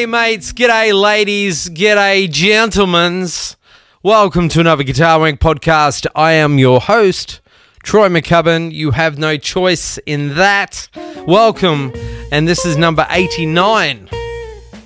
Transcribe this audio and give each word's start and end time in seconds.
G'day, 0.00 0.08
mates. 0.08 0.52
G'day, 0.54 0.98
ladies. 0.98 1.68
G'day, 1.68 2.26
gentlemens. 2.26 3.56
Welcome 4.02 4.48
to 4.48 4.60
another 4.60 4.82
Guitar 4.82 5.20
Wank 5.20 5.40
podcast. 5.40 6.06
I 6.14 6.32
am 6.32 6.58
your 6.58 6.80
host, 6.80 7.42
Troy 7.82 8.08
McCubbin. 8.08 8.72
You 8.72 8.92
have 8.92 9.18
no 9.18 9.36
choice 9.36 9.98
in 10.06 10.36
that. 10.36 10.88
Welcome, 11.26 11.92
and 12.32 12.48
this 12.48 12.64
is 12.64 12.78
number 12.78 13.06
89. 13.10 14.08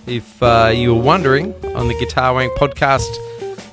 If 0.09 0.43
uh, 0.43 0.73
you 0.75 0.97
were 0.97 1.03
wondering, 1.03 1.55
on 1.77 1.87
the 1.87 1.95
Guitar 1.95 2.35
Wank 2.35 2.53
podcast 2.55 3.07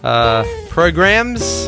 uh, 0.03 0.45
programs. 0.69 1.66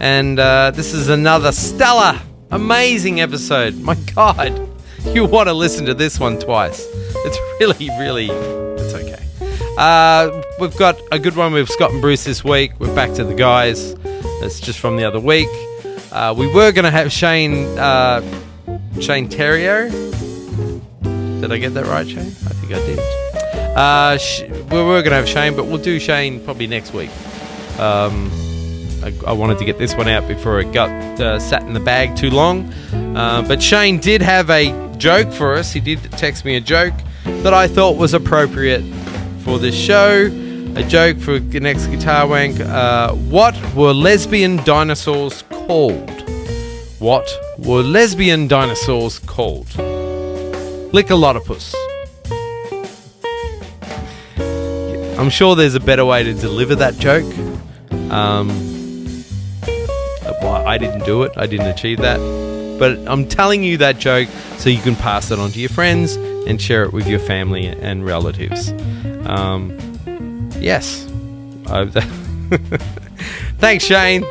And 0.00 0.38
uh, 0.38 0.70
this 0.70 0.94
is 0.94 1.10
another 1.10 1.52
stellar, 1.52 2.18
amazing 2.50 3.20
episode. 3.20 3.76
My 3.76 3.96
God, 4.14 4.66
you 5.08 5.26
want 5.26 5.50
to 5.50 5.52
listen 5.52 5.84
to 5.84 5.92
this 5.92 6.18
one 6.18 6.38
twice. 6.38 6.88
It's 7.26 7.38
really, 7.60 7.90
really, 7.98 8.28
okay. 8.94 9.22
Uh, 9.76 10.42
we've 10.60 10.76
got 10.76 10.98
a 11.10 11.18
good 11.18 11.36
one 11.36 11.52
with 11.52 11.68
Scott 11.68 11.92
and 11.92 12.00
Bruce 12.00 12.24
this 12.24 12.44
week. 12.44 12.72
We're 12.78 12.94
back 12.94 13.12
to 13.14 13.24
the 13.24 13.34
guys. 13.34 13.94
It's 14.42 14.60
just 14.60 14.78
from 14.78 14.96
the 14.96 15.04
other 15.04 15.20
week. 15.20 15.48
Uh, 16.12 16.34
we 16.36 16.46
were 16.46 16.70
going 16.70 16.84
to 16.84 16.90
have 16.90 17.12
Shane, 17.12 17.66
uh, 17.78 18.20
Shane 19.00 19.28
Theriot. 19.28 19.90
Did 21.40 21.52
I 21.52 21.58
get 21.58 21.74
that 21.74 21.86
right, 21.86 22.06
Shane? 22.08 22.20
I 22.20 22.52
think 22.54 22.72
I 22.72 22.86
did. 22.86 22.98
Uh, 23.76 24.18
sh- 24.18 24.42
we 24.42 24.78
were 24.78 25.02
going 25.02 25.10
to 25.10 25.16
have 25.16 25.28
Shane, 25.28 25.56
but 25.56 25.66
we'll 25.66 25.78
do 25.78 25.98
Shane 25.98 26.44
probably 26.44 26.68
next 26.68 26.92
week. 26.94 27.10
Um, 27.78 28.30
I, 29.02 29.12
I 29.26 29.32
wanted 29.32 29.58
to 29.58 29.64
get 29.64 29.78
this 29.78 29.96
one 29.96 30.08
out 30.08 30.28
before 30.28 30.60
it 30.60 30.72
got 30.72 30.90
uh, 31.20 31.40
sat 31.40 31.62
in 31.62 31.74
the 31.74 31.80
bag 31.80 32.16
too 32.16 32.30
long. 32.30 32.72
Uh, 33.16 33.44
but 33.46 33.60
Shane 33.60 33.98
did 33.98 34.22
have 34.22 34.48
a 34.50 34.94
joke 34.96 35.32
for 35.32 35.54
us. 35.54 35.72
He 35.72 35.80
did 35.80 36.00
text 36.12 36.44
me 36.44 36.54
a 36.54 36.60
joke 36.60 36.94
that 37.24 37.54
I 37.54 37.66
thought 37.68 37.96
was 37.96 38.14
appropriate 38.14 38.82
for 39.40 39.58
this 39.58 39.74
show. 39.74 40.30
A 40.76 40.82
joke 40.82 41.18
for 41.18 41.38
the 41.38 41.60
next 41.60 41.86
Guitar 41.86 42.26
Wank. 42.26 42.60
Uh, 42.60 43.12
what 43.12 43.54
were 43.74 43.92
lesbian 43.92 44.56
dinosaurs 44.64 45.42
called? 45.42 46.10
What 46.98 47.30
were 47.58 47.82
lesbian 47.82 48.48
dinosaurs 48.48 49.18
called? 49.20 49.66
Lickalotopus. 50.92 51.74
I'm 55.18 55.30
sure 55.30 55.54
there's 55.54 55.74
a 55.74 55.80
better 55.80 56.04
way 56.04 56.24
to 56.24 56.34
deliver 56.34 56.74
that 56.76 56.98
joke. 56.98 57.24
Um, 58.10 58.50
I 60.42 60.78
didn't 60.78 61.04
do 61.04 61.22
it. 61.22 61.32
I 61.36 61.46
didn't 61.46 61.68
achieve 61.68 61.98
that. 61.98 62.18
But 62.78 62.98
I'm 63.06 63.28
telling 63.28 63.62
you 63.62 63.76
that 63.78 63.98
joke 63.98 64.28
so 64.58 64.70
you 64.70 64.80
can 64.80 64.96
pass 64.96 65.30
it 65.30 65.38
on 65.38 65.50
to 65.50 65.60
your 65.60 65.68
friends 65.68 66.16
and 66.46 66.60
share 66.60 66.84
it 66.84 66.92
with 66.92 67.06
your 67.06 67.18
family 67.20 67.66
and 67.66 68.04
relatives. 68.04 68.70
Um, 69.26 69.76
yes. 70.58 71.06
I- 71.66 71.86
Thanks, 73.58 73.84
Shane. 73.84 74.24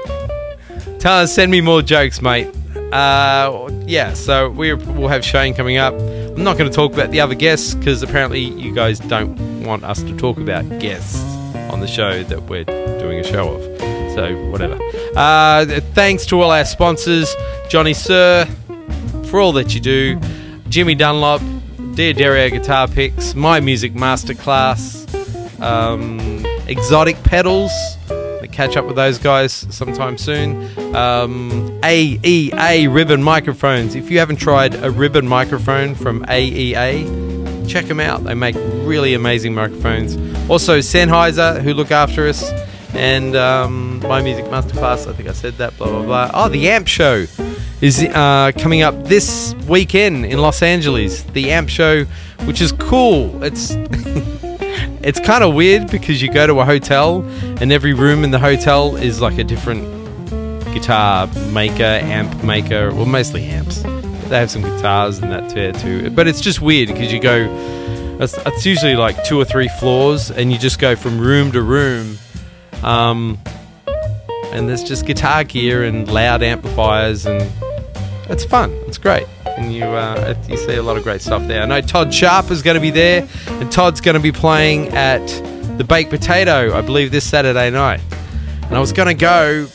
Tell 0.99 1.19
us, 1.19 1.33
send 1.33 1.51
me 1.51 1.61
more 1.61 1.81
jokes, 1.81 2.21
mate. 2.21 2.47
Uh, 2.93 3.69
yeah, 3.87 4.13
so 4.13 4.49
we 4.49 4.73
we'll 4.73 5.07
have 5.07 5.25
Shane 5.25 5.53
coming 5.53 5.77
up. 5.77 5.93
I'm 5.95 6.43
not 6.43 6.57
going 6.57 6.69
to 6.69 6.75
talk 6.75 6.93
about 6.93 7.11
the 7.11 7.19
other 7.21 7.35
guests 7.35 7.73
because 7.75 8.03
apparently 8.03 8.39
you 8.41 8.73
guys 8.73 8.99
don't 8.99 9.63
want 9.65 9.83
us 9.83 10.01
to 10.03 10.15
talk 10.17 10.37
about 10.37 10.67
guests 10.79 11.19
on 11.71 11.79
the 11.79 11.87
show 11.87 12.23
that 12.23 12.43
we're 12.43 12.63
doing 12.63 13.19
a 13.19 13.23
show 13.23 13.55
of. 13.55 13.63
So, 14.13 14.35
whatever. 14.51 14.79
Uh, 15.15 15.65
thanks 15.93 16.25
to 16.27 16.39
all 16.39 16.51
our 16.51 16.65
sponsors 16.65 17.35
Johnny 17.67 17.93
Sir, 17.95 18.45
for 19.25 19.39
all 19.39 19.51
that 19.53 19.73
you 19.73 19.79
do, 19.81 20.19
Jimmy 20.69 20.93
Dunlop, 20.93 21.41
Dear 21.95 22.13
Dario 22.13 22.49
Guitar 22.49 22.87
Picks, 22.87 23.35
My 23.35 23.59
Music 23.59 23.93
Masterclass, 23.93 25.05
um, 25.61 26.43
Exotic 26.67 27.21
Pedals. 27.23 27.71
Catch 28.51 28.77
up 28.77 28.85
with 28.85 28.95
those 28.95 29.19
guys 29.19 29.53
sometime 29.69 30.17
soon. 30.17 30.55
Um, 30.95 31.69
AEA 31.81 32.91
Ribbon 32.91 33.21
Microphones. 33.21 33.93
If 33.93 34.09
you 34.09 34.17
haven't 34.17 34.37
tried 34.37 34.73
a 34.75 34.89
ribbon 34.89 35.27
microphone 35.27 35.93
from 35.93 36.23
AEA, 36.25 37.69
check 37.69 37.85
them 37.85 37.99
out. 37.99 38.23
They 38.23 38.33
make 38.33 38.55
really 38.55 39.13
amazing 39.13 39.53
microphones. 39.53 40.15
Also, 40.49 40.79
Sennheiser, 40.79 41.61
who 41.61 41.75
look 41.75 41.91
after 41.91 42.27
us, 42.27 42.51
and 42.95 43.35
um, 43.35 43.99
My 43.99 44.21
Music 44.23 44.45
Masterclass. 44.45 45.07
I 45.07 45.13
think 45.13 45.29
I 45.29 45.33
said 45.33 45.53
that. 45.55 45.77
Blah 45.77 45.89
blah 45.89 46.03
blah. 46.03 46.31
Oh, 46.33 46.49
the 46.49 46.69
Amp 46.69 46.87
Show 46.87 47.25
is 47.83 48.01
uh, 48.01 48.49
coming 48.57 48.81
up 48.81 48.95
this 49.03 49.53
weekend 49.67 50.25
in 50.25 50.39
Los 50.39 50.61
Angeles. 50.61 51.23
The 51.23 51.51
Amp 51.51 51.67
Show, 51.67 52.05
which 52.45 52.61
is 52.61 52.71
cool. 52.71 53.43
It's 53.43 53.71
it's 55.03 55.19
kind 55.19 55.43
of 55.43 55.53
weird 55.53 55.91
because 55.91 56.21
you 56.21 56.31
go 56.31 56.47
to 56.47 56.61
a 56.61 56.65
hotel 56.65 57.23
and 57.59 57.73
every 57.73 57.93
room 57.93 58.23
in 58.23 58.31
the 58.31 58.39
hotel 58.39 58.95
is 58.95 59.19
like 59.19 59.37
a 59.37 59.43
different 59.43 59.83
guitar 60.73 61.27
maker, 61.51 61.83
amp 61.83 62.41
maker, 62.41 62.93
well, 62.93 63.05
mostly 63.05 63.43
amps. 63.43 63.81
They 63.81 64.39
have 64.39 64.49
some 64.49 64.61
guitars 64.61 65.19
and 65.19 65.29
that 65.33 65.49
there 65.49 65.73
too. 65.73 66.09
But 66.09 66.29
it's 66.29 66.39
just 66.39 66.61
weird 66.61 66.87
because 66.87 67.11
you 67.11 67.19
go, 67.19 67.49
it's, 68.21 68.37
it's 68.45 68.65
usually 68.65 68.95
like 68.95 69.21
two 69.25 69.37
or 69.37 69.43
three 69.43 69.67
floors 69.67 70.31
and 70.31 70.53
you 70.53 70.57
just 70.57 70.79
go 70.79 70.95
from 70.95 71.19
room 71.19 71.51
to 71.51 71.61
room. 71.61 72.17
Um, 72.81 73.37
and 74.53 74.69
there's 74.69 74.83
just 74.83 75.05
guitar 75.05 75.43
gear 75.43 75.83
and 75.83 76.09
loud 76.09 76.41
amplifiers 76.41 77.25
and 77.25 77.51
it's 78.29 78.45
fun. 78.45 78.71
It's 78.87 78.97
great. 78.97 79.27
And 79.45 79.73
you 79.73 79.83
uh, 79.83 80.35
you 80.47 80.57
see 80.57 80.75
a 80.75 80.83
lot 80.83 80.97
of 80.97 81.03
great 81.03 81.21
stuff 81.21 81.47
there. 81.47 81.61
I 81.61 81.65
know 81.65 81.81
Todd 81.81 82.13
Sharp 82.13 82.51
is 82.51 82.61
going 82.61 82.75
to 82.75 82.81
be 82.81 82.89
there, 82.89 83.27
and 83.47 83.71
Todd's 83.71 84.01
going 84.01 84.15
to 84.15 84.21
be 84.21 84.31
playing 84.31 84.89
at 84.89 85.25
the 85.77 85.83
Baked 85.83 86.09
Potato, 86.09 86.75
I 86.75 86.81
believe, 86.81 87.11
this 87.11 87.27
Saturday 87.27 87.69
night. 87.69 88.01
And 88.63 88.75
I 88.75 88.79
was 88.79 88.93
going 88.93 89.07
to 89.07 89.13
go, 89.13 89.65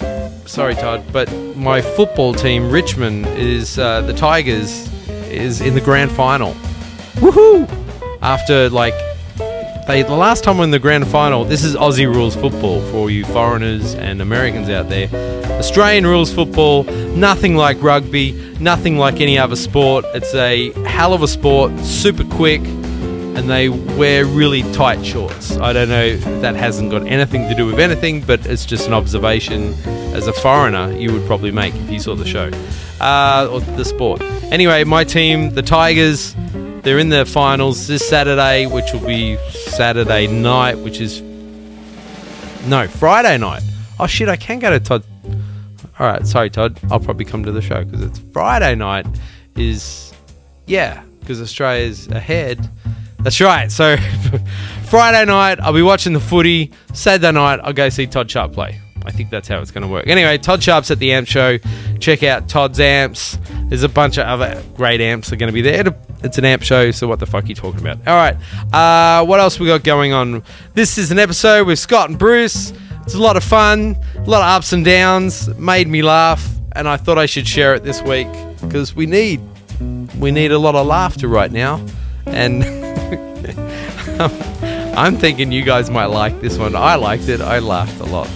sorry, 0.46 0.74
Todd, 0.74 1.04
but 1.12 1.32
my 1.56 1.80
football 1.80 2.34
team, 2.34 2.70
Richmond, 2.70 3.26
is 3.26 3.78
uh, 3.78 4.00
the 4.02 4.14
Tigers, 4.14 4.88
is 5.28 5.60
in 5.60 5.74
the 5.74 5.80
grand 5.80 6.10
final. 6.10 6.54
Woohoo! 7.16 7.68
After 8.22 8.68
like 8.70 8.94
they 9.88 10.02
the 10.02 10.14
last 10.14 10.44
time 10.44 10.60
in 10.60 10.70
the 10.70 10.78
grand 10.78 11.08
final, 11.08 11.46
this 11.46 11.64
is 11.64 11.74
Aussie 11.74 12.06
rules 12.06 12.36
football 12.36 12.82
for 12.90 13.10
you 13.10 13.24
foreigners 13.24 13.94
and 13.94 14.20
Americans 14.20 14.68
out 14.68 14.90
there. 14.90 15.08
Australian 15.58 16.06
rules 16.06 16.30
football, 16.32 16.84
nothing 17.16 17.56
like 17.56 17.82
rugby, 17.82 18.32
nothing 18.60 18.98
like 18.98 19.22
any 19.22 19.38
other 19.38 19.56
sport. 19.56 20.04
It's 20.08 20.34
a 20.34 20.72
hell 20.82 21.14
of 21.14 21.22
a 21.22 21.28
sport, 21.28 21.72
super 21.80 22.24
quick, 22.24 22.60
and 22.60 23.48
they 23.48 23.70
wear 23.70 24.26
really 24.26 24.62
tight 24.74 25.02
shorts. 25.06 25.56
I 25.56 25.72
don't 25.72 25.88
know, 25.88 26.18
that 26.42 26.54
hasn't 26.54 26.90
got 26.90 27.06
anything 27.06 27.48
to 27.48 27.54
do 27.54 27.64
with 27.64 27.80
anything, 27.80 28.20
but 28.20 28.44
it's 28.44 28.66
just 28.66 28.88
an 28.88 28.92
observation 28.92 29.72
as 30.14 30.26
a 30.26 30.34
foreigner 30.34 30.92
you 30.98 31.14
would 31.14 31.26
probably 31.26 31.50
make 31.50 31.74
if 31.74 31.90
you 31.90 31.98
saw 31.98 32.14
the 32.14 32.26
show 32.26 32.50
uh, 33.00 33.48
or 33.50 33.60
the 33.60 33.86
sport. 33.86 34.20
Anyway, 34.52 34.84
my 34.84 35.02
team, 35.02 35.54
the 35.54 35.62
Tigers, 35.62 36.34
they're 36.82 36.98
in 36.98 37.08
the 37.08 37.24
finals 37.24 37.86
this 37.86 38.06
Saturday, 38.08 38.66
which 38.66 38.92
will 38.92 39.06
be 39.06 39.36
Saturday 39.50 40.26
night, 40.26 40.78
which 40.78 41.00
is 41.00 41.20
no 42.66 42.86
Friday 42.88 43.38
night. 43.38 43.62
Oh 43.98 44.06
shit! 44.06 44.28
I 44.28 44.36
can 44.36 44.58
go 44.58 44.70
to 44.70 44.80
Todd. 44.80 45.04
All 45.98 46.06
right, 46.06 46.26
sorry, 46.26 46.50
Todd. 46.50 46.78
I'll 46.90 47.00
probably 47.00 47.24
come 47.24 47.44
to 47.44 47.52
the 47.52 47.62
show 47.62 47.84
because 47.84 48.02
it's 48.02 48.18
Friday 48.32 48.74
night. 48.74 49.06
Is 49.56 50.12
yeah, 50.66 51.02
because 51.20 51.40
Australia's 51.40 52.06
ahead. 52.08 52.68
That's 53.20 53.40
right. 53.40 53.70
So 53.70 53.96
Friday 54.84 55.24
night, 55.24 55.60
I'll 55.60 55.72
be 55.72 55.82
watching 55.82 56.12
the 56.12 56.20
footy. 56.20 56.72
Saturday 56.92 57.32
night, 57.32 57.60
I'll 57.62 57.72
go 57.72 57.88
see 57.88 58.06
Todd 58.06 58.30
Sharp 58.30 58.52
play. 58.52 58.80
I 59.08 59.10
think 59.10 59.30
that's 59.30 59.48
how 59.48 59.58
it's 59.62 59.70
going 59.70 59.82
to 59.82 59.88
work. 59.88 60.06
Anyway, 60.06 60.36
Todd 60.36 60.62
Sharp's 60.62 60.90
at 60.90 60.98
the 60.98 61.12
amp 61.12 61.26
show. 61.26 61.56
Check 61.98 62.22
out 62.22 62.46
Todd's 62.46 62.78
amps. 62.78 63.38
There's 63.68 63.82
a 63.82 63.88
bunch 63.88 64.18
of 64.18 64.26
other 64.26 64.62
great 64.76 65.00
amps 65.00 65.30
that 65.30 65.36
are 65.36 65.38
going 65.38 65.48
to 65.48 65.54
be 65.54 65.62
there. 65.62 65.96
It's 66.22 66.36
an 66.36 66.44
amp 66.44 66.62
show, 66.62 66.90
so 66.90 67.08
what 67.08 67.18
the 67.18 67.24
fuck 67.24 67.44
are 67.44 67.46
you 67.46 67.54
talking 67.54 67.80
about? 67.80 68.06
All 68.06 68.14
right. 68.14 68.36
Uh, 68.70 69.24
what 69.24 69.40
else 69.40 69.58
we 69.58 69.66
got 69.66 69.82
going 69.82 70.12
on? 70.12 70.42
This 70.74 70.98
is 70.98 71.10
an 71.10 71.18
episode 71.18 71.66
with 71.66 71.78
Scott 71.78 72.10
and 72.10 72.18
Bruce. 72.18 72.74
It's 73.02 73.14
a 73.14 73.18
lot 73.18 73.38
of 73.38 73.44
fun, 73.44 73.96
a 74.16 74.28
lot 74.28 74.42
of 74.42 74.48
ups 74.48 74.74
and 74.74 74.84
downs. 74.84 75.48
Made 75.56 75.88
me 75.88 76.02
laugh, 76.02 76.46
and 76.72 76.86
I 76.86 76.98
thought 76.98 77.16
I 77.16 77.24
should 77.24 77.48
share 77.48 77.74
it 77.74 77.84
this 77.84 78.02
week 78.02 78.28
because 78.60 78.94
we 78.94 79.06
need 79.06 79.40
we 80.18 80.32
need 80.32 80.52
a 80.52 80.58
lot 80.58 80.74
of 80.74 80.86
laughter 80.86 81.28
right 81.28 81.50
now, 81.50 81.82
and 82.26 82.62
I'm 84.98 85.16
thinking 85.16 85.50
you 85.50 85.62
guys 85.62 85.88
might 85.88 86.06
like 86.06 86.42
this 86.42 86.58
one. 86.58 86.76
I 86.76 86.96
liked 86.96 87.30
it. 87.30 87.40
I 87.40 87.60
laughed 87.60 87.98
a 88.00 88.04
lot. 88.04 88.28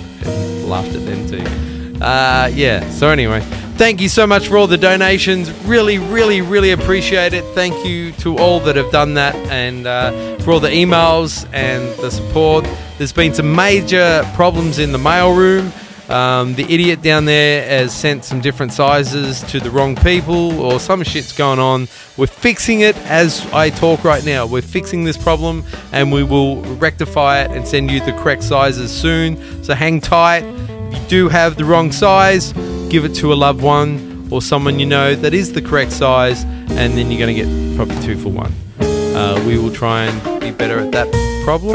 Laughed 0.73 0.95
at 0.95 1.05
them 1.05 1.29
too. 1.29 2.03
Uh, 2.03 2.51
yeah. 2.55 2.89
So 2.89 3.11
anyway, 3.11 3.41
thank 3.77 4.01
you 4.01 4.09
so 4.09 4.27
much 4.27 4.49
for 4.49 4.57
all 4.57 4.67
the 4.67 4.79
donations. 4.79 5.51
Really, 5.65 5.99
really, 5.99 6.41
really 6.41 6.71
appreciate 6.71 7.35
it. 7.35 7.45
Thank 7.55 7.85
you 7.85 8.13
to 8.23 8.39
all 8.39 8.59
that 8.61 8.77
have 8.77 8.91
done 8.91 9.13
that, 9.15 9.35
and 9.51 9.87
uh, 9.87 10.39
for 10.39 10.53
all 10.53 10.61
the 10.61 10.71
emails 10.71 11.47
and 11.53 11.83
the 12.01 12.11
support. 12.11 12.67
There's 12.97 13.13
been 13.13 13.35
some 13.35 13.55
major 13.55 14.27
problems 14.35 14.79
in 14.79 14.93
the 14.93 14.99
mailroom. 14.99 15.71
Um, 16.12 16.55
the 16.55 16.64
idiot 16.64 17.00
down 17.00 17.25
there 17.25 17.67
has 17.67 17.94
sent 17.94 18.25
some 18.25 18.43
different 18.43 18.75
sizes 18.75 19.41
to 19.44 19.61
the 19.61 19.70
wrong 19.70 19.97
people, 19.97 20.61
or 20.61 20.79
some 20.79 21.03
shit's 21.05 21.32
going 21.32 21.59
on. 21.59 21.88
We're 22.19 22.26
fixing 22.26 22.81
it 22.81 22.97
as 22.99 23.50
I 23.53 23.70
talk 23.70 24.05
right 24.05 24.23
now. 24.23 24.44
We're 24.44 24.61
fixing 24.61 25.05
this 25.05 25.17
problem, 25.17 25.64
and 25.91 26.12
we 26.12 26.23
will 26.23 26.61
rectify 26.76 27.41
it 27.43 27.50
and 27.53 27.67
send 27.67 27.91
you 27.91 28.00
the 28.00 28.12
correct 28.12 28.43
sizes 28.43 28.93
soon. 28.93 29.64
So 29.64 29.75
hang 29.75 30.03
tight. 30.03 30.44
If 30.44 31.03
you 31.03 31.09
do 31.09 31.29
have 31.31 31.56
the 31.56 31.64
wrong 31.64 31.91
size, 31.91 32.53
give 32.91 33.06
it 33.06 33.15
to 33.17 33.32
a 33.32 33.35
loved 33.35 33.62
one 33.62 34.29
or 34.31 34.43
someone 34.43 34.79
you 34.79 34.87
know 34.87 35.15
that 35.15 35.32
is 35.32 35.53
the 35.55 35.62
correct 35.62 35.93
size, 35.93 36.44
and 36.44 36.93
then 36.93 37.11
you're 37.11 37.20
going 37.20 37.35
to 37.35 37.43
get 37.43 37.76
probably 37.76 38.00
two 38.03 38.19
for 38.19 38.29
one. 38.29 38.53
Uh, 38.81 39.43
we 39.47 39.56
will 39.58 39.73
try 39.73 40.05
and 40.05 40.41
be 40.41 40.50
better 40.50 40.79
at 40.79 40.93
that 40.93 41.08
problem, 41.44 41.75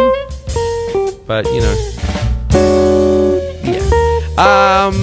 but 1.26 1.46
you 1.48 1.62
know. 1.62 2.87
Um, 4.38 4.94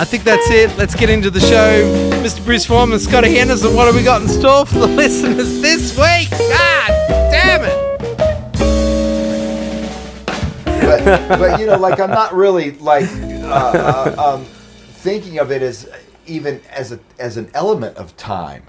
I 0.00 0.04
think 0.04 0.24
that's 0.24 0.50
it. 0.50 0.76
Let's 0.76 0.94
get 0.96 1.08
into 1.08 1.30
the 1.30 1.38
show. 1.38 1.82
Mr. 2.22 2.44
Bruce 2.44 2.66
Forman, 2.66 2.98
Scotty 2.98 3.32
Henderson, 3.36 3.76
what 3.76 3.86
have 3.86 3.94
we 3.94 4.02
got 4.02 4.22
in 4.22 4.28
store 4.28 4.66
for 4.66 4.80
the 4.80 4.86
listeners 5.02 5.60
this 5.62 5.96
week? 5.96 6.30
God 6.30 6.88
damn 7.30 7.62
it! 7.64 7.92
but, 10.80 11.38
but 11.38 11.60
you 11.60 11.66
know, 11.66 11.76
like 11.78 12.00
I'm 12.00 12.10
not 12.10 12.34
really 12.34 12.72
like 12.72 13.08
uh, 13.12 14.14
uh, 14.18 14.34
um, 14.34 14.44
thinking 14.44 15.38
of 15.38 15.52
it 15.52 15.62
as 15.62 15.88
even 16.26 16.60
as 16.70 16.90
a 16.90 16.98
as 17.20 17.36
an 17.36 17.50
element 17.54 17.96
of 17.96 18.16
time. 18.16 18.64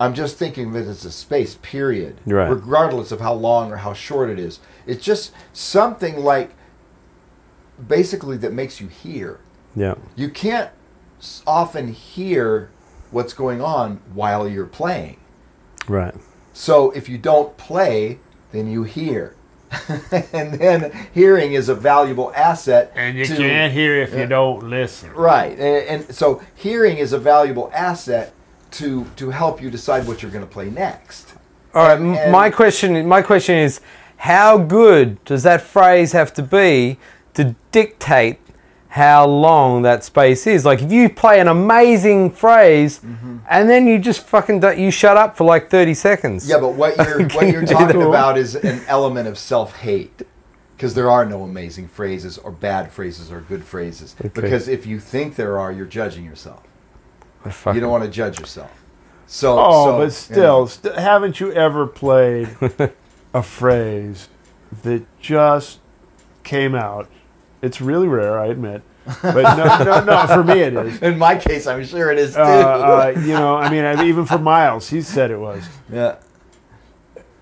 I'm 0.00 0.14
just 0.14 0.38
thinking 0.38 0.68
of 0.70 0.76
it 0.76 0.86
as 0.88 1.04
a 1.04 1.10
space 1.12 1.56
period, 1.62 2.20
Right. 2.26 2.48
regardless 2.48 3.12
of 3.12 3.20
how 3.20 3.34
long 3.34 3.70
or 3.72 3.76
how 3.76 3.92
short 3.92 4.28
it 4.30 4.38
is. 4.38 4.58
It's 4.86 5.04
just 5.04 5.32
something 5.52 6.16
like 6.24 6.50
basically 7.88 8.36
that 8.38 8.52
makes 8.52 8.80
you 8.80 8.88
hear. 8.88 9.40
Yeah. 9.74 9.94
You 10.16 10.28
can't 10.30 10.70
often 11.46 11.92
hear 11.92 12.70
what's 13.10 13.32
going 13.32 13.60
on 13.60 14.00
while 14.12 14.48
you're 14.48 14.66
playing. 14.66 15.18
Right. 15.88 16.14
So 16.52 16.90
if 16.92 17.08
you 17.08 17.18
don't 17.18 17.56
play, 17.56 18.18
then 18.52 18.70
you 18.70 18.84
hear. 18.84 19.34
and 20.32 20.54
then 20.54 21.08
hearing 21.12 21.54
is 21.54 21.68
a 21.68 21.74
valuable 21.74 22.32
asset. 22.36 22.92
And 22.94 23.16
you 23.16 23.24
to- 23.24 23.36
can't 23.36 23.72
hear 23.72 24.00
if 24.02 24.12
Yeah. 24.12 24.20
you 24.20 24.26
don't 24.26 24.68
listen. 24.70 25.10
Right. 25.12 25.52
And, 25.58 26.04
and 26.06 26.14
so 26.14 26.42
hearing 26.54 26.98
is 26.98 27.12
a 27.12 27.18
valuable 27.18 27.70
asset 27.74 28.32
to 28.72 29.04
to 29.16 29.30
help 29.30 29.62
you 29.62 29.70
decide 29.70 30.06
what 30.06 30.22
you're 30.22 30.30
going 30.32 30.46
to 30.46 30.50
play 30.50 30.70
next. 30.70 31.34
All 31.74 31.86
right. 31.88 31.98
And- 31.98 32.16
m 32.16 32.30
my 32.30 32.50
question. 32.50 33.06
My 33.06 33.22
question 33.22 33.56
is, 33.56 33.80
how 34.18 34.58
good 34.58 35.22
does 35.24 35.42
that 35.42 35.60
phrase 35.60 36.12
have 36.12 36.32
to 36.34 36.42
be 36.42 36.98
to 37.34 37.54
dictate 37.72 38.38
how 38.88 39.26
long 39.26 39.82
that 39.82 40.04
space 40.04 40.46
is? 40.46 40.64
Like, 40.64 40.80
if 40.80 40.92
you 40.92 41.08
play 41.08 41.40
an 41.40 41.48
amazing 41.48 42.30
phrase 42.30 43.00
Mm-hmm. 43.00 43.38
and 43.50 43.68
then 43.68 43.86
you 43.86 43.98
just 43.98 44.22
fucking 44.26 44.60
don't, 44.60 44.78
you 44.78 44.90
shut 44.90 45.16
up 45.16 45.36
for 45.36 45.44
like 45.44 45.68
thirty 45.68 45.94
seconds. 45.94 46.48
Yeah, 46.48 46.58
but 46.60 46.74
what 46.74 46.96
you're 47.08 47.28
what 47.30 47.48
you're 47.48 47.66
talking 47.66 48.02
about 48.02 48.38
is 48.38 48.54
an 48.54 48.82
element 48.86 49.26
of 49.28 49.36
self-hate. 49.38 50.22
Because 50.76 50.94
there 50.94 51.08
are 51.10 51.24
no 51.24 51.42
amazing 51.44 51.86
phrases 51.88 52.36
or 52.36 52.50
bad 52.50 52.90
phrases 52.90 53.30
or 53.30 53.40
good 53.40 53.64
phrases. 53.64 54.16
Because 54.34 54.66
if 54.66 54.86
you 54.86 54.98
think 54.98 55.36
there 55.36 55.56
are, 55.58 55.70
you're 55.70 55.86
judging 55.86 56.24
yourself. 56.24 56.62
You 57.46 57.78
don't 57.80 57.90
want 57.92 58.02
to 58.04 58.10
judge 58.10 58.40
yourself. 58.40 58.72
So, 59.26 59.56
Oh, 59.58 59.84
so, 59.84 59.98
but 59.98 60.04
you 60.04 60.10
still, 60.10 60.60
know. 60.60 60.66
st- 60.66 60.94
haven't 60.96 61.38
you 61.40 61.52
ever 61.52 61.86
played 61.86 62.48
a 63.34 63.42
phrase 63.42 64.28
that 64.82 65.04
just 65.20 65.78
came 66.42 66.74
out? 66.74 67.08
It's 67.64 67.80
really 67.80 68.06
rare, 68.08 68.38
I 68.38 68.46
admit. 68.46 68.82
But 69.22 69.56
no, 69.56 69.84
no, 69.84 70.04
no, 70.04 70.26
for 70.26 70.42
me 70.44 70.60
it 70.60 70.74
is. 70.74 71.02
in 71.02 71.18
my 71.18 71.36
case, 71.36 71.66
I'm 71.66 71.84
sure 71.84 72.10
it 72.10 72.18
is 72.18 72.34
too. 72.34 72.40
Uh, 72.40 73.12
uh, 73.16 73.20
you 73.20 73.32
know, 73.34 73.56
I 73.56 73.68
mean, 73.70 74.06
even 74.06 74.24
for 74.24 74.38
Miles, 74.38 74.88
he 74.90 75.02
said 75.02 75.30
it 75.30 75.38
was. 75.38 75.62
yeah. 75.92 76.16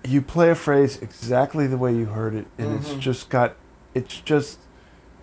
You 0.05 0.21
play 0.21 0.49
a 0.49 0.55
phrase 0.55 1.01
exactly 1.01 1.65
the 1.67 1.77
way 1.77 1.93
you 1.95 2.05
heard 2.05 2.35
it, 2.35 2.45
and 2.57 2.79
Mm-hmm. 2.79 2.91
it's 2.95 3.03
just 3.05 3.29
got, 3.29 3.55
it's 3.93 4.19
just, 4.19 4.59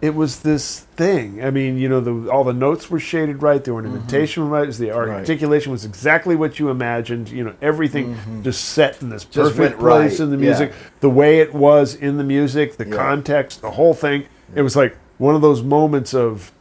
it 0.01 0.15
was 0.15 0.41
this 0.41 0.81
thing. 0.97 1.45
I 1.45 1.51
mean, 1.51 1.77
you 1.77 1.87
know, 1.91 2.01
the, 2.01 2.31
all 2.31 2.45
the 2.45 2.55
notes 2.55 2.89
were 2.91 2.99
shaded 2.99 3.43
right, 3.43 3.63
the 3.63 3.73
ornamentation 3.73 4.45
was 4.45 4.51
right, 4.51 4.73
the 4.73 4.87
Mm-hmm. 4.95 5.11
Right. 5.11 5.19
articulation 5.19 5.71
was 5.73 5.85
exactly 5.85 6.35
what 6.37 6.59
you 6.59 6.71
imagined. 6.71 7.29
You 7.29 7.45
know, 7.45 7.55
everything 7.61 8.17
just 8.43 8.65
set 8.71 9.03
in 9.03 9.11
this 9.11 9.27
Mm-hmm. 9.27 9.43
Perfect 9.43 9.79
place 9.79 10.13
right, 10.13 10.21
in 10.21 10.31
the 10.31 10.37
yeah. 10.39 10.49
music. 10.51 10.73
The 11.01 11.11
way 11.11 11.41
it 11.41 11.53
was 11.53 11.95
in 11.95 12.17
the 12.17 12.25
music, 12.25 12.79
the 12.79 12.87
Yeah. 12.89 12.97
context, 12.97 13.61
the 13.61 13.73
whole 13.73 13.93
thing. 13.93 14.25
It 14.55 14.63
was 14.63 14.77
like 14.77 14.97
one 15.19 15.35
of 15.35 15.43
those 15.43 15.63
moments 15.63 16.15
of 16.15 16.53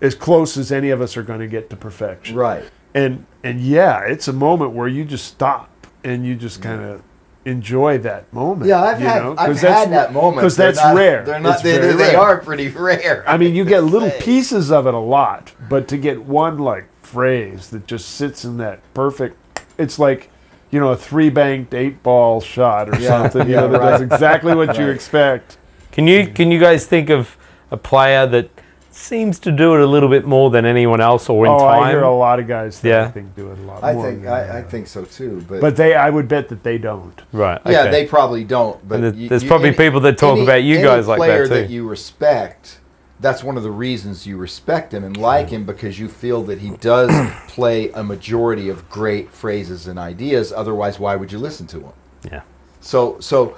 as 0.00 0.14
close 0.14 0.56
as 0.56 0.70
any 0.70 0.90
of 0.90 1.00
us 1.00 1.16
are 1.16 1.22
going 1.22 1.40
to 1.40 1.46
get 1.46 1.70
to 1.70 1.76
perfection 1.76 2.36
Right. 2.36 2.64
and 2.94 3.24
and 3.42 3.60
yeah, 3.60 4.00
it's 4.00 4.28
a 4.28 4.32
moment 4.32 4.72
where 4.72 4.88
you 4.88 5.04
just 5.04 5.24
stop 5.26 5.70
and 6.04 6.26
you 6.26 6.34
just 6.34 6.60
kind 6.62 6.82
of 6.82 7.02
enjoy 7.44 7.96
that 7.98 8.32
moment. 8.32 8.68
Yeah, 8.68 8.82
I've 8.82 9.00
you 9.00 9.06
had 9.06 9.22
know? 9.22 9.34
I've 9.38 9.60
had 9.60 9.90
that 9.92 10.12
moment 10.12 10.36
because 10.36 10.56
that's 10.56 10.78
not- 10.78 10.96
rare. 10.96 11.24
They're 11.24 11.38
not. 11.40 11.54
It's 11.54 11.62
They, 11.62 11.78
they 11.78 11.94
rare. 11.94 12.18
are 12.20 12.38
pretty 12.38 12.68
rare. 12.68 13.24
I 13.26 13.36
mean, 13.36 13.54
you 13.54 13.64
get 13.74 13.84
little 13.84 14.10
Say. 14.10 14.20
pieces 14.20 14.70
of 14.72 14.86
it 14.86 14.94
a 14.94 14.98
lot, 14.98 15.52
but 15.68 15.86
to 15.88 15.96
get 15.96 16.22
one 16.24 16.58
like 16.58 16.86
phrase 17.02 17.70
that 17.70 17.86
just 17.86 18.08
sits 18.10 18.44
in 18.44 18.56
that 18.58 18.80
perfect, 18.94 19.36
it's 19.78 19.98
like. 19.98 20.30
You 20.72 20.80
know, 20.80 20.88
a 20.90 20.96
three 20.96 21.30
banked 21.30 21.72
eight 21.74 22.02
ball 22.02 22.40
shot 22.40 22.88
or 22.90 22.98
Yeah, 23.00 23.22
something. 23.30 23.48
You 23.48 23.54
yeah, 23.54 23.60
know, 23.60 23.68
that 23.68 23.78
does 23.78 24.00
exactly 24.02 24.52
what 24.52 24.76
you 24.76 24.88
expect. 24.96 25.58
Can 25.96 26.06
you 26.06 26.26
can 26.26 26.50
you 26.50 26.60
guys 26.60 26.84
think 26.84 27.08
of 27.08 27.38
a 27.70 27.78
player 27.78 28.26
that 28.26 28.50
seems 28.90 29.38
to 29.38 29.50
do 29.50 29.74
it 29.74 29.80
a 29.80 29.86
little 29.86 30.10
bit 30.10 30.26
more 30.26 30.50
than 30.50 30.66
anyone 30.66 31.00
else, 31.00 31.30
or 31.30 31.46
in 31.46 31.52
oh, 31.52 31.58
time? 31.58 31.84
I 31.84 31.88
hear 31.90 32.02
a 32.02 32.14
lot 32.14 32.38
of 32.38 32.46
guys 32.46 32.82
that 32.82 33.04
I 33.04 33.10
think 33.10 33.34
do 33.34 33.50
it 33.50 33.58
a 33.58 33.62
lot 33.62 33.82
I 33.82 33.94
more. 33.94 34.04
think 34.04 34.24
than 34.24 34.30
I, 34.30 34.58
I 34.58 34.62
think 34.62 34.88
so 34.88 35.06
too. 35.06 35.42
But, 35.48 35.62
but 35.62 35.74
they, 35.76 35.94
I 35.94 36.10
would 36.10 36.28
bet 36.28 36.50
that 36.50 36.62
they 36.62 36.76
don't. 36.76 37.18
Right. 37.32 37.58
yeah, 37.64 37.84
okay. 37.84 37.90
they 37.92 38.06
probably 38.06 38.44
don't. 38.44 38.86
But 38.86 38.96
And 38.96 39.04
there- 39.04 39.14
you- 39.14 39.28
there's 39.30 39.42
you- 39.42 39.48
probably 39.48 39.68
any- 39.68 39.78
people 39.78 40.00
that 40.00 40.18
talk 40.18 40.36
any- 40.36 40.42
about 40.44 40.62
you 40.64 40.82
guys 40.82 41.08
like 41.08 41.18
that, 41.18 41.24
player 41.24 41.44
too. 41.44 41.54
that 41.54 41.70
you 41.70 41.88
respect. 41.88 42.80
That's 43.18 43.42
one 43.42 43.56
of 43.56 43.62
the 43.62 43.70
reasons 43.70 44.26
you 44.26 44.36
respect 44.36 44.92
him 44.92 45.02
and 45.02 45.16
like 45.16 45.48
him 45.48 45.64
because 45.64 45.98
you 45.98 46.08
feel 46.08 46.42
that 46.42 46.58
he 46.58 46.72
does 46.76 47.10
play 47.48 47.88
a 47.92 48.04
majority 48.04 48.68
of 48.68 48.90
great 48.90 49.30
phrases 49.32 49.86
and 49.86 49.98
ideas. 49.98 50.52
Otherwise, 50.52 50.98
why 50.98 51.16
would 51.16 51.32
you 51.32 51.38
listen 51.38 51.66
to 51.68 51.80
him? 51.80 51.92
Yeah. 52.30 52.42
So 52.82 53.18
so, 53.20 53.56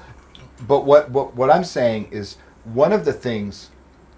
but 0.66 0.84
what 0.84 1.10
what 1.10 1.34
what 1.36 1.50
I'm 1.50 1.64
saying 1.64 2.08
is 2.10 2.36
one 2.64 2.92
of 2.92 3.04
the 3.04 3.12
things. 3.12 3.70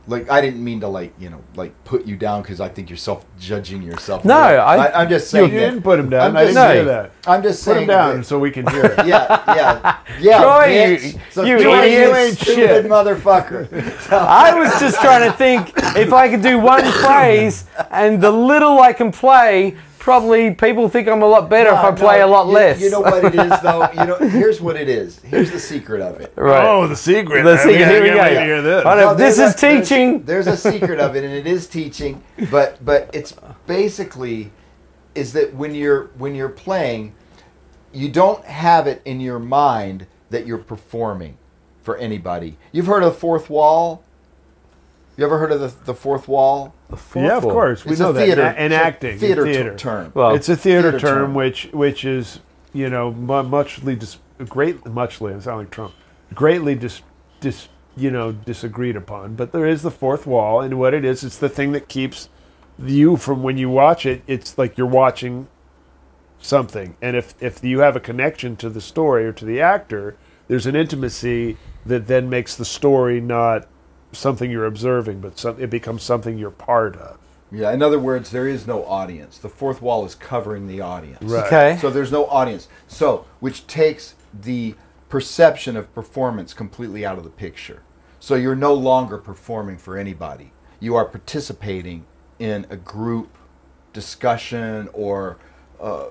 Like 0.06 0.30
I 0.30 0.40
didn't 0.40 0.64
mean 0.64 0.80
to 0.80 0.88
like 0.88 1.12
you 1.20 1.28
know 1.28 1.40
like 1.54 1.72
put 1.84 2.06
you 2.06 2.16
down 2.16 2.40
because 2.42 2.58
I 2.60 2.68
think 2.68 2.88
you're 2.88 2.96
self 2.96 3.24
judging 3.38 3.82
yourself. 3.82 4.24
No, 4.24 4.34
I- 4.34 5.02
am 5.02 5.08
just 5.10 5.32
You 5.32 5.40
saying. 5.40 5.54
that- 5.54 5.60
didn't 5.60 5.82
put 5.82 6.00
him 6.00 6.08
down. 6.08 6.30
I'm 6.30 6.36
I 6.36 6.40
didn't 6.40 6.54
saying- 6.54 6.74
hear 6.76 6.84
that. 6.86 7.10
I'm 7.26 7.42
just 7.42 7.64
Put 7.64 7.72
saying. 7.74 7.82
him 7.82 7.88
down 7.88 8.16
that- 8.16 8.24
so 8.24 8.38
we 8.38 8.50
can 8.50 8.66
hear 8.66 8.86
it. 8.86 9.06
yeah, 9.06 9.44
yeah, 9.54 9.96
yeah. 10.18 10.42
Troy, 10.42 10.66
bitch. 10.68 11.12
you- 11.14 11.20
so 11.30 11.44
you 11.44 11.58
Troy, 11.62 11.84
you 11.84 12.14
ain't 12.16 12.34
stupid 12.38 12.54
shit. 12.56 12.86
motherfucker. 12.86 14.10
I 14.10 14.58
was 14.58 14.80
just 14.80 15.00
trying 15.00 15.30
to 15.30 15.36
think 15.36 15.70
if 15.96 16.12
I 16.14 16.28
could 16.30 16.42
do 16.42 16.58
one 16.58 16.84
phrase 17.04 17.66
and 17.90 18.20
the 18.22 18.30
little 18.32 18.80
I 18.80 18.94
can 18.94 19.12
play, 19.12 19.76
probably 20.00 20.52
people 20.54 20.88
think 20.88 21.06
I'm 21.06 21.22
a 21.22 21.26
lot 21.26 21.48
better 21.48 21.70
if 21.70 21.76
I 21.76 21.90
No, 21.90 21.96
play 21.96 22.20
a 22.22 22.26
lot 22.26 22.46
you- 22.46 22.52
less. 22.52 22.80
You 22.80 22.90
know 22.90 23.00
what 23.00 23.24
it 23.24 23.34
is, 23.34 23.60
though. 23.62 23.88
You 23.92 24.04
know, 24.06 24.16
here's 24.16 24.60
what 24.60 24.76
it 24.76 24.88
is. 24.88 25.20
Here's 25.20 25.50
the 25.52 25.60
secret 25.60 26.00
of 26.00 26.20
it. 26.20 26.32
right. 26.36 26.66
Oh, 26.66 26.86
the 26.88 26.96
secret. 26.96 27.44
The 27.44 27.52
I 27.52 27.56
secret, 27.58 27.78
mean, 27.78 27.88
here 27.88 28.02
we 28.02 28.08
go. 28.10 28.16
wait 28.18 28.44
hear 28.44 28.62
this. 28.62 28.84
No, 28.84 29.14
this 29.14 29.38
is 29.38 29.54
a- 29.54 29.56
teaching. 29.56 30.24
There's, 30.24 30.46
a 30.48 30.56
secret 30.56 30.98
of 30.98 31.14
it, 31.14 31.22
and 31.24 31.32
it 31.32 31.46
is 31.46 31.66
teaching. 31.68 32.22
But 32.50 32.84
but 32.84 33.08
it's 33.12 33.34
basically 33.66 34.50
is 35.14 35.32
that 35.34 35.54
when 35.54 35.74
you're 35.74 36.06
when 36.18 36.34
you're 36.34 36.48
playing, 36.48 37.14
you 37.92 38.08
don't 38.08 38.44
have 38.44 38.86
it 38.86 39.02
in 39.04 39.20
your 39.20 39.38
mind 39.38 40.06
that 40.30 40.46
you're 40.46 40.58
performing 40.58 41.36
for 41.82 41.96
anybody. 41.96 42.56
You've 42.72 42.86
heard 42.86 43.02
of 43.02 43.14
the 43.14 43.18
fourth 43.20 43.48
wall. 43.50 44.02
You 45.16 45.24
ever 45.26 45.38
heard 45.38 45.52
of 45.52 45.60
the, 45.60 45.84
the 45.84 45.94
fourth 45.94 46.28
wall? 46.28 46.74
yeah, 47.14 47.36
of 47.36 47.42
course. 47.42 47.84
We 47.84 47.92
It's 47.92 48.00
know 48.00 48.12
that. 48.12 48.24
theater 48.24 48.42
And, 48.42 48.56
and 48.58 48.72
it's 48.72 48.82
acting. 48.82 49.18
theater, 49.18 49.44
theater. 49.44 49.70
t- 49.72 49.76
term. 49.76 50.12
Well, 50.14 50.34
it's 50.34 50.48
a 50.48 50.56
theater, 50.56 50.92
theater 50.92 50.98
term, 50.98 51.18
term. 51.26 51.34
which 51.34 51.68
which 51.72 52.04
is 52.04 52.40
you 52.72 52.88
know 52.88 53.10
muchly 53.12 53.96
dis- 53.96 54.18
great 54.48 54.84
muchly. 54.86 55.34
I 55.34 55.38
sound 55.40 55.58
like 55.58 55.70
Trump. 55.70 55.92
Greatly 56.34 56.74
dis, 56.74 57.02
dis 57.40 57.68
you 57.96 58.10
know 58.10 58.32
disagreed 58.32 58.96
upon, 58.96 59.34
but 59.34 59.52
there 59.52 59.66
is 59.66 59.82
the 59.82 59.90
fourth 59.90 60.26
wall, 60.26 60.60
and 60.60 60.78
what 60.78 60.94
it 60.94 61.04
is, 61.04 61.22
it's 61.24 61.36
the 61.38 61.48
thing 61.48 61.72
that 61.72 61.88
keeps 61.88 62.28
you 62.78 63.16
from 63.16 63.42
when 63.42 63.58
you 63.58 63.68
watch 63.68 64.06
it. 64.06 64.22
It's 64.26 64.56
like 64.56 64.78
you're 64.78 64.86
watching 64.86 65.48
something, 66.40 66.96
and 67.02 67.16
if 67.16 67.34
if 67.40 67.62
you 67.62 67.80
have 67.80 67.96
a 67.96 68.00
connection 68.00 68.56
to 68.56 68.70
the 68.70 68.80
story 68.80 69.24
or 69.26 69.32
to 69.32 69.44
the 69.44 69.60
actor, 69.60 70.16
there's 70.48 70.66
an 70.66 70.76
intimacy 70.76 71.56
that 71.84 72.06
then 72.06 72.30
makes 72.30 72.56
the 72.56 72.64
story 72.64 73.20
not 73.20 73.66
something 74.12 74.50
you're 74.50 74.66
observing, 74.66 75.20
but 75.20 75.38
some, 75.38 75.60
it 75.60 75.70
becomes 75.70 76.02
something 76.02 76.38
you're 76.38 76.50
part 76.50 76.96
of. 76.96 77.18
Yeah, 77.52 77.72
in 77.72 77.82
other 77.82 77.98
words, 77.98 78.30
there 78.30 78.46
is 78.46 78.66
no 78.66 78.84
audience. 78.84 79.38
The 79.38 79.48
fourth 79.48 79.82
wall 79.82 80.04
is 80.04 80.14
covering 80.14 80.68
the 80.68 80.80
audience. 80.80 81.22
Right. 81.22 81.46
Okay. 81.46 81.78
So 81.80 81.90
there's 81.90 82.12
no 82.12 82.26
audience. 82.26 82.68
So, 82.86 83.26
which 83.40 83.66
takes 83.66 84.14
the 84.32 84.76
perception 85.08 85.76
of 85.76 85.92
performance 85.92 86.54
completely 86.54 87.04
out 87.04 87.18
of 87.18 87.24
the 87.24 87.30
picture. 87.30 87.82
So 88.20 88.36
you're 88.36 88.54
no 88.54 88.74
longer 88.74 89.18
performing 89.18 89.78
for 89.78 89.96
anybody. 89.96 90.52
you 90.78 90.94
are 90.96 91.04
participating 91.04 92.06
in 92.38 92.66
a 92.70 92.76
group 92.76 93.36
discussion 93.92 94.88
or 94.92 95.36
uh, 95.80 96.06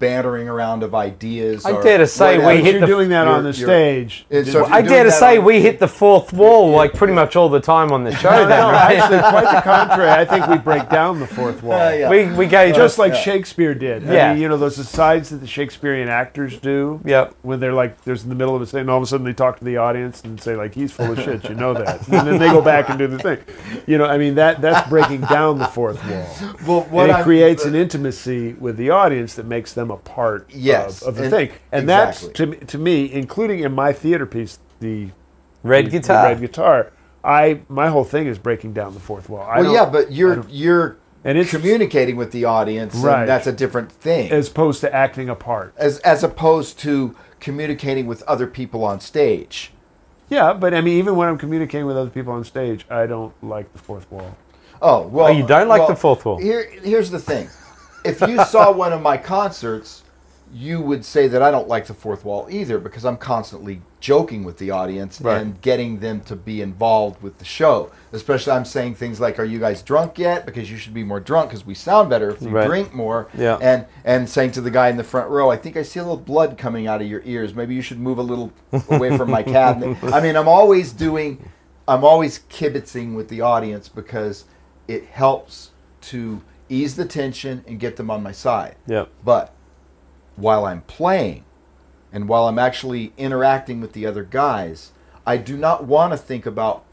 bantering 0.00 0.48
around 0.48 0.82
of 0.82 0.94
ideas. 0.94 1.64
I 1.64 1.80
dare 1.80 1.98
to 1.98 2.06
say 2.08 2.38
we 2.38 2.44
whatever. 2.44 2.58
But 2.58 2.64
hit 2.64 2.72
you're 2.72 2.80
the- 2.80 2.86
doing 2.88 3.08
that 3.10 3.28
on 3.28 3.44
the 3.44 3.52
stage. 3.52 4.26
So 4.46 4.64
I 4.64 4.82
dare 4.82 5.04
to 5.04 5.12
say 5.12 5.38
on- 5.38 5.44
we 5.44 5.60
hit 5.60 5.78
the 5.78 5.86
fourth 5.86 6.32
wall 6.32 6.70
like 6.70 6.94
pretty 6.94 7.12
much 7.12 7.36
all 7.36 7.48
the 7.48 7.60
time 7.60 7.92
on 7.92 8.02
the 8.02 8.12
show. 8.16 8.30
no, 8.32 8.38
then, 8.48 8.60
no, 8.60 8.70
right? 8.72 8.96
actually, 8.96 9.18
quite 9.20 9.54
the 9.54 9.60
contrary. 9.62 10.10
I 10.10 10.24
think 10.24 10.48
we 10.48 10.58
break 10.58 10.88
down 10.88 11.20
the 11.20 11.26
fourth 11.28 11.62
wall. 11.62 11.78
Uh, 11.80 11.90
yeah. 11.90 12.10
we 12.10 12.24
we 12.32 12.46
gave 12.46 12.74
Just 12.74 12.98
like 12.98 13.12
Yeah. 13.12 13.20
Shakespeare 13.20 13.74
did. 13.74 14.08
I 14.08 14.12
Yeah. 14.12 14.32
mean, 14.32 14.42
you 14.42 14.48
know, 14.48 14.56
those 14.56 14.78
asides 14.78 15.30
that 15.30 15.36
the 15.36 15.46
Shakespearean 15.46 16.08
actors 16.08 16.58
do. 16.58 17.00
Yep. 17.04 17.34
When 17.42 17.60
they're 17.60 17.72
like, 17.74 18.02
there's 18.04 18.22
in 18.24 18.30
the 18.30 18.34
middle 18.34 18.56
of 18.56 18.62
a 18.62 18.66
scene, 18.66 18.80
and 18.80 18.90
all 18.90 18.96
of 18.96 19.02
a 19.02 19.06
sudden 19.06 19.26
they 19.26 19.32
talk 19.34 19.58
to 19.58 19.64
the 19.64 19.76
audience 19.76 20.22
and 20.24 20.40
say 20.40 20.56
like, 20.56 20.74
"He's 20.74 20.90
full 20.92 21.12
of 21.12 21.20
shit," 21.20 21.46
you 21.48 21.54
know 21.54 21.74
that, 21.74 22.08
and 22.08 22.26
then 22.26 22.38
they 22.38 22.48
go 22.48 22.62
back 22.62 22.88
and 22.88 22.98
do 22.98 23.06
the 23.06 23.18
thing. 23.18 23.38
You 23.86 23.98
know, 23.98 24.06
I 24.06 24.16
mean 24.16 24.34
that 24.36 24.60
that's 24.62 24.88
breaking 24.88 25.20
down 25.22 25.58
the 25.58 25.66
fourth 25.66 26.02
wall. 26.08 26.26
Well, 26.66 26.80
what 26.90 27.02
and 27.02 27.10
it 27.10 27.14
I'm- 27.16 27.24
creates 27.24 27.64
an 27.66 27.74
intimacy 27.74 28.54
with 28.54 28.76
the 28.78 28.90
audience 28.90 29.34
that 29.34 29.44
makes 29.46 29.72
them 29.74 29.89
a 29.90 29.96
part 29.96 30.50
Yes, 30.54 31.02
of, 31.02 31.08
of 31.08 31.16
the 31.16 31.22
and- 31.24 31.30
thing. 31.30 31.50
And 31.72 31.82
exactly. 31.84 32.28
that's 32.28 32.36
to 32.38 32.46
me, 32.46 32.56
to 32.58 32.78
me, 32.78 33.12
including 33.12 33.60
in 33.60 33.72
my 33.74 33.92
theater 33.92 34.26
piece, 34.26 34.58
the 34.80 35.08
red 35.62 35.86
the- 35.86 35.90
guitar. 35.90 36.22
the 36.22 36.34
red 36.34 36.40
guitar. 36.40 36.92
I 37.22 37.60
my 37.68 37.88
whole 37.88 38.04
thing 38.04 38.26
is 38.26 38.38
breaking 38.38 38.72
down 38.72 38.94
the 38.94 39.00
fourth 39.00 39.28
wall. 39.28 39.42
I 39.42 39.56
Well, 39.56 39.64
don't- 39.64 39.74
yeah, 39.74 39.84
but 39.86 40.12
you're 40.12 40.44
you're 40.48 40.96
And 41.24 41.36
it's- 41.36 41.50
communicating 41.54 42.16
with 42.16 42.32
the 42.32 42.46
audience, 42.46 42.94
Right. 42.96 43.20
and 43.20 43.28
that's 43.28 43.46
a 43.46 43.52
different 43.52 43.92
thing. 43.92 44.30
as 44.32 44.48
opposed 44.48 44.80
to 44.80 44.94
acting 44.94 45.28
a 45.28 45.34
part. 45.34 45.74
as 45.76 45.98
as 45.98 46.24
opposed 46.24 46.78
to 46.80 47.14
communicating 47.40 48.06
with 48.06 48.22
other 48.22 48.46
people 48.46 48.84
on 48.84 49.00
stage. 49.00 49.72
Yeah, 50.30 50.52
but 50.52 50.72
I 50.74 50.80
mean, 50.80 50.96
even 50.98 51.16
when 51.16 51.28
I'm 51.28 51.36
communicating 51.38 51.86
with 51.86 51.96
other 51.96 52.10
people 52.10 52.32
on 52.32 52.44
stage, 52.44 52.86
I 52.88 53.06
don't 53.06 53.32
like 53.42 53.72
the 53.72 53.78
fourth 53.78 54.10
wall. 54.10 54.36
Oh 54.80 55.02
well, 55.08 55.26
Oh, 55.26 55.30
you 55.30 55.46
don't 55.46 55.68
like 55.68 55.80
well, 55.80 55.88
the 55.88 55.96
fourth 55.96 56.24
wall? 56.24 56.38
Here, 56.38 56.66
here's 56.82 57.10
the 57.10 57.18
thing: 57.18 57.48
if 58.04 58.20
you 58.22 58.42
saw 58.44 58.72
one 58.72 58.92
of 58.92 59.00
my 59.02 59.16
concerts, 59.16 60.02
you 60.52 60.80
would 60.80 61.04
say 61.04 61.28
that 61.28 61.42
I 61.42 61.52
don't 61.52 61.68
like 61.68 61.86
the 61.86 61.94
fourth 61.94 62.24
wall 62.24 62.48
either 62.50 62.80
because 62.80 63.04
I'm 63.04 63.16
constantly 63.16 63.82
joking 64.00 64.42
with 64.42 64.58
the 64.58 64.72
audience 64.72 65.20
Right. 65.20 65.40
and 65.40 65.60
getting 65.60 66.00
them 66.00 66.22
to 66.22 66.34
be 66.34 66.60
involved 66.60 67.22
with 67.22 67.38
the 67.38 67.44
show. 67.44 67.92
Especially, 68.12 68.52
I'm 68.52 68.64
saying 68.64 68.96
things 68.96 69.20
like, 69.20 69.38
"Are 69.38 69.44
you 69.44 69.60
guys 69.60 69.80
drunk 69.80 70.18
yet?" 70.18 70.46
Because 70.46 70.68
you 70.68 70.76
should 70.76 70.92
be 70.94 71.04
more 71.04 71.20
drunk 71.20 71.50
because 71.50 71.64
we 71.64 71.74
sound 71.74 72.10
better 72.10 72.30
if 72.30 72.42
you 72.42 72.48
Right. 72.48 72.66
drink 72.66 72.92
more. 72.92 73.28
Yeah. 73.38 73.58
And 73.60 73.84
and 74.04 74.28
saying 74.28 74.50
to 74.52 74.60
the 74.60 74.70
guy 74.72 74.88
in 74.88 74.96
the 74.96 75.04
front 75.04 75.30
row, 75.30 75.50
"I 75.52 75.56
think 75.56 75.76
I 75.76 75.82
see 75.82 76.00
a 76.00 76.02
little 76.02 76.16
blood 76.16 76.58
coming 76.58 76.88
out 76.88 77.00
of 77.00 77.06
your 77.06 77.22
ears. 77.24 77.54
Maybe 77.54 77.76
you 77.76 77.82
should 77.82 78.00
move 78.00 78.18
a 78.18 78.22
little 78.22 78.50
away 78.88 79.16
from 79.16 79.30
my 79.30 79.42
cabinet." 79.58 79.98
I 80.02 80.20
mean, 80.20 80.34
I'm 80.34 80.48
always 80.48 80.90
doing, 80.92 81.38
I'm 81.86 82.02
always 82.02 82.40
kibitzing 82.50 83.14
with 83.14 83.28
the 83.28 83.40
audience 83.42 83.88
because 83.88 84.46
it 84.88 85.04
helps 85.12 85.70
to 86.00 86.40
ease 86.70 86.96
the 86.96 87.04
tension 87.04 87.64
and 87.66 87.78
get 87.78 87.96
them 87.96 88.10
on 88.10 88.22
my 88.22 88.32
side. 88.32 88.76
Yep. 88.86 89.10
But 89.24 89.52
while 90.36 90.64
I'm 90.64 90.82
playing 90.82 91.44
and 92.12 92.28
while 92.28 92.48
I'm 92.48 92.58
actually 92.58 93.12
interacting 93.18 93.80
with 93.80 93.92
the 93.92 94.06
other 94.06 94.24
guys, 94.24 94.92
I 95.26 95.36
do 95.36 95.56
not 95.56 95.84
want 95.84 96.12
to 96.12 96.16
think 96.16 96.46
about 96.46 96.84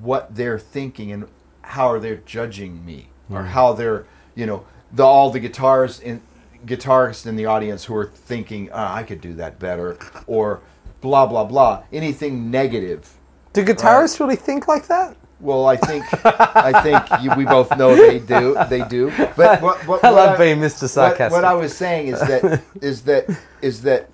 what 0.00 0.34
they're 0.34 0.58
thinking 0.58 1.12
and 1.12 1.28
how 1.62 1.86
are 1.86 1.98
they're 1.98 2.16
judging 2.16 2.84
me 2.84 3.08
or 3.30 3.44
how 3.44 3.72
they're, 3.72 4.06
you 4.34 4.44
know, 4.44 4.66
the, 4.92 5.02
all 5.02 5.30
the 5.30 5.40
guitars 5.40 5.98
in 6.00 6.20
guitarists 6.66 7.26
in 7.26 7.36
the 7.36 7.46
audience 7.46 7.84
who 7.84 7.96
are 7.96 8.06
thinking, 8.06 8.70
ah, 8.72 8.94
I 8.94 9.02
could 9.02 9.20
do 9.20 9.34
that 9.34 9.58
better 9.58 9.98
or 10.26 10.60
blah 11.00 11.26
blah 11.26 11.44
blah. 11.44 11.84
Anything 11.92 12.50
negative. 12.50 13.14
Do 13.52 13.64
guitarists 13.64 14.20
really 14.20 14.36
think 14.36 14.68
like 14.68 14.86
that? 14.88 15.16
Well, 15.40 15.66
I 15.66 15.76
think 15.76 16.04
I 16.24 16.82
think 16.82 17.22
you, 17.22 17.30
we 17.36 17.44
both 17.44 17.76
know 17.76 17.94
they 17.94 18.18
do. 18.18 18.56
They 18.70 18.82
do. 18.84 19.10
But 19.36 19.60
what, 19.62 19.86
what, 19.86 20.04
I 20.04 20.10
what 20.10 20.14
love 20.14 20.38
being 20.38 20.58
Mr. 20.58 20.82
what, 20.82 20.90
Sarcastic. 20.90 21.32
what 21.32 21.44
I 21.44 21.54
was 21.54 21.76
saying 21.76 22.08
is 22.08 22.20
that 22.20 22.62
is 22.80 23.02
that 23.02 23.28
is 23.60 23.82
that 23.82 24.08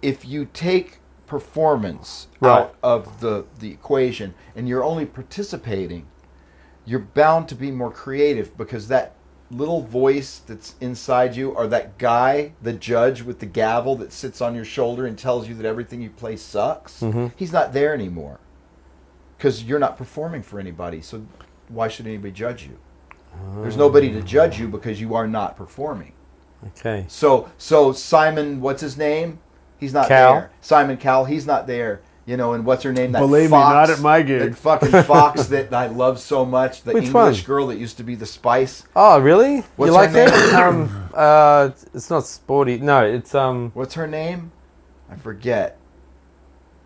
if 0.00 0.24
you 0.24 0.48
take 0.52 0.98
performance 1.26 2.28
Right. 2.40 2.60
out 2.62 2.74
of 2.82 3.20
the 3.20 3.44
the 3.58 3.70
equation 3.70 4.34
and 4.56 4.68
you're 4.68 4.84
only 4.84 5.04
participating, 5.06 6.06
you're 6.84 7.00
bound 7.00 7.48
to 7.48 7.54
be 7.54 7.70
more 7.70 7.90
creative 7.90 8.56
because 8.56 8.88
that 8.88 9.14
little 9.50 9.82
voice 9.82 10.38
that's 10.46 10.74
inside 10.80 11.36
you 11.36 11.50
or 11.50 11.66
that 11.66 11.98
guy, 11.98 12.52
the 12.62 12.72
judge 12.72 13.20
with 13.22 13.38
the 13.40 13.46
gavel 13.46 13.94
that 13.96 14.10
sits 14.12 14.40
on 14.40 14.54
your 14.54 14.64
shoulder 14.64 15.04
and 15.06 15.18
tells 15.18 15.46
you 15.48 15.54
that 15.54 15.66
everything 15.66 16.00
you 16.00 16.08
play 16.10 16.36
sucks, 16.36 17.00
Mm-hmm. 17.00 17.26
he's 17.36 17.52
not 17.52 17.72
there 17.74 17.92
anymore. 17.92 18.38
Cuz 19.42 19.64
you're 19.64 19.80
not 19.80 19.98
performing 19.98 20.42
for 20.42 20.60
anybody. 20.60 21.00
So 21.02 21.22
why 21.68 21.88
should 21.88 22.06
anybody 22.06 22.30
judge 22.32 22.62
you? 22.62 22.78
There's 23.60 23.76
nobody 23.76 24.12
to 24.12 24.22
judge 24.22 24.60
you 24.60 24.68
because 24.68 25.00
you 25.00 25.14
are 25.16 25.26
not 25.26 25.56
performing. 25.56 26.12
okay. 26.68 27.04
So 27.08 27.48
so 27.58 27.92
Simon, 27.92 28.60
what's 28.60 28.82
his 28.82 28.96
name? 28.96 29.40
He's 29.78 29.92
not 29.92 30.06
Cowell? 30.06 30.34
there. 30.34 30.50
Simon 30.60 30.96
Cowell, 30.96 31.24
he's 31.24 31.44
not 31.44 31.66
there. 31.66 32.02
You 32.24 32.36
know, 32.36 32.52
and 32.52 32.64
what's 32.64 32.84
her 32.84 32.92
name? 32.92 33.10
That 33.10 33.18
Believe 33.18 33.50
me, 33.50 33.56
fox, 33.56 33.88
not 33.88 33.90
at 33.90 34.00
my 34.00 34.22
gig. 34.22 34.50
That 34.50 34.56
fucking 34.56 35.02
fox 35.02 35.46
that 35.54 35.74
I 35.74 35.88
love 35.88 36.20
so 36.20 36.44
much. 36.44 36.82
The 36.84 36.92
Which 36.92 37.06
English 37.06 37.38
one? 37.40 37.46
girl 37.46 37.66
that 37.66 37.78
used 37.78 37.96
to 37.96 38.04
be 38.04 38.14
the 38.14 38.26
Spice. 38.26 38.84
Oh, 38.94 39.18
really? 39.18 39.64
What's 39.74 39.90
you 39.90 39.98
her 39.98 40.04
like 40.04 40.12
that? 40.12 40.54
um, 40.54 41.08
uh, 41.12 41.70
it's 41.92 42.10
not 42.10 42.24
sporty. 42.26 42.78
No, 42.78 43.04
it's 43.04 43.34
um. 43.34 43.72
What's 43.74 43.94
her 43.94 44.06
name? 44.06 44.52
I 45.10 45.16
forget. 45.16 45.78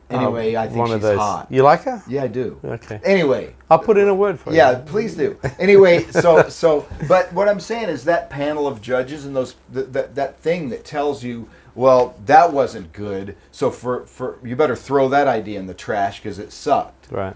Anyway, 0.08 0.54
uh, 0.54 0.62
I 0.62 0.66
think 0.66 0.78
one 0.78 0.86
she's 0.88 0.94
of 0.96 1.02
those. 1.02 1.18
hot. 1.18 1.48
You 1.50 1.62
like 1.62 1.82
her? 1.82 2.02
Yeah, 2.06 2.22
I 2.22 2.28
do. 2.28 2.60
Okay. 2.64 3.00
Anyway, 3.04 3.54
I'll 3.68 3.78
put 3.80 3.98
in 3.98 4.08
a 4.08 4.14
word 4.14 4.38
for 4.38 4.50
you. 4.50 4.56
Yeah, 4.56 4.82
please 4.86 5.16
do. 5.16 5.36
Anyway, 5.58 6.04
so 6.10 6.48
so, 6.48 6.86
but 7.08 7.32
what 7.32 7.48
I'm 7.48 7.58
saying 7.60 7.88
is 7.88 8.04
that 8.04 8.30
panel 8.30 8.68
of 8.68 8.80
judges 8.80 9.24
and 9.26 9.34
those 9.34 9.56
th- 9.74 9.88
that 9.90 10.14
that 10.14 10.38
thing 10.38 10.68
that 10.68 10.84
tells 10.84 11.24
you, 11.24 11.48
well, 11.74 12.14
that 12.26 12.52
wasn't 12.52 12.92
good. 12.92 13.36
So 13.50 13.70
for 13.70 14.06
for 14.06 14.38
you 14.44 14.54
better 14.54 14.76
throw 14.76 15.08
that 15.08 15.26
idea 15.26 15.58
in 15.58 15.66
the 15.66 15.74
trash 15.74 16.20
because 16.20 16.38
it 16.38 16.52
sucked. 16.52 17.10
Right. 17.10 17.34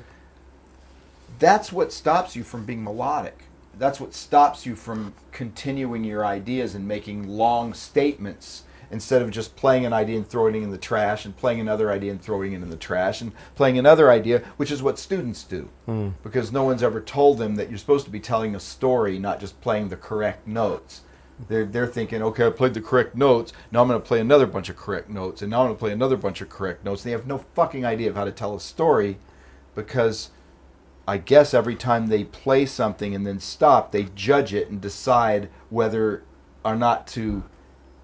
That's 1.41 1.73
what 1.73 1.93
stops 1.93 2.37
you 2.37 2.45
from 2.45 2.65
being 2.67 2.85
melodic. 2.85 3.45
That's 3.79 3.99
what 3.99 4.15
stops 4.15 4.67
you 4.67 4.77
from 4.77 5.15
continuing 5.33 6.05
your 6.05 6.25
ideas 6.25 6.75
and 6.75 6.87
making 6.87 7.27
long 7.27 7.73
statements 7.73 8.65
instead 8.91 9.23
of 9.23 9.31
just 9.31 9.57
playing 9.57 9.87
an 9.87 9.93
idea 9.93 10.17
and 10.17 10.27
throwing 10.29 10.55
it 10.57 10.63
in 10.63 10.71
the 10.71 10.79
trash 10.79 11.25
and 11.25 11.37
playing 11.37 11.61
another 11.61 11.91
idea 11.91 12.11
and 12.11 12.21
throwing 12.21 12.53
it 12.53 12.63
in 12.63 12.71
the 12.71 12.77
trash 12.77 13.21
and 13.21 13.33
playing 13.55 13.79
another 13.79 14.11
idea, 14.11 14.43
which 14.57 14.71
is 14.71 14.83
what 14.83 14.99
students 14.99 15.45
do. 15.45 15.69
Hmm. 15.87 16.11
Because 16.23 16.53
no 16.53 16.65
one's 16.65 16.83
ever 16.83 17.01
told 17.01 17.39
them 17.39 17.55
that 17.57 17.69
you're 17.69 17.79
supposed 17.79 18.05
to 18.07 18.11
be 18.11 18.21
telling 18.21 18.55
a 18.55 18.61
story, 18.61 19.19
not 19.19 19.41
just 19.41 19.61
playing 19.61 19.89
the 19.89 19.97
correct 19.97 20.47
notes. 20.47 21.03
They're, 21.49 21.65
they're 21.65 21.87
thinking, 21.87 22.23
okay, 22.23 22.47
I 22.47 22.51
played 22.51 22.75
the 22.75 22.83
correct 22.83 23.15
notes. 23.15 23.53
Now 23.71 23.81
I'm 23.81 23.89
going 23.89 24.01
to 24.01 24.07
play 24.07 24.21
another 24.21 24.47
bunch 24.47 24.69
of 24.69 24.77
correct 24.77 25.09
notes. 25.09 25.41
And 25.41 25.51
now 25.51 25.61
I'm 25.61 25.67
going 25.69 25.77
to 25.77 25.81
play 25.81 25.93
another 25.93 26.17
bunch 26.17 26.41
of 26.41 26.51
correct 26.51 26.85
notes. 26.85 27.03
And 27.03 27.11
They 27.11 27.17
have 27.17 27.27
no 27.27 27.39
fucking 27.55 27.85
idea 27.85 28.11
of 28.11 28.17
how 28.17 28.25
to 28.25 28.33
tell 28.33 28.55
a 28.55 28.61
story 28.61 29.19
because 29.75 30.31
I 31.09 31.17
guess 31.17 31.55
every 31.55 31.77
time 31.77 32.09
they 32.09 32.25
play 32.25 32.67
something 32.67 33.15
and 33.15 33.27
then 33.27 33.41
stop, 33.41 33.91
they 33.91 34.05
judge 34.15 34.53
it 34.53 34.69
and 34.69 34.81
decide 34.81 35.49
whether 35.71 36.25
or 36.65 36.77
not 36.77 37.07
to 37.09 37.45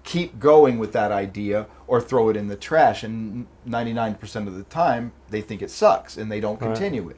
keep 0.07 0.39
going 0.39 0.79
with 0.79 0.93
that 0.93 1.11
idea 1.11 1.67
or 1.85 1.99
throw 1.99 2.29
it 2.29 2.37
in 2.37 2.47
the 2.47 2.55
trash. 2.55 3.03
And 3.03 3.45
99% 3.67 4.47
of 4.47 4.55
the 4.55 4.63
time, 4.63 5.11
they 5.29 5.41
think 5.41 5.61
it 5.61 5.69
sucks 5.69 6.15
and 6.17 6.31
they 6.31 6.39
don't 6.39 6.61
Right. 6.61 6.69
continue 6.73 7.09
it. 7.09 7.17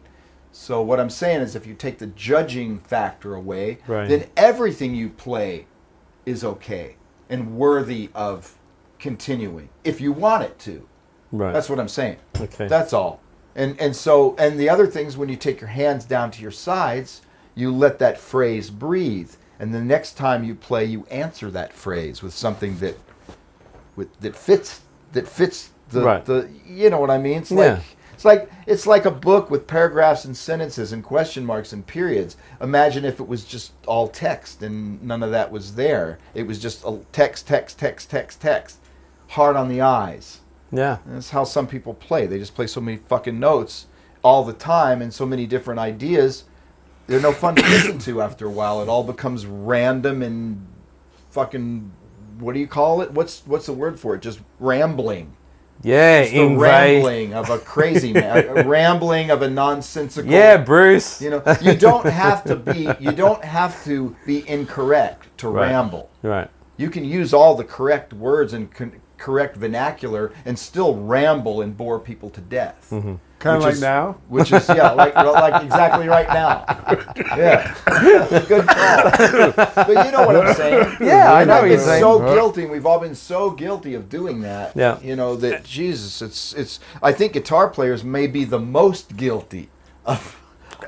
So, 0.52 0.82
what 0.82 1.00
I'm 1.00 1.12
saying 1.12 1.42
is, 1.42 1.56
if 1.56 1.68
you 1.68 1.76
take 1.76 2.00
the 2.00 2.08
judging 2.08 2.80
factor 2.80 3.36
away, 3.36 3.78
Right. 3.88 4.10
then 4.10 4.26
everything 4.36 4.96
you 4.96 5.10
play 5.10 5.68
is 6.26 6.44
okay 6.44 6.96
and 7.30 7.56
worthy 7.56 8.10
of 8.16 8.56
continuing 8.98 9.70
if 9.84 10.02
you 10.02 10.12
want 10.12 10.44
it 10.44 10.58
to. 10.60 10.88
Right. 11.32 11.54
That's 11.54 11.70
what 11.70 11.80
I'm 11.80 11.88
saying. 11.88 12.18
Okay. 12.42 12.68
That's 12.68 12.92
all. 12.92 13.20
And 13.56 13.80
and 13.80 13.96
so 13.96 14.36
and 14.40 14.60
the 14.60 14.68
other 14.68 14.88
things 14.88 15.16
when 15.16 15.30
you 15.30 15.36
take 15.36 15.62
your 15.62 15.70
hands 15.70 16.06
down 16.06 16.32
to 16.32 16.42
your 16.42 16.52
sides, 16.52 17.22
you 17.54 17.72
let 17.72 18.00
that 18.00 18.18
phrase 18.18 18.72
breathe. 18.72 19.34
And 19.60 19.74
the 19.74 19.82
next 19.82 20.14
time 20.14 20.44
you 20.44 20.56
play, 20.56 20.86
you 20.86 21.06
answer 21.12 21.52
that 21.52 21.74
phrase 21.74 22.24
with 22.24 22.34
something 22.34 22.78
that 22.80 22.98
with 23.96 24.18
that 24.22 24.36
fits 24.36 24.82
that 25.14 25.28
fits 25.28 25.70
the 25.90 26.02
Right. 26.02 26.26
the 26.26 26.50
you 26.66 26.90
know 26.90 27.00
what 27.00 27.10
I 27.10 27.18
mean? 27.18 27.40
It's 27.40 27.52
Yeah. 27.52 27.58
like 27.58 27.80
it's 28.14 28.26
like 28.26 28.52
it's 28.68 28.88
like 28.88 29.06
a 29.06 29.12
book 29.12 29.50
with 29.50 29.68
paragraphs 29.68 30.24
and 30.26 30.36
sentences 30.36 30.92
and 30.94 31.04
question 31.04 31.46
marks 31.46 31.74
and 31.74 31.86
periods. 31.86 32.38
Imagine 32.62 33.04
if 33.06 33.20
it 33.20 33.28
was 33.28 33.44
just 33.44 33.72
all 33.88 34.08
text 34.08 34.62
and 34.62 35.02
none 35.04 35.24
of 35.24 35.32
that 35.32 35.52
was 35.52 35.76
there. 35.76 36.20
It 36.34 36.48
was 36.48 36.60
just 36.60 36.84
a 36.86 37.00
text, 37.12 37.48
text, 37.48 37.80
text, 37.80 38.10
text, 38.10 38.42
text. 38.42 38.78
Hard 39.30 39.56
on 39.56 39.68
the 39.70 39.82
eyes. 39.82 40.40
yeah. 40.72 40.98
And 41.06 41.16
that's 41.16 41.32
how 41.32 41.44
some 41.44 41.66
people 41.68 41.94
play. 41.94 42.26
They 42.28 42.38
just 42.40 42.56
play 42.56 42.68
so 42.68 42.80
many 42.82 42.98
fucking 42.98 43.40
notes 43.40 43.88
all 44.24 44.44
the 44.44 44.54
time 44.54 45.02
and 45.02 45.14
so 45.14 45.26
many 45.26 45.46
different 45.48 45.80
ideas. 45.80 46.44
They're 47.10 47.20
no 47.20 47.32
fun 47.32 47.56
to 47.56 47.64
listen 47.64 47.98
to 48.00 48.22
after 48.22 48.46
a 48.46 48.50
while. 48.52 48.82
It 48.84 48.88
all 48.88 49.04
becomes 49.04 49.46
random 49.48 50.22
and 50.22 50.66
fucking 51.32 51.92
what 52.40 52.54
do 52.54 52.60
you 52.60 52.68
call 52.68 53.02
it? 53.02 53.12
What's 53.12 53.42
what's 53.46 53.66
the 53.66 53.74
word 53.74 54.00
for 54.00 54.14
it? 54.16 54.22
Just 54.22 54.40
rambling. 54.60 55.36
Yeah, 55.82 56.20
It's 56.20 56.34
the 56.34 56.56
rambling 56.58 57.34
of 57.34 57.50
a 57.50 57.58
crazy 57.58 58.12
man, 58.12 58.48
a 58.50 58.64
rambling 58.68 59.32
of 59.32 59.42
a 59.42 59.50
nonsensical. 59.50 60.30
Yeah, 60.30 60.58
Bruce. 60.58 61.22
You 61.22 61.30
know, 61.32 61.44
you 61.62 61.74
don't 61.74 62.06
have 62.06 62.44
to 62.44 62.56
be 62.56 62.90
you 63.00 63.12
don't 63.12 63.44
have 63.44 63.84
to 63.86 64.16
be 64.26 64.48
incorrect 64.48 65.36
to 65.40 65.50
Right. 65.50 65.70
ramble. 65.70 66.10
Right. 66.22 66.50
You 66.78 66.90
can 66.90 67.06
use 67.06 67.34
all 67.34 67.56
the 67.56 67.64
correct 67.64 68.14
words 68.14 68.54
and 68.54 68.72
con- 68.74 69.02
correct 69.18 69.56
vernacular 69.58 70.32
and 70.46 70.60
still 70.60 70.96
ramble 70.96 71.60
and 71.62 71.76
bore 71.76 72.00
people 72.00 72.30
to 72.30 72.42
death. 72.42 72.90
Mm-hmm. 72.92 73.16
Kind 73.40 73.58
of 73.58 73.64
like 73.64 73.74
is- 73.74 73.82
now. 73.82 74.18
Which 74.28 74.52
is 74.52 74.68
yeah, 74.70 74.92
like 74.92 75.16
like 75.16 75.64
exactly 75.64 76.08
right 76.08 76.28
now. 76.28 76.66
Yeah, 77.38 77.74
good 78.48 78.68
call. 78.68 79.52
But 79.86 80.06
you 80.06 80.12
know 80.12 80.26
what 80.28 80.36
I'm 80.36 80.54
saying? 80.56 80.98
Yeah, 81.02 81.32
I 81.34 81.46
know 81.46 81.54
I've 81.56 81.62
what 81.62 81.68
you're 81.70 81.78
been 81.78 81.86
saying. 81.86 82.02
so 82.02 82.20
guilty. 82.20 82.66
We've 82.66 82.86
all 82.86 83.00
been 83.00 83.16
so 83.16 83.52
guilty 83.52 83.94
of 83.94 84.10
doing 84.10 84.42
that. 84.42 84.76
Yeah. 84.76 85.00
You 85.02 85.16
know 85.16 85.36
that 85.38 85.64
Jesus. 85.64 86.22
It's 86.22 86.54
it's. 86.54 86.80
I 87.02 87.12
think 87.14 87.34
guitar 87.34 87.70
players 87.70 88.04
may 88.04 88.28
be 88.28 88.44
the 88.44 88.60
most 88.60 89.16
guilty 89.16 89.70
of 90.06 90.40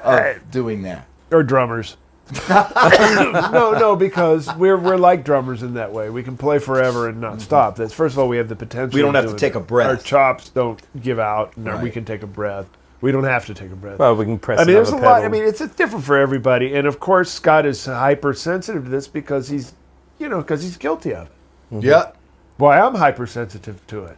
of 0.03 0.51
doing 0.51 0.81
that. 0.83 1.07
or 1.31 1.43
drummers. 1.43 1.95
no, 2.49 3.71
no, 3.77 3.95
because 3.95 4.53
we're 4.55 4.77
we're 4.77 4.97
like 4.97 5.23
drummers 5.23 5.63
in 5.63 5.73
that 5.73 5.91
way. 5.91 6.09
We 6.09 6.23
can 6.23 6.37
play 6.37 6.59
forever 6.59 7.09
and 7.09 7.19
not 7.19 7.41
stop. 7.41 7.75
That's 7.75 7.93
first 7.93 8.13
of 8.13 8.19
all, 8.19 8.27
we 8.27 8.37
have 8.37 8.47
the 8.47 8.55
potential. 8.55 8.87
Mm-hmm. 8.89 8.95
We 8.95 9.01
don't 9.01 9.15
have 9.15 9.31
to 9.31 9.37
take 9.37 9.53
that. 9.53 9.59
a 9.59 9.63
breath. 9.63 9.89
Our 9.89 9.97
chops 9.97 10.49
don't 10.49 10.81
give 11.01 11.19
out, 11.19 11.55
and 11.57 11.81
we 11.81 11.91
can 11.91 12.05
take 12.05 12.23
a 12.23 12.27
breath. 12.27 12.67
We 13.01 13.11
don't 13.11 13.23
have 13.23 13.47
to 13.47 13.53
take 13.53 13.71
a 13.71 13.75
breath. 13.75 13.97
Well, 13.97 14.15
we 14.15 14.25
can 14.25 14.37
press. 14.37 14.59
I 14.59 14.63
mean, 14.63 14.75
there's 14.75 14.89
a 14.89 14.95
another 14.95 15.07
lot. 15.07 15.25
I 15.25 15.27
mean, 15.27 15.43
it's, 15.43 15.59
it's 15.59 15.73
different 15.73 16.05
for 16.05 16.17
everybody, 16.17 16.75
and 16.75 16.85
of 16.87 16.99
course, 16.99 17.31
Scott 17.31 17.65
is 17.65 17.85
hypersensitive 17.85 18.83
to 18.83 18.89
this 18.89 19.07
because 19.07 19.49
he's, 19.49 19.73
you 20.19 20.29
know, 20.29 20.37
because 20.37 20.61
he's 20.61 20.77
guilty 20.77 21.15
of 21.15 21.27
it. 21.71 21.83
Yeah. 21.83 22.11
Boy, 22.57 22.73
I'm 22.73 22.95
hypersensitive 22.95 23.85
to 23.87 24.05
it. 24.05 24.17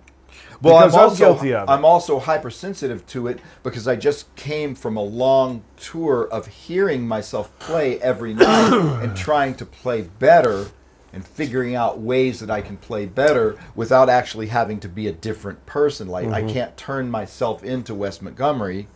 Well, 0.63 0.79
Because 0.79 0.93
I'm 0.93 0.99
I'm 0.99 1.09
also 1.09 1.25
guilty 1.25 1.53
of 1.53 1.67
it. 1.67 1.71
I'm 1.71 1.85
also 1.85 2.19
hypersensitive 2.19 3.05
to 3.07 3.27
it 3.27 3.39
because 3.63 3.87
I 3.87 3.97
just 3.97 4.33
came 4.35 4.75
from 4.75 4.95
a 4.95 5.03
long 5.03 5.63
tour 5.75 6.27
of 6.31 6.47
hearing 6.47 7.05
myself 7.05 7.57
play 7.59 7.99
every 8.01 8.33
night 8.33 8.73
and 9.03 9.15
trying 9.15 9.55
to 9.55 9.65
play 9.65 10.03
better 10.03 10.67
and 11.11 11.27
figuring 11.27 11.75
out 11.75 11.99
ways 11.99 12.39
that 12.39 12.49
I 12.49 12.61
can 12.61 12.77
play 12.77 13.05
better 13.05 13.57
without 13.75 14.09
actually 14.09 14.47
having 14.47 14.79
to 14.79 14.89
be 14.89 15.07
a 15.07 15.11
different 15.11 15.65
person. 15.65 16.07
Like 16.07 16.29
I 16.29 16.41
mm-hmm. 16.41 16.53
can't 16.53 16.77
turn 16.77 17.11
myself 17.11 17.63
into 17.63 17.93
Wes 17.93 18.21
Montgomery, 18.21 18.87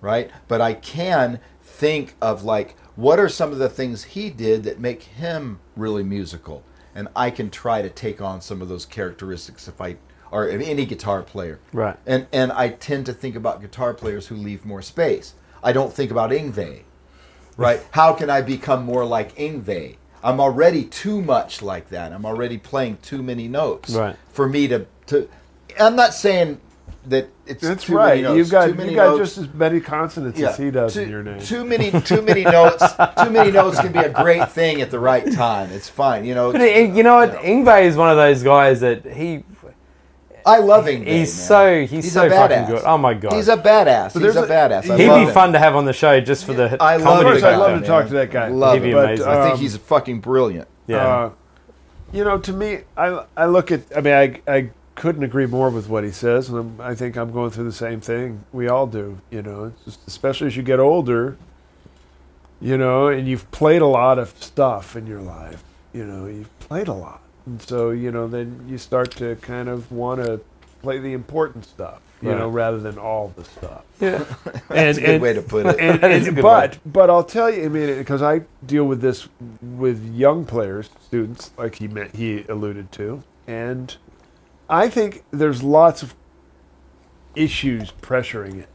right? 0.00 0.30
But 0.48 0.60
I 0.60 0.74
can 0.74 1.38
think 1.62 2.16
of 2.20 2.42
like 2.42 2.74
what 2.96 3.20
are 3.20 3.28
some 3.28 3.52
of 3.52 3.58
the 3.58 3.68
things 3.68 4.02
he 4.02 4.30
did 4.30 4.64
that 4.64 4.80
make 4.80 5.04
him 5.04 5.60
really 5.76 6.02
musical, 6.02 6.64
and 6.92 7.06
I 7.14 7.30
can 7.30 7.50
try 7.50 7.82
to 7.82 7.88
take 7.88 8.20
on 8.20 8.40
some 8.40 8.60
of 8.60 8.68
those 8.68 8.84
characteristics 8.84 9.68
if 9.68 9.80
I 9.80 9.96
or 10.30 10.48
any 10.48 10.86
guitar 10.86 11.22
player. 11.22 11.58
Right. 11.72 11.96
And 12.06 12.26
and 12.32 12.52
I 12.52 12.70
tend 12.70 13.06
to 13.06 13.12
think 13.12 13.36
about 13.36 13.60
guitar 13.60 13.94
players 13.94 14.26
who 14.28 14.36
leave 14.36 14.64
more 14.64 14.82
space. 14.82 15.34
I 15.62 15.72
don't 15.72 15.92
think 15.92 16.10
about 16.10 16.30
Yngwie. 16.30 16.82
Right? 17.56 17.84
How 17.90 18.12
can 18.12 18.30
I 18.30 18.40
become 18.40 18.84
more 18.84 19.04
like 19.04 19.34
Yngwie? 19.34 19.96
I'm 20.22 20.38
already 20.40 20.84
too 20.84 21.20
much 21.20 21.60
like 21.60 21.88
that. 21.88 22.12
I'm 22.12 22.24
already 22.24 22.56
playing 22.56 22.98
too 23.02 23.20
many 23.20 23.48
notes 23.48 23.90
Right. 23.94 24.14
for 24.32 24.48
me 24.48 24.68
to 24.68 24.86
to 25.06 25.28
I'm 25.80 25.96
not 25.96 26.14
saying 26.14 26.60
that 27.06 27.28
it's 27.46 27.62
That's 27.62 27.84
too 27.84 27.96
right. 27.96 28.08
many 28.10 28.22
notes. 28.22 28.36
You've 28.36 28.50
got 28.50 28.66
too 28.66 28.74
many 28.74 28.90
you 28.90 28.96
got 28.96 29.16
just 29.18 29.38
as 29.38 29.52
many 29.54 29.80
consonants 29.80 30.40
as 30.40 30.56
he 30.56 30.70
does 30.70 30.94
too, 30.94 31.00
in 31.02 31.08
your 31.08 31.22
name. 31.22 31.40
Too 31.40 31.64
many, 31.64 31.90
too 32.02 32.22
many 32.22 32.44
notes. 32.44 32.84
Too 33.24 33.30
many 33.30 33.50
notes 33.50 33.80
can 33.80 33.92
be 33.92 33.98
a 33.98 34.10
great 34.10 34.50
thing 34.50 34.80
at 34.80 34.90
the 34.90 34.98
right 34.98 35.30
time. 35.32 35.70
It's 35.70 35.88
fine, 35.88 36.24
you 36.24 36.34
know. 36.34 36.52
But 36.52 36.60
it, 36.60 36.94
you 36.94 37.02
know 37.02 37.16
what? 37.16 37.32
Yngwie 37.38 37.84
is 37.84 37.96
one 37.96 38.10
of 38.10 38.16
those 38.16 38.42
guys 38.42 38.80
that 38.80 39.04
he 39.06 39.42
I 40.48 40.58
love 40.58 40.86
Yngwie. 40.86 41.06
he's 41.06 41.36
man. 41.36 41.46
so 41.48 41.86
he's, 41.86 42.12
so 42.12 42.26
a 42.26 42.30
fucking 42.30 42.66
good. 42.66 42.82
Oh 42.84 42.98
my 42.98 43.14
god. 43.14 43.32
He's 43.34 43.48
a 43.48 43.56
badass. 43.56 44.12
He's 44.20 44.36
a 44.36 44.42
a- 44.42 44.46
badass. 44.46 44.90
I 44.90 44.96
he'd 44.96 45.02
He'd 45.02 45.08
love 45.08 45.20
be 45.20 45.26
him. 45.26 45.34
fun 45.34 45.52
to 45.52 45.58
have 45.58 45.76
on 45.76 45.84
the 45.84 45.92
show 45.92 46.20
just 46.20 46.44
for 46.44 46.52
the 46.54 46.76
I 46.82 46.96
love 46.96 47.00
Of 47.00 47.06
comedy 47.06 47.30
course, 47.30 47.42
I'd 47.42 47.56
love 47.56 47.80
to 47.80 47.86
talk 47.86 48.06
to 48.08 48.12
that 48.14 48.30
guy. 48.30 48.48
Love 48.48 48.74
He'd 48.74 48.80
be 48.82 48.88
him. 48.90 48.94
But, 48.94 49.04
amazing. 49.04 49.26
I 49.28 49.42
think 49.42 49.54
um, 49.54 49.60
he's 49.60 49.76
fucking 49.76 50.20
brilliant. 50.20 50.68
Yeah. 50.86 51.06
Uh, 51.06 51.30
you 52.12 52.24
know, 52.24 52.38
to 52.38 52.52
me, 52.52 52.80
I 52.96 53.24
I 53.36 53.46
look 53.46 53.70
at. 53.70 53.82
I 53.96 54.00
mean, 54.00 54.14
I 54.14 54.40
I 54.50 54.70
couldn't 54.94 55.22
agree 55.22 55.46
more 55.46 55.70
with 55.70 55.88
what 55.88 56.02
he 56.04 56.10
says, 56.10 56.48
and 56.48 56.58
I'm, 56.58 56.80
I 56.80 56.94
think 56.94 57.16
I'm 57.16 57.30
going 57.30 57.50
through 57.50 57.64
the 57.64 57.72
same 57.72 58.00
thing. 58.00 58.44
We 58.52 58.68
all 58.68 58.86
do. 58.86 59.20
You 59.30 59.42
know, 59.42 59.72
just, 59.84 60.00
especially 60.08 60.46
as 60.48 60.56
you 60.56 60.62
get 60.62 60.80
older. 60.80 61.36
You 62.60 62.76
know, 62.76 63.06
and 63.06 63.28
you've 63.28 63.48
played 63.52 63.82
a 63.82 63.86
lot 63.86 64.18
of 64.18 64.34
stuff 64.42 64.96
in 64.96 65.06
your 65.06 65.20
life. 65.20 65.62
You 65.92 66.04
know, 66.04 66.26
you've 66.26 66.58
played 66.58 66.88
a 66.88 66.92
lot, 66.92 67.20
and 67.48 67.62
so 67.62 67.90
you 67.90 68.10
know, 68.12 68.28
then 68.28 68.64
you 68.68 68.78
start 68.78 69.10
to 69.12 69.36
kind 69.36 69.68
of 69.68 69.90
want 69.90 70.22
to 70.24 70.40
play 70.82 70.98
the 70.98 71.12
important 71.12 71.64
stuff. 71.64 72.00
You 72.20 72.30
Right. 72.30 72.38
know, 72.38 72.48
rather 72.48 72.80
than 72.80 72.98
all 72.98 73.32
the 73.36 73.44
stuff. 73.44 73.84
yeah. 74.00 74.24
That's 74.68 74.98
a 74.98 75.00
good 75.02 75.22
way 75.22 75.34
to 75.34 75.42
put 75.42 75.66
it. 75.66 75.78
And, 75.78 76.00
That 76.00 76.10
is 76.10 76.26
and- 76.26 76.32
a 76.38 76.42
good 76.42 76.42
but 76.42 76.78
but 76.84 77.10
I'll 77.10 77.22
tell 77.22 77.48
you, 77.48 77.64
I 77.64 77.68
mean, 77.68 77.96
because 77.96 78.22
I 78.22 78.42
deal 78.66 78.84
with 78.84 79.00
this 79.00 79.28
with 79.62 80.04
young 80.14 80.44
players, 80.44 80.90
students, 81.06 81.52
like 81.56 81.76
he 81.76 81.86
meant, 81.86 82.16
he 82.16 82.44
alluded 82.48 82.90
to, 82.92 83.22
and 83.46 83.96
I 84.68 84.88
think 84.88 85.22
there's 85.30 85.62
lots 85.62 86.02
of 86.02 86.14
issues 87.36 87.92
pressuring 88.02 88.58
it 88.60 88.68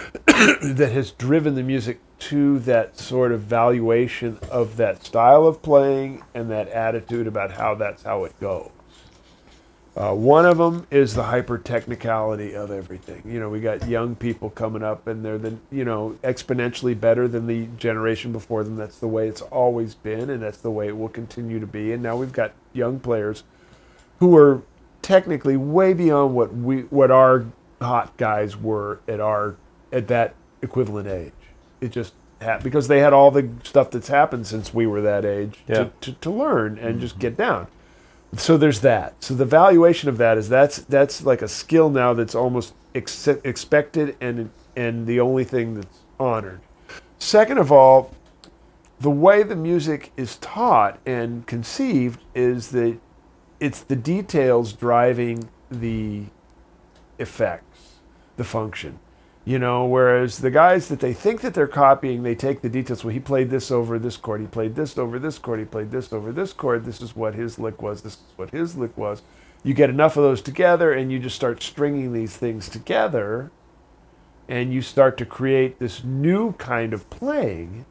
that 0.26 0.90
has 0.92 1.10
driven 1.12 1.54
the 1.54 1.62
music 1.62 2.00
to 2.18 2.58
that 2.60 2.96
sort 2.98 3.32
of 3.32 3.40
valuation 3.42 4.38
of 4.50 4.76
that 4.76 5.04
style 5.04 5.46
of 5.46 5.60
playing 5.62 6.22
and 6.34 6.50
that 6.50 6.68
attitude 6.68 7.26
about 7.26 7.52
how 7.52 7.74
that's 7.74 8.02
how 8.02 8.24
it 8.24 8.38
goes. 8.40 8.70
Uh, 9.94 10.14
one 10.14 10.46
of 10.46 10.56
them 10.56 10.86
is 10.90 11.14
the 11.14 11.22
hyper 11.24 11.58
technicality 11.58 12.54
of 12.54 12.70
everything. 12.70 13.22
You 13.26 13.38
know, 13.38 13.50
we 13.50 13.60
got 13.60 13.86
young 13.86 14.16
people 14.16 14.48
coming 14.48 14.82
up, 14.82 15.06
and 15.06 15.22
they're 15.22 15.36
the 15.36 15.58
you 15.70 15.84
know 15.84 16.16
exponentially 16.24 16.98
better 16.98 17.28
than 17.28 17.46
the 17.46 17.66
generation 17.76 18.32
before 18.32 18.64
them. 18.64 18.76
That's 18.76 18.98
the 18.98 19.08
way 19.08 19.28
it's 19.28 19.42
always 19.42 19.94
been, 19.94 20.30
and 20.30 20.42
that's 20.42 20.58
the 20.58 20.70
way 20.70 20.88
it 20.88 20.96
will 20.96 21.10
continue 21.10 21.60
to 21.60 21.66
be. 21.66 21.92
And 21.92 22.02
now 22.02 22.16
we've 22.16 22.32
got 22.32 22.52
young 22.72 23.00
players 23.00 23.44
who 24.20 24.34
are 24.36 24.62
technically 25.02 25.58
way 25.58 25.92
beyond 25.92 26.34
what 26.34 26.54
we 26.54 26.82
what 26.82 27.10
our 27.10 27.44
hot 27.82 28.16
guys 28.16 28.56
were 28.56 29.00
at 29.06 29.20
our 29.20 29.56
at 29.92 30.08
that 30.08 30.34
equivalent 30.62 31.08
age. 31.08 31.32
It 31.80 31.90
just 31.90 32.14
happened 32.40 32.64
because 32.64 32.88
they 32.88 33.00
had 33.00 33.12
all 33.12 33.30
the 33.30 33.48
stuff 33.62 33.90
that's 33.90 34.08
happened 34.08 34.46
since 34.46 34.72
we 34.74 34.86
were 34.86 35.00
that 35.02 35.24
age 35.24 35.58
Yeah. 35.68 35.74
to, 35.74 35.92
to, 36.00 36.12
to 36.12 36.30
learn 36.30 36.78
and 36.78 37.00
just 37.00 37.14
mm-hmm. 37.14 37.20
get 37.20 37.36
down. 37.36 37.68
So 38.36 38.56
there's 38.56 38.80
that. 38.80 39.22
So 39.22 39.34
the 39.34 39.44
valuation 39.44 40.08
of 40.08 40.16
that 40.18 40.38
is 40.38 40.48
that's 40.48 40.78
that's 40.78 41.24
like 41.24 41.42
a 41.42 41.48
skill 41.48 41.90
now 41.90 42.14
that's 42.14 42.34
almost 42.34 42.74
ex- 42.94 43.28
expected 43.28 44.16
and 44.20 44.50
and 44.74 45.06
the 45.06 45.20
only 45.20 45.44
thing 45.44 45.74
that's 45.74 45.98
honored. 46.18 46.60
Second 47.18 47.58
of 47.58 47.70
all, 47.70 48.14
the 49.00 49.10
way 49.10 49.42
the 49.42 49.56
music 49.56 50.12
is 50.16 50.36
taught 50.36 50.98
and 51.04 51.46
conceived 51.46 52.20
is 52.34 52.70
that 52.70 52.98
it's 53.60 53.80
the 53.80 53.96
details 53.96 54.72
driving 54.72 55.48
the 55.70 56.24
effects, 57.18 57.98
the 58.36 58.44
function. 58.44 58.98
You 59.44 59.58
know, 59.58 59.86
whereas 59.86 60.38
the 60.38 60.52
guys 60.52 60.86
that 60.88 61.00
they 61.00 61.12
think 61.12 61.40
that 61.40 61.52
they're 61.52 61.66
copying, 61.66 62.22
they 62.22 62.36
take 62.36 62.60
the 62.62 62.68
details. 62.68 63.02
Well, 63.02 63.12
he 63.12 63.18
played 63.18 63.50
this 63.50 63.72
over 63.72 63.98
this 63.98 64.16
chord, 64.16 64.40
he 64.40 64.46
played 64.46 64.76
this 64.76 64.96
over 64.96 65.18
this 65.18 65.38
chord, 65.38 65.58
he 65.58 65.64
played 65.64 65.90
this 65.90 66.12
over 66.12 66.30
this 66.30 66.52
chord. 66.52 66.84
This 66.84 67.00
is 67.00 67.16
what 67.16 67.34
his 67.34 67.58
lick 67.58 67.82
was. 67.82 68.02
This 68.02 68.14
is 68.14 68.22
what 68.36 68.50
his 68.50 68.76
lick 68.76 68.96
was. 68.96 69.22
You 69.64 69.74
get 69.74 69.90
enough 69.90 70.16
of 70.16 70.22
those 70.22 70.42
together, 70.42 70.92
and 70.92 71.10
you 71.10 71.18
just 71.18 71.34
start 71.34 71.62
stringing 71.62 72.12
these 72.12 72.36
things 72.36 72.68
together, 72.68 73.50
and 74.48 74.72
you 74.72 74.80
start 74.80 75.16
to 75.18 75.26
create 75.26 75.80
this 75.80 76.04
new 76.04 76.52
kind 76.52 76.92
of 76.92 77.10
playing 77.10 77.84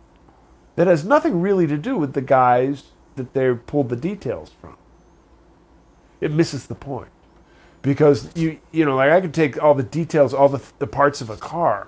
that 0.76 0.88
has 0.88 1.04
nothing 1.04 1.42
really 1.42 1.68
to 1.68 1.78
do 1.78 1.98
with 1.98 2.14
the 2.14 2.22
guys 2.22 2.84
that 3.18 3.34
they 3.34 3.54
pulled 3.54 3.90
the 3.90 3.96
details 3.98 4.52
from. 4.62 4.78
It 6.22 6.32
misses 6.32 6.68
the 6.68 6.76
point 6.76 7.10
because 7.82 8.30
you 8.36 8.60
you 8.72 8.86
know 8.86 8.96
like 8.96 9.12
I 9.12 9.22
could 9.22 9.34
take 9.34 9.62
all 9.62 9.74
the 9.74 9.84
details, 9.84 10.34
all 10.34 10.50
the 10.50 10.62
the 10.80 10.88
parts 10.88 11.22
of 11.22 11.30
a 11.30 11.38
car, 11.38 11.88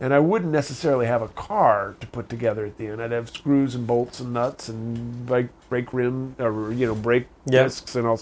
and 0.00 0.12
I 0.14 0.18
wouldn't 0.18 0.52
necessarily 0.52 1.06
have 1.06 1.22
a 1.22 1.28
car 1.28 1.96
to 2.00 2.06
put 2.06 2.28
together 2.28 2.64
at 2.66 2.78
the 2.78 2.86
end. 2.88 3.02
I'd 3.02 3.12
have 3.12 3.30
screws 3.30 3.74
and 3.74 3.86
bolts 3.86 4.20
and 4.20 4.32
nuts 4.32 4.68
and 4.68 5.26
brake 5.26 5.48
brake 5.68 5.92
rim 5.92 6.36
or 6.38 6.72
you 6.72 6.86
know 6.86 6.94
brake 6.94 7.26
Yep. 7.46 7.64
discs 7.66 7.94
and 7.96 8.06
all. 8.06 8.20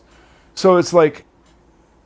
So 0.54 0.76
it's 0.76 0.92
like. 0.92 1.24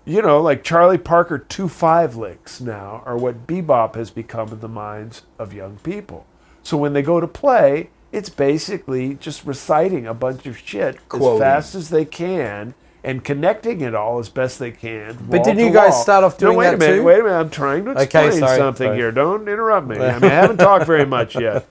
You 0.05 0.21
know, 0.21 0.41
like 0.43 0.65
Charlie 0.65 0.99
Parker 0.99 1.39
two 1.39 1.69
five 1.69 2.17
licks 2.17 2.61
now 2.61 3.05
are 3.07 3.17
what 3.17 3.47
bebop 3.47 3.95
has 3.95 4.11
become 4.11 4.49
in 4.49 4.59
the 4.59 4.67
minds 4.67 5.23
of 5.39 5.55
young 5.55 5.77
people. 5.85 6.27
So 6.65 6.77
when 6.77 6.93
they 6.93 7.03
go 7.03 7.21
to 7.21 7.29
play, 7.29 7.89
it's 8.11 8.29
basically 8.29 9.15
just 9.15 9.45
reciting 9.47 10.09
a 10.09 10.13
bunch 10.13 10.45
of 10.47 10.59
shit 10.59 11.09
Quoting. 11.09 11.35
as 11.35 11.39
fast 11.39 11.75
as 11.77 11.91
they 11.91 12.05
can 12.05 12.75
and 13.05 13.25
connecting 13.25 13.81
it 13.81 13.95
all 13.95 14.19
as 14.19 14.29
best 14.29 14.59
they 14.59 14.71
can. 14.71 15.19
But 15.29 15.45
didn't 15.45 15.67
you 15.67 15.73
guys 15.73 15.93
wall. 15.93 16.03
start 16.03 16.25
off 16.25 16.39
doing 16.39 16.53
no, 16.53 16.59
wait 16.59 16.65
that 16.67 16.75
a 16.75 16.79
minute, 16.79 16.97
too? 16.97 17.03
Wait 17.03 17.21
a 17.21 17.23
minute, 17.25 17.37
I'm 17.37 17.51
trying 17.51 17.85
to 17.87 17.91
Okay, 17.93 18.03
explain 18.05 18.33
sorry, 18.33 18.59
something 18.59 18.87
sorry. 18.89 18.97
here. 18.97 19.13
Don't 19.13 19.49
interrupt 19.49 19.89
me. 19.89 19.97
I 19.97 20.19
mean, 20.19 20.31
I 20.31 20.35
haven't 20.35 20.57
talked 20.59 20.87
very 20.87 21.07
much 21.07 21.37
yet. 21.37 21.67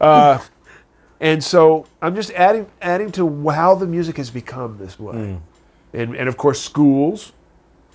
Uh, 0.00 0.40
and 1.20 1.42
so 1.42 1.86
I'm 2.00 2.16
just 2.16 2.30
adding 2.32 2.66
adding 2.80 3.12
to 3.12 3.50
how 3.50 3.74
the 3.76 3.86
music 3.86 4.16
has 4.16 4.30
become 4.30 4.78
this 4.78 4.98
way. 4.98 5.14
Hmm. 5.14 5.36
And, 5.94 6.16
and 6.16 6.28
of 6.28 6.36
course, 6.36 6.60
schools 6.60 7.32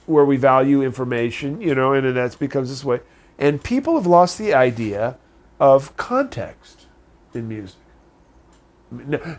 where 0.06 0.24
we 0.24 0.38
value 0.38 0.82
information, 0.82 1.60
you 1.60 1.76
know, 1.76 1.94
and 1.94 2.06
then 2.06 2.14
that's 2.14 2.36
becomes 2.36 2.70
this 2.70 2.86
way. 2.86 3.02
And 3.38 3.62
people 3.62 3.96
have 3.96 4.08
lost 4.08 4.38
the 4.38 4.54
idea 4.54 5.18
of 5.60 5.96
context 5.98 6.86
in 7.34 7.48
music. 7.50 7.80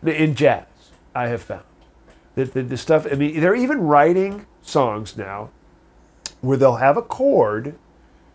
In 0.04 0.34
jazz, 0.34 0.66
I 1.14 1.28
have 1.28 1.42
found 1.42 1.62
that 2.38 2.54
the, 2.54 2.62
the 2.62 2.76
stuff. 2.76 3.06
I 3.10 3.16
mean, 3.16 3.40
they're 3.40 3.54
even 3.54 3.80
writing 3.80 4.46
songs 4.62 5.16
now 5.16 5.50
where 6.40 6.56
they'll 6.56 6.76
have 6.76 6.96
a 6.96 7.02
chord, 7.02 7.74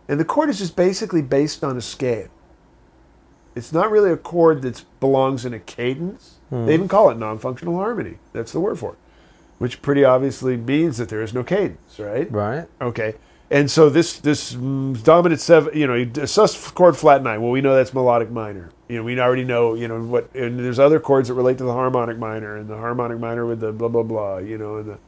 and 0.08 0.20
the 0.20 0.26
chord 0.26 0.50
is 0.50 0.60
just 0.60 0.76
basically 0.76 1.22
based 1.22 1.64
on 1.64 1.78
a 1.78 1.82
scale. 1.82 2.28
It's 3.56 3.72
not 3.72 3.90
really 3.90 4.12
a 4.12 4.18
chord 4.18 4.62
that 4.64 4.84
belongs 5.00 5.46
in 5.46 5.54
a 5.54 5.60
cadence. 5.60 6.40
They 6.52 6.74
even 6.74 6.88
call 6.88 7.10
it 7.10 7.18
non-functional 7.18 7.78
harmony. 7.78 8.18
That's 8.32 8.52
the 8.52 8.60
word 8.60 8.78
for 8.78 8.92
it, 8.92 8.98
which 9.58 9.82
pretty 9.82 10.04
obviously 10.04 10.58
means 10.58 10.98
that 10.98 11.10
there 11.10 11.22
is 11.22 11.34
no 11.34 11.44
cadence, 11.44 11.98
right? 11.98 12.32
Right. 12.32 12.68
Okay. 12.82 13.16
And 13.50 13.72
so 13.72 13.90
this 13.90 14.20
this 14.20 14.54
mm, 14.54 15.02
dominant 15.04 15.40
seven, 15.40 15.78
you 15.78 15.88
know, 15.88 15.96
a 16.22 16.28
sus 16.28 16.72
chord 16.72 16.98
flat 16.98 17.24
nine. 17.24 17.42
Well, 17.42 17.52
we 17.52 17.62
know 17.62 17.76
that's 17.76 17.94
melodic 17.94 18.32
minor. 18.32 18.72
You 18.94 19.00
know, 19.00 19.06
we 19.06 19.20
already 19.20 19.44
know, 19.44 19.74
you 19.74 19.88
know, 19.88 20.00
what. 20.04 20.32
And 20.36 20.60
there's 20.60 20.78
other 20.78 21.00
chords 21.00 21.30
that 21.30 21.34
relate 21.34 21.58
to 21.58 21.64
the 21.64 21.74
harmonic 21.74 22.20
minor, 22.20 22.58
and 22.58 22.70
the 22.70 22.78
harmonic 22.78 23.20
minor 23.20 23.44
with 23.44 23.60
the 23.60 23.72
blah 23.72 23.88
blah 23.88 24.04
blah. 24.04 24.38
You 24.38 24.60
know, 24.60 24.78
and 24.78 24.88
the 24.88 25.00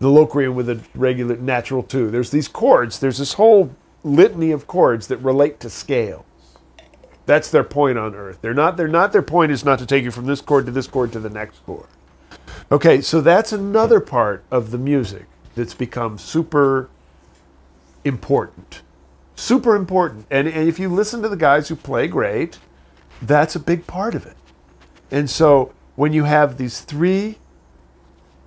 the 0.00 0.08
locrian 0.08 0.56
with 0.56 0.66
the 0.66 0.80
regular 0.92 1.36
natural 1.36 1.84
two. 1.84 2.10
There's 2.10 2.32
these 2.32 2.48
chords. 2.48 2.98
There's 2.98 3.18
this 3.18 3.34
whole 3.34 3.70
litany 4.02 4.50
of 4.50 4.66
chords 4.66 5.06
that 5.06 5.18
relate 5.18 5.60
to 5.60 5.70
scales. 5.70 6.24
That's 7.26 7.48
their 7.48 7.62
point 7.62 7.96
on 7.96 8.16
earth. 8.16 8.38
They're 8.40 8.54
not. 8.54 8.76
They're 8.76 8.88
not. 8.88 9.12
Their 9.12 9.22
point 9.22 9.52
is 9.52 9.64
not 9.64 9.78
to 9.78 9.86
take 9.86 10.02
you 10.02 10.10
from 10.10 10.26
this 10.26 10.40
chord 10.40 10.66
to 10.66 10.72
this 10.72 10.88
chord 10.88 11.12
to 11.12 11.20
the 11.20 11.30
next 11.30 11.64
chord. 11.64 11.86
Okay, 12.72 13.00
so 13.00 13.20
that's 13.20 13.52
another 13.52 14.00
part 14.00 14.42
of 14.50 14.72
the 14.72 14.78
music 14.78 15.26
that's 15.54 15.74
become 15.74 16.18
super 16.18 16.90
important. 18.04 18.82
Super 19.36 19.76
important. 19.76 20.26
And, 20.28 20.48
and 20.48 20.68
if 20.68 20.80
you 20.80 20.88
listen 20.88 21.22
to 21.22 21.28
the 21.28 21.36
guys 21.36 21.68
who 21.68 21.76
play 21.76 22.08
great, 22.08 22.58
that's 23.22 23.56
a 23.56 23.60
big 23.60 23.86
part 23.86 24.14
of 24.14 24.26
it. 24.26 24.36
And 25.10 25.28
so 25.28 25.72
when 25.96 26.12
you 26.12 26.24
have 26.24 26.58
these 26.58 26.80
three 26.80 27.38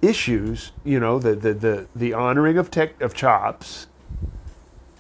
issues, 0.02 0.72
you 0.84 1.00
know, 1.00 1.20
the 1.20 1.36
the 1.36 1.54
the, 1.54 1.88
the 1.96 2.14
honoring 2.14 2.58
of 2.58 2.72
tech 2.72 3.00
of 3.02 3.14
chops, 3.14 3.88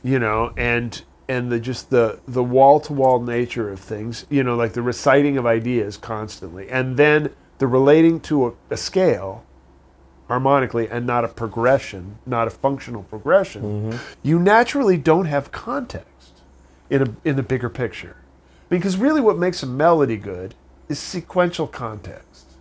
you 0.03 0.19
know, 0.19 0.53
and 0.57 1.01
and 1.27 1.51
the 1.51 1.59
just 1.59 1.89
the 1.89 2.19
the 2.27 2.43
wall 2.43 2.79
to 2.81 2.93
wall 2.93 3.21
nature 3.21 3.69
of 3.69 3.79
things, 3.79 4.25
you 4.29 4.43
know, 4.43 4.55
like 4.55 4.73
the 4.73 4.81
reciting 4.81 5.37
of 5.37 5.45
ideas 5.45 5.97
constantly, 5.97 6.69
and 6.69 6.97
then 6.97 7.33
the 7.57 7.67
relating 7.67 8.19
to 8.19 8.47
a, 8.47 8.53
a 8.71 8.77
scale 8.77 9.45
harmonically 10.27 10.89
and 10.89 11.05
not 11.05 11.25
a 11.25 11.27
progression, 11.27 12.17
not 12.25 12.47
a 12.47 12.49
functional 12.49 13.03
progression, 13.03 13.61
mm-hmm. 13.61 13.97
you 14.23 14.39
naturally 14.39 14.97
don't 14.97 15.25
have 15.25 15.51
context 15.51 16.41
in 16.89 17.01
a 17.01 17.15
in 17.23 17.35
the 17.35 17.43
bigger 17.43 17.69
picture. 17.69 18.17
Because 18.71 18.95
really 18.95 19.19
what 19.19 19.37
makes 19.37 19.61
a 19.63 19.67
melody 19.67 20.15
good 20.15 20.55
is 20.87 20.97
sequential 20.97 21.67
context. 21.67 22.53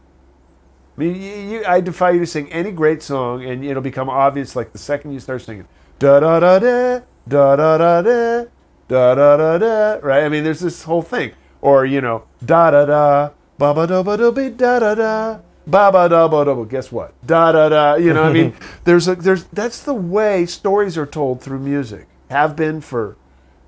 I 0.96 1.00
mean, 1.00 1.14
you, 1.14 1.30
you, 1.30 1.64
I 1.64 1.80
defy 1.80 2.10
you 2.10 2.18
to 2.18 2.26
sing 2.26 2.52
any 2.52 2.72
great 2.72 3.00
song, 3.00 3.44
and 3.44 3.64
it'll 3.64 3.80
become 3.80 4.10
obvious 4.10 4.56
like 4.56 4.72
the 4.72 4.78
second 4.78 5.12
you 5.12 5.20
start 5.20 5.42
singing 5.42 5.68
da 6.00 6.18
da 6.18 6.40
da 6.40 6.58
da 6.58 7.00
da 7.28 7.56
da 7.56 7.78
da 7.78 8.02
da 8.02 8.44
da 8.88 9.14
da 9.14 9.36
da 9.36 9.58
da. 9.58 9.98
Right? 10.02 10.24
I 10.24 10.28
mean, 10.28 10.42
there's 10.42 10.58
this 10.58 10.82
whole 10.82 11.00
thing, 11.00 11.30
or 11.62 11.86
you 11.86 12.00
know, 12.00 12.24
da 12.44 12.72
da 12.72 12.86
da 12.86 13.30
ba 13.56 13.72
ba 13.72 13.86
da 13.86 14.02
ba 14.02 14.16
da 14.16 14.32
be 14.32 14.50
da 14.50 14.80
da 14.80 14.96
da 14.96 15.38
ba 15.64 15.92
ba 15.92 16.08
da 16.08 16.26
ba 16.26 16.44
da. 16.44 16.54
Guess 16.64 16.90
what? 16.90 17.14
Da 17.24 17.52
da 17.52 17.68
da. 17.68 17.94
You 17.94 18.12
know, 18.14 18.24
I 18.24 18.32
mean, 18.32 18.52
there's 18.84 19.06
a 19.06 19.14
there's 19.14 19.44
that's 19.44 19.80
the 19.84 19.94
way 19.94 20.44
stories 20.44 20.98
are 20.98 21.06
told 21.06 21.40
through 21.40 21.60
music. 21.60 22.08
Have 22.30 22.56
been 22.56 22.80
for 22.80 23.16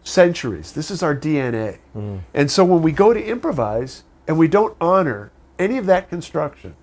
centuries. 0.05 0.73
This 0.73 0.91
is 0.91 1.03
our 1.03 1.15
DNA. 1.17 1.79
And 2.35 2.51
so 2.51 2.65
when 2.65 2.83
we 2.83 2.93
go 2.93 3.13
to 3.13 3.23
improvise 3.25 4.05
and 4.27 4.39
we 4.39 4.49
don't 4.49 4.77
honor 4.81 5.31
any 5.59 5.79
of 5.79 5.87
that 5.87 6.09
construction, 6.09 6.75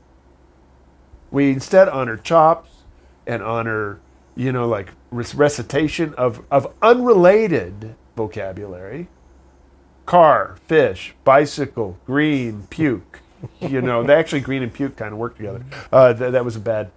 we 1.31 1.51
instead 1.51 1.89
honor 1.89 2.17
chops 2.17 2.69
and 3.27 3.43
honor, 3.43 3.99
you 4.35 4.51
know, 4.51 4.67
like 4.67 4.91
recitation 5.11 6.13
of, 6.15 6.43
of 6.49 6.73
unrelated 6.81 7.95
vocabulary. 8.15 9.07
Car, 10.05 10.55
fish, 10.65 11.13
bicycle, 11.23 11.97
green, 12.05 12.65
puke. 12.69 13.19
You 13.61 13.81
know, 13.81 14.03
they 14.03 14.15
actually 14.15 14.39
green 14.41 14.63
and 14.63 14.73
puke 14.73 14.95
kind 14.97 15.13
of 15.13 15.19
work 15.19 15.37
together. 15.37 15.63
Uh, 15.91 16.13
th- 16.13 16.31
that 16.31 16.43
was 16.43 16.55
a 16.55 16.59
bad. 16.59 16.91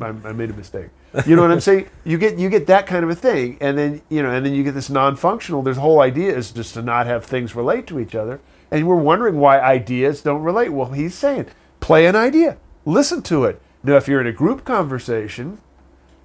I, 0.00 0.08
I 0.08 0.32
made 0.32 0.50
a 0.50 0.54
mistake. 0.54 0.88
You 1.26 1.36
know 1.36 1.42
what 1.42 1.50
I'm 1.50 1.60
saying? 1.60 1.88
You 2.04 2.18
get 2.18 2.38
you 2.38 2.50
get 2.50 2.66
that 2.66 2.86
kind 2.86 3.04
of 3.04 3.10
a 3.10 3.14
thing, 3.14 3.58
and 3.60 3.78
then 3.78 4.02
you 4.08 4.22
know, 4.22 4.30
and 4.30 4.44
then 4.44 4.54
you 4.54 4.62
get 4.62 4.74
this 4.74 4.90
non-functional. 4.90 5.62
There's 5.62 5.76
whole 5.76 6.00
idea 6.00 6.36
is 6.36 6.50
just 6.50 6.74
to 6.74 6.82
not 6.82 7.06
have 7.06 7.24
things 7.24 7.54
relate 7.54 7.86
to 7.88 7.98
each 7.98 8.14
other, 8.14 8.40
and 8.70 8.86
we're 8.86 8.96
wondering 8.96 9.38
why 9.38 9.60
ideas 9.60 10.20
don't 10.22 10.42
relate. 10.42 10.70
Well, 10.70 10.92
he's 10.92 11.14
saying 11.14 11.46
play 11.80 12.06
an 12.06 12.16
idea, 12.16 12.58
listen 12.84 13.22
to 13.22 13.44
it. 13.44 13.60
Now, 13.82 13.96
if 13.96 14.08
you're 14.08 14.20
in 14.20 14.26
a 14.26 14.32
group 14.32 14.64
conversation, 14.64 15.60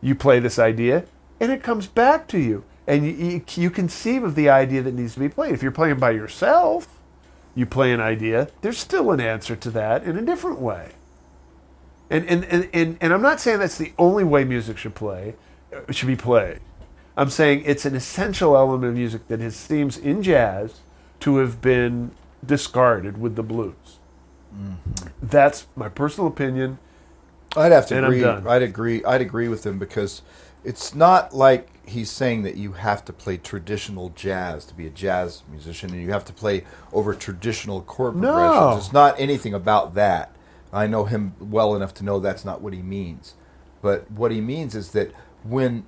you 0.02 0.16
play 0.16 0.40
this 0.40 0.60
idea, 0.60 1.06
and 1.40 1.52
it 1.52 1.64
comes 1.64 1.88
back 1.88 2.28
to 2.30 2.40
you, 2.40 2.64
and 2.88 3.06
you, 3.06 3.12
you, 3.12 3.46
you 3.56 3.70
conceive 3.70 4.24
of 4.24 4.36
the 4.36 4.50
idea 4.50 4.82
that 4.82 4.94
needs 4.94 5.14
to 5.14 5.20
be 5.20 5.30
played. 5.30 5.54
If 5.54 5.62
you're 5.62 5.72
playing 5.72 6.00
by 6.00 6.12
yourself, 6.12 6.88
you 7.56 7.66
play 7.66 7.94
an 7.94 8.02
idea. 8.02 8.50
There's 8.62 8.80
still 8.80 9.12
an 9.12 9.22
answer 9.22 9.56
to 9.56 9.70
that 9.72 10.04
in 10.04 10.18
a 10.18 10.22
different 10.22 10.60
way. 10.60 10.92
And, 12.14 12.26
and, 12.30 12.46
and, 12.46 12.70
and, 12.74 12.98
and 13.02 13.12
I'm 13.14 13.24
not 13.24 13.40
saying 13.42 13.58
that's 13.58 13.78
the 13.80 13.92
only 13.98 14.24
way 14.24 14.44
music 14.44 14.78
should 14.78 14.94
play, 14.94 15.34
uh, 15.76 15.92
should 15.92 16.08
be 16.08 16.16
played. 16.16 16.60
I'm 17.18 17.30
saying 17.30 17.64
it's 17.66 17.86
an 17.86 17.96
essential 17.96 18.56
element 18.56 18.92
of 18.92 18.96
music 18.96 19.28
that 19.30 19.40
has, 19.40 19.56
seems 19.56 19.98
in 19.98 20.22
jazz 20.22 20.82
to 21.22 21.38
have 21.38 21.60
been 21.60 22.12
discarded 22.46 23.18
with 23.20 23.36
the 23.36 23.42
blues. 23.44 23.74
That's 25.22 25.66
my 25.76 25.90
personal 25.90 26.28
opinion. 26.28 26.78
I'd 27.56 27.72
have 27.72 27.88
to 27.88 27.98
And 27.98 28.06
agree. 28.06 28.24
I'd 28.24 28.62
agree. 28.62 29.04
I'd 29.04 29.22
agree 29.22 29.48
with 29.48 29.66
him 29.66 29.80
because 29.80 30.22
it's 30.64 30.94
not 30.94 31.34
like 31.34 31.68
he's 31.88 32.12
saying 32.12 32.44
that 32.44 32.56
you 32.56 32.74
have 32.74 33.04
to 33.06 33.14
play 33.14 33.38
traditional 33.38 34.10
jazz 34.10 34.66
to 34.66 34.74
be 34.76 34.86
a 34.86 34.92
jazz 34.92 35.42
musician, 35.50 35.92
and 35.92 36.02
you 36.02 36.12
have 36.12 36.26
to 36.26 36.34
play 36.34 36.64
over 36.92 37.14
traditional 37.16 37.82
chord 37.82 38.16
No. 38.16 38.32
progressions. 38.34 38.86
It's 38.86 38.94
not 38.94 39.20
anything 39.20 39.54
about 39.56 39.96
that. 39.96 40.36
I 40.74 40.88
know 40.88 41.06
him 41.06 41.36
well 41.40 41.76
enough 41.76 41.94
to 41.96 42.04
know 42.04 42.20
that's 42.20 42.44
not 42.44 42.62
what 42.62 42.74
he 42.74 42.82
means. 42.82 43.36
But 43.82 44.10
what 44.12 44.32
he 44.32 44.42
means 44.42 44.76
is 44.76 44.92
that 44.92 45.12
when 45.44 45.86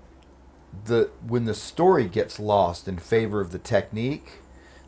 the 0.86 1.10
when 1.26 1.46
the 1.46 1.54
story 1.54 2.08
gets 2.08 2.40
lost 2.40 2.88
in 2.88 2.98
favor 2.98 3.42
of 3.42 3.52
the 3.52 3.60
technique, 3.60 4.42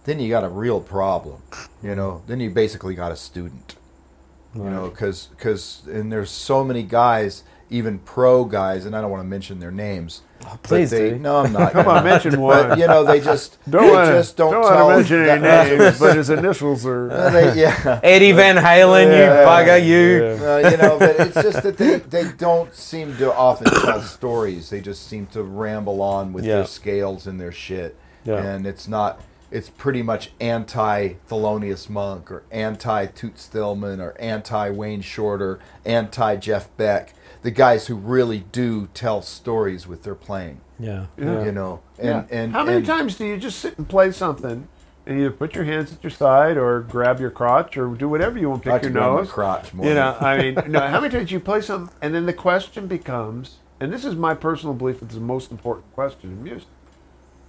then 0.05 0.19
you 0.19 0.29
got 0.29 0.43
a 0.43 0.49
real 0.49 0.81
problem. 0.81 1.41
You 1.81 1.95
know, 1.95 2.21
then 2.27 2.39
you 2.39 2.49
basically 2.49 2.95
got 2.95 3.11
a 3.11 3.15
student 3.15 3.75
you 4.55 4.69
know 4.69 4.89
because 4.89 5.27
because 5.27 5.81
and 5.87 6.11
there's 6.11 6.31
so 6.31 6.63
many 6.63 6.83
guys 6.83 7.43
even 7.69 7.99
pro 7.99 8.45
guys 8.45 8.85
and 8.85 8.95
i 8.95 9.01
don't 9.01 9.11
want 9.11 9.21
to 9.21 9.27
mention 9.27 9.59
their 9.59 9.71
names 9.71 10.21
but 10.39 10.61
please 10.63 10.89
they, 10.91 11.09
do. 11.11 11.19
no 11.19 11.37
i'm 11.37 11.51
not 11.51 11.71
Come 11.73 11.87
on, 11.87 12.03
mention 12.03 12.39
one. 12.41 12.69
but 12.69 12.79
you 12.79 12.87
know 12.87 13.03
they 13.03 13.19
just 13.19 13.57
Don't 13.69 13.83
they 13.87 13.91
want 13.91 14.07
just 14.07 14.37
don't, 14.37 14.53
don't 14.53 14.63
tell 14.63 14.87
want 14.87 15.05
to 15.07 15.13
mention 15.17 15.45
any 15.45 15.77
names, 15.77 15.99
but 15.99 16.15
his 16.15 16.29
initials 16.29 16.85
are. 16.85 17.11
Uh, 17.11 17.29
they- 17.31 17.59
yeah 17.61 17.99
Eddie 18.03 18.31
Van 18.31 18.55
Halen, 18.55 19.07
you 19.07 19.11
Yeah, 19.17 19.45
bugger, 19.45 19.85
you. 19.85 20.23
yeah. 20.23 20.53
uh, 20.67 20.69
you 20.71 20.77
know, 20.77 20.97
but 20.99 21.19
it's 21.19 21.33
just 21.35 21.63
that 21.63 21.77
they, 21.77 21.97
they 21.99 22.31
don't 22.37 22.73
seem 22.73 23.17
to 23.17 23.33
often 23.33 23.69
tell 23.81 24.01
stories. 24.17 24.69
They 24.69 24.79
just 24.79 25.07
seem 25.07 25.25
to 25.27 25.43
ramble 25.43 26.01
on 26.01 26.31
with 26.33 26.45
Yeah. 26.45 26.57
their 26.57 26.65
scales 26.65 27.27
and 27.27 27.39
their 27.41 27.51
shit. 27.51 27.97
Yeah. 28.23 28.41
And 28.41 28.65
it's 28.65 28.87
not, 28.87 29.21
it's 29.51 29.69
pretty 29.69 30.01
much 30.03 30.31
anti 30.39 31.13
Thelonious 31.29 31.89
Monk 31.89 32.31
or 32.31 32.43
anti 32.51 33.07
Toots 33.07 33.49
Thielemans 33.51 33.99
or 33.99 34.15
anti 34.19 34.69
Wayne 34.69 35.01
Shorter, 35.01 35.59
anti 35.85 36.35
Jeff 36.37 36.69
Beck. 36.77 37.13
The 37.41 37.51
guys 37.51 37.87
who 37.87 37.95
really 37.95 38.39
do 38.51 38.87
tell 38.93 39.21
stories 39.21 39.87
with 39.87 40.03
their 40.03 40.15
playing, 40.15 40.61
Yeah. 40.79 41.05
Yeah. 41.17 41.43
you 41.45 41.51
know. 41.51 41.81
Yeah. 41.97 42.19
And, 42.19 42.31
and 42.31 42.51
How 42.53 42.63
many 42.63 42.77
and- 42.77 42.85
times 42.85 43.15
do 43.17 43.25
you 43.25 43.37
just 43.37 43.59
sit 43.59 43.77
and 43.77 43.87
play 43.87 44.11
something 44.11 44.67
and 45.05 45.19
either 45.19 45.31
put 45.31 45.55
your 45.55 45.63
hands 45.63 45.93
at 45.93 46.03
your 46.03 46.11
side 46.11 46.57
or 46.57 46.81
grab 46.81 47.19
your 47.19 47.29
crotch 47.31 47.77
or 47.77 47.87
do 47.95 48.09
whatever 48.09 48.37
you 48.37 48.49
want, 48.49 48.67
I 48.67 48.71
like 48.71 48.81
pick 48.81 48.89
your 48.89 48.99
grab 48.99 49.11
my 49.11 49.17
nose? 49.21 49.31
crotch 49.31 49.73
more. 49.73 49.85
You 49.85 49.93
know, 49.93 50.17
I 50.19 50.37
mean, 50.37 50.55
no. 50.67 50.79
How 50.81 50.99
many 50.99 51.13
times 51.13 51.31
you 51.31 51.39
play 51.39 51.61
something 51.61 51.95
and 52.01 52.13
then 52.13 52.25
the 52.25 52.33
question 52.33 52.87
becomes, 52.87 53.57
and 53.79 53.93
this 53.93 54.03
is 54.03 54.15
my 54.15 54.33
personal 54.33 54.73
belief, 54.73 55.01
it's 55.01 55.13
the 55.13 55.21
most 55.21 55.51
important 55.51 55.93
question 55.93 56.31
in 56.31 56.43
music. 56.43 56.67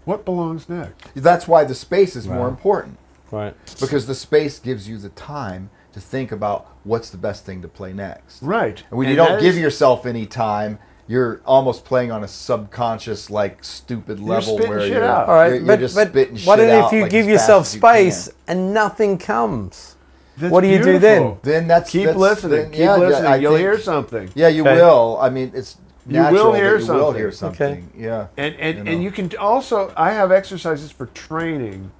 What 0.04 0.24
belongs 0.24 0.68
next? 0.68 1.02
That's 1.14 1.46
why 1.48 1.64
the 1.64 1.74
space 1.74 2.14
is 2.16 2.26
more 2.28 2.48
important. 2.48 2.98
Right. 3.30 3.54
because 3.78 4.06
the 4.06 4.14
space 4.14 4.58
gives 4.58 4.88
you 4.88 4.96
the 4.96 5.10
time 5.10 5.68
to 5.98 6.06
think 6.06 6.32
about 6.32 6.68
what's 6.84 7.10
the 7.10 7.18
best 7.18 7.44
thing 7.44 7.62
to 7.62 7.68
play 7.68 7.92
next. 7.92 8.42
Right. 8.42 8.82
And 8.90 8.98
when 8.98 9.08
you 9.08 9.16
don't 9.16 9.40
give 9.40 9.54
is- 9.56 9.60
yourself 9.60 10.06
any 10.06 10.26
time, 10.26 10.78
you're 11.06 11.40
almost 11.46 11.84
playing 11.84 12.12
on 12.12 12.22
a 12.22 12.28
subconscious, 12.28 13.30
like 13.30 13.64
stupid 13.64 14.18
You're 14.18 14.28
level 14.28 14.54
spitting 14.56 14.70
where 14.70 14.80
shit 14.80 14.90
you're, 14.92 15.04
out. 15.04 15.28
All 15.28 15.34
right, 15.34 15.46
you're, 15.46 15.56
you're 15.56 15.66
but, 15.66 15.80
just 15.80 15.94
but 15.94 16.08
spitting 16.08 16.38
what 16.40 16.60
if 16.60 16.92
you 16.92 17.02
like, 17.02 17.10
give 17.10 17.26
yourself 17.26 17.64
fast 17.64 17.68
as 17.68 17.74
you 17.74 17.80
space 17.80 18.34
and 18.46 18.74
nothing 18.74 19.16
comes? 19.18 19.96
That's 20.36 20.52
what 20.52 20.60
do 20.60 20.68
you 20.68 20.82
do 20.82 20.98
then? 20.98 21.38
Then 21.42 21.66
that's 21.66 21.90
Keep 21.90 22.04
that's- 22.04 22.20
listening. 22.20 22.50
then, 22.60 22.70
Keep 22.70 22.78
yeah, 22.80 22.84
yeah, 22.84 23.06
listening. 23.06 23.32
I 23.32 23.36
You'll 23.36 23.52
think- 23.52 23.60
hear 23.60 23.78
something. 23.78 24.30
Yeah, 24.34 24.48
you 24.48 24.62
Okay. 24.62 24.74
will. 24.76 25.18
I 25.20 25.30
mean, 25.30 25.50
it's 25.54 25.78
You 26.06 26.16
will 26.18 26.22
natural 26.24 26.52
that 26.52 26.58
hear 26.58 26.66
you 26.66 26.78
will 26.78 26.86
something. 26.86 27.14
hear 27.16 27.32
something. 27.32 27.90
Yeah. 27.96 28.26
And 28.36 28.54
and, 28.56 28.78
You 28.86 28.92
and 28.92 29.02
you 29.02 29.10
can 29.10 29.30
also 29.38 29.92
I 29.96 30.10
have 30.12 30.30
exercises 30.30 30.90
for 30.92 31.06
training 31.06 31.90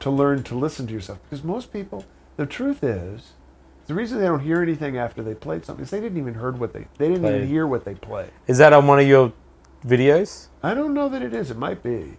to 0.00 0.10
learn 0.10 0.42
to 0.44 0.54
listen 0.54 0.86
to 0.86 0.94
yourself 0.94 1.18
because 1.28 1.44
most 1.44 1.72
people 1.72 2.06
the 2.40 2.46
truth 2.46 2.82
is 2.82 3.34
the 3.86 3.92
reason 3.92 4.18
they 4.18 4.24
don't 4.24 4.40
hear 4.40 4.62
anything 4.62 4.96
after 4.96 5.22
they 5.22 5.34
played 5.34 5.62
something 5.62 5.82
is 5.82 5.90
they 5.90 6.00
didn't 6.00 6.16
even 6.16 6.32
heard 6.32 6.58
what 6.58 6.72
they 6.72 6.86
they 6.96 7.08
didn't 7.08 7.20
Played. 7.20 7.36
even 7.36 7.48
hear 7.48 7.66
what 7.66 7.84
they 7.84 7.94
played. 7.94 8.30
Is 8.46 8.56
that 8.56 8.72
on 8.72 8.86
one 8.86 8.98
of 8.98 9.06
your 9.06 9.34
videos? 9.84 10.46
I 10.62 10.72
don't 10.72 10.94
know 10.94 11.10
that 11.10 11.20
it 11.20 11.34
is. 11.34 11.50
It 11.50 11.58
might 11.58 11.82
be. 11.82 12.16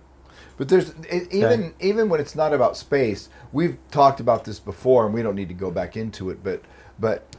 But 0.60 0.70
there's 0.70 0.92
it, 1.10 1.34
even 1.34 1.74
even 1.80 2.08
when 2.08 2.20
it's 2.20 2.36
not 2.36 2.54
about 2.54 2.78
space, 2.78 3.30
we've 3.52 3.80
talked 3.90 4.20
about 4.20 4.46
this 4.46 4.60
before, 4.60 5.06
and 5.06 5.14
we 5.16 5.24
don't 5.24 5.34
need 5.34 5.48
to 5.48 5.56
go 5.56 5.72
back 5.72 5.98
into 5.98 6.30
it. 6.30 6.44
But 6.44 6.62
but 7.00 7.36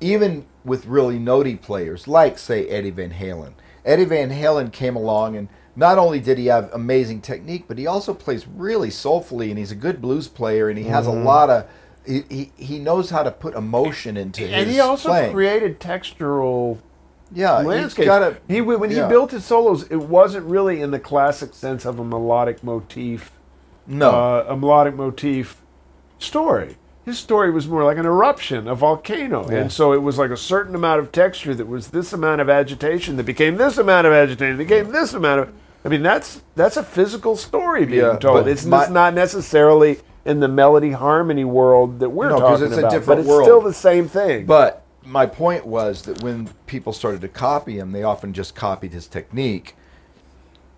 even 0.00 0.46
with 0.64 0.86
really 0.86 1.20
notey 1.20 1.60
players, 1.62 2.08
like 2.08 2.38
say 2.38 2.66
Eddie 2.66 2.90
Van 2.90 3.12
Halen, 3.12 3.52
Eddie 3.84 4.04
Van 4.04 4.30
Halen 4.30 4.72
came 4.72 4.96
along, 4.96 5.36
and 5.36 5.48
not 5.76 5.96
only 5.96 6.18
did 6.18 6.38
he 6.38 6.46
have 6.46 6.72
amazing 6.72 7.20
technique, 7.20 7.66
but 7.68 7.78
he 7.78 7.86
also 7.86 8.12
plays 8.12 8.48
really 8.48 8.90
soulfully, 8.90 9.50
and 9.50 9.60
he's 9.60 9.70
a 9.70 9.76
good 9.76 10.02
blues 10.02 10.26
player, 10.26 10.68
and 10.68 10.76
he 10.76 10.86
has 10.86 11.06
a 11.06 11.10
mm-hmm. 11.10 11.24
lot 11.24 11.50
of 11.50 11.68
he, 12.06 12.22
he, 12.28 12.52
he 12.56 12.78
knows 12.78 13.10
how 13.10 13.22
to 13.22 13.30
put 13.30 13.54
emotion 13.54 14.16
into 14.16 14.42
his 14.42 14.52
And 14.52 14.70
he 14.70 14.80
also 14.80 15.08
playing. 15.08 15.32
created 15.32 15.80
textural 15.80 16.78
yeah, 17.32 17.58
he's 17.58 17.66
landscapes. 17.66 18.06
got 18.06 18.22
a 18.22 18.36
he 18.46 18.60
when 18.60 18.90
yeah. 18.90 19.02
he 19.04 19.08
built 19.08 19.32
his 19.32 19.44
solos, 19.44 19.82
it 19.90 19.96
wasn't 19.96 20.46
really 20.46 20.80
in 20.80 20.92
the 20.92 21.00
classic 21.00 21.54
sense 21.54 21.84
of 21.84 21.98
a 21.98 22.04
melodic 22.04 22.62
motif. 22.62 23.32
no 23.86 24.10
uh, 24.10 24.46
a 24.48 24.56
melodic 24.56 24.94
motif 24.94 25.60
story. 26.18 26.76
His 27.04 27.18
story 27.18 27.50
was 27.52 27.68
more 27.68 27.84
like 27.84 27.98
an 27.98 28.06
eruption, 28.06 28.66
a 28.66 28.74
volcano, 28.74 29.48
Yeah. 29.50 29.58
and 29.58 29.72
so 29.72 29.92
it 29.92 30.02
was 30.02 30.18
like 30.18 30.30
a 30.30 30.36
certain 30.36 30.74
amount 30.74 31.00
of 31.00 31.12
texture 31.12 31.54
that 31.54 31.66
was 31.68 31.88
this 31.88 32.12
amount 32.12 32.40
of 32.40 32.48
agitation 32.50 33.16
that 33.16 33.24
became 33.24 33.56
this 33.56 33.78
amount 33.78 34.06
of 34.08 34.12
agitation, 34.12 34.56
that 34.56 34.64
became 34.66 34.90
this 34.92 35.12
amount 35.14 35.40
of. 35.42 35.52
I 35.84 35.88
mean, 35.88 36.02
that's 36.02 36.42
that's 36.56 36.76
a 36.76 36.82
physical 36.82 37.36
story 37.36 37.84
being 37.86 38.02
Yeah, 38.02 38.16
told. 38.18 38.48
It's 38.48 38.64
my- 38.64 38.88
not 38.88 39.14
necessarily 39.14 39.98
in 40.26 40.40
the 40.40 40.48
melody 40.48 40.90
harmony 40.90 41.44
world 41.44 42.00
that 42.00 42.10
we're 42.10 42.28
No, 42.28 42.40
'cause 42.40 42.60
talking 42.60 42.66
it's 42.66 42.76
a 42.76 42.78
about, 42.80 42.90
different 42.90 43.06
but 43.06 43.18
it's 43.20 43.28
world. 43.28 43.44
still 43.44 43.60
the 43.62 43.72
same 43.72 44.08
thing. 44.08 44.44
But 44.44 44.82
my 45.04 45.24
point 45.24 45.64
was 45.66 46.02
that 46.02 46.22
when 46.22 46.48
people 46.66 46.92
started 46.92 47.20
to 47.22 47.28
copy 47.28 47.78
him, 47.78 47.92
they 47.92 48.02
often 48.02 48.32
just 48.32 48.54
copied 48.54 48.92
his 48.92 49.06
technique 49.06 49.76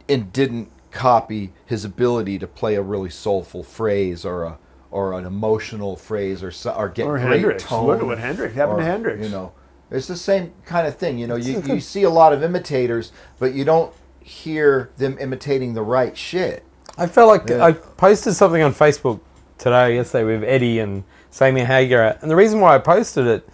and 0.09 0.33
didn't 0.33 0.69
copy 0.91 1.53
his 1.67 1.85
ability 1.85 2.39
to 2.39 2.47
play 2.47 2.75
a 2.75 2.83
really 2.83 3.11
soulful 3.11 3.63
phrase 3.63 4.25
or 4.25 4.45
a 4.45 4.59
or 4.91 5.13
an 5.19 5.27
emotional 5.27 5.97
phrase 5.97 6.43
or 6.43 6.51
so, 6.51 6.71
or 6.73 6.89
get 6.89 7.07
Or 7.07 7.19
great 7.19 7.29
Hendrix. 7.29 7.63
tone. 7.65 7.87
Look 7.89 8.01
at 8.01 8.07
what 8.07 8.17
Hendrix 8.19 8.55
happened 8.55 8.79
to 8.79 8.85
Hendrix. 8.85 9.23
You 9.23 9.29
know, 9.29 9.53
it's 9.91 10.07
the 10.07 10.17
same 10.17 10.53
kind 10.65 10.87
of 10.87 10.97
thing. 10.97 11.19
You 11.19 11.27
know, 11.27 11.37
you, 11.37 11.61
you 11.67 11.79
see 11.81 12.05
a 12.05 12.11
lot 12.11 12.33
of 12.33 12.43
imitators, 12.43 13.13
but 13.39 13.53
you 13.53 13.67
don't 13.67 13.93
hear 14.21 14.89
them 14.97 15.19
imitating 15.21 15.75
the 15.75 15.83
right 15.83 16.17
shit. 16.17 16.65
I 16.97 17.07
felt 17.07 17.29
like 17.29 17.51
Yeah. 17.51 17.63
I 17.67 17.73
posted 17.73 18.33
something 18.35 18.63
on 18.63 18.73
Facebook 18.73 19.21
today, 19.59 19.97
yesterday, 19.97 20.25
with 20.25 20.45
Eddie 20.45 20.79
and 20.79 21.05
Sammy 21.31 21.65
Hagar. 21.65 22.17
And 22.23 22.31
the 22.31 22.37
reason 22.37 22.61
why 22.61 22.75
I 22.75 22.79
posted 22.79 23.27
it, 23.27 23.49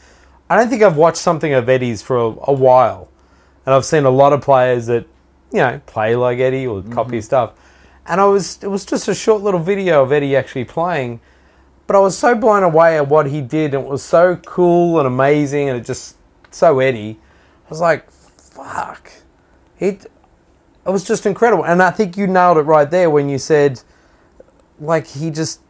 I 0.49 0.57
don't 0.57 0.69
think 0.69 0.83
I've 0.83 0.97
watched 0.97 1.19
something 1.19 1.53
of 1.53 1.69
Eddie's 1.69 2.03
for 2.03 2.17
a, 2.17 2.35
a 2.45 2.53
while. 2.53 3.09
And 3.67 3.75
I've 3.75 3.85
seen 3.85 4.05
a 4.05 4.11
lot 4.11 4.33
of 4.33 4.43
players 4.43 4.87
that, 4.87 5.07
you 5.51 5.59
know, 5.59 5.81
play 5.87 6.15
like 6.17 6.39
Eddie 6.39 6.67
or 6.67 6.81
mm-hmm. 6.81 6.93
copy 6.93 7.21
stuff. 7.21 7.55
And 8.07 8.21
I 8.21 8.27
was, 8.27 8.63
it 8.63 8.69
was 8.69 8.85
just 8.85 9.09
a 9.09 9.15
short 9.15 9.43
little 9.43 9.61
video 9.61 10.03
of 10.03 10.13
Eddie 10.13 10.37
actually 10.37 10.65
playing. 10.65 11.21
But 11.87 11.97
I 11.97 12.01
was 12.01 12.17
so 12.17 12.35
blown 12.35 12.63
away 12.63 12.97
at 12.97 13.09
what 13.09 13.27
he 13.27 13.41
did. 13.41 13.75
And 13.75 13.85
it 13.85 13.91
was 13.91 14.03
so 14.03 14.37
cool 14.37 14.99
and 14.99 15.07
amazing. 15.07 15.71
And 15.71 15.79
it 15.79 15.87
just, 15.87 16.17
so 16.51 16.79
Eddie. 16.81 17.19
I 17.67 17.71
was 17.71 17.81
like, 17.81 18.11
fuck. 18.11 19.11
It, 19.79 20.07
it 20.87 20.91
was 20.91 21.05
just 21.05 21.25
incredible. 21.25 21.65
And 21.65 21.83
I 21.83 21.91
think 21.91 22.19
you 22.19 22.27
nailed 22.27 22.59
it 22.59 22.63
right 22.63 22.91
there 22.91 23.09
when 23.09 23.31
you 23.31 23.39
said, 23.39 23.81
like, 24.79 25.07
he 25.07 25.31
just 25.31 25.61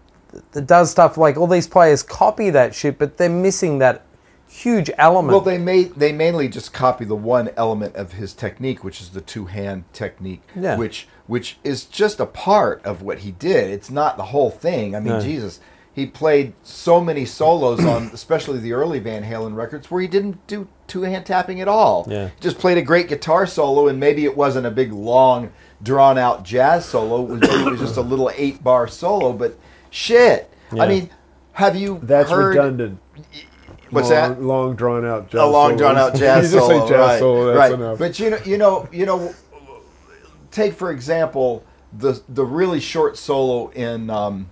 th- 0.52 0.66
does 0.66 0.90
stuff 0.90 1.16
like 1.16 1.36
all 1.36 1.46
these 1.46 1.66
players 1.68 2.02
copy 2.02 2.50
that 2.50 2.74
shit, 2.74 2.98
but 2.98 3.16
they're 3.16 3.28
missing 3.28 3.78
that 3.78 4.04
huge 4.48 4.90
element. 4.98 5.32
Well, 5.32 5.40
they 5.40 5.58
made 5.58 5.94
they 5.94 6.12
mainly 6.12 6.48
just 6.48 6.72
copy 6.72 7.04
the 7.04 7.16
one 7.16 7.50
element 7.56 7.96
of 7.96 8.12
his 8.12 8.32
technique, 8.32 8.84
which 8.84 9.00
is 9.00 9.10
the 9.10 9.20
two 9.20 9.46
hand 9.46 9.84
technique, 9.92 10.42
Yeah. 10.54 10.76
which 10.76 11.08
which 11.26 11.58
is 11.64 11.84
just 11.84 12.20
a 12.20 12.26
part 12.26 12.84
of 12.84 13.02
what 13.02 13.20
he 13.20 13.30
did. 13.32 13.70
It's 13.70 13.90
not 13.90 14.16
the 14.16 14.24
whole 14.24 14.50
thing. 14.50 14.94
I 14.94 15.00
mean, 15.00 15.14
No. 15.14 15.20
Jesus, 15.20 15.58
he 15.92 16.06
played 16.06 16.52
so 16.62 17.00
many 17.00 17.24
solos 17.24 17.84
on, 17.84 18.10
especially 18.12 18.58
the 18.58 18.72
early 18.74 18.98
Van 18.98 19.24
Halen 19.24 19.56
records, 19.56 19.90
where 19.90 20.02
he 20.02 20.08
didn't 20.08 20.46
do 20.46 20.68
two 20.86 21.02
hand 21.02 21.24
tapping 21.24 21.60
at 21.60 21.68
all. 21.68 22.06
Yeah. 22.08 22.28
just 22.40 22.58
played 22.58 22.76
a 22.78 22.82
great 22.82 23.08
guitar 23.08 23.46
solo, 23.46 23.88
and 23.88 23.98
maybe 23.98 24.24
it 24.24 24.36
wasn't 24.36 24.66
a 24.66 24.70
big 24.70 24.92
long 24.92 25.50
drawn 25.82 26.18
out 26.18 26.44
jazz 26.44 26.84
solo. 26.84 27.24
It 27.34 27.40
was, 27.40 27.42
it 27.66 27.70
was 27.70 27.80
just 27.80 27.96
a 27.96 28.02
little 28.02 28.30
eight 28.36 28.62
bar 28.62 28.86
solo, 28.86 29.32
but 29.32 29.58
shit. 29.94 30.50
Yeah. 30.72 30.82
I 30.82 30.88
mean, 30.88 31.10
have 31.52 31.76
you 31.76 32.00
that's 32.02 32.30
heard? 32.30 32.56
redundant. 32.56 33.00
What's 33.90 34.10
long, 34.10 34.16
that? 34.16 34.42
Long 34.42 34.76
drawn 34.76 35.04
out 35.04 35.30
jazz 35.30 35.40
a 35.40 35.46
long 35.46 35.76
drawn 35.76 35.96
out 35.96 36.14
jazz 36.16 36.52
you 36.52 36.58
just 36.58 36.68
solo, 36.68 36.86
say 36.86 36.92
jazz 36.92 36.98
right? 36.98 37.18
solo, 37.20 37.46
that's 37.46 37.58
right. 37.58 37.72
enough. 37.72 37.98
But 37.98 38.18
you 38.18 38.30
know, 38.30 38.38
you 38.44 38.58
know, 38.58 38.88
you 38.92 39.06
know, 39.06 39.34
take 40.50 40.74
for 40.74 40.90
example 40.90 41.64
the 41.92 42.20
the 42.28 42.44
really 42.44 42.80
short 42.80 43.16
solo 43.16 43.68
in 43.70 44.10
um, 44.10 44.50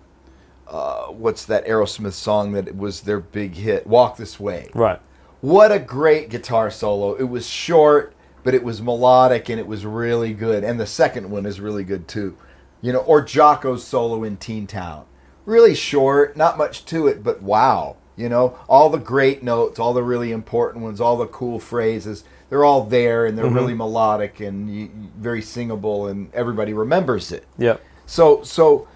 uh, 0.68 1.06
what's 1.06 1.44
that 1.46 1.66
Aerosmith 1.66 2.12
song 2.12 2.52
that 2.52 2.76
was 2.76 3.00
their 3.00 3.20
big 3.20 3.54
hit, 3.54 3.86
"Walk 3.86 4.16
This 4.16 4.38
Way." 4.38 4.70
right. 4.74 5.00
What 5.40 5.72
a 5.72 5.80
great 5.80 6.30
guitar 6.30 6.70
solo! 6.70 7.14
It 7.14 7.24
was 7.24 7.48
short, 7.48 8.14
but 8.44 8.54
it 8.54 8.62
was 8.62 8.80
melodic 8.80 9.48
and 9.48 9.58
it 9.58 9.66
was 9.66 9.84
really 9.84 10.34
good. 10.34 10.62
And 10.62 10.78
the 10.78 10.86
second 10.86 11.28
one 11.28 11.46
is 11.46 11.60
really 11.60 11.82
good 11.82 12.06
too. 12.06 12.36
You 12.80 12.92
know, 12.92 13.00
or 13.00 13.22
Jaco's 13.22 13.84
solo 13.84 14.22
in 14.22 14.36
Teen 14.36 14.68
Town. 14.68 15.04
Really 15.44 15.74
short, 15.74 16.36
not 16.36 16.58
much 16.58 16.84
to 16.86 17.06
it, 17.06 17.22
but 17.22 17.42
wow. 17.42 17.96
You 18.16 18.28
know, 18.28 18.58
all 18.68 18.90
the 18.90 18.98
great 18.98 19.42
notes, 19.42 19.78
all 19.78 19.94
the 19.94 20.02
really 20.02 20.32
important 20.32 20.84
ones, 20.84 21.00
all 21.00 21.16
the 21.16 21.26
cool 21.26 21.58
phrases, 21.58 22.24
they're 22.52 22.64
all 22.64 22.84
there 22.84 23.24
and 23.24 23.36
they're 23.36 23.46
mm-hmm. 23.46 23.54
really 23.54 23.74
melodic 23.74 24.40
and 24.40 24.90
very 25.16 25.40
singable 25.40 26.06
and 26.08 26.32
everybody 26.34 26.74
remembers 26.74 27.32
it. 27.32 27.46
Yeah. 27.56 27.78
So 28.04 28.42
so 28.42 28.86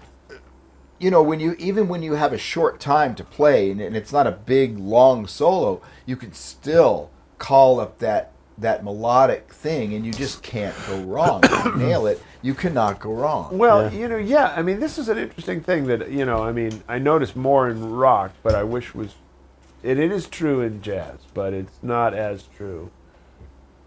you 0.99 1.09
know 1.09 1.23
when 1.23 1.39
you 1.39 1.55
even 1.57 1.87
when 1.87 2.03
you 2.03 2.13
have 2.13 2.33
a 2.33 2.37
short 2.37 2.79
time 2.79 3.15
to 3.15 3.23
play 3.23 3.71
and, 3.71 3.81
and 3.81 3.97
it's 3.97 4.13
not 4.13 4.27
a 4.27 4.31
big 4.31 4.77
long 4.77 5.25
solo, 5.25 5.81
you 6.05 6.15
can 6.15 6.33
still 6.33 7.09
call 7.39 7.79
up 7.79 7.97
that 7.97 8.33
that 8.59 8.83
melodic 8.83 9.51
thing 9.51 9.95
and 9.95 10.05
you 10.05 10.11
just 10.11 10.43
can't 10.43 10.75
go 10.87 11.01
wrong. 11.01 11.41
You 11.65 11.75
nail 11.77 12.05
it, 12.05 12.21
you 12.41 12.53
cannot 12.53 12.99
go 12.99 13.11
wrong. 13.11 13.57
Well, 13.57 13.83
Yeah. 13.91 13.99
you 13.99 14.07
know, 14.07 14.17
yeah. 14.17 14.53
I 14.55 14.61
mean, 14.61 14.79
this 14.79 14.97
is 14.97 15.09
an 15.09 15.17
interesting 15.17 15.61
thing 15.61 15.85
that 15.87 16.09
you 16.11 16.25
know. 16.25 16.43
I 16.43 16.51
mean, 16.51 16.83
I 16.87 16.99
notice 16.99 17.35
more 17.35 17.67
in 17.69 17.91
rock, 17.91 18.31
but 18.43 18.55
I 18.55 18.63
wish 18.63 18.93
was, 18.95 19.15
it, 19.83 19.97
it 19.99 20.11
is 20.11 20.27
true 20.27 20.61
in 20.61 20.81
jazz, 20.81 21.19
but 21.33 21.53
it's 21.53 21.79
not 21.81 22.13
as 22.13 22.43
true. 22.55 22.91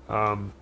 Um, 0.09 0.53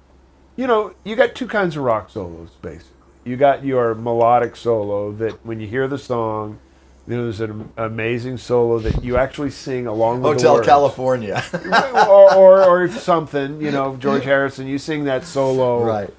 you 0.56 0.66
know, 0.66 0.94
you 1.04 1.16
got 1.16 1.34
two 1.34 1.46
kinds 1.46 1.76
of 1.76 1.82
rock 1.84 2.10
solos 2.10 2.50
basically. 2.60 2.92
You 3.24 3.36
got 3.36 3.64
your 3.64 3.94
melodic 3.94 4.56
solo 4.56 5.12
that 5.12 5.44
when 5.44 5.60
you 5.60 5.66
hear 5.66 5.86
the 5.88 5.98
song, 5.98 6.46
you 6.46 6.54
know, 6.54 6.67
there's 7.08 7.40
an 7.40 7.72
amazing 7.78 8.36
solo 8.36 8.78
that 8.80 9.02
you 9.02 9.16
actually 9.16 9.50
sing 9.50 9.86
along 9.86 10.20
with 10.20 10.34
Hotel 10.34 10.54
words. 10.56 10.66
California. 10.66 11.42
or, 12.06 12.34
or, 12.34 12.64
or 12.64 12.88
something, 12.88 13.60
you 13.60 13.70
know, 13.70 13.96
George 13.96 14.24
Harrison, 14.32 14.66
you 14.66 14.78
sing 14.78 15.04
that 15.04 15.24
solo. 15.24 15.82
Right. 15.84 16.12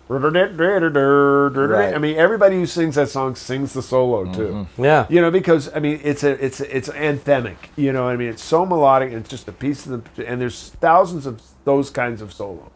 I 1.93 1.99
mean, 1.99 2.17
everybody 2.17 2.55
who 2.55 2.65
sings 2.65 2.95
that 2.95 3.09
song 3.09 3.35
sings 3.35 3.73
the 3.73 3.83
solo 3.83 4.25
too. 4.33 4.47
Mm-hmm. 4.47 4.83
Yeah. 4.83 5.05
You 5.09 5.21
know, 5.21 5.29
because 5.29 5.73
I 5.75 5.79
mean, 5.79 5.99
it's 6.03 6.23
a, 6.23 6.43
it's, 6.43 6.59
a, 6.59 6.75
it's 6.75 6.89
anthemic. 6.89 7.57
You 7.75 7.93
know, 7.93 8.05
what 8.05 8.13
I 8.13 8.17
mean, 8.17 8.29
it's 8.29 8.43
so 8.43 8.65
melodic, 8.65 9.09
and 9.09 9.19
it's 9.19 9.29
just 9.29 9.47
a 9.47 9.53
piece 9.53 9.85
of 9.85 10.15
the, 10.15 10.27
and 10.27 10.41
there's 10.41 10.69
thousands 10.81 11.27
of 11.27 11.41
those 11.65 11.91
kinds 11.91 12.21
of 12.21 12.33
solos. 12.33 12.71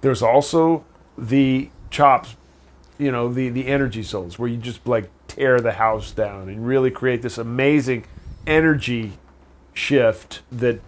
There's 0.00 0.22
also 0.22 0.84
the 1.18 1.68
chops, 1.90 2.36
you 2.96 3.12
know, 3.12 3.30
the 3.30 3.50
the 3.50 3.66
energy 3.66 4.02
solos 4.02 4.38
where 4.38 4.48
you 4.48 4.56
just 4.56 4.86
like 4.86 5.10
tear 5.28 5.60
the 5.60 5.72
house 5.72 6.10
down 6.10 6.48
and 6.48 6.66
really 6.66 6.90
create 6.90 7.22
this 7.22 7.38
amazing 7.38 8.04
energy 8.46 9.12
shift 9.72 10.40
that 10.50 10.80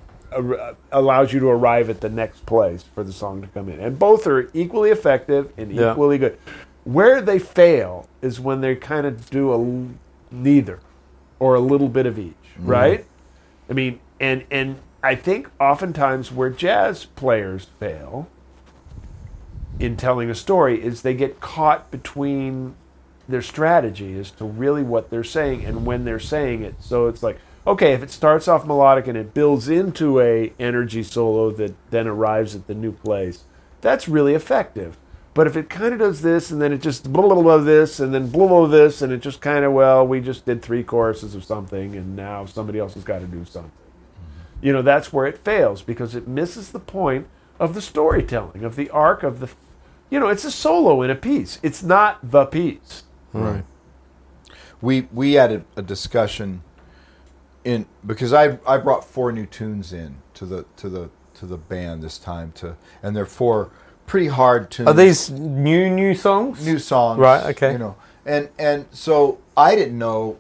allows 0.93 1.33
you 1.33 1.41
to 1.41 1.49
arrive 1.49 1.91
at 1.91 2.01
the 2.01 2.09
next 2.09 2.47
place 2.47 2.83
for 2.83 3.05
the 3.05 3.13
song 3.13 3.43
to 3.43 3.49
come 3.49 3.69
in. 3.69 3.81
And 3.81 3.99
both 3.99 4.27
are 4.27 4.49
equally 4.53 4.91
effective 4.91 5.53
and 5.57 5.73
Yeah. 5.73 5.93
equally 5.93 6.19
good. 6.19 6.39
Where 6.85 7.21
they 7.21 7.39
fail 7.39 8.09
is 8.23 8.41
when 8.41 8.61
they 8.61 8.75
kind 8.77 9.07
of 9.07 9.29
do 9.31 9.53
a 9.53 10.35
neither 10.35 10.81
or 11.39 11.55
a 11.55 11.61
little 11.61 11.89
bit 11.89 12.07
of 12.07 12.19
each, 12.19 12.35
mm-hmm. 12.59 12.67
right? 12.67 13.05
I 13.69 13.73
mean, 13.73 14.01
and 14.19 14.45
and 14.51 14.77
I 15.03 15.15
think 15.15 15.49
oftentimes 15.59 16.33
where 16.33 16.51
jazz 16.51 17.05
players 17.05 17.67
fail 17.79 18.29
in 19.79 19.97
telling 19.97 20.29
a 20.31 20.35
story 20.35 20.83
is 20.83 21.03
they 21.03 21.15
get 21.15 21.41
caught 21.41 21.91
between 21.91 22.75
their 23.31 23.43
strategy 23.43 24.19
as 24.19 24.31
to 24.33 24.45
really 24.45 24.83
what 24.83 25.11
they're 25.11 25.25
saying 25.25 25.65
and 25.65 25.87
when 25.87 26.05
they're 26.05 26.19
saying 26.19 26.63
it. 26.63 26.75
So 26.81 27.07
it's 27.07 27.23
like, 27.23 27.39
okay, 27.67 27.93
if 27.93 28.03
it 28.03 28.11
starts 28.11 28.49
off 28.49 28.67
melodic 28.67 29.07
and 29.07 29.17
it 29.17 29.35
builds 29.35 29.69
into 29.69 30.21
a 30.21 30.53
energy 30.59 31.03
solo 31.03 31.51
that 31.53 31.75
then 31.91 32.07
arrives 32.07 32.55
at 32.55 32.67
the 32.67 32.75
new 32.75 32.93
place, 32.93 33.45
that's 33.81 34.09
really 34.09 34.35
effective. 34.35 34.97
But 35.33 35.47
if 35.47 35.57
it 35.57 35.71
kind 35.71 35.93
of 35.93 36.01
does 36.01 36.23
this 36.23 36.51
and 36.51 36.61
then 36.61 36.73
it 36.73 36.83
just 36.83 37.13
blah 37.13 37.23
blah 37.23 37.41
blah 37.41 37.59
this 37.59 38.01
and 38.01 38.13
then 38.13 38.29
blah 38.29 38.49
blah 38.49 38.67
this 38.67 39.01
and 39.01 39.13
it 39.13 39.21
just 39.21 39.41
kind 39.41 39.65
of 39.65 39.73
well 39.73 40.07
we 40.07 40.21
just 40.21 40.45
did 40.45 40.61
three 40.61 40.83
choruses 40.83 41.35
of 41.35 41.45
something 41.45 41.95
and 41.95 42.17
now 42.17 42.47
somebody 42.47 42.79
else 42.79 42.95
has 42.95 43.05
got 43.05 43.21
to 43.21 43.27
do 43.27 43.45
something. 43.45 43.71
Mm-hmm. 43.71 44.67
You 44.67 44.73
know 44.73 44.83
that's 44.83 45.13
where 45.13 45.27
it 45.27 45.39
fails 45.39 45.83
because 45.83 46.15
it 46.15 46.27
misses 46.27 46.73
the 46.73 46.81
point 46.81 47.29
of 47.61 47.75
the 47.75 47.83
storytelling 47.83 48.65
of 48.65 48.75
the 48.75 48.91
arc 48.91 49.23
of 49.23 49.41
the. 49.41 49.49
You 50.11 50.19
know 50.19 50.29
it's 50.29 50.45
a 50.45 50.51
solo 50.51 51.03
in 51.03 51.11
a 51.11 51.15
piece. 51.15 51.61
It's 51.63 51.83
not 51.83 52.19
the 52.29 52.47
piece. 52.47 53.05
Right. 53.33 53.65
We 54.81 55.03
we 55.13 55.35
had 55.35 55.53
a, 55.53 55.65
a 55.77 55.83
discussion 55.83 56.63
in 57.65 57.87
because 58.07 58.33
I 58.33 58.59
I 58.67 58.79
brought 58.79 59.05
four 59.05 59.33
new 59.33 59.47
tunes 59.47 59.93
in 59.93 60.17
to 60.35 60.47
the 60.47 60.65
to 60.77 60.89
the 60.89 61.11
to 61.35 61.47
the 61.47 61.59
band 61.59 62.03
this 62.03 62.19
time 62.19 62.53
to 62.53 62.77
and 63.03 63.15
they're 63.15 63.27
four 63.27 63.71
pretty 64.07 64.27
hard 64.27 64.71
tunes. 64.71 64.89
Are 64.89 64.95
these 64.95 65.31
new 65.31 65.89
new 65.89 66.15
songs? 66.15 66.65
new 66.65 66.79
songs? 66.79 67.19
Right, 67.19 67.45
okay. 67.51 67.73
You 67.73 67.79
know, 67.79 67.97
and 68.27 68.49
and 68.59 68.87
so 68.91 69.39
I 69.57 69.75
didn't 69.75 69.99
know. 69.99 70.39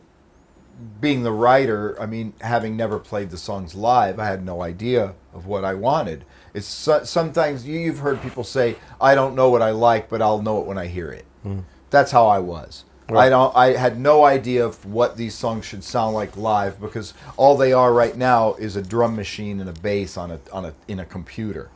Being 0.98 1.24
the 1.24 1.33
writer, 1.33 1.94
I 2.00 2.07
mean, 2.07 2.33
having 2.40 2.74
never 2.74 2.98
played 2.98 3.29
the 3.29 3.37
songs 3.37 3.74
live, 3.74 4.18
I 4.18 4.24
had 4.24 4.42
no 4.42 4.62
idea 4.62 5.14
of 5.35 5.44
what 5.44 5.62
I 5.62 5.74
wanted. 5.74 6.24
It's 6.55 6.66
so, 6.66 7.05
sometimes 7.05 7.66
you, 7.66 7.79
you've 7.79 7.98
heard 7.98 8.22
people 8.22 8.44
say, 8.44 8.76
"I 8.98 9.14
don't 9.14 9.35
know 9.35 9.50
what 9.50 9.61
I 9.61 9.72
like, 9.72 10.09
but 10.09 10.22
I'll 10.22 10.40
know 10.40 10.59
it 10.59 10.66
when 10.66 10.79
I 10.79 10.87
hear 10.87 11.11
it." 11.12 11.26
Mm. 11.44 11.64
That's 11.90 12.12
how 12.12 12.26
I 12.26 12.38
was. 12.38 12.85
I 13.18 13.29
don't. 13.29 13.55
I 13.57 13.72
had 13.72 13.98
no 13.98 14.24
idea 14.24 14.64
of 14.64 14.85
what 14.85 15.16
these 15.16 15.35
songs 15.35 15.64
should 15.64 15.83
sound 15.85 16.14
like 16.14 16.37
live 16.37 16.81
because 16.81 17.14
all 17.37 17.57
they 17.57 17.72
are 17.72 17.92
right 17.92 18.16
now 18.16 18.55
is 18.55 18.76
a 18.76 18.83
drum 18.83 19.16
machine 19.16 19.61
and 19.61 19.68
a 19.68 19.72
bass 19.72 20.16
on 20.16 20.31
a 20.31 20.40
on 20.53 20.64
a 20.64 20.74
in 20.88 21.00
a 21.00 21.05
computer. 21.05 21.70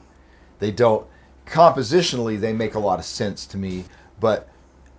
They 0.59 0.71
don't 0.71 1.07
compositionally 1.47 2.39
they 2.39 2.53
make 2.53 2.75
a 2.75 2.79
lot 2.79 2.99
of 2.99 3.05
sense 3.05 3.47
to 3.47 3.57
me, 3.57 3.85
but 4.21 4.49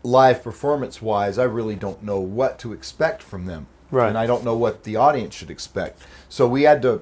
live 0.04 0.43
performance 0.43 1.01
wise, 1.01 1.38
I 1.38 1.43
really 1.43 1.75
don't 1.75 2.04
know 2.04 2.19
what 2.19 2.60
to 2.60 2.73
expect 2.73 3.23
from 3.23 3.45
them. 3.45 3.67
Right. 3.91 4.10
And 4.10 4.17
I 4.17 4.28
don't 4.28 4.43
know 4.43 4.56
what 4.56 4.84
the 4.84 4.95
audience 4.95 5.34
should 5.34 5.49
expect. 5.49 6.01
So 6.30 6.47
we 6.47 6.63
had 6.63 6.82
to 6.84 7.01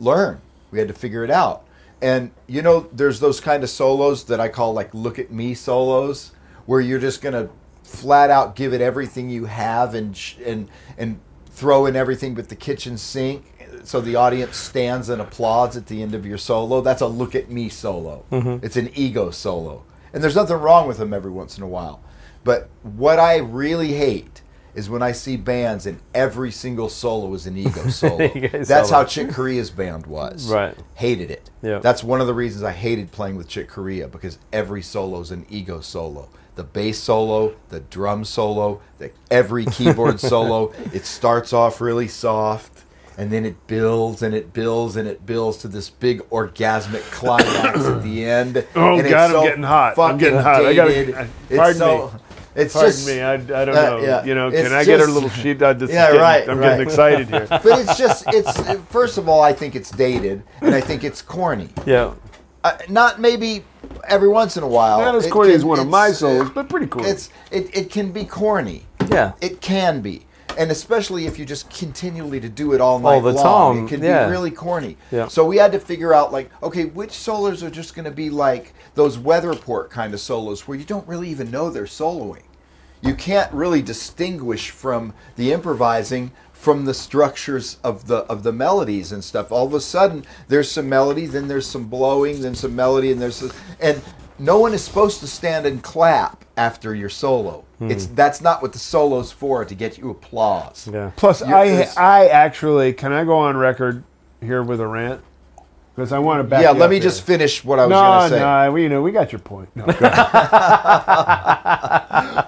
learn. 0.00 0.40
We 0.70 0.78
had 0.78 0.88
to 0.88 0.94
figure 0.94 1.24
it 1.24 1.30
out. 1.30 1.64
And 2.02 2.32
you 2.46 2.62
know, 2.62 2.88
there's 2.92 3.20
those 3.20 3.40
kind 3.40 3.62
of 3.62 3.70
solos 3.70 4.24
that 4.24 4.40
I 4.40 4.48
call 4.48 4.72
like 4.72 4.92
look 4.92 5.18
at 5.18 5.30
me 5.30 5.54
solos 5.54 6.32
where 6.70 6.80
you're 6.80 7.00
just 7.00 7.20
going 7.20 7.32
to 7.32 7.50
flat 7.82 8.30
out 8.30 8.54
give 8.54 8.72
it 8.72 8.80
everything 8.80 9.28
you 9.28 9.46
have 9.46 9.92
and 9.92 10.16
and 10.46 10.68
and 10.96 11.18
throw 11.46 11.84
in 11.84 11.96
everything 11.96 12.32
but 12.32 12.48
the 12.48 12.54
kitchen 12.54 12.96
sink 12.96 13.44
so 13.82 14.00
the 14.00 14.14
audience 14.14 14.56
stands 14.56 15.08
and 15.08 15.20
applauds 15.20 15.76
at 15.76 15.86
the 15.86 16.02
end 16.02 16.14
of 16.14 16.26
your 16.26 16.38
solo. 16.38 16.80
That's 16.80 17.00
a 17.00 17.06
look 17.06 17.34
at 17.34 17.50
me 17.50 17.68
solo. 17.68 18.24
Mm-hmm. 18.30 18.64
It's 18.64 18.76
an 18.76 18.90
ego 18.94 19.30
solo. 19.30 19.84
And 20.12 20.22
there's 20.22 20.36
nothing 20.36 20.56
wrong 20.56 20.86
with 20.86 20.98
them 20.98 21.14
every 21.14 21.30
once 21.30 21.56
in 21.56 21.62
a 21.62 21.68
while. 21.68 22.02
But 22.44 22.68
what 22.82 23.18
I 23.18 23.38
really 23.38 23.94
hate 23.94 24.42
is 24.74 24.88
when 24.88 25.02
I 25.02 25.12
see 25.12 25.36
bands 25.36 25.86
and 25.86 26.00
every 26.14 26.50
single 26.50 26.88
solo 26.88 27.32
is 27.34 27.46
an 27.46 27.56
ego 27.56 27.88
solo. 27.88 28.28
That's 28.28 28.68
solo. 28.68 28.88
how 28.90 29.04
Chick 29.04 29.30
Corea's 29.30 29.70
band 29.70 30.06
was. 30.06 30.50
Right. 30.50 30.76
Hated 30.94 31.30
it. 31.30 31.50
Yeah. 31.62 31.78
That's 31.78 32.04
one 32.04 32.20
of 32.20 32.26
the 32.26 32.34
reasons 32.34 32.62
I 32.62 32.72
hated 32.72 33.12
playing 33.12 33.36
with 33.36 33.48
Chick 33.48 33.68
Corea 33.68 34.08
because 34.08 34.38
every 34.52 34.82
solo 34.82 35.20
is 35.20 35.30
an 35.30 35.46
ego 35.48 35.80
solo. 35.80 36.28
The 36.56 36.64
bass 36.64 36.98
solo, 36.98 37.54
the 37.70 37.80
drum 37.80 38.24
solo, 38.24 38.80
the 38.98 39.10
every 39.30 39.64
keyboard 39.66 40.20
solo. 40.32 40.72
It 40.92 41.06
starts 41.06 41.52
off 41.52 41.80
really 41.80 42.08
soft 42.08 42.84
and 43.16 43.30
then 43.30 43.44
it 43.44 43.66
builds 43.66 44.22
and 44.22 44.34
it 44.34 44.52
builds 44.52 44.96
and 44.96 45.06
it 45.08 45.24
builds 45.26 45.58
to 45.58 45.68
this 45.68 45.90
big 45.90 46.20
orgasmic 46.30 47.02
climax 47.10 47.78
at 47.86 48.02
the 48.02 48.24
end. 48.26 48.66
Oh, 48.74 48.98
and 48.98 49.08
God, 49.08 49.34
I'm 49.34 49.44
getting 49.44 49.62
hot. 49.62 49.98
I'm 49.98 50.18
getting 50.18 50.38
hot. 50.38 50.64
I 50.64 50.74
gotta- 50.74 50.90
dated. 50.90 51.14
It's 51.48 51.56
pardon 51.58 51.76
so- 51.78 52.06
me. 52.14 52.20
It's 52.56 52.74
Pardon 52.74 52.90
just, 52.90 53.06
me, 53.06 53.20
I, 53.20 53.34
I 53.34 53.36
don't 53.36 53.68
uh, 53.68 53.90
know. 53.90 53.98
yeah. 54.00 54.24
You 54.24 54.34
know, 54.34 54.50
can 54.50 54.72
I 54.72 54.84
get 54.84 54.98
a 54.98 55.06
little 55.06 55.28
sheet? 55.28 55.62
I 55.62 55.72
just 55.72 55.92
Yeah, 55.92 56.06
getting- 56.08 56.20
right, 56.20 56.48
I'm 56.48 56.58
right. 56.58 56.70
getting 56.70 56.86
excited 56.88 57.28
here. 57.28 57.46
but 57.48 57.64
it's 57.64 57.96
just 57.96 58.24
it's 58.26 58.60
first 58.90 59.18
of 59.18 59.28
all, 59.28 59.40
I 59.40 59.52
think 59.52 59.76
it's 59.76 59.88
dated 59.92 60.42
and 60.60 60.74
I 60.74 60.80
think 60.80 61.04
it's 61.04 61.22
corny. 61.22 61.68
Yeah. 61.86 62.12
Uh, 62.62 62.76
not 62.88 63.20
maybe 63.20 63.64
every 64.06 64.28
once 64.28 64.56
in 64.56 64.62
a 64.62 64.68
while. 64.68 65.00
Not 65.00 65.14
as 65.14 65.26
corny 65.26 65.52
as 65.54 65.64
one 65.64 65.78
of 65.78 65.88
my 65.88 66.12
solos, 66.12 66.50
but 66.50 66.68
pretty 66.68 66.86
cool. 66.86 67.04
It's 67.04 67.30
it, 67.50 67.74
it 67.76 67.90
can 67.90 68.12
be 68.12 68.24
corny. 68.24 68.86
Yeah. 69.10 69.32
It 69.40 69.60
can 69.60 70.00
be. 70.00 70.26
And 70.58 70.70
especially 70.70 71.26
if 71.26 71.38
you 71.38 71.44
just 71.44 71.70
continually 71.70 72.40
to 72.40 72.48
do 72.48 72.72
it 72.72 72.80
all 72.80 72.98
night 72.98 73.14
all 73.14 73.20
the 73.20 73.32
long, 73.32 73.76
time, 73.76 73.84
it 73.86 73.88
can 73.88 74.02
yeah. 74.02 74.26
be 74.26 74.32
really 74.32 74.50
corny. 74.50 74.96
Yeah. 75.10 75.28
So 75.28 75.44
we 75.46 75.56
had 75.56 75.72
to 75.72 75.78
figure 75.78 76.12
out 76.12 76.32
like, 76.32 76.50
okay, 76.62 76.86
which 76.86 77.12
solos 77.12 77.62
are 77.62 77.70
just 77.70 77.94
going 77.94 78.04
to 78.04 78.10
be 78.10 78.30
like 78.30 78.74
those 78.94 79.16
weather 79.16 79.48
report 79.48 79.90
kind 79.90 80.12
of 80.12 80.20
solos 80.20 80.66
where 80.66 80.76
you 80.76 80.84
don't 80.84 81.06
really 81.06 81.28
even 81.28 81.50
know 81.50 81.70
they're 81.70 81.84
soloing. 81.84 82.42
You 83.02 83.14
can't 83.14 83.52
really 83.52 83.82
distinguish 83.82 84.70
from 84.70 85.14
the 85.36 85.52
improvising 85.52 86.32
from 86.60 86.84
the 86.84 86.92
structures 86.92 87.78
of 87.82 88.06
the 88.06 88.18
of 88.26 88.42
the 88.42 88.52
melodies 88.52 89.12
and 89.12 89.24
stuff. 89.24 89.50
All 89.50 89.66
of 89.66 89.72
a 89.72 89.80
sudden, 89.80 90.24
there's 90.48 90.70
some 90.70 90.90
melody, 90.90 91.24
then 91.24 91.48
there's 91.48 91.66
some 91.66 91.84
blowing, 91.86 92.42
then 92.42 92.54
some 92.54 92.76
melody, 92.76 93.10
and 93.10 93.20
there's 93.20 93.42
a, 93.42 93.50
and 93.80 94.02
no 94.38 94.58
one 94.58 94.74
is 94.74 94.84
supposed 94.84 95.20
to 95.20 95.26
stand 95.26 95.64
and 95.64 95.82
clap 95.82 96.44
after 96.58 96.94
your 96.94 97.08
solo. 97.08 97.64
Hmm. 97.78 97.90
It's 97.90 98.04
that's 98.06 98.42
not 98.42 98.60
what 98.60 98.74
the 98.74 98.78
solo's 98.78 99.32
for 99.32 99.64
to 99.64 99.74
get 99.74 99.96
you 99.96 100.10
applause. 100.10 100.86
Yeah. 100.92 101.12
Plus, 101.16 101.40
You're- 101.40 101.54
I 101.54 101.88
I 101.96 102.26
actually 102.28 102.92
can 102.92 103.12
I 103.12 103.24
go 103.24 103.38
on 103.38 103.56
record 103.56 104.04
here 104.42 104.62
with 104.62 104.80
a 104.80 104.86
rant 104.86 105.22
because 106.00 106.12
I 106.12 106.18
want 106.18 106.40
to 106.40 106.44
back. 106.44 106.62
Yeah, 106.62 106.70
let 106.70 106.88
me 106.88 106.96
here. 106.96 107.02
just 107.02 107.22
finish 107.22 107.62
what 107.62 107.78
I 107.78 107.84
was 107.84 107.90
No, 107.90 108.00
going 108.00 108.22
to 108.22 108.28
say. 108.36 108.40
no, 108.40 108.64
no, 108.64 108.72
we 108.72 108.82
you 108.84 108.88
know 108.88 109.02
we 109.02 109.12
got 109.12 109.32
your 109.32 109.38
point. 109.40 109.68
No. 109.76 109.84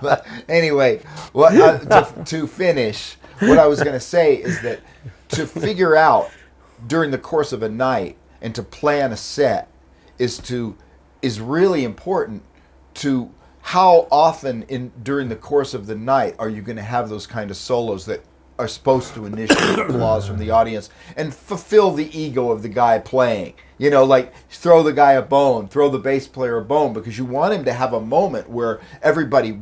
But 0.03 0.27
anyway, 0.49 1.01
what, 1.33 1.55
uh, 1.57 1.79
to, 2.03 2.25
to 2.25 2.47
finish, 2.47 3.17
what 3.41 3.59
I 3.59 3.67
was 3.67 3.81
going 3.81 3.93
to 3.93 4.01
say 4.01 4.35
is 4.35 4.61
that 4.62 4.81
to 5.29 5.47
figure 5.47 5.95
out 5.95 6.31
during 6.88 7.11
the 7.12 7.19
course 7.19 7.53
of 7.53 7.62
a 7.62 7.69
night 7.69 8.17
and 8.41 8.55
to 8.55 8.62
plan 8.62 9.12
a 9.12 9.17
set 9.17 9.69
is 10.19 10.38
to 10.38 10.77
is 11.21 11.41
really 11.41 11.85
important 11.85 12.43
to 12.95 13.31
how 13.61 14.09
often 14.11 14.65
in 14.65 14.91
during 15.03 15.29
the 15.29 15.37
course 15.37 15.73
of 15.73 15.87
the 15.87 15.95
night 15.95 16.35
are 16.38 16.49
you 16.49 16.62
going 16.62 16.77
to 16.77 16.83
have 16.83 17.09
those 17.09 17.27
kind 17.27 17.51
of 17.51 17.57
solos 17.57 18.05
that 18.07 18.25
are 18.59 18.69
supposed 18.69 19.15
to 19.15 19.27
initiate 19.27 19.79
applause 19.79 20.27
from 20.27 20.38
the 20.38 20.51
audience 20.51 20.91
and 21.17 21.35
fulfill 21.35 21.93
the 21.93 22.17
ego 22.17 22.51
of 22.51 22.62
the 22.62 22.69
guy 22.69 22.99
playing. 22.99 23.55
You 23.79 23.91
know, 23.91 24.05
like 24.05 24.33
throw 24.49 24.83
the 24.83 24.93
guy 24.93 25.12
a 25.12 25.23
bone, 25.23 25.69
throw 25.69 25.88
the 25.88 25.99
bass 25.99 26.29
player 26.29 26.59
a 26.59 26.65
bone 26.65 26.93
because 26.93 27.19
you 27.19 27.25
want 27.25 27.55
him 27.55 27.65
to 27.65 27.73
have 27.73 27.93
a 27.93 28.01
moment 28.01 28.49
where 28.49 28.81
everybody 29.03 29.59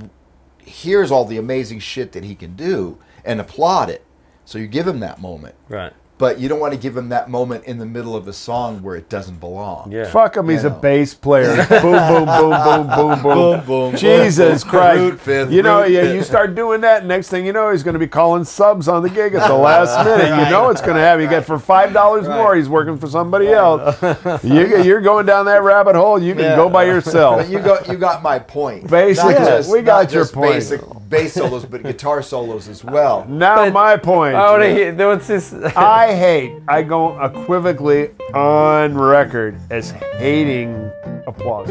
hears 0.59 1.11
all 1.11 1.25
the 1.25 1.39
amazing 1.39 1.79
shit 1.79 2.13
that 2.13 2.25
he 2.25 2.35
can 2.35 2.55
do 2.57 2.99
and 3.25 3.41
applaud 3.41 3.91
it. 3.91 4.05
So 4.45 4.59
you 4.59 4.67
give 4.67 4.87
him 4.87 5.01
that 5.01 5.21
moment. 5.21 5.55
Right. 5.69 5.93
But 6.21 6.39
you 6.39 6.51
don't 6.51 6.61
want 6.61 6.75
to 6.75 6.79
give 6.79 6.95
him 6.95 7.09
that 7.09 7.31
moment 7.31 7.65
in 7.65 7.79
the 7.79 7.87
middle 7.87 8.15
of 8.15 8.29
a 8.29 8.33
song 8.35 8.83
where 8.83 8.95
it 8.95 9.09
doesn't 9.09 9.41
belong. 9.41 9.91
Yeah. 9.91 10.05
Fuck 10.05 10.37
him, 10.37 10.51
he's 10.51 10.65
a 10.65 10.71
bass 10.71 11.15
player. 11.15 11.57
boom, 11.69 11.81
boom, 11.81 12.27
boom, 12.27 12.51
boom, 12.51 12.87
boom, 12.87 13.23
boom. 13.23 13.23
Boom, 13.23 13.65
boom, 13.67 13.97
Jesus 13.97 14.63
boom, 14.63 14.71
boom. 14.71 14.81
Christ. 14.81 15.01
Root 15.01 15.21
fifth, 15.21 15.51
you 15.51 15.63
know, 15.63 15.81
root 15.81 15.93
yeah, 15.93 16.03
fifth. 16.03 16.15
you 16.17 16.23
start 16.23 16.55
doing 16.55 16.83
that, 16.83 17.07
next 17.07 17.31
thing 17.31 17.47
you 17.47 17.55
know, 17.55 17.71
he's 17.73 17.83
going 17.83 17.95
to 17.95 17.99
be 17.99 18.07
calling 18.07 18.45
subs 18.45 18.87
on 18.87 19.03
the 19.03 19.09
gig 19.09 19.35
at 19.35 19.49
the 19.49 19.55
last 19.55 20.05
minute. 20.05 20.45
You 20.45 20.51
know 20.51 20.69
it's 20.69 20.83
going 20.83 20.97
to 20.97 21.01
happen. 21.01 21.25
You 21.25 21.31
get 21.31 21.47
for 21.47 21.57
$5 21.57 22.29
more, 22.29 22.55
he's 22.55 22.69
working 22.69 22.99
for 22.99 23.07
somebody 23.07 23.49
else. 23.49 24.01
You, 24.45 24.83
you're 24.83 25.01
going 25.01 25.25
down 25.25 25.47
that 25.47 25.63
rabbit 25.63 25.95
hole, 25.97 26.23
you 26.23 26.35
can 26.35 26.43
Yeah. 26.45 26.57
go 26.65 26.69
by 26.69 26.85
yourself. 26.85 27.39
But 27.39 27.49
you 27.49 27.61
got 27.61 27.89
you 27.89 27.97
got 27.97 28.23
my 28.23 28.39
point. 28.39 28.91
Basically, 28.91 29.33
Not 29.33 29.49
just- 29.49 29.71
we 29.71 29.81
got 29.81 30.05
not 30.05 30.13
your 30.13 30.23
just 30.25 30.35
point. 30.35 30.53
Basic 30.53 30.83
bass 31.11 31.35
solos, 31.35 31.67
but 31.67 31.83
guitar 31.83 32.23
solos 32.23 32.69
as 32.69 32.83
well. 32.83 33.27
Now, 33.29 33.57
But- 33.57 33.73
my 33.75 33.97
point. 33.99 34.35
I 34.37 34.51
want 34.51 34.63
to 34.63 34.71
hear. 34.71 34.93
There 34.93 35.09
was 35.09 35.27
this. 35.27 35.53
I 35.77 36.15
hate, 36.15 36.59
I 36.69 36.83
go 36.83 37.23
equivocally 37.23 38.11
on 38.33 38.95
record 38.95 39.59
as 39.71 39.91
hating 39.91 40.91
applause. 41.27 41.69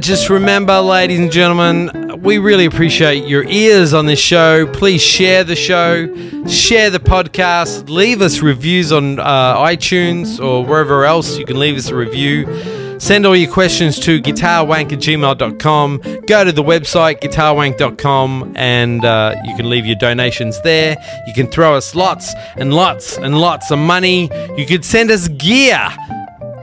Just 0.00 0.30
remember, 0.30 0.80
ladies 0.80 1.18
and 1.18 1.30
gentlemen, 1.30 2.20
we 2.22 2.38
really 2.38 2.64
appreciate 2.64 3.26
your 3.26 3.44
ears 3.44 3.92
on 3.92 4.06
this 4.06 4.18
show. 4.18 4.66
Please 4.66 5.02
share 5.02 5.44
the 5.44 5.56
show, 5.56 6.06
share 6.46 6.90
the 6.90 6.98
podcast, 6.98 7.88
leave 7.90 8.22
us 8.22 8.40
reviews 8.40 8.92
on 8.92 9.18
uh, 9.18 9.56
iTunes 9.56 10.42
or 10.42 10.64
wherever 10.64 11.04
else 11.04 11.36
you 11.38 11.44
can 11.44 11.58
leave 11.58 11.76
us 11.76 11.88
a 11.88 11.94
review. 11.94 12.46
Send 12.98 13.24
all 13.24 13.36
your 13.36 13.50
questions 13.50 13.98
to 14.00 14.20
guitarwank 14.20 14.92
at 14.92 14.98
gmail.com. 14.98 15.98
Go 16.26 16.44
to 16.44 16.52
the 16.52 16.62
website, 16.62 17.20
guitarwank.com, 17.20 18.52
and 18.56 19.04
uh, 19.04 19.34
you 19.44 19.56
can 19.56 19.70
leave 19.70 19.86
your 19.86 19.96
donations 19.96 20.60
there. 20.62 20.96
You 21.26 21.32
can 21.32 21.46
throw 21.46 21.74
us 21.74 21.94
lots 21.94 22.34
and 22.56 22.74
lots 22.74 23.16
and 23.16 23.38
lots 23.40 23.70
of 23.70 23.78
money. 23.78 24.30
You 24.56 24.66
could 24.66 24.84
send 24.84 25.10
us 25.10 25.28
gear. 25.28 25.88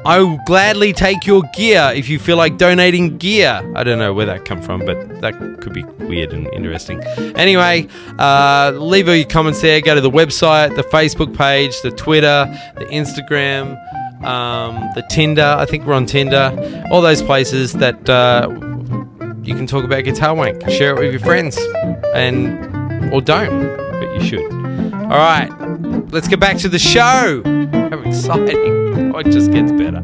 I 0.08 0.20
will 0.22 0.40
gladly 0.46 0.94
take 0.94 1.28
your 1.28 1.44
gear 1.54 1.92
if 1.94 2.08
you 2.08 2.18
feel 2.18 2.38
like 2.38 2.58
donating 2.58 3.18
gear. 3.18 3.62
I 3.76 3.84
don't 3.84 4.00
know 4.00 4.14
where 4.14 4.26
that 4.26 4.46
come 4.46 4.62
from, 4.62 4.86
but 4.86 5.20
that 5.20 5.38
could 5.60 5.74
be 5.74 5.84
weird 5.84 6.32
and 6.32 6.48
interesting. 6.54 7.04
Anyway, 7.36 7.90
uh, 8.18 8.72
leave 8.74 9.10
all 9.10 9.16
your 9.16 9.28
comments 9.28 9.62
there. 9.62 9.82
Go 9.82 9.96
to 9.96 10.00
the 10.00 10.10
website, 10.10 10.78
the 10.78 10.84
Facebook 10.84 11.36
page, 11.36 11.82
the 11.82 11.92
Twitter, 11.92 12.46
the 12.78 12.86
Instagram, 12.86 13.76
um, 14.24 14.76
the 14.96 15.04
Tinder. 15.10 15.58
I 15.60 15.66
think 15.66 15.86
we're 15.86 15.94
on 15.94 16.06
Tinder. 16.06 16.86
All 16.90 17.02
those 17.02 17.22
places 17.22 17.74
that 17.74 18.10
uh, 18.10 18.48
you 19.44 19.56
can 19.56 19.68
talk 19.68 19.84
about 19.84 20.06
guitar 20.06 20.34
wank. 20.34 20.70
Share 20.70 20.96
it 20.96 21.00
with 21.02 21.12
your 21.12 21.20
friends, 21.20 21.58
and 22.16 23.14
or 23.14 23.20
don't, 23.20 23.76
but 24.00 24.14
you 24.14 24.22
should. 24.22 24.54
All 24.54 25.18
right, 25.18 25.50
let's 26.14 26.30
get 26.30 26.40
back 26.40 26.56
to 26.60 26.70
the 26.70 26.80
show. 26.80 27.42
How 27.74 28.00
exciting! 28.00 28.87
It 29.20 29.32
just 29.32 29.52
gets 29.52 29.72
better. 29.72 30.04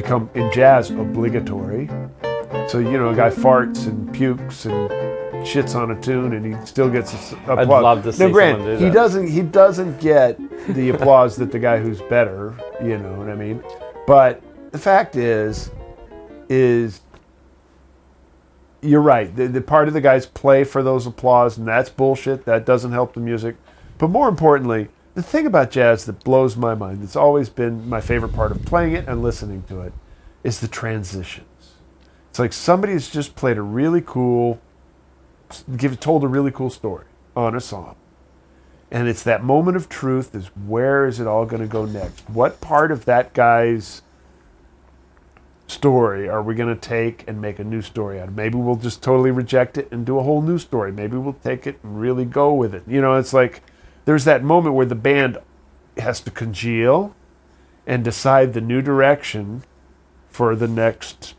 Become 0.00 0.30
in 0.34 0.50
jazz 0.52 0.90
obligatory. 0.90 1.88
So 2.68 2.78
you 2.78 2.92
know, 2.92 3.10
a 3.10 3.16
guy 3.16 3.30
farts 3.30 3.86
and 3.86 4.12
pukes 4.14 4.64
and 4.64 4.90
shits 5.44 5.74
on 5.74 5.90
a 5.90 6.00
tune, 6.00 6.32
and 6.32 6.44
he 6.44 6.66
still 6.66 6.88
gets 6.88 7.12
a 7.12 7.16
s- 7.16 7.32
applause. 7.46 7.82
love 7.82 8.02
to 8.04 8.12
see 8.12 8.26
now, 8.26 8.32
grant, 8.32 8.64
do 8.64 8.76
he 8.84 8.90
doesn't. 8.90 9.28
He 9.28 9.42
doesn't 9.42 10.00
get 10.00 10.38
the 10.68 10.90
applause 10.94 11.36
that 11.36 11.52
the 11.52 11.58
guy 11.58 11.78
who's 11.78 12.00
better. 12.02 12.54
You 12.82 12.98
know 12.98 13.12
what 13.14 13.28
I 13.28 13.34
mean? 13.34 13.62
But 14.06 14.42
the 14.72 14.78
fact 14.78 15.16
is, 15.16 15.70
is 16.48 17.00
you're 18.82 19.02
right. 19.02 19.34
The, 19.34 19.48
the 19.48 19.60
part 19.60 19.88
of 19.88 19.94
the 19.94 20.00
guys 20.00 20.26
play 20.26 20.64
for 20.64 20.82
those 20.82 21.06
applause, 21.06 21.58
and 21.58 21.66
that's 21.66 21.90
bullshit. 21.90 22.44
That 22.46 22.64
doesn't 22.64 22.92
help 22.92 23.14
the 23.14 23.20
music. 23.20 23.56
But 23.98 24.08
more 24.08 24.28
importantly, 24.28 24.88
the 25.20 25.28
thing 25.28 25.46
about 25.46 25.70
jazz 25.70 26.06
that 26.06 26.24
blows 26.24 26.56
my 26.56 26.74
mind, 26.74 27.02
that's 27.02 27.16
always 27.16 27.50
been 27.50 27.86
my 27.88 28.00
favorite 28.00 28.32
part 28.32 28.52
of 28.52 28.64
playing 28.64 28.94
it 28.94 29.06
and 29.06 29.22
listening 29.22 29.62
to 29.64 29.82
it, 29.82 29.92
is 30.42 30.60
the 30.60 30.68
transitions. 30.68 31.74
It's 32.30 32.38
like 32.38 32.54
somebody 32.54 32.94
has 32.94 33.10
just 33.10 33.36
played 33.36 33.58
a 33.58 33.62
really 33.62 34.00
cool, 34.00 34.60
give 35.76 35.98
told 36.00 36.24
a 36.24 36.28
really 36.28 36.50
cool 36.50 36.70
story 36.70 37.04
on 37.36 37.54
a 37.54 37.60
song, 37.60 37.96
and 38.90 39.08
it's 39.08 39.22
that 39.24 39.44
moment 39.44 39.76
of 39.76 39.90
truth. 39.90 40.34
Is 40.34 40.46
where 40.56 41.06
is 41.06 41.20
it 41.20 41.26
all 41.26 41.44
going 41.44 41.62
to 41.62 41.68
go 41.68 41.84
next? 41.84 42.28
What 42.30 42.60
part 42.62 42.90
of 42.90 43.04
that 43.04 43.34
guy's 43.34 44.00
story 45.66 46.28
are 46.28 46.42
we 46.42 46.54
going 46.54 46.74
to 46.74 46.80
take 46.80 47.24
and 47.28 47.40
make 47.40 47.58
a 47.58 47.64
new 47.64 47.82
story 47.82 48.20
out 48.20 48.28
of? 48.28 48.36
Maybe 48.36 48.56
we'll 48.56 48.76
just 48.76 49.02
totally 49.02 49.30
reject 49.32 49.76
it 49.76 49.92
and 49.92 50.06
do 50.06 50.18
a 50.18 50.22
whole 50.22 50.40
new 50.40 50.58
story. 50.58 50.92
Maybe 50.92 51.18
we'll 51.18 51.34
take 51.34 51.66
it 51.66 51.78
and 51.82 52.00
really 52.00 52.24
go 52.24 52.54
with 52.54 52.74
it. 52.74 52.84
You 52.86 53.02
know, 53.02 53.16
it's 53.16 53.34
like 53.34 53.62
there's 54.10 54.24
that 54.24 54.42
moment 54.42 54.74
where 54.74 54.86
the 54.86 54.96
band 54.96 55.38
has 55.96 56.18
to 56.18 56.32
congeal 56.32 57.14
and 57.86 58.02
decide 58.02 58.54
the 58.54 58.60
new 58.60 58.82
direction 58.82 59.62
for 60.30 60.56
the 60.56 60.66
next 60.66 61.36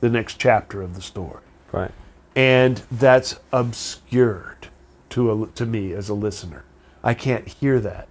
the 0.00 0.08
next 0.08 0.40
chapter 0.40 0.80
of 0.80 0.94
the 0.94 1.02
story. 1.02 1.42
Right. 1.70 1.90
And 2.34 2.78
that's 2.90 3.38
obscured 3.52 4.68
to 5.10 5.30
a, 5.30 5.46
to 5.48 5.66
me 5.66 5.92
as 5.92 6.08
a 6.08 6.14
listener. 6.14 6.64
I 7.04 7.12
can't 7.12 7.46
hear 7.46 7.78
that 7.80 8.08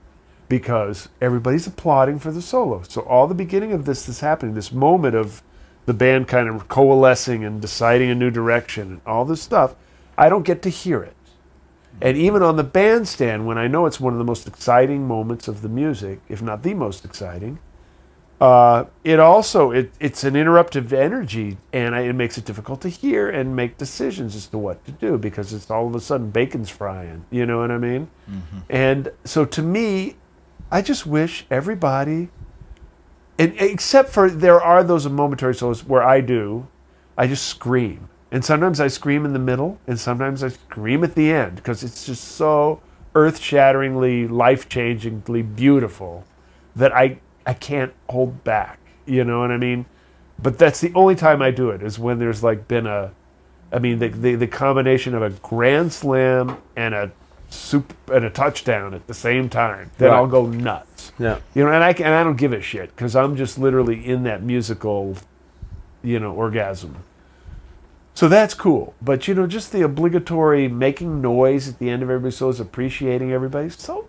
because 0.49 1.09
everybody's 1.19 1.65
applauding 1.65 2.19
for 2.19 2.31
the 2.31 2.43
solo. 2.43 2.83
So 2.83 3.01
all 3.01 3.25
the 3.25 3.33
beginning 3.33 3.71
of 3.71 3.85
this 3.85 4.07
is 4.07 4.19
happening, 4.19 4.53
this 4.53 4.71
moment 4.71 5.15
of 5.15 5.41
the 5.87 5.95
band 5.95 6.27
kind 6.27 6.47
of 6.47 6.67
coalescing 6.67 7.43
and 7.43 7.59
deciding 7.59 8.11
a 8.11 8.15
new 8.15 8.29
direction 8.29 8.87
and 8.91 9.01
all 9.07 9.25
this 9.25 9.41
stuff, 9.41 9.73
I 10.15 10.29
don't 10.29 10.45
get 10.45 10.61
to 10.61 10.69
hear 10.69 11.01
it. 11.01 11.15
And 12.01 12.17
even 12.17 12.41
on 12.41 12.55
the 12.55 12.63
bandstand, 12.63 13.45
when 13.45 13.57
I 13.57 13.67
know 13.67 13.85
it's 13.85 13.99
one 13.99 14.13
of 14.13 14.19
the 14.19 14.25
most 14.25 14.47
exciting 14.47 15.07
moments 15.07 15.47
of 15.47 15.61
the 15.61 15.69
music, 15.69 16.21
if 16.29 16.41
not 16.41 16.63
the 16.63 16.73
most 16.73 17.03
exciting, 17.03 17.59
uh, 18.39 18.85
it 19.03 19.19
also 19.19 19.71
it, 19.71 19.91
it's 19.99 20.23
an 20.23 20.35
interruptive 20.35 20.93
energy, 20.93 21.57
and 21.73 21.93
I, 21.93 22.01
it 22.01 22.13
makes 22.13 22.37
it 22.37 22.45
difficult 22.45 22.79
to 22.81 22.89
hear 22.89 23.29
and 23.29 23.53
make 23.53 23.77
decisions 23.77 24.33
as 24.33 24.47
to 24.47 24.57
what 24.57 24.85
to 24.85 24.91
do 24.93 25.17
because 25.17 25.51
it's 25.51 25.69
all 25.69 25.87
of 25.87 25.95
a 25.95 25.99
sudden 25.99 26.29
bacon's 26.31 26.69
frying. 26.69 27.25
You 27.31 27.45
know 27.45 27.59
what 27.59 27.69
I 27.71 27.77
mean? 27.77 28.09
And 28.69 29.11
so 29.25 29.43
to 29.43 29.61
me, 29.61 30.15
I 30.71 30.81
just 30.81 31.05
wish 31.05 31.45
everybody, 31.51 32.29
and 33.37 33.53
except 33.59 34.09
for 34.09 34.29
there 34.29 34.61
are 34.61 34.85
those 34.85 35.05
momentary 35.09 35.53
solos 35.55 35.83
where 35.83 36.03
I 36.03 36.21
do, 36.21 36.67
I 37.17 37.27
just 37.27 37.45
scream. 37.45 38.07
And 38.31 38.45
sometimes 38.45 38.79
I 38.79 38.87
scream 38.87 39.25
in 39.25 39.33
the 39.33 39.39
middle, 39.39 39.79
and 39.87 39.99
sometimes 39.99 40.43
I 40.43 40.49
scream 40.49 41.03
at 41.03 41.15
the 41.15 41.31
end 41.31 41.55
because 41.55 41.83
it's 41.83 42.05
just 42.05 42.23
so 42.23 42.81
earth 43.15 43.39
shatteringly, 43.39 44.27
life 44.27 44.69
changingly 44.69 45.55
beautiful 45.55 46.25
that 46.75 46.95
I, 46.95 47.19
I 47.45 47.53
can't 47.53 47.91
hold 48.09 48.43
back. 48.43 48.79
You 49.05 49.23
know 49.23 49.39
what 49.39 49.51
I 49.51 49.57
mean? 49.57 49.85
But 50.41 50.59
that's 50.59 50.79
the 50.79 50.93
only 50.93 51.15
time 51.15 51.41
I 51.41 51.51
do 51.51 51.71
it 51.71 51.81
is 51.81 51.97
when 51.97 52.19
there's 52.19 52.43
like 52.43 52.67
been 52.67 52.85
a, 52.85 53.11
I 53.71 53.79
mean, 53.79 53.99
the, 53.99 54.09
the, 54.09 54.35
the 54.35 54.47
combination 54.47 55.15
of 55.15 55.23
a 55.23 55.31
grand 55.31 55.91
slam 55.91 56.57
and 56.75 56.93
a 56.93 57.11
soup 57.49 57.93
and 58.11 58.25
a 58.25 58.29
touchdown 58.29 58.93
at 58.93 59.07
the 59.07 59.13
same 59.13 59.49
time, 59.49 59.89
then 59.97 60.11
Right. 60.11 60.17
I'll 60.17 60.27
go 60.27 60.45
nuts. 60.45 61.11
Yeah. 61.17 61.39
You 61.55 61.65
know, 61.65 61.71
and 61.71 61.83
I 61.83 61.91
and 61.91 62.13
I 62.13 62.23
don't 62.23 62.37
give 62.37 62.53
a 62.53 62.61
shit 62.61 62.95
because 62.95 63.15
I'm 63.15 63.35
just 63.35 63.57
literally 63.57 64.05
in 64.05 64.23
that 64.23 64.43
musical, 64.43 65.15
you 66.03 66.19
know, 66.19 66.31
orgasm. 66.33 66.95
So 68.13 68.27
that's 68.27 68.53
cool. 68.53 68.93
But 69.01 69.27
you 69.27 69.33
know, 69.35 69.47
just 69.47 69.71
the 69.71 69.81
obligatory 69.83 70.67
making 70.67 71.21
noise 71.21 71.69
at 71.69 71.79
the 71.79 71.89
end 71.89 72.03
of 72.03 72.09
everybody's 72.09 72.37
solo 72.37 72.51
is 72.51 72.59
appreciating 72.59 73.31
everybody. 73.31 73.69
So 73.69 74.07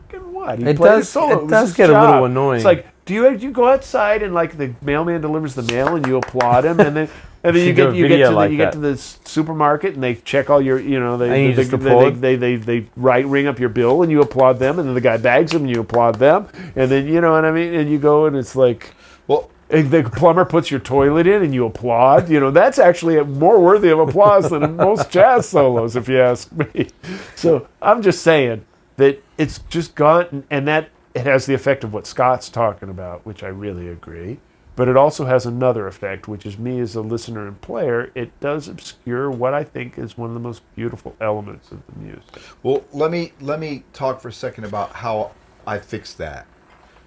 fucking 0.00 0.32
what? 0.32 0.58
He 0.58 0.64
It 0.64 0.76
played 0.76 0.88
does- 0.90 1.08
solo. 1.08 1.32
it 1.32 1.42
was 1.42 1.50
does 1.50 1.68
his 1.68 1.76
get 1.76 1.90
a 1.90 2.00
little 2.00 2.24
annoying. 2.24 2.56
It's 2.56 2.64
like, 2.64 2.86
do 3.04 3.14
you 3.14 3.36
do 3.36 3.44
you 3.46 3.52
go 3.52 3.68
outside 3.68 4.22
and 4.22 4.34
like 4.34 4.56
the 4.58 4.74
mailman 4.82 5.20
delivers 5.20 5.54
the 5.54 5.62
mail 5.62 5.94
and 5.96 6.06
you 6.06 6.16
applaud 6.16 6.64
him 6.64 6.78
and 6.80 6.96
then 6.96 7.08
and 7.44 7.56
then 7.56 7.66
you 7.66 7.72
get 7.74 7.94
you 7.94 8.02
get 8.06 8.08
video 8.08 8.26
to 8.26 8.30
the, 8.30 8.36
like 8.36 8.50
you 8.52 8.56
get 8.56 8.72
to 8.72 8.78
the 8.78 8.96
supermarket 8.96 9.94
and 9.94 10.02
they 10.02 10.14
check 10.14 10.50
all 10.50 10.60
your 10.62 10.78
you 10.78 11.00
know 11.00 11.16
they 11.16 11.28
And 11.28 11.42
you 11.50 11.54
they, 11.54 11.64
just 11.64 11.82
they, 11.82 12.10
they, 12.10 12.36
they, 12.36 12.36
they, 12.36 12.56
they 12.80 12.88
write 12.96 13.26
ring 13.26 13.46
up 13.48 13.58
your 13.58 13.68
bill 13.70 14.02
and 14.02 14.10
you 14.12 14.20
applaud 14.22 14.58
them 14.60 14.78
and 14.78 14.86
then 14.88 14.94
the 14.94 15.00
guy 15.00 15.16
bags 15.16 15.50
them 15.52 15.62
and 15.62 15.70
you 15.74 15.80
applaud 15.80 16.16
them 16.20 16.48
and 16.76 16.88
then 16.90 17.06
you 17.08 17.20
know 17.20 17.32
what 17.32 17.44
I 17.44 17.50
mean 17.50 17.74
and 17.74 17.90
you 17.90 17.98
go 17.98 18.26
and 18.26 18.36
it's 18.36 18.54
like 18.54 18.94
Well, 19.26 19.50
if 19.61 19.61
the 19.80 20.10
plumber 20.14 20.44
puts 20.44 20.70
your 20.70 20.80
toilet 20.80 21.26
in 21.26 21.42
and 21.42 21.54
you 21.54 21.64
applaud, 21.64 22.28
you 22.28 22.38
know, 22.38 22.50
that's 22.50 22.78
actually 22.78 23.22
more 23.24 23.58
worthy 23.58 23.88
of 23.88 23.98
applause 23.98 24.50
than 24.50 24.76
most 24.76 25.10
jazz 25.10 25.48
solos, 25.48 25.96
if 25.96 26.08
you 26.08 26.20
ask 26.20 26.52
me. 26.52 26.88
So 27.34 27.66
I'm 27.80 28.02
just 28.02 28.22
saying 28.22 28.66
that 28.96 29.22
it's 29.38 29.60
just 29.70 29.94
gone, 29.94 30.44
and 30.50 30.68
that 30.68 30.90
it 31.14 31.24
has 31.24 31.46
the 31.46 31.54
effect 31.54 31.84
of 31.84 31.94
what 31.94 32.06
Scott's 32.06 32.50
talking 32.50 32.90
about, 32.90 33.24
which 33.24 33.42
I 33.42 33.48
really 33.48 33.88
agree. 33.88 34.40
But 34.76 34.88
it 34.88 34.96
also 34.96 35.24
has 35.24 35.46
another 35.46 35.86
effect, 35.86 36.28
which 36.28 36.46
is 36.46 36.58
me 36.58 36.80
as 36.80 36.94
a 36.94 37.02
listener 37.02 37.46
and 37.46 37.60
player, 37.60 38.10
it 38.14 38.38
does 38.40 38.68
obscure 38.68 39.30
what 39.30 39.52
I 39.52 39.64
think 39.64 39.98
is 39.98 40.16
one 40.16 40.30
of 40.30 40.34
the 40.34 40.40
most 40.40 40.62
beautiful 40.74 41.14
elements 41.20 41.70
of 41.72 41.82
the 41.86 41.98
music. 41.98 42.24
Well, 42.62 42.84
let 42.92 43.10
me 43.10 43.32
let 43.40 43.60
me 43.60 43.84
talk 43.92 44.20
for 44.20 44.28
a 44.28 44.32
second 44.32 44.64
about 44.64 44.92
how 44.92 45.32
I 45.66 45.78
fixed 45.78 46.18
that 46.18 46.46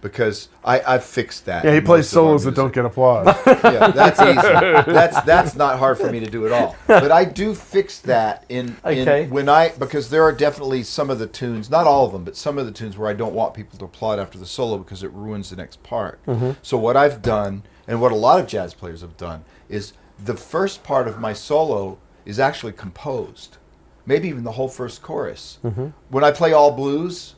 because 0.02 0.50
I 0.64 0.96
I 0.96 0.98
fixed 1.00 1.46
that. 1.46 1.66
Yeah, 1.66 1.74
he 1.74 1.82
plays 1.82 2.06
most 2.06 2.14
of 2.14 2.18
our 2.18 2.24
solos 2.28 2.44
that 2.44 2.56
don't 2.56 2.74
get 2.74 2.86
applause. 2.86 3.28
yeah, 3.48 3.92
that's 3.92 4.20
easy. 4.22 4.36
That's 4.92 5.22
that's 5.22 5.56
not 5.56 5.80
hard 5.80 5.98
for 5.98 6.12
me 6.12 6.20
to 6.20 6.30
do 6.30 6.46
at 6.46 6.52
all. 6.52 6.76
But 6.88 7.12
I 7.12 7.26
do 7.26 7.56
fix 7.56 8.00
that 8.02 8.46
in, 8.50 8.76
Okay. 8.86 9.24
in 9.24 9.30
when 9.30 9.50
I 9.50 9.70
because 9.70 10.10
there 10.10 10.24
are 10.24 10.32
definitely 10.32 10.84
some 10.84 11.10
of 11.10 11.20
the 11.20 11.28
tunes, 11.28 11.70
not 11.70 11.88
all 11.88 12.06
of 12.06 12.12
them, 12.12 12.24
but 12.24 12.36
some 12.36 12.58
of 12.58 12.66
the 12.66 12.72
tunes 12.72 12.98
where 12.98 13.10
I 13.10 13.14
don't 13.14 13.34
want 13.34 13.54
people 13.54 13.78
to 13.80 13.86
applaud 13.86 14.20
after 14.20 14.38
the 14.38 14.46
solo 14.46 14.78
because 14.78 15.04
it 15.04 15.12
ruins 15.12 15.50
the 15.50 15.56
next 15.56 15.82
part. 15.84 16.24
Mm-hmm. 16.26 16.52
So 16.62 16.78
what 16.78 16.96
I've 16.96 17.22
done 17.22 17.64
and 17.88 18.02
what 18.02 18.12
a 18.12 18.16
lot 18.16 18.40
of 18.40 18.48
jazz 18.48 18.74
players 18.74 19.02
have 19.02 19.18
done 19.18 19.44
is 19.70 19.94
the 20.24 20.36
first 20.36 20.84
part 20.84 21.08
of 21.08 21.20
my 21.20 21.34
solo 21.34 21.98
is 22.26 22.40
actually 22.40 22.74
composed. 22.74 23.58
Maybe 24.06 24.28
even 24.30 24.44
the 24.44 24.52
whole 24.52 24.68
first 24.68 25.02
chorus. 25.02 25.60
Mm-hmm. 25.64 25.88
When 26.10 26.24
I 26.24 26.32
play 26.32 26.54
all 26.54 26.72
blues, 26.72 27.36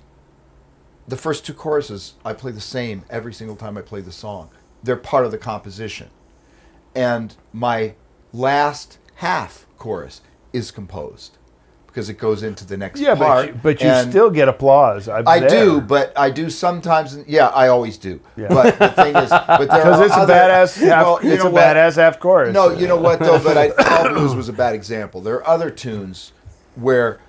the 1.08 1.18
first 1.18 1.46
two 1.46 1.54
choruses 1.54 2.14
I 2.26 2.34
play 2.34 2.52
the 2.52 2.62
same 2.62 3.04
every 3.10 3.34
single 3.34 3.56
time 3.56 3.78
I 3.78 3.82
play 3.82 4.02
the 4.02 4.12
song. 4.12 4.50
They're 4.84 4.96
part 4.96 5.26
of 5.26 5.32
the 5.32 5.38
composition. 5.38 6.10
And 6.96 7.36
my 7.54 7.96
last 8.34 8.98
half 9.16 9.66
chorus 9.78 10.22
is 10.54 10.72
composed 10.72 11.38
because 11.88 12.10
it 12.10 12.18
goes 12.20 12.44
into 12.44 12.66
the 12.66 12.78
next 12.78 13.00
yeah, 13.00 13.16
part. 13.16 13.48
but 13.64 13.82
you, 13.82 13.88
but 13.88 14.06
you 14.06 14.12
still 14.12 14.30
get 14.30 14.48
applause. 14.48 15.08
I'm 15.08 15.28
I 15.28 15.40
there. 15.40 15.50
do, 15.50 15.82
but 15.82 16.16
I 16.18 16.30
do 16.30 16.50
sometimes. 16.50 17.18
Yeah, 17.28 17.48
I 17.48 17.70
always 17.70 17.98
do. 17.98 18.20
Yeah. 18.36 18.50
But 18.50 18.78
the 18.78 18.90
thing 18.90 19.16
is, 19.16 19.30
but 19.30 19.62
because 19.62 20.02
it's 20.02 20.14
a 20.14 20.20
other- 20.20 20.34
badass 20.34 20.80
half. 20.88 21.06
Well, 21.06 21.20
it's 21.24 21.44
a 21.44 21.50
what? 21.50 21.64
badass 21.64 21.96
half 21.96 22.20
chorus. 22.20 22.54
No, 22.54 22.70
you 22.70 22.88
know 22.88 22.98
what 22.98 23.20
though? 23.20 23.40
But 23.40 23.58
I, 23.58 23.70
All 23.98 24.10
Blues 24.10 24.36
was 24.36 24.48
a 24.50 24.54
bad 24.54 24.76
example. 24.76 25.22
There 25.22 25.36
are 25.36 25.48
other 25.48 25.72
tunes 25.72 26.34
where 26.76 27.20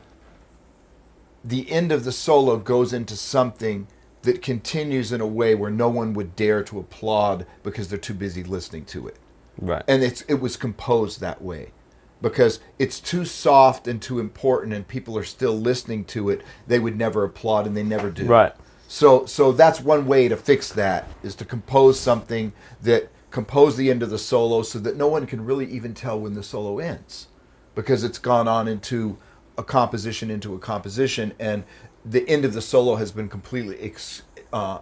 the 1.44 1.70
end 1.70 1.92
of 1.92 2.04
the 2.04 2.12
solo 2.12 2.56
goes 2.56 2.92
into 2.92 3.16
something 3.16 3.86
that 4.22 4.42
continues 4.42 5.12
in 5.12 5.20
a 5.20 5.26
way 5.26 5.54
where 5.54 5.70
no 5.70 5.88
one 5.88 6.12
would 6.12 6.34
dare 6.36 6.62
to 6.64 6.78
applaud 6.78 7.46
because 7.62 7.88
they're 7.88 7.98
too 7.98 8.14
busy 8.14 8.42
listening 8.42 8.84
to 8.86 9.06
it. 9.08 9.16
Right. 9.60 9.82
And 9.88 10.02
it's 10.02 10.22
it 10.22 10.34
was 10.34 10.56
composed 10.56 11.20
that 11.20 11.42
way 11.42 11.72
because 12.20 12.60
it's 12.78 13.00
too 13.00 13.24
soft 13.24 13.86
and 13.86 14.02
too 14.02 14.18
important 14.18 14.74
and 14.74 14.86
people 14.86 15.16
are 15.16 15.24
still 15.24 15.58
listening 15.58 16.04
to 16.06 16.30
it. 16.30 16.42
They 16.66 16.78
would 16.78 16.96
never 16.96 17.24
applaud 17.24 17.66
and 17.66 17.76
they 17.76 17.82
never 17.82 18.10
do. 18.10 18.24
Right. 18.26 18.52
So 18.88 19.26
so 19.26 19.52
that's 19.52 19.80
one 19.80 20.06
way 20.06 20.28
to 20.28 20.36
fix 20.36 20.72
that 20.72 21.08
is 21.22 21.34
to 21.36 21.44
compose 21.44 21.98
something 21.98 22.52
that 22.82 23.10
compose 23.30 23.76
the 23.76 23.90
end 23.90 24.02
of 24.02 24.10
the 24.10 24.18
solo 24.18 24.62
so 24.62 24.78
that 24.78 24.96
no 24.96 25.06
one 25.06 25.26
can 25.26 25.44
really 25.44 25.66
even 25.66 25.94
tell 25.94 26.18
when 26.18 26.34
the 26.34 26.42
solo 26.42 26.78
ends 26.78 27.28
because 27.74 28.02
it's 28.02 28.18
gone 28.18 28.48
on 28.48 28.66
into 28.66 29.18
a 29.58 29.62
composition 29.62 30.30
into 30.30 30.54
a 30.54 30.58
composition 30.58 31.34
and 31.38 31.64
the 32.04 32.26
end 32.28 32.44
of 32.44 32.54
the 32.54 32.62
solo 32.62 32.94
has 32.96 33.10
been 33.12 33.28
completely 33.28 33.78
ex, 33.80 34.22
uh, 34.52 34.78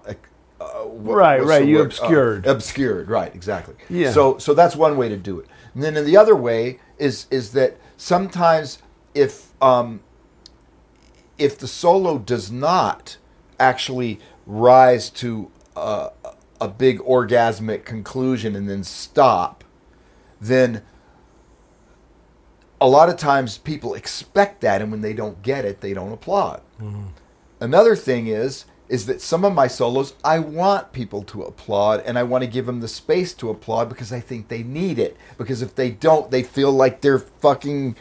uh, 0.60 0.64
what- 0.84 1.16
Right, 1.16 1.42
right, 1.44 1.66
you 1.66 1.76
word? 1.78 1.86
obscured. 1.86 2.46
Uh, 2.46 2.50
obscured 2.52 3.08
right 3.08 3.34
exactly 3.34 3.74
Yeah. 3.88 4.12
so 4.12 4.38
so 4.38 4.54
that's 4.54 4.76
one 4.76 4.96
way 4.96 5.08
to 5.08 5.16
do 5.16 5.40
it 5.40 5.46
and 5.74 5.82
then 5.82 5.94
the 6.04 6.16
other 6.16 6.36
way 6.36 6.78
is 6.98 7.26
is 7.30 7.52
that 7.52 7.76
sometimes 7.96 8.78
if 9.14 9.48
um, 9.62 10.00
if 11.38 11.58
the 11.58 11.66
solo 11.66 12.18
does 12.18 12.50
not 12.50 13.16
actually 13.58 14.20
rise 14.46 15.10
to 15.10 15.50
a, 15.74 16.10
a 16.60 16.68
big 16.68 16.98
orgasmic 17.00 17.84
conclusion 17.84 18.54
and 18.56 18.68
then 18.68 18.82
stop, 18.84 19.64
then 20.40 20.82
a 22.80 22.88
lot 22.88 23.08
of 23.08 23.16
times 23.16 23.58
people 23.58 23.94
expect 23.94 24.60
that, 24.60 24.82
and 24.82 24.90
when 24.90 25.00
they 25.00 25.12
don't 25.14 25.42
get 25.42 25.64
it, 25.64 25.80
they 25.80 25.94
don't 25.94 26.12
applaud. 26.12 26.60
Mm-hmm. 26.80 27.04
Another 27.60 27.96
thing 27.96 28.26
is 28.26 28.64
is 28.88 29.06
that 29.06 29.20
some 29.20 29.44
of 29.44 29.52
my 29.52 29.66
solos 29.66 30.14
I 30.22 30.38
want 30.38 30.92
people 30.92 31.22
to 31.24 31.42
applaud 31.42 32.04
and 32.06 32.16
I 32.16 32.22
want 32.22 32.44
to 32.44 32.48
give 32.48 32.66
them 32.66 32.78
the 32.78 32.86
space 32.86 33.34
to 33.34 33.50
applaud 33.50 33.88
because 33.88 34.12
I 34.12 34.20
think 34.20 34.46
they 34.46 34.62
need 34.62 35.00
it 35.00 35.16
because 35.38 35.60
if 35.60 35.74
they 35.74 35.90
don't 35.90 36.30
they 36.30 36.44
feel 36.44 36.70
like 36.70 37.00
they're 37.00 37.18
fucking 37.18 37.96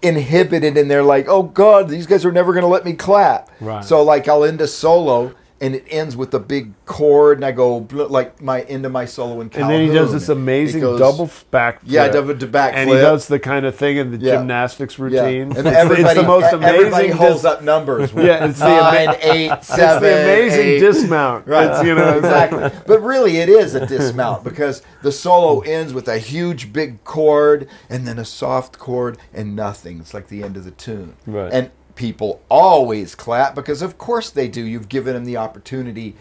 inhibited 0.00 0.78
and 0.78 0.90
they're 0.90 1.02
like 1.02 1.26
oh 1.28 1.42
god 1.42 1.88
these 1.90 2.06
guys 2.06 2.24
are 2.24 2.32
never 2.32 2.52
going 2.52 2.62
to 2.62 2.68
let 2.68 2.84
me 2.86 2.92
clap 2.94 3.50
Right. 3.60 3.84
so 3.84 4.02
like 4.02 4.28
I'll 4.28 4.44
end 4.44 4.60
a 4.62 4.68
solo 4.68 5.34
and 5.60 5.74
it 5.74 5.84
ends 5.90 6.16
with 6.16 6.32
a 6.34 6.38
big 6.38 6.72
chord 6.86 7.38
and 7.38 7.44
I 7.44 7.50
go 7.50 7.78
like 7.90 8.40
my 8.40 8.60
end 8.62 8.86
of 8.86 8.92
my 8.92 9.06
solo 9.06 9.40
in 9.40 9.50
And 9.54 9.68
then 9.68 9.88
he 9.88 9.92
does 9.92 10.12
this 10.12 10.28
amazing 10.28 10.80
goes- 10.80 11.00
double 11.00 11.28
back. 11.50 11.80
Yeah, 11.84 12.06
double 12.08 12.34
back 12.34 12.74
And 12.76 12.88
he 12.88 12.94
does 12.94 13.26
the 13.26 13.40
kind 13.40 13.66
of 13.66 13.74
thing 13.74 13.96
in 13.96 14.12
the 14.12 14.18
Yeah. 14.18 14.36
gymnastics 14.36 14.96
Yeah. 14.98 15.04
routine. 15.04 15.42
And 15.56 15.58
It's- 15.58 15.74
everybody, 15.84 16.02
it's 16.04 16.14
the 16.14 16.22
most 16.26 16.52
everybody 16.52 16.86
amazing. 16.86 17.12
holds 17.12 17.34
dis- 17.42 17.44
up 17.44 17.62
numbers. 17.62 18.12
Yeah, 18.14 18.44
it's 18.46 18.60
the 18.60 18.68
nine, 18.68 19.16
eight, 19.20 19.50
It's 19.52 19.66
the 19.74 19.96
amazing 19.96 20.60
eight. 20.66 20.78
dismount. 20.78 21.46
Right, 21.48 21.70
It's, 21.70 21.82
you 21.82 21.94
know, 21.94 22.16
exactly. 22.18 22.70
But 22.86 23.02
really, 23.02 23.38
it 23.38 23.48
is 23.48 23.74
a 23.74 23.84
dismount 23.84 24.44
because 24.44 24.82
the 25.02 25.10
solo 25.12 25.60
ends 25.60 25.92
with 25.92 26.06
a 26.08 26.18
huge 26.18 26.72
big 26.72 27.02
chord 27.04 27.66
and 27.90 28.06
then 28.06 28.18
a 28.18 28.24
soft 28.24 28.78
chord 28.78 29.18
and 29.34 29.56
nothing. 29.56 29.98
It's 29.98 30.14
like 30.14 30.28
the 30.28 30.42
end 30.44 30.56
of 30.56 30.64
the 30.64 30.70
tune. 30.70 31.14
Right. 31.26 31.52
And 31.52 31.70
people 31.98 32.40
always 32.48 33.14
clap 33.14 33.54
because, 33.54 33.82
of 33.82 33.98
course, 33.98 34.30
they 34.30 34.48
do. 34.48 34.62
You've 34.62 34.88
given 34.88 35.14
them 35.14 35.24
the 35.24 35.36
opportunity 35.36 36.14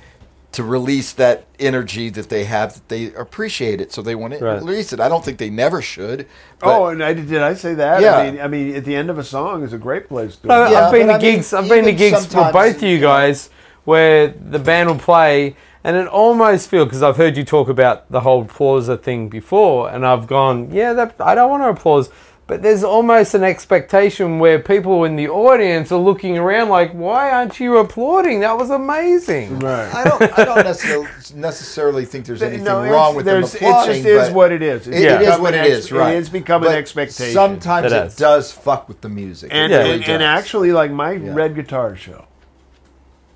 to 0.54 0.64
release 0.64 1.14
that 1.14 1.46
energy 1.60 2.10
that 2.10 2.30
they 2.30 2.46
have 2.46 2.74
that 2.74 2.88
they 2.90 3.14
appreciate 3.14 3.80
it 3.80 3.92
so 3.92 4.02
they 4.02 4.16
want 4.16 4.34
to 4.34 4.44
Right. 4.44 4.56
release 4.56 4.92
it 4.94 5.00
i 5.00 5.08
don't 5.10 5.24
think 5.24 5.38
they 5.38 5.50
never 5.52 5.82
should 5.82 6.26
Oh, 6.64 6.88
and 6.88 7.04
I, 7.04 7.14
did 7.14 7.44
I 7.44 7.54
say 7.54 7.76
that? 7.76 8.02
Yeah. 8.02 8.18
I 8.18 8.32
mean, 8.32 8.42
I 8.42 8.48
mean, 8.48 8.76
at 8.76 8.84
the 8.86 8.96
end 8.96 9.12
of 9.12 9.20
a 9.20 9.24
song 9.24 9.62
is 9.64 9.74
a 9.74 9.78
great 9.78 10.08
place 10.08 10.38
to. 10.38 10.48
No, 10.48 10.68
Yeah, 10.68 10.88
I've 10.88 10.92
been 10.92 11.08
to 11.08 11.14
I 11.14 11.18
mean, 11.18 11.22
gigs. 11.36 11.54
I've 11.54 11.70
been 11.70 11.86
to 11.86 11.94
gigs 11.94 12.26
for 12.26 12.52
both 12.52 12.78
of 12.78 12.82
you 12.82 12.90
you 12.96 13.00
guys 13.00 13.52
where 13.86 14.30
the 14.30 14.58
band 14.58 14.90
will 14.90 14.98
play, 14.98 15.56
and 15.84 15.96
it 15.96 16.08
almost 16.08 16.70
feels 16.70 16.86
because 16.88 17.04
I've 17.04 17.18
heard 17.18 17.38
you 17.38 17.44
talk 17.44 17.70
about 17.70 18.10
the 18.12 18.22
whole 18.22 18.44
applauser 18.44 19.00
thing 19.00 19.30
before, 19.30 19.92
and 19.92 20.04
I've 20.08 20.26
gone, 20.26 20.72
yeah, 20.72 20.94
that 20.94 21.16
I 21.20 21.36
don't 21.36 21.52
want 21.52 21.62
to 21.64 21.70
applause, 21.70 22.10
but 22.48 22.62
there's 22.62 22.84
almost 22.84 23.34
an 23.34 23.43
expectation 23.43 24.39
where 24.39 24.58
people 24.58 25.04
in 25.04 25.18
the 25.18 25.28
audience 25.28 25.91
are 25.91 26.00
looking 26.00 26.38
around 26.38 26.70
like, 26.70 26.91
why 26.93 27.30
aren't 27.30 27.60
you 27.60 27.78
applauding? 27.78 28.39
That 28.39 28.58
was 28.58 28.70
amazing. 28.70 29.60
right. 29.60 29.93
I 29.93 30.04
don't. 30.06 30.39
I 30.39 30.45
don't 30.45 30.64
necessarily, 30.64 31.08
necessarily 31.36 32.06
think 32.06 32.26
there's 32.26 32.41
anything 32.41 32.64
No, 32.64 32.84
wrong 32.89 33.16
with 33.16 33.26
them 33.26 33.43
applauding. 33.43 33.91
It 34.00 34.04
just 34.04 34.08
is 34.30 34.32
what 34.34 34.52
it 34.54 34.62
is. 34.62 34.88
It's 34.88 34.98
It, 34.98 35.04
it 35.04 35.12
is 35.22 35.28
become 35.28 35.41
what 35.41 35.54
an 35.54 35.66
it 35.66 35.68
ex- 35.74 35.78
is. 35.86 35.91
Right. 35.91 36.12
It 36.14 36.16
has 36.16 36.30
become 36.30 36.62
But 36.62 36.72
an 36.72 36.78
expectation. 36.78 37.34
Sometimes 37.34 37.91
It 37.91 37.95
it, 38.14 38.18
does 38.18 38.52
fuck 38.52 38.88
with 38.88 39.02
the 39.02 39.10
music. 39.10 39.50
and, 39.54 39.72
it 39.74 39.76
really 39.78 39.91
and, 39.95 40.04
and 40.06 40.24
actually, 40.24 40.72
like 40.72 40.89
my 40.91 41.12
Yeah. 41.12 41.34
red 41.34 41.54
guitar 41.54 41.95
show. 41.95 42.26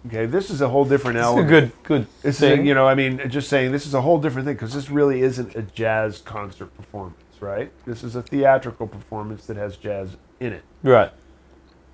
Okay, 0.07 0.25
this 0.25 0.49
is 0.49 0.61
a 0.61 0.69
whole 0.69 0.85
different 0.85 1.17
It's 1.17 1.23
a 1.25 1.27
element. 1.27 1.49
good, 1.49 1.71
good 1.83 2.07
This 2.23 2.41
is, 2.41 2.43
a, 2.59 2.63
you 2.63 2.73
know, 2.73 2.87
I 2.87 2.95
mean, 2.95 3.21
just 3.29 3.49
saying 3.49 3.71
this 3.71 3.85
is 3.85 3.93
a 3.93 4.01
whole 4.01 4.19
different 4.19 4.47
thing 4.47 4.55
because 4.55 4.73
this 4.73 4.89
really 4.89 5.21
isn't 5.21 5.55
a 5.55 5.61
jazz 5.61 6.17
concert 6.17 6.75
performance, 6.75 7.17
right? 7.41 7.71
This 7.85 8.03
is 8.03 8.15
a 8.15 8.21
theatrical 8.21 8.87
performance 8.87 9.45
that 9.47 9.57
has 9.57 9.75
jazz 9.75 10.15
in 10.39 10.53
it. 10.53 10.63
right. 10.83 11.11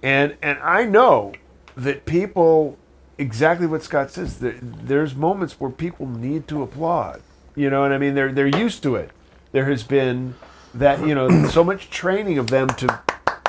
And 0.04 0.38
and 0.44 0.60
I 0.60 0.86
know 0.86 1.34
that 1.76 2.06
people 2.06 2.78
exactly 3.18 3.66
what 3.66 3.82
Scott 3.82 4.12
says. 4.12 4.40
There, 4.40 4.56
there's 4.62 5.16
moments 5.16 5.60
where 5.60 5.72
people 5.72 6.06
need 6.06 6.48
to 6.50 6.62
applaud. 6.62 7.22
You 7.56 7.72
know 7.72 7.82
what 7.82 7.92
I 7.92 7.98
mean? 7.98 8.14
They're 8.14 8.32
they're 8.32 8.46
used 8.46 8.84
to 8.84 8.96
it. 8.96 9.10
There 9.54 9.66
has 9.66 9.84
been 9.84 10.36
that 10.74 11.00
you 11.06 11.16
know 11.16 11.48
so 11.48 11.64
much 11.64 11.90
training 11.90 12.38
of 12.38 12.48
them 12.48 12.68
to 12.68 13.02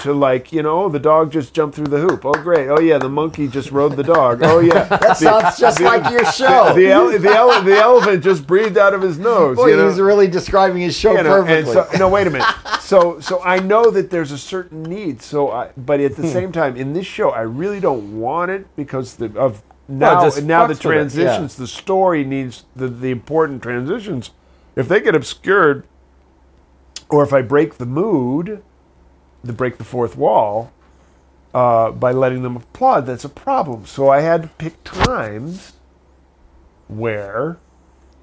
to 0.03 0.13
like 0.13 0.53
you 0.53 0.63
know 0.63 0.89
the 0.89 0.99
dog 0.99 1.33
just 1.33 1.53
jumped 1.55 1.75
through 1.77 1.87
the 1.89 1.99
hoop. 1.99 2.25
Oh 2.25 2.33
great. 2.33 2.69
Oh 2.69 2.79
yeah, 2.81 2.99
the 2.99 3.09
monkey 3.09 3.49
just 3.49 3.71
rode 3.71 3.97
the 3.97 4.03
dog. 4.03 4.41
Oh 4.43 4.61
yeah, 4.61 4.85
That 4.89 5.17
sounds 5.17 5.59
just 5.59 5.81
like 5.81 6.11
your 6.11 6.25
show. 6.33 6.73
the 6.75 6.89
ele- 6.89 7.19
the, 7.19 7.31
ele- 7.31 7.63
the 7.63 7.77
elephant 7.77 8.23
just 8.23 8.47
breathed 8.47 8.79
out 8.79 8.95
of 8.95 9.03
his 9.03 9.19
nose. 9.19 9.57
Boy, 9.57 9.69
you 9.69 9.77
know? 9.77 9.89
he's 9.89 9.99
really 10.01 10.29
describing 10.29 10.83
his 10.83 10.97
show 10.97 11.13
you 11.13 11.23
know, 11.23 11.37
and 11.43 11.67
perfectly. 11.67 11.73
so, 11.75 11.99
no, 11.99 12.09
wait 12.09 12.27
a 12.27 12.31
minute. 12.31 12.47
So, 12.81 13.21
so 13.21 13.43
I 13.43 13.59
know 13.59 13.91
that 13.91 14.11
there's 14.11 14.33
a 14.33 14.39
certain 14.39 14.83
need. 14.83 15.21
So, 15.21 15.51
I, 15.51 15.71
but 15.77 16.01
at 16.01 16.17
the 16.17 16.23
Hmm. 16.23 16.29
same 16.29 16.53
time, 16.53 16.77
in 16.77 16.93
this 16.93 17.07
show, 17.07 17.31
I 17.31 17.41
really 17.43 17.81
don't 17.81 18.19
want 18.19 18.51
it 18.51 18.67
because 18.77 19.17
the, 19.17 19.37
of 19.39 19.63
now. 19.89 20.23
just 20.25 20.43
now 20.43 20.67
the 20.67 20.75
fucks 20.75 20.85
with 20.85 20.87
it, 20.87 20.89
yeah. 21.21 21.27
transitions, 21.27 21.57
the 21.57 21.67
story 21.67 22.25
needs 22.25 22.65
the 22.77 22.89
the 22.89 23.11
important 23.11 23.63
transitions. 23.63 24.31
If 24.77 24.87
they 24.89 25.01
get 25.01 25.15
obscured, 25.15 25.85
or 27.11 27.23
if 27.25 27.33
I 27.33 27.43
break 27.43 27.79
the 27.79 27.87
mood, 27.87 28.63
to 29.47 29.53
break 29.53 29.78
the 29.78 29.84
fourth 29.84 30.16
wall. 30.16 30.72
Uh, 31.55 31.91
by 31.91 32.12
letting 32.12 32.43
them 32.43 32.57
applaud, 32.57 33.07
that's 33.07 33.24
a 33.24 33.28
problem. 33.28 33.86
So 33.86 34.11
I 34.11 34.20
had 34.20 34.43
to 34.43 34.49
pick 34.49 34.84
times 34.84 35.72
where 36.89 37.59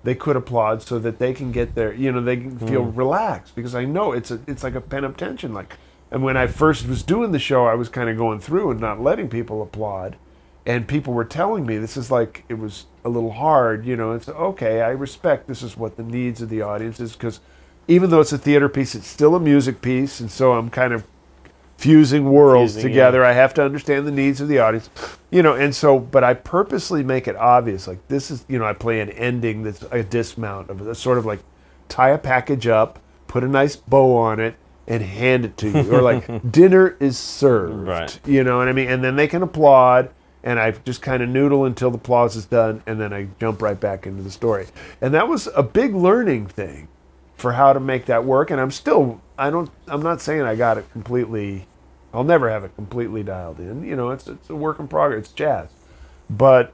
they 0.06 0.16
could 0.16 0.36
applaud 0.36 0.84
so 0.84 1.00
that 1.00 1.18
they 1.18 1.34
can 1.34 1.52
get 1.52 1.74
their 1.76 1.94
you 1.94 2.12
know 2.12 2.22
they 2.22 2.38
can 2.38 2.60
feel 2.60 2.84
relaxed 2.84 3.56
because 3.56 3.74
I 3.74 3.86
know 3.86 4.12
it's 4.12 4.30
a 4.30 4.40
it's 4.48 4.64
like 4.64 4.76
a 4.76 4.82
pent 4.82 5.06
up 5.06 5.18
tension 5.18 5.54
like 5.54 5.78
and 6.12 6.24
when 6.24 6.38
I 6.38 6.46
first 6.48 6.88
was 6.88 7.02
doing 7.02 7.32
the 7.32 7.40
show 7.40 7.66
I 7.66 7.74
was 7.74 7.90
kind 7.90 8.10
of 8.10 8.16
going 8.16 8.40
through 8.40 8.72
and 8.72 8.80
not 8.80 9.02
letting 9.02 9.30
people 9.30 9.64
applaud 9.64 10.16
and 10.66 10.88
people 10.88 11.14
were 11.14 11.26
telling 11.26 11.66
me 11.66 11.80
this 11.80 11.98
is 11.98 12.12
like 12.12 12.44
it 12.50 12.60
was 12.60 12.86
a 13.04 13.10
little 13.10 13.34
hard 13.34 13.86
you 13.86 13.96
know 13.96 14.12
it's 14.12 14.30
okay 14.30 14.82
I 14.82 14.90
respect 14.90 15.48
this 15.48 15.64
is 15.64 15.76
what 15.76 15.98
the 15.98 16.04
needs 16.04 16.40
of 16.42 16.50
the 16.50 16.62
audience 16.62 17.00
is 17.00 17.14
because 17.14 17.40
even 17.88 18.10
though 18.10 18.20
it's 18.22 18.34
a 18.34 18.38
theater 18.38 18.68
piece 18.70 18.96
it's 18.96 19.08
still 19.08 19.36
a 19.36 19.40
music 19.40 19.82
piece 19.82 20.20
and 20.20 20.32
so 20.32 20.54
I'm 20.54 20.70
kind 20.70 20.94
of 20.94 21.04
fusing 21.78 22.32
worlds 22.32 22.74
Fusing, 22.76 22.90
together. 22.90 23.26
I 23.26 23.34
have 23.34 23.54
to 23.56 23.64
understand 23.64 24.08
the 24.08 24.12
needs 24.12 24.40
of 24.42 24.48
the 24.48 24.60
audience 24.60 24.90
you 25.30 25.44
know 25.44 25.54
and 25.54 25.76
so 25.76 26.00
but 26.00 26.24
I 26.24 26.34
purposely 26.34 27.04
make 27.04 27.28
it 27.28 27.36
obvious 27.36 27.88
like 27.88 28.06
this 28.08 28.32
is 28.32 28.46
you 28.48 28.58
know 28.60 28.66
I 28.66 28.74
play 28.74 29.02
an 29.02 29.10
ending 29.12 29.64
that's 29.64 29.84
a 29.92 30.02
dismount 30.04 30.70
of 30.70 30.86
a 30.88 30.96
sort 30.96 31.18
of 31.18 31.26
like 31.26 31.40
tie 31.90 32.10
a 32.10 32.18
package 32.18 32.68
up 32.68 33.00
put 33.28 33.44
a 33.44 33.48
nice 33.48 33.76
bow 33.76 34.16
on 34.18 34.40
it 34.40 34.56
and 34.88 35.02
hand 35.04 35.44
it 35.46 35.58
to 35.58 35.70
you 35.70 35.94
or 35.96 36.02
like 36.02 36.26
dinner 36.52 36.96
is 37.00 37.18
served 37.18 37.88
Right. 37.88 38.20
you 38.26 38.44
know 38.44 38.58
what 38.60 38.68
I 38.68 38.72
mean? 38.72 38.88
And 38.88 39.04
then 39.04 39.16
they 39.16 39.28
can 39.28 39.42
applaud 39.44 40.10
and 40.44 40.60
I 40.60 40.72
just 40.72 41.02
kind 41.02 41.24
of 41.24 41.30
noodle 41.30 41.66
until 41.66 41.90
the 41.90 41.98
applause 41.98 42.36
is 42.36 42.46
done 42.46 42.84
and 42.86 43.02
then 43.02 43.12
I 43.12 43.28
jump 43.40 43.62
right 43.64 43.80
back 43.80 44.06
into 44.06 44.22
the 44.22 44.30
story. 44.30 44.68
And 45.02 45.12
that 45.16 45.28
was 45.28 45.50
a 45.56 45.64
big 45.64 45.96
learning 45.96 46.46
thing 46.48 46.88
for 47.36 47.54
how 47.54 47.74
to 47.74 47.80
make 47.80 48.06
that 48.06 48.24
work 48.24 48.52
and 48.52 48.60
I'm 48.60 48.72
still 48.72 49.22
I 49.38 49.50
don't 49.50 49.70
I'm 49.88 50.02
not 50.02 50.22
saying 50.22 50.42
I 50.42 50.56
got 50.56 50.78
it 50.78 50.90
completely 50.92 51.68
I'll 52.14 52.24
never 52.24 52.50
have 52.50 52.64
it 52.64 52.76
completely 52.76 53.24
dialed 53.24 53.60
in 53.60 53.84
you 53.86 53.96
know 53.96 54.10
it's 54.12 54.28
it's 54.28 54.50
a 54.50 54.56
work 54.56 54.80
in 54.80 54.88
progress 54.88 55.26
it's 55.26 55.34
jazz. 55.34 55.70
But 56.30 56.74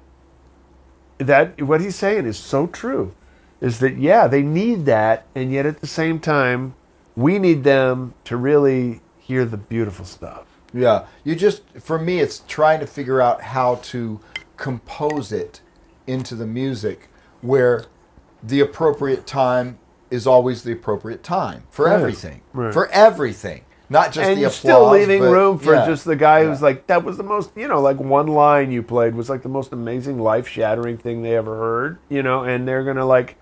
that 1.17 1.61
what 1.61 1.81
he's 1.81 1.95
saying 1.95 2.25
is 2.25 2.37
so 2.37 2.67
true 2.67 3.13
is 3.59 3.79
that 3.79 3.97
yeah 3.97 4.27
they 4.27 4.41
need 4.41 4.85
that 4.85 5.25
and 5.35 5.51
yet 5.51 5.65
at 5.65 5.81
the 5.81 5.87
same 5.87 6.19
time 6.19 6.75
we 7.15 7.39
need 7.39 7.63
them 7.63 8.13
to 8.25 8.37
really 8.37 9.01
hear 9.19 9.45
the 9.45 9.57
beautiful 9.57 10.05
stuff. 10.05 10.45
Yeah, 10.73 11.05
you 11.23 11.35
just 11.35 11.63
for 11.79 11.99
me, 11.99 12.19
it's 12.19 12.43
trying 12.47 12.79
to 12.79 12.87
figure 12.87 13.21
out 13.21 13.41
how 13.41 13.75
to 13.75 14.19
compose 14.57 15.31
it 15.31 15.61
into 16.07 16.35
the 16.35 16.47
music, 16.47 17.09
where 17.41 17.85
the 18.41 18.59
appropriate 18.61 19.27
time 19.27 19.79
is 20.11 20.27
always 20.27 20.61
the 20.63 20.73
appropriate 20.73 21.23
time 21.23 21.63
for 21.71 21.85
Right, 21.85 21.93
everything, 21.95 22.41
right. 22.53 22.71
for 22.73 22.87
everything, 22.89 23.61
not 23.89 24.11
just 24.11 24.27
and 24.27 24.37
the 24.37 24.41
you're 24.41 24.49
applause. 24.49 24.55
still 24.59 24.89
leaving 24.91 25.21
but- 25.21 25.31
room 25.31 25.57
for 25.57 25.73
yeah. 25.73 25.85
just 25.87 26.05
the 26.05 26.15
guy 26.15 26.43
who's 26.45 26.59
Yeah. 26.59 26.65
like 26.67 26.87
that 26.87 27.03
was 27.03 27.17
the 27.17 27.23
most 27.23 27.51
you 27.55 27.67
know 27.67 27.81
like 27.81 27.97
one 27.99 28.27
line 28.27 28.71
you 28.71 28.83
played 28.83 29.15
was 29.15 29.29
like 29.29 29.41
the 29.41 29.49
most 29.49 29.71
amazing 29.73 30.19
life 30.19 30.47
shattering 30.47 30.97
thing 30.97 31.23
they 31.23 31.35
ever 31.35 31.55
heard 31.57 31.97
you 32.09 32.21
know 32.21 32.43
and 32.43 32.67
they're 32.67 32.83
gonna 32.83 33.05
like 33.05 33.35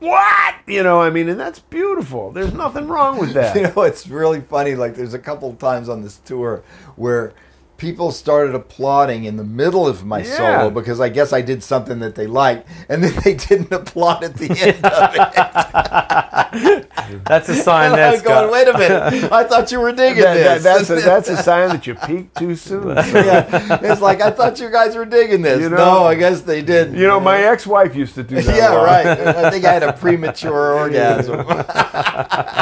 what 0.00 0.54
you 0.66 0.82
know 0.82 1.00
i 1.00 1.10
mean 1.10 1.28
and 1.28 1.38
that's 1.38 1.60
beautiful 1.60 2.30
there's 2.32 2.52
nothing 2.52 2.88
wrong 2.88 3.18
with 3.18 3.32
that 3.34 3.54
You 3.54 3.62
know, 3.62 3.82
it's 3.82 4.06
really 4.08 4.40
funny. 4.40 4.74
Like, 4.74 4.94
there's 4.96 5.14
a 5.14 5.18
couple 5.18 5.48
of 5.50 5.58
times 5.58 5.88
on 5.88 6.02
this 6.02 6.16
tour 6.18 6.62
where 6.96 7.32
people 7.82 8.12
started 8.12 8.54
applauding 8.54 9.24
in 9.24 9.36
the 9.36 9.42
middle 9.42 9.88
of 9.88 10.04
my 10.04 10.20
Yeah. 10.20 10.36
solo 10.36 10.70
because 10.70 11.00
I 11.00 11.08
guess 11.08 11.32
I 11.32 11.40
did 11.42 11.64
something 11.64 11.98
that 11.98 12.14
they 12.14 12.28
liked, 12.28 12.68
and 12.88 13.02
then 13.02 13.12
they 13.24 13.34
didn't 13.34 13.72
applaud 13.72 14.22
at 14.22 14.36
the 14.36 14.50
end 14.50 14.86
of 14.86 16.52
it. 16.54 16.88
That's 17.24 17.48
a 17.48 17.54
sign 17.54 17.92
And 17.92 18.00
I 18.00 18.10
that's 18.10 18.22
going, 18.22 18.50
wait 18.50 18.68
a 18.68 18.72
minute, 18.76 19.32
I 19.32 19.44
thought 19.44 19.72
you 19.72 19.80
were 19.80 19.92
digging 19.92 20.22
That- 20.22 20.62
that- 20.62 20.62
this. 20.62 20.88
that's, 20.88 20.90
a, 20.90 21.04
that's 21.06 21.28
a 21.30 21.36
sign 21.42 21.68
that 21.70 21.86
you 21.86 21.94
peaked 21.94 22.36
too 22.36 22.54
soon 22.54 22.88
yeah, 22.96 23.78
it's 23.82 24.00
like 24.00 24.20
I 24.20 24.30
thought 24.30 24.60
you 24.60 24.68
guys 24.70 24.94
were 24.94 25.04
digging 25.06 25.42
this. 25.42 25.60
You 25.60 25.70
know- 25.70 25.76
no, 25.76 26.04
I 26.04 26.14
guess 26.14 26.42
they 26.42 26.60
did. 26.62 26.92
you 26.94 27.06
know 27.06 27.18
my 27.20 27.38
ex-wife 27.42 27.94
used 27.94 28.14
to 28.16 28.22
do 28.22 28.40
that 28.42 28.56
yeah, 28.56 28.70
lot. 28.70 28.84
right. 28.84 29.06
I 29.06 29.50
think 29.50 29.64
I 29.64 29.72
had 29.72 29.82
a 29.82 29.92
premature 29.94 30.74
orgasm. 30.74 31.38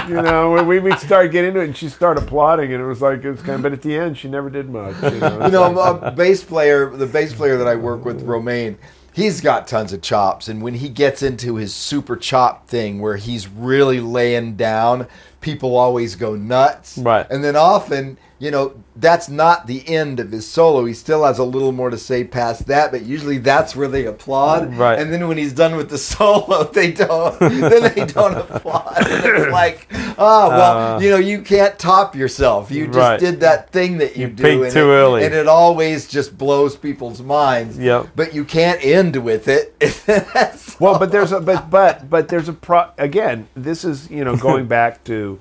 you 0.09 0.23
know 0.23 0.53
when 0.53 0.67
we 0.67 0.79
would 0.79 0.99
start 0.99 1.31
getting 1.33 1.49
into 1.49 1.61
it 1.61 1.65
and 1.65 1.77
she'd 1.77 1.91
start 1.93 2.17
applauding 2.19 2.73
and 2.73 2.83
it 2.83 2.87
was 2.87 3.03
like 3.03 3.25
it 3.25 3.31
was 3.31 3.41
kind 3.41 3.57
of 3.57 3.63
but 3.63 3.73
at 3.73 3.83
the 3.83 3.97
end 3.97 4.17
she 4.17 4.29
never 4.29 4.49
did 4.51 4.69
much 4.71 4.95
you 5.03 5.19
know, 5.19 5.45
you 5.47 5.51
know, 5.53 5.79
a 5.79 6.11
bass 6.11 6.43
player, 6.45 6.89
the 6.91 7.07
bass 7.07 7.33
player 7.35 7.57
that 7.59 7.67
I 7.67 7.75
work 7.77 8.05
with, 8.05 8.23
Romain, 8.23 8.79
he's 9.13 9.41
got 9.41 9.67
tons 9.69 9.93
of 9.93 10.03
chops. 10.03 10.49
And 10.49 10.63
when 10.63 10.75
he 10.75 10.89
gets 10.89 11.23
into 11.23 11.57
his 11.57 11.75
super 11.75 12.17
chop 12.17 12.69
thing 12.69 13.01
where 13.01 13.17
he's 13.17 13.49
really 13.49 14.01
laying 14.01 14.57
down, 14.57 15.07
people 15.41 15.77
always 15.77 16.17
go 16.17 16.35
nuts. 16.35 16.99
Right. 16.99 17.27
And 17.31 17.43
then 17.43 17.57
often, 17.57 18.19
you 18.41 18.51
know, 18.51 18.73
that's 18.97 19.29
not 19.29 19.67
the 19.69 19.87
end 19.87 20.19
of 20.19 20.33
his 20.33 20.49
solo. 20.49 20.85
He 20.87 20.95
still 20.95 21.25
has 21.25 21.39
a 21.39 21.45
little 21.45 21.71
more 21.73 21.91
to 21.91 21.99
say 21.99 22.25
past 22.25 22.67
that, 22.69 22.91
but 22.91 23.03
usually 23.03 23.39
that's 23.39 23.77
where 23.77 23.87
they 23.87 24.07
applaud. 24.07 24.75
Right. 24.75 24.99
And 24.99 25.13
then 25.13 25.29
when 25.29 25.37
he's 25.39 25.53
done 25.53 25.77
with 25.77 25.91
the 25.91 25.99
solo, 26.13 26.65
they 26.65 26.91
don't. 26.93 27.39
then 27.39 27.93
they 27.95 28.07
don't 28.07 28.35
applaud. 28.37 28.95
And 28.97 29.25
it's 29.37 29.53
like, 29.63 29.87
oh 30.19 30.49
well, 30.49 30.97
Uh, 30.97 31.01
you 31.01 31.11
know, 31.11 31.19
you 31.19 31.43
can't 31.43 31.79
top 31.79 32.17
yourself. 32.17 32.71
You 32.71 32.87
just 32.87 32.99
Right. 32.99 33.21
did 33.21 33.41
that 33.41 33.71
thing 33.73 33.99
that 33.99 34.17
you, 34.17 34.27
You 34.29 34.33
do, 34.33 34.63
and 34.65 34.73
too 34.73 34.91
it, 34.91 34.95
early. 34.95 35.25
and 35.25 35.35
it 35.35 35.47
always 35.47 36.09
just 36.09 36.37
blows 36.37 36.77
people's 36.77 37.21
minds. 37.23 37.79
Yep. 37.79 38.09
But 38.17 38.35
you 38.35 38.45
can't 38.45 38.83
end 38.85 39.17
with 39.17 39.47
it. 39.49 39.77
Well 40.81 40.99
but 40.99 41.13
there's 41.13 41.31
a 41.33 41.41
but 41.41 41.69
but 41.69 42.09
but 42.09 42.29
there's 42.29 42.49
a 42.49 42.55
pro 42.55 42.89
again 42.97 43.49
this 43.55 43.85
is 43.85 44.11
you 44.11 44.25
know 44.25 44.35
going 44.35 44.67
back 44.67 45.05
to 45.05 45.39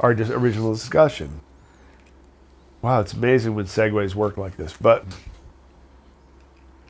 our 0.00 0.12
dis- 0.12 0.28
original 0.30 0.72
discussion 0.72 1.40
wow 2.82 3.00
it's 3.00 3.12
amazing 3.12 3.54
when 3.54 3.64
segues 3.64 4.14
work 4.14 4.36
like 4.36 4.56
this. 4.56 4.76
But 4.76 5.06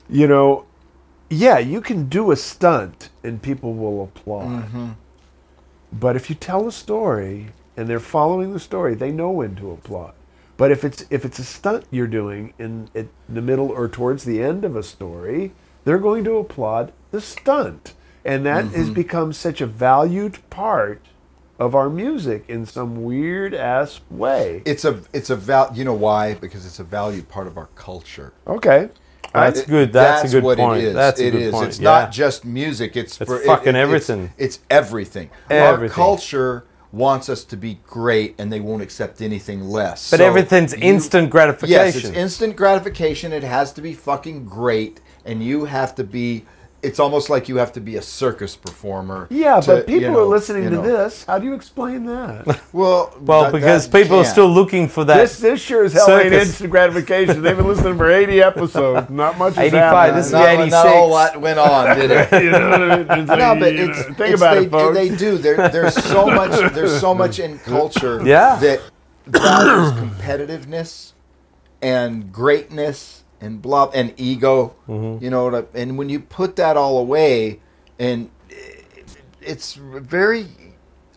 you 0.09 0.26
know 0.26 0.66
yeah 1.30 1.59
you 1.59 1.80
can 1.80 2.09
do 2.09 2.32
a 2.32 2.36
stunt 2.36 3.11
and 3.22 3.40
people 3.40 3.74
will 3.74 4.05
applaud. 4.05 4.64
Mm-hmm. 4.64 4.90
But 5.93 6.16
if 6.16 6.28
you 6.28 6.34
tell 6.34 6.66
a 6.66 6.72
story 6.72 7.49
and 7.76 7.88
they're 7.88 8.01
following 8.01 8.53
the 8.53 8.61
story 8.61 8.95
they 8.95 9.12
know 9.12 9.30
when 9.30 9.55
to 9.57 9.70
applaud. 9.70 10.14
But 10.57 10.70
if 10.70 10.84
it's 10.84 11.05
if 11.11 11.24
it's 11.24 11.38
a 11.38 11.45
stunt 11.45 11.84
you're 11.90 12.07
doing 12.07 12.55
in, 12.59 12.88
in 12.95 13.09
the 13.28 13.43
middle 13.43 13.68
or 13.70 13.88
towards 13.88 14.24
the 14.24 14.43
end 14.43 14.64
of 14.64 14.74
a 14.74 14.82
story 14.82 15.53
they're 15.84 15.99
going 15.99 16.24
to 16.24 16.36
applaud 16.36 16.93
the 17.11 17.20
stunt. 17.20 17.95
And 18.24 18.47
that 18.47 18.66
has 18.66 18.86
mm-hmm. 18.86 18.95
become 18.95 19.32
such 19.32 19.61
a 19.61 19.66
valued 19.66 20.38
part 20.49 21.05
of 21.63 21.77
our 21.77 21.89
music 21.89 22.45
in 22.49 22.67
some 22.67 23.05
weird 23.05 23.55
ass 23.55 24.01
way 24.11 24.63
it's 24.65 24.85
a 24.85 25.01
it's 25.13 25.31
a 25.31 25.37
val. 25.37 25.71
You 25.73 25.85
know 25.85 25.95
why? 25.95 26.35
Because 26.35 26.67
it's 26.67 26.81
a 26.81 26.85
valued 26.85 27.29
part 27.29 27.47
of 27.47 27.57
our 27.57 27.69
culture. 27.77 28.33
okay 28.47 28.91
uh, 29.35 29.45
That's 29.45 29.61
It- 29.61 29.69
good. 29.69 29.93
That's, 29.93 30.25
a 30.25 30.29
good 30.29 30.45
what 30.45 30.59
point. 30.59 30.83
It 30.83 30.89
is. 30.89 30.95
That's 30.95 31.21
a 31.21 31.27
It 31.27 31.31
good 31.31 31.43
is. 31.43 31.53
point. 31.53 31.69
It's 31.69 31.79
yeah. 31.79 31.91
not 31.91 32.13
just 32.13 32.45
music. 32.45 32.97
It's, 32.97 33.19
It's 33.19 33.31
for 33.31 33.39
fucking 33.39 33.69
it's- 33.77 33.83
everything. 33.83 34.31
It's, 34.37 34.59
everything. 34.69 35.31
Our 35.51 35.89
culture 35.89 36.65
wants 36.93 37.31
us 37.31 37.43
to 37.45 37.57
be 37.57 37.79
great, 37.87 38.35
and 38.39 38.53
they 38.53 38.61
won't 38.61 38.83
accept 38.83 39.23
anything 39.23 39.63
less. 39.71 40.11
But 40.11 40.19
So 40.19 40.27
everything's 40.27 40.75
you- 40.75 40.81
instant 40.83 41.31
gratification. 41.31 41.71
Yes, 41.71 41.97
it's 41.97 42.09
instant 42.11 42.57
gratification. 42.57 43.33
It 43.33 43.43
has 43.43 43.73
to 43.73 43.81
be 43.81 43.95
fucking 43.95 44.45
great, 44.45 45.01
and 45.25 45.43
you 45.43 45.65
have 45.65 45.95
to 45.95 46.05
be. 46.05 46.45
It's 46.83 46.99
almost 46.99 47.30
like 47.30 47.49
you 47.49 47.57
have 47.59 47.72
to 47.74 47.80
be 47.80 47.97
a 47.97 48.03
circus 48.03 48.57
performer. 48.57 49.28
yeah 49.30 49.61
to, 49.61 49.66
but 49.66 49.87
people 49.87 50.03
you 50.03 50.11
know, 50.11 50.20
are 50.20 50.24
listening 50.24 50.64
you 50.64 50.70
to 50.70 50.78
this 50.83 51.24
how 51.24 51.39
do 51.39 51.47
you 51.47 51.55
explain 51.55 52.05
that 52.07 52.61
Well, 52.72 53.16
well, 53.20 53.43
that- 53.45 53.53
because 53.53 53.89
that 53.89 54.03
people 54.03 54.18
are 54.18 54.22
can't. 54.24 54.33
still 54.33 54.49
looking 54.51 54.89
for 54.89 55.05
that. 55.05 55.16
this 55.16 55.39
this 55.39 55.61
sure 55.61 55.85
as 55.85 55.93
hell 55.93 56.18
ain't 56.18 56.33
instant 56.33 56.70
gratification 56.70 57.41
they've 57.43 57.57
been 57.57 57.68
listening 57.68 57.97
for 57.97 58.11
80 58.11 58.43
episodes 58.43 59.11
not 59.11 59.39
much 59.39 59.55
has 59.55 59.64
85, 59.72 60.14
this 60.16 60.26
is 60.26 60.33
not, 60.33 60.57
the 60.57 60.66
not 60.66 60.87
a 60.87 60.91
whole 60.91 61.11
lot 61.11 61.41
went 61.41 61.59
on, 61.61 61.97
did 61.97 62.11
it? 62.11 62.33
you 62.43 62.51
know 62.51 62.70
what 62.70 62.83
I 62.83 62.97
mean? 63.16 63.26
Like, 63.26 63.39
no, 63.39 63.55
but 63.61 63.72
it's, 63.74 64.03
think 64.03 64.20
it's- 64.20 64.41
about 64.41 64.55
they, 64.57 64.64
it, 64.64 64.70
folks. 64.70 64.95
They 64.97 65.09
do. 65.16 65.39
There, 65.39 65.68
there's 65.68 65.95
so 65.95 66.26
much. 66.41 66.72
There's 66.72 66.99
so 67.01 67.14
much 67.14 67.39
in 67.39 67.59
culture 67.61 68.20
Yeah. 68.24 68.57
that 68.57 68.80
values 69.26 69.93
competitiveness 69.93 71.12
and 71.80 72.33
greatness 72.33 73.22
and 73.43 73.61
blah 73.61 73.90
and 73.93 74.14
ego. 74.16 74.74
Mm-hmm. 74.88 75.22
You 75.22 75.30
know, 75.30 75.45
what 75.51 75.55
I- 75.74 75.78
and 75.78 75.99
when 75.99 76.09
you 76.09 76.20
put 76.20 76.57
that 76.57 76.76
all 76.78 76.99
away, 76.99 77.61
and 77.99 78.30
it's 79.40 79.74
very, 79.74 80.47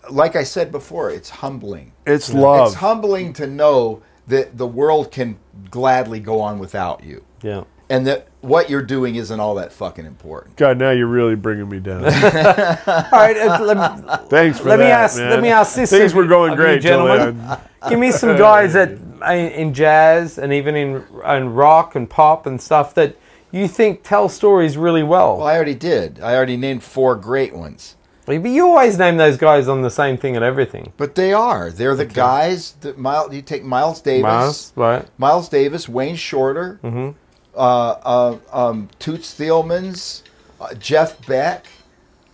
like 0.09 0.35
I 0.35 0.43
said 0.43 0.71
before, 0.71 1.09
it's 1.11 1.29
humbling. 1.29 1.93
It's 2.05 2.33
love. 2.33 2.67
It's 2.67 2.75
humbling 2.75 3.33
to 3.33 3.47
know 3.47 4.01
that 4.27 4.57
the 4.57 4.67
world 4.67 5.11
can 5.11 5.37
gladly 5.69 6.19
go 6.19 6.41
on 6.41 6.57
without 6.59 7.03
you, 7.03 7.23
Yeah. 7.43 7.63
And 7.89 8.07
that 8.07 8.27
what 8.41 8.69
you're 8.69 8.81
doing 8.83 9.15
isn't 9.15 9.39
all 9.39 9.55
that 9.55 9.71
fucking 9.73 10.05
important. 10.05 10.55
God, 10.55 10.77
now 10.77 10.91
you're 10.91 11.07
really 11.07 11.35
bringing 11.35 11.69
me 11.69 11.79
down. 11.79 12.03
All 12.05 12.09
right. 12.11 13.37
uh, 13.37 13.59
let, 13.63 14.29
Thanks 14.29 14.59
for 14.59 14.69
let 14.69 14.77
that. 14.77 14.83
me 14.85 14.91
ask. 14.91 15.17
man. 15.17 15.29
Let 15.29 15.41
me 15.41 15.49
ask 15.49 15.75
this. 15.75 15.89
Things 15.89 16.13
were 16.13 16.25
going 16.27 16.55
great, 16.55 16.81
gentlemen. 16.81 17.37
gentlemen. 17.37 17.57
Give 17.89 17.99
me 17.99 18.11
some 18.11 18.35
guys 18.37 18.73
that 18.73 18.89
in, 18.91 19.51
in 19.51 19.73
jazz 19.73 20.37
and 20.37 20.51
even 20.53 20.75
in, 20.75 21.03
in 21.27 21.53
rock 21.53 21.95
and 21.95 22.09
pop 22.09 22.45
and 22.45 22.59
stuff 22.61 22.93
that 22.95 23.15
you 23.51 23.67
think 23.67 24.01
tell 24.03 24.29
stories 24.29 24.77
really 24.77 25.03
well. 25.03 25.37
Well, 25.37 25.47
I 25.47 25.55
already 25.55 25.75
did. 25.75 26.19
I 26.19 26.35
already 26.35 26.57
named 26.57 26.83
four 26.83 27.15
great 27.15 27.55
ones. 27.55 27.95
But 28.25 28.43
you 28.43 28.65
always 28.67 28.97
name 28.97 29.17
those 29.17 29.37
guys 29.37 29.67
on 29.67 29.83
the 29.83 29.91
same 29.91 30.17
thing 30.17 30.35
and 30.35 30.43
everything. 30.43 30.93
But 30.97 31.13
they 31.13 31.31
are. 31.31 31.69
They're 31.69 31.95
the 31.95 32.07
guys 32.07 32.71
that 32.81 32.97
Miles. 32.97 33.31
You 33.31 33.43
take 33.43 33.63
Miles 33.63 34.01
Davis, 34.01 34.23
Miles, 34.23 34.73
right? 34.75 35.07
Miles 35.19 35.47
Davis, 35.47 35.87
Wayne 35.87 36.15
Shorter, 36.15 36.79
Mm-hmm. 36.83 37.11
Uh, 37.55 37.91
uh, 38.03 38.37
um, 38.51 38.89
Toots 38.99 39.33
Thielemans, 39.33 40.21
uh, 40.59 40.73
Jeff 40.75 41.25
Beck. 41.25 41.67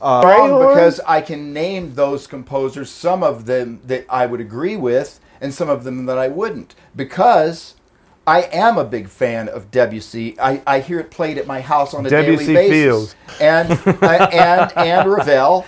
Uh, 0.01 0.21
because 0.67 0.99
I 1.01 1.21
can 1.21 1.53
name 1.53 1.93
those 1.93 2.25
composers, 2.25 2.89
some 2.89 3.21
of 3.21 3.45
them 3.45 3.81
that 3.85 4.05
I 4.09 4.25
would 4.25 4.41
agree 4.41 4.75
with, 4.75 5.19
and 5.39 5.53
some 5.53 5.69
of 5.69 5.83
them 5.83 6.07
that 6.07 6.17
I 6.17 6.27
wouldn't. 6.27 6.73
Because 6.95 7.75
I 8.25 8.43
am 8.53 8.77
a 8.77 8.83
big 8.83 9.09
fan 9.09 9.49
of 9.49 9.71
Debussy. 9.71 10.39
I, 10.39 10.61
I 10.67 10.79
hear 10.79 10.99
it 10.99 11.09
played 11.09 11.37
at 11.37 11.47
my 11.47 11.59
house 11.59 11.93
on 11.93 12.05
a 12.05 12.09
Debussy 12.09 12.53
daily 12.53 12.53
basis. 12.53 13.13
feels. 13.13 13.15
And 13.39 13.71
and 14.03 14.77
and 14.77 15.11
Ravel, 15.11 15.65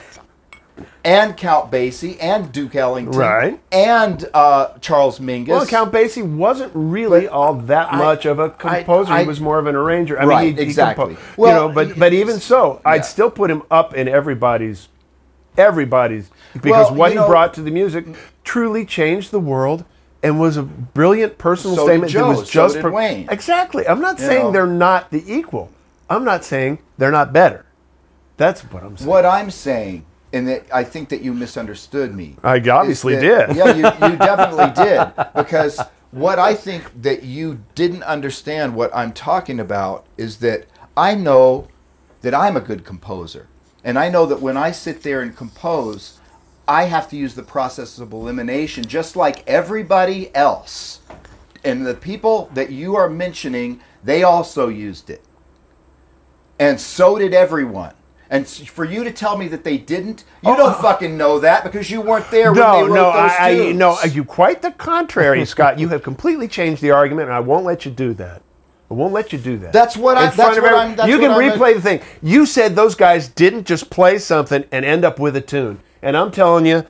and 1.03 1.35
Count 1.37 1.69
Basie, 1.71 2.17
and 2.21 2.51
Duke 2.51 2.75
Ellington, 2.75 3.17
Right. 3.19 3.59
and 3.71 4.25
uh, 4.33 4.69
Charles 4.81 5.19
Mingus. 5.19 5.47
Well, 5.49 5.65
Count 5.65 5.91
Basie 5.91 6.23
wasn't 6.23 6.71
really 6.73 7.27
all 7.27 7.53
that 7.53 7.93
I- 7.93 7.97
much 7.97 8.25
of 8.25 8.39
a 8.39 8.49
composer. 8.49 9.11
I- 9.13 9.21
he 9.21 9.27
was 9.27 9.39
more 9.41 9.59
of 9.59 9.67
an 9.67 9.75
arranger. 9.75 10.19
I 10.19 10.25
Right, 10.25 10.45
mean, 10.47 10.55
he, 10.57 10.63
he 10.63 10.67
exactly. 10.69 11.15
compo- 11.15 11.21
Well, 11.37 11.51
you 11.63 11.67
know, 11.69 11.73
but 11.73 11.99
but 11.99 12.13
even 12.13 12.39
so, 12.39 12.81
yeah. 12.85 12.91
I'd 12.91 13.05
still 13.05 13.29
put 13.29 13.51
him 13.51 13.63
up 13.69 13.93
in 13.93 14.07
everybody's 14.07 14.87
everybody's 15.57 16.29
because 16.53 16.89
Well, 16.89 16.95
what 16.95 17.11
he 17.11 17.15
know- 17.17 17.27
brought 17.27 17.53
to 17.55 17.61
the 17.61 17.71
music 17.71 18.05
truly 18.43 18.85
changed 18.85 19.31
the 19.31 19.39
world. 19.39 19.85
And 20.25 20.39
was 20.39 20.55
a 20.55 20.63
brilliant 20.63 21.37
personal 21.37 21.75
So 21.75 21.83
statement. 21.85 22.13
that 22.13 22.17
Joe, 22.17 22.29
was 22.29 22.37
so 22.39 22.45
just 22.45 22.75
did 22.75 22.81
per- 22.83 22.91
Wayne. 22.91 23.27
Exactly. 23.29 23.85
I'm 23.85 23.99
not 23.99 24.19
You 24.19 24.25
saying 24.25 24.43
know. 24.45 24.51
they're 24.53 24.65
not 24.67 25.11
the 25.11 25.21
equal. 25.27 25.69
I'm 26.09 26.23
not 26.23 26.45
saying 26.45 26.79
they're 26.97 27.11
not 27.11 27.33
better. 27.33 27.65
That's 28.37 28.61
what 28.61 28.83
I'm 28.83 28.95
saying. 28.95 29.09
What 29.09 29.25
I'm 29.25 29.51
saying, 29.51 30.05
and 30.33 30.47
that 30.47 30.65
I 30.73 30.83
think 30.83 31.09
that 31.09 31.21
you 31.21 31.33
misunderstood 31.33 32.13
me. 32.13 32.35
I 32.43 32.57
obviously 32.57 33.15
that- 33.15 33.47
did. 33.47 33.55
Yeah, 33.55 33.75
you, 33.75 34.11
you 34.11 34.17
definitely 34.17 34.83
did. 34.83 35.13
Because 35.35 35.79
what 36.11 36.39
I 36.39 36.55
think 36.55 37.01
that 37.03 37.23
you 37.23 37.63
didn't 37.75 38.03
understand 38.03 38.75
what 38.75 38.93
I'm 38.95 39.13
talking 39.13 39.59
about 39.59 40.05
is 40.17 40.37
that 40.37 40.65
I 40.97 41.15
know 41.15 41.67
that 42.21 42.33
I'm 42.33 42.57
a 42.57 42.61
good 42.61 42.83
composer. 42.83 43.47
And 43.83 43.99
I 43.99 44.09
know 44.09 44.25
that 44.25 44.41
when 44.41 44.57
I 44.57 44.71
sit 44.71 45.03
there 45.03 45.21
and 45.21 45.35
compose, 45.35 46.19
I 46.67 46.85
have 46.85 47.09
to 47.09 47.17
use 47.17 47.35
the 47.35 47.43
process 47.43 47.99
of 47.99 48.13
elimination 48.13 48.85
just 48.85 49.15
like 49.15 49.47
everybody 49.47 50.33
else. 50.35 51.01
And 51.63 51.85
the 51.85 51.93
people 51.93 52.49
that 52.53 52.71
you 52.71 52.95
are 52.95 53.09
mentioning, 53.09 53.81
they 54.03 54.23
also 54.23 54.67
used 54.69 55.09
it. 55.09 55.23
And 56.59 56.79
so 56.79 57.17
did 57.17 57.33
everyone. 57.33 57.93
And 58.33 58.47
for 58.47 58.83
you 58.83 59.03
to 59.03 59.11
tell 59.11 59.37
me 59.37 59.47
that 59.49 59.63
they 59.63 59.77
didn't, 59.77 60.23
you 60.41 60.55
don't 60.57 60.75
oh. 60.75 60.81
fucking 60.81 61.15
know 61.15 61.37
that 61.37 61.63
because 61.63 61.91
you 61.91 62.01
weren't 62.01 62.29
there 62.31 62.51
when 62.51 62.61
No, 62.61 62.75
they 62.77 62.81
wrote 62.89 62.95
no, 62.95 63.03
those 63.13 63.31
I, 63.31 63.37
I, 63.51 63.55
tunes. 63.55 63.77
no, 63.77 63.91
uh, 64.03 64.07
you 64.07 64.25
quite 64.25 64.63
the 64.63 64.71
contrary, 64.71 65.45
Scott. 65.53 65.77
You 65.77 65.89
have 65.89 66.01
completely 66.01 66.47
changed 66.47 66.81
the 66.81 66.89
argument, 66.89 67.27
and 67.27 67.35
I 67.35 67.41
won't 67.41 67.63
let 67.63 67.85
you 67.85 67.91
do 67.91 68.11
that. 68.15 68.41
I 68.89 68.95
won't 68.95 69.13
let 69.13 69.33
you 69.33 69.37
do 69.37 69.59
that. 69.59 69.71
That's 69.71 69.95
what 69.95 70.17
I- 70.17 70.31
In 70.31 70.35
that's 70.35 70.59
what 70.59 70.73
I'm- 70.73 70.95
that's 70.95 71.07
you 71.07 71.19
can 71.19 71.29
I'm- 71.29 71.39
replay 71.39 71.75
the 71.75 71.81
thing. 71.81 72.01
You 72.23 72.47
said 72.47 72.75
those 72.75 72.95
guys 72.95 73.27
didn't 73.27 73.65
just 73.67 73.91
play 73.91 74.17
something 74.17 74.65
and 74.71 74.83
end 74.83 75.05
up 75.05 75.19
with 75.19 75.35
a 75.35 75.41
tune, 75.41 75.79
and 76.01 76.17
I'm 76.17 76.31
telling 76.31 76.65
you, 76.65 76.87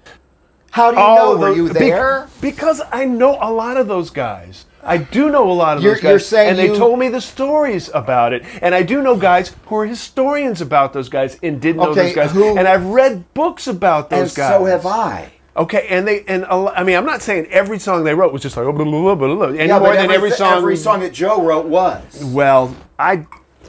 How 0.72 0.91
do 0.91 0.98
you 0.98 1.04
know? 1.04 1.36
Were 1.38 1.48
those- 1.50 1.58
you 1.58 1.70
there? 1.70 2.28
because 2.39 2.82
I 2.89 3.04
know 3.04 3.38
a 3.41 3.52
lot 3.52 3.76
of 3.76 3.89
those 3.89 4.10
guys. 4.12 4.66
I 4.86 4.97
do 4.97 5.29
know 5.29 5.49
a 5.49 5.53
lot 5.53 5.77
of 5.77 5.84
You're- 5.84 5.95
those 5.95 6.03
guys, 6.03 6.09
you're 6.09 6.19
saying 6.19 6.49
and 6.51 6.59
they 6.59 6.67
told 6.77 6.99
me 6.99 7.07
the 7.09 7.21
stories 7.21 7.89
about 7.93 8.34
it. 8.34 8.43
And 8.61 8.75
I 8.75 8.84
do 8.84 9.01
know 9.01 9.15
guys 9.15 9.55
who 9.67 9.75
are 9.77 9.86
historians 9.86 10.59
about 10.61 10.93
those 10.93 11.07
guys 11.09 11.38
and 11.41 11.61
did 11.61 11.77
know 11.77 11.89
Okay, 11.91 12.07
those 12.07 12.15
guys. 12.15 12.31
who- 12.31 12.57
and 12.57 12.67
I've 12.67 12.86
read 12.86 13.34
books 13.34 13.67
about 13.67 14.09
those 14.09 14.29
and 14.29 14.36
guys. 14.38 14.57
so 14.57 14.65
have 14.65 14.86
I. 14.86 15.29
Okay, 15.55 15.86
and 15.89 16.07
they 16.07 16.23
and 16.27 16.43
a 16.45 16.73
I 16.75 16.84
mean, 16.84 16.97
I'm 16.97 17.05
not 17.05 17.21
saying 17.21 17.45
every 17.51 17.77
song 17.79 18.03
they 18.03 18.15
wrote 18.15 18.34
was 18.34 18.41
just 18.41 18.57
like 18.57 18.65
oh, 18.65 18.71
blah, 18.73 18.84
blah, 18.86 19.13
blah, 19.15 19.36
blah, 19.36 19.47
any 19.49 19.67
Yeah, 19.67 19.77
more 19.79 19.93
than 19.93 20.05
every, 20.05 20.15
every 20.15 20.31
song. 20.31 20.57
every 20.57 20.75
song 20.75 20.99
that 21.01 21.13
Joe 21.13 21.41
wrote 21.43 21.65
was. 21.67 22.23
Well, 22.25 22.75
I, 22.97 23.25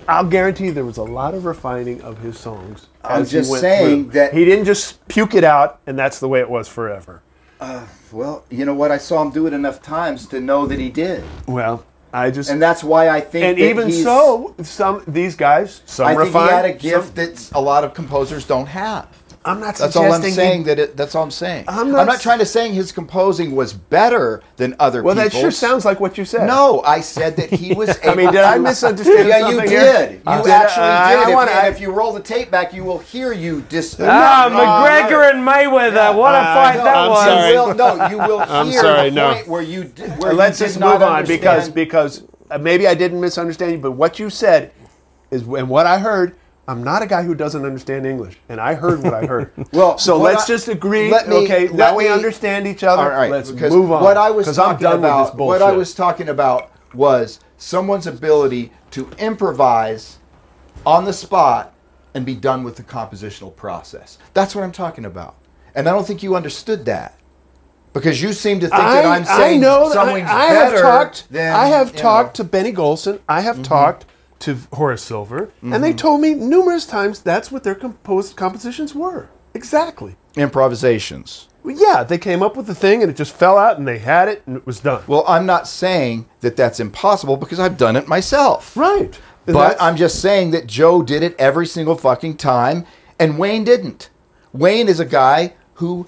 I'll 0.08 0.24
guarantee 0.24 0.64
you 0.66 0.72
there 0.72 0.84
was 0.86 0.96
a 0.96 1.02
lot 1.02 1.34
of 1.34 1.44
refining 1.44 2.00
of 2.00 2.18
his 2.18 2.38
songs. 2.38 2.86
I'm 3.04 3.26
just 3.26 3.52
saying 3.60 4.04
through. 4.04 4.12
that- 4.12 4.32
he 4.32 4.46
didn't 4.46 4.64
just 4.64 5.06
puke 5.08 5.34
it 5.34 5.44
out, 5.44 5.78
and 5.86 5.98
that's 5.98 6.20
the 6.20 6.28
way 6.28 6.40
it 6.40 6.48
was 6.48 6.68
forever. 6.68 7.20
Uh, 7.64 7.86
well, 8.12 8.44
you 8.50 8.64
know 8.66 8.74
what? 8.74 8.90
I 8.90 8.98
saw 8.98 9.22
him 9.22 9.30
do 9.30 9.46
it 9.46 9.54
enough 9.54 9.80
times 9.80 10.26
to 10.26 10.38
know 10.40 10.66
that 10.66 10.78
he 10.78 10.90
did, 10.90 11.24
Well, 11.48 11.82
I 12.12 12.30
just 12.30 12.50
and 12.50 12.60
that's 12.60 12.84
why 12.84 13.08
I 13.08 13.20
think. 13.22 13.44
and 13.46 13.58
even 13.58 13.90
so, 13.90 14.54
some 14.62 15.02
these 15.08 15.34
guys, 15.34 15.80
some 15.86 16.06
I 16.06 16.10
think 16.10 16.26
refined. 16.26 16.50
he 16.50 16.54
had 16.56 16.64
a 16.66 16.68
some- 16.68 16.78
gift 16.78 17.14
that 17.16 17.50
a 17.58 17.60
lot 17.62 17.82
of 17.82 17.94
composers 17.94 18.46
don't 18.46 18.66
have. 18.66 19.06
I'm 19.46 19.60
not 19.60 19.76
That's 19.76 19.94
all 19.94 20.10
I'm 20.10 20.22
saying. 20.22 20.60
he- 20.60 20.64
That 20.64 20.78
it, 20.78 20.96
that's 20.96 21.14
all 21.14 21.22
I'm 21.22 21.30
saying. 21.30 21.66
I'm 21.68 21.78
I'm 21.88 21.92
not 21.92 22.06
not, 22.06 22.20
trying 22.22 22.38
to 22.38 22.46
saying 22.46 22.72
his 22.72 22.92
composing 22.92 23.54
was 23.54 23.74
better 23.74 24.42
than 24.56 24.74
other 24.78 25.02
well, 25.02 25.14
that 25.16 25.32
sure 25.32 25.50
sounds 25.50 25.84
like 25.84 26.00
what 26.00 26.16
you 26.16 26.24
said. 26.24 26.46
No, 26.46 26.80
I 26.82 27.00
said 27.00 27.36
that 27.36 27.50
he 27.50 27.74
was. 27.74 27.90
Able 28.02 28.10
I 28.10 28.14
mean, 28.14 28.32
did 28.32 28.40
I 28.40 28.54
to- 28.56 28.60
misunderstand 28.62 29.28
Yeah, 29.28 29.38
you 29.48 29.56
something 29.56 29.68
did. 29.68 30.10
here? 30.10 30.10
You 30.24 30.30
Uh, 30.30 30.46
actually 30.48 30.84
I- 30.84 31.14
did. 31.14 31.18
I 31.26 31.28
if, 31.28 31.34
wanna- 31.34 31.50
and 31.50 31.60
I- 31.60 31.68
if 31.68 31.78
you 31.80 31.90
roll 31.92 32.14
the 32.14 32.20
tape 32.20 32.50
back, 32.50 32.72
you 32.72 32.84
will 32.84 33.00
hear 33.00 33.32
you 33.32 33.62
dis. 33.68 33.96
Ah, 34.00 34.48
No, 34.50 34.56
McGregor 34.58 35.30
and 35.30 35.46
Mayweather. 35.46 36.14
What 36.16 36.34
a 36.34 36.38
Uh, 36.38 36.54
fight 36.54 36.76
no, 36.78 36.84
that 36.84 36.96
I'm 36.96 37.10
was. 37.10 37.24
sorry. 37.24 37.52
You 37.52 37.58
will, 37.58 37.74
no, 37.74 38.08
you 38.08 38.18
will 38.18 38.38
hear 38.46 38.48
I'm 38.48 38.72
sorry, 38.72 39.10
the 39.10 39.14
no. 39.16 39.34
point 39.34 39.48
where 39.48 39.62
you 39.62 39.84
did, 39.84 40.18
where 40.22 40.32
let's 40.32 40.58
you 40.58 40.66
just 40.66 40.80
move 40.80 41.02
on 41.02 41.26
because 41.26 41.68
because 41.68 42.22
uh, 42.50 42.56
maybe 42.56 42.88
I 42.88 42.94
didn't 42.94 43.20
misunderstand 43.20 43.72
you, 43.72 43.78
but 43.78 43.92
what 43.92 44.18
you 44.18 44.30
said 44.30 44.70
is 45.30 45.42
and 45.42 45.68
what 45.68 45.86
I 45.86 45.98
heard. 45.98 46.34
I'm 46.66 46.82
not 46.82 47.02
a 47.02 47.06
guy 47.06 47.22
who 47.22 47.34
doesn't 47.34 47.64
understand 47.64 48.06
English, 48.06 48.38
and 48.48 48.60
I 48.60 48.74
heard 48.74 49.02
what 49.02 49.12
I 49.12 49.26
heard. 49.26 49.50
Well, 49.72 49.98
so 49.98 50.16
let's 50.16 50.44
I- 50.44 50.46
just 50.46 50.68
agree. 50.68 51.10
let 51.10 51.28
me- 51.28 51.44
okay, 51.44 51.68
let 51.68 51.76
now 51.76 51.96
we 51.96 52.08
understand 52.08 52.66
each 52.66 52.82
other. 52.82 53.02
All 53.02 53.08
right, 53.08 53.30
let's 53.30 53.50
move 53.50 53.92
on. 53.92 54.02
What 54.02 54.16
I 54.16 54.30
was 54.30 54.54
talking 54.54 54.82
done 54.82 54.98
about. 54.98 55.24
With 55.24 55.32
this 55.32 55.46
what 55.46 55.62
I 55.62 55.72
was 55.72 55.94
talking 55.94 56.28
about 56.28 56.70
was 56.94 57.40
someone's 57.56 58.06
ability 58.06 58.72
to 58.92 59.10
improvise 59.18 60.18
on 60.86 61.04
the 61.04 61.12
spot 61.12 61.74
and 62.14 62.24
be 62.24 62.34
done 62.34 62.62
with 62.62 62.76
the 62.76 62.82
compositional 62.82 63.54
process. 63.54 64.18
That's 64.32 64.54
what 64.54 64.64
I'm 64.64 64.72
talking 64.72 65.04
about, 65.04 65.36
and 65.74 65.88
I 65.88 65.92
don't 65.92 66.06
think 66.06 66.22
you 66.22 66.36
understood 66.36 66.84
that 66.86 67.18
because 67.92 68.20
you 68.20 68.32
seem 68.32 68.60
to 68.60 68.68
think 68.68 68.80
that 68.80 69.06
I'm 69.06 69.24
saying 69.24 69.58
I 69.58 69.66
know 69.66 69.88
that 69.88 69.94
someone's 69.94 70.28
I, 70.28 70.34
I 70.34 70.44
have 70.46 70.80
talked. 70.80 71.30
than 71.30 71.54
I 71.54 71.66
have 71.66 71.94
talked 71.94 72.38
know. 72.38 72.44
to 72.44 72.50
Benny 72.50 72.72
Golson. 72.72 73.20
I 73.28 73.40
have 73.40 73.56
mm-hmm. 73.56 73.64
talked 73.64 74.06
to 74.44 74.56
Horace 74.72 75.02
Silver, 75.02 75.50
and 75.62 75.72
Mm-hmm. 75.72 75.82
they 75.82 75.92
told 75.92 76.20
me 76.20 76.34
numerous 76.34 76.86
times 76.86 77.20
that's 77.20 77.50
what 77.52 77.64
their 77.64 77.74
composed 77.74 78.36
compositions 78.36 78.94
were. 78.94 79.28
Exactly. 79.54 80.16
improvisations. 80.36 81.48
Well, 81.62 81.76
yeah, 81.78 82.02
they 82.04 82.18
came 82.18 82.42
up 82.42 82.56
with 82.56 82.66
the 82.66 82.74
thing, 82.74 83.02
and 83.02 83.10
it 83.10 83.16
just 83.16 83.34
fell 83.34 83.56
out, 83.56 83.78
and 83.78 83.86
they 83.88 83.98
had 83.98 84.28
it, 84.28 84.42
and 84.46 84.56
it 84.56 84.66
was 84.66 84.80
done. 84.80 85.02
Well, 85.06 85.24
I'm 85.28 85.46
not 85.46 85.66
saying 85.68 86.26
that 86.40 86.56
that's 86.56 86.80
impossible 86.80 87.36
because 87.36 87.58
I've 87.60 87.78
done 87.78 87.96
it 87.96 88.06
myself. 88.08 88.76
right. 88.76 89.18
But 89.46 89.76
I'm 89.80 89.96
just 89.96 90.22
saying 90.22 90.52
that 90.52 90.66
Joe 90.66 91.02
did 91.02 91.22
it 91.22 91.36
every 91.38 91.66
single 91.66 91.96
fucking 91.96 92.38
time, 92.38 92.86
and 93.18 93.38
Wayne 93.38 93.62
didn't. 93.64 94.08
Wayne 94.54 94.88
is 94.88 95.00
a 95.00 95.04
guy 95.04 95.52
who 95.74 96.06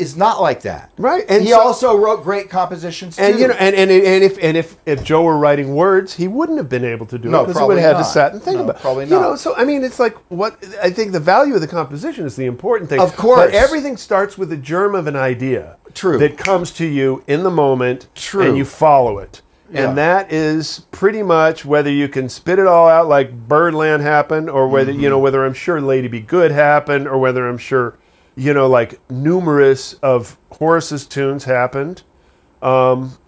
is 0.00 0.16
not 0.16 0.40
like 0.40 0.62
that. 0.62 0.90
Right, 0.98 1.24
and 1.28 1.42
he 1.42 1.50
so- 1.50 1.60
also 1.60 1.96
wrote 1.96 2.22
great 2.24 2.48
compositions 2.50 3.16
too. 3.16 3.22
And 3.22 3.38
you 3.38 3.48
know, 3.48 3.54
and, 3.54 3.76
and, 3.76 3.90
and 3.90 4.24
if 4.24 4.38
and 4.42 4.56
if, 4.56 4.76
if 4.86 5.04
Joe 5.04 5.22
were 5.22 5.36
writing 5.38 5.74
words, 5.74 6.14
he 6.14 6.26
wouldn't 6.26 6.58
have 6.58 6.68
been 6.68 6.84
able 6.84 7.06
to 7.06 7.18
do 7.18 7.28
No, 7.28 7.42
it 7.42 7.48
because 7.48 7.60
he 7.60 7.66
would 7.66 7.78
have 7.78 7.96
had 7.96 8.02
to 8.02 8.04
sit 8.08 8.32
and 8.32 8.42
think 8.42 8.56
No, 8.56 8.64
about. 8.64 8.76
it. 8.76 8.80
probably 8.82 9.04
not. 9.06 9.16
You 9.16 9.22
know, 9.22 9.36
so 9.36 9.54
I 9.56 9.64
mean, 9.64 9.84
it's 9.84 9.98
like 9.98 10.16
what 10.30 10.56
I 10.82 10.90
think 10.90 11.12
the 11.12 11.20
value 11.20 11.54
of 11.54 11.60
the 11.60 11.68
composition 11.68 12.24
is 12.26 12.36
the 12.36 12.46
important 12.46 12.88
thing. 12.90 13.00
Of 13.00 13.14
course. 13.16 13.38
but 13.46 13.54
everything 13.54 13.96
starts 13.96 14.36
with 14.38 14.48
the 14.48 14.56
germ 14.56 14.94
of 14.94 15.06
an 15.06 15.16
idea. 15.16 15.76
True. 15.94 16.18
That 16.18 16.38
comes 16.38 16.70
to 16.72 16.86
you 16.86 17.22
in 17.26 17.42
the 17.42 17.50
moment. 17.50 18.08
True. 18.14 18.46
And 18.46 18.56
you 18.56 18.64
follow 18.64 19.18
it. 19.18 19.42
Yeah. 19.72 19.88
And 19.88 19.98
that 19.98 20.32
is 20.32 20.80
pretty 20.90 21.22
much 21.22 21.64
whether 21.64 21.90
you 21.90 22.08
can 22.08 22.28
spit 22.28 22.58
it 22.58 22.66
all 22.66 22.88
out 22.88 23.06
like 23.08 23.46
Birdland 23.48 24.02
happened, 24.02 24.50
or 24.50 24.66
whether 24.68 24.90
Mm-hmm. 24.92 25.00
you 25.00 25.10
know 25.10 25.18
whether 25.20 25.44
I'm 25.44 25.54
sure 25.54 25.80
Lady 25.80 26.08
Be 26.08 26.18
Good 26.20 26.50
happened, 26.50 27.06
or 27.06 27.18
whether 27.18 27.48
I'm 27.48 27.58
sure 27.58 27.96
you 28.36 28.54
know 28.54 28.68
like 28.68 29.00
numerous 29.10 29.94
of 29.94 30.38
Horace's 30.52 31.06
tunes 31.06 31.44
happened. 31.44 32.02
Um, 32.62 33.18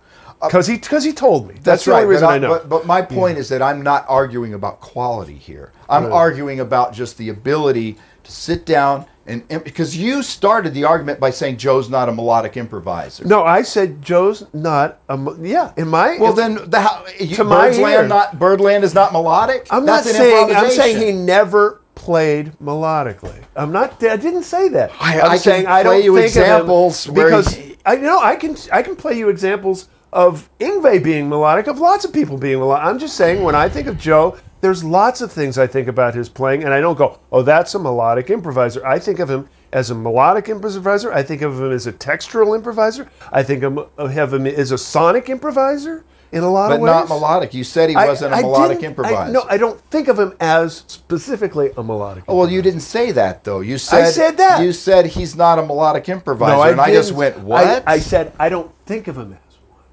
uh, 0.40 0.48
because 0.48 0.66
he 0.66 0.76
because 0.76 1.05
he 1.05 1.12
told 1.12 1.46
me. 1.48 1.55
That's, 1.55 1.64
That's, 1.64 1.84
the 1.84 1.90
right. 1.92 1.96
only 2.03 2.09
reason 2.11 2.26
but, 2.26 2.32
I 2.34 2.38
know. 2.38 2.48
But, 2.48 2.68
but 2.68 2.86
my 2.86 3.03
point 3.03 3.38
is 3.38 3.48
that 3.50 3.62
I'm 3.62 3.82
not 3.82 4.05
arguing 4.09 4.55
about 4.55 4.80
quality 4.80 5.36
here. 5.36 5.72
I'm 5.88 6.05
Right. 6.05 6.12
arguing 6.12 6.61
about 6.61 6.92
just 6.92 7.16
the 7.18 7.28
ability 7.28 7.96
to 8.24 8.32
sit 8.32 8.66
down 8.66 9.07
and 9.24 9.46
because 9.62 9.96
you 9.96 10.20
started 10.22 10.74
the 10.74 10.84
argument 10.84 11.20
by 11.20 11.30
saying 11.30 11.57
Joe's 11.57 11.88
not 11.88 12.09
a 12.09 12.12
melodic 12.12 12.57
improviser. 12.57 13.24
no, 13.24 13.44
I 13.44 13.62
said 13.62 14.03
Joe's 14.03 14.44
not. 14.53 14.98
A, 15.09 15.16
yeah, 15.40 15.72
in 15.76 15.86
my 15.86 16.18
Well, 16.18 16.32
then 16.32 16.59
the 16.68 16.80
how, 16.80 17.05
To 17.36 17.44
my 17.44 17.68
Birdland 17.68 17.94
ear. 17.94 18.09
not 18.09 18.38
Birdland 18.40 18.82
is 18.82 18.94
not 18.94 19.12
melodic. 19.12 19.68
I'm 19.70 19.86
That's 19.86 20.07
not 20.07 20.14
saying. 20.16 20.57
I'm 20.57 20.70
saying 20.70 20.98
he 21.07 21.12
never 21.12 21.82
played 21.95 22.53
melodically. 22.62 23.43
I'm 23.57 23.72
not. 23.72 24.03
I 24.03 24.16
didn't 24.16 24.45
say 24.45 24.68
that. 24.70 24.90
I- 25.01 25.20
I'm 25.20 25.24
I 25.26 25.28
can 25.34 25.38
saying 25.38 25.66
I 25.66 25.82
don't 25.82 26.03
you 26.03 26.14
think 26.16 26.30
of 26.36 26.43
examples 26.43 27.09
where 27.09 27.26
because 27.26 27.49
he- 27.55 27.76
I 27.84 27.95
you 27.95 28.03
know 28.03 28.18
I 28.20 28.36
can 28.36 28.57
I 28.72 28.82
can 28.82 28.97
play 28.97 29.18
you 29.18 29.28
examples 29.28 29.88
of 30.12 30.49
Yngwie 30.61 31.03
being 31.03 31.28
melodic, 31.28 31.66
of 31.68 31.78
lots 31.78 32.05
of 32.05 32.12
people 32.12 32.36
being 32.36 32.59
melodic. 32.59 32.84
I'm 32.86 32.99
just 32.99 33.16
saying 33.16 33.43
when 33.43 33.55
I 33.55 33.68
think 33.68 33.86
of 33.86 33.99
Joe, 33.99 34.36
there's 34.61 34.84
lots 34.84 35.20
of 35.22 35.32
things 35.32 35.59
I 35.59 35.66
think 35.66 35.88
about 35.88 36.14
his 36.14 36.28
playing, 36.28 36.64
and 36.64 36.74
I 36.74 36.80
don't 36.80 36.99
go, 36.99 37.18
oh, 37.32 37.43
that's 37.43 37.74
a 37.74 37.78
melodic 37.78 38.28
improviser. 38.30 38.84
I 38.86 38.99
think 38.99 39.18
of 39.20 39.30
him 39.30 39.49
as 39.72 39.90
a 39.90 39.95
melodic 39.95 40.49
improviser. 40.51 41.11
I 41.12 41.22
think 41.22 41.40
of 41.40 41.59
him 41.59 41.72
as 41.72 41.86
a 41.86 41.93
textural 41.93 42.55
improviser. 42.55 43.09
I 43.32 43.43
think 43.43 43.62
of 43.62 43.88
of 43.97 44.12
him 44.32 44.47
as 44.47 44.70
a 44.70 44.78
sonic 44.78 45.28
improviser 45.30 46.05
in 46.33 46.43
a 46.43 46.51
lot 46.51 46.68
but 46.70 46.76
of 46.76 46.80
ways. 46.80 46.91
not 46.91 47.09
melodic. 47.09 47.53
You 47.55 47.62
said 47.62 47.91
he 47.91 47.97
I- 47.97 48.07
wasn't 48.09 48.33
a 48.33 48.39
I 48.39 48.43
melodic 48.43 48.83
improviser. 48.83 49.30
No, 49.33 49.45
I 49.49 49.59
don't 49.59 49.78
think 49.91 50.09
of 50.09 50.18
him 50.18 50.35
as 50.41 50.83
specifically 50.87 51.70
a 51.76 51.83
melodic. 51.83 52.24
Oh, 52.26 52.37
well, 52.37 52.51
you 52.51 52.62
didn't 52.62 52.80
say 52.80 53.12
that 53.12 53.45
though. 53.45 53.61
You 53.61 53.76
said 53.78 54.05
I 54.05 54.11
said 54.11 54.37
that. 54.39 54.62
You 54.62 54.72
said 54.72 55.07
he's 55.07 55.37
not 55.37 55.59
a 55.59 55.62
melodic 55.62 56.09
improviser, 56.09 56.53
no, 56.57 56.61
I 56.62 56.70
and 56.70 56.80
I 56.80 56.91
just 56.93 57.09
didn't. 57.11 57.18
went, 57.18 57.37
I- 57.37 57.41
"What?" 57.41 57.83
I, 57.87 57.99
said 57.99 58.33
I 58.39 58.49
don't 58.49 58.70
think 58.87 59.09
of 59.09 59.16
him 59.18 59.33
as 59.47 59.59
one. 59.68 59.85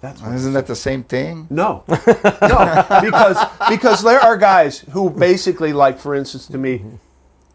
That's 0.00 0.20
what 0.20 0.32
Isn't 0.34 0.52
that 0.52 0.66
the 0.66 0.76
same 0.76 1.02
thing? 1.04 1.46
No, 1.48 1.84
no, 1.88 2.86
because 3.02 3.38
because 3.70 4.02
there 4.02 4.20
are 4.20 4.36
guys 4.36 4.80
who 4.90 5.08
basically, 5.10 5.72
like 5.72 5.98
for 5.98 6.14
instance, 6.14 6.46
to 6.48 6.58
me, 6.58 6.84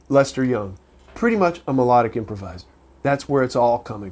Lester 0.10 0.44
Young, 0.44 0.78
pretty 1.14 1.36
much 1.36 1.62
a 1.68 1.74
melodic 1.74 2.16
improviser. 2.16 2.66
That's 3.04 3.30
where 3.30 3.44
it's 3.44 3.56
all 3.56 3.80
coming 3.80 4.12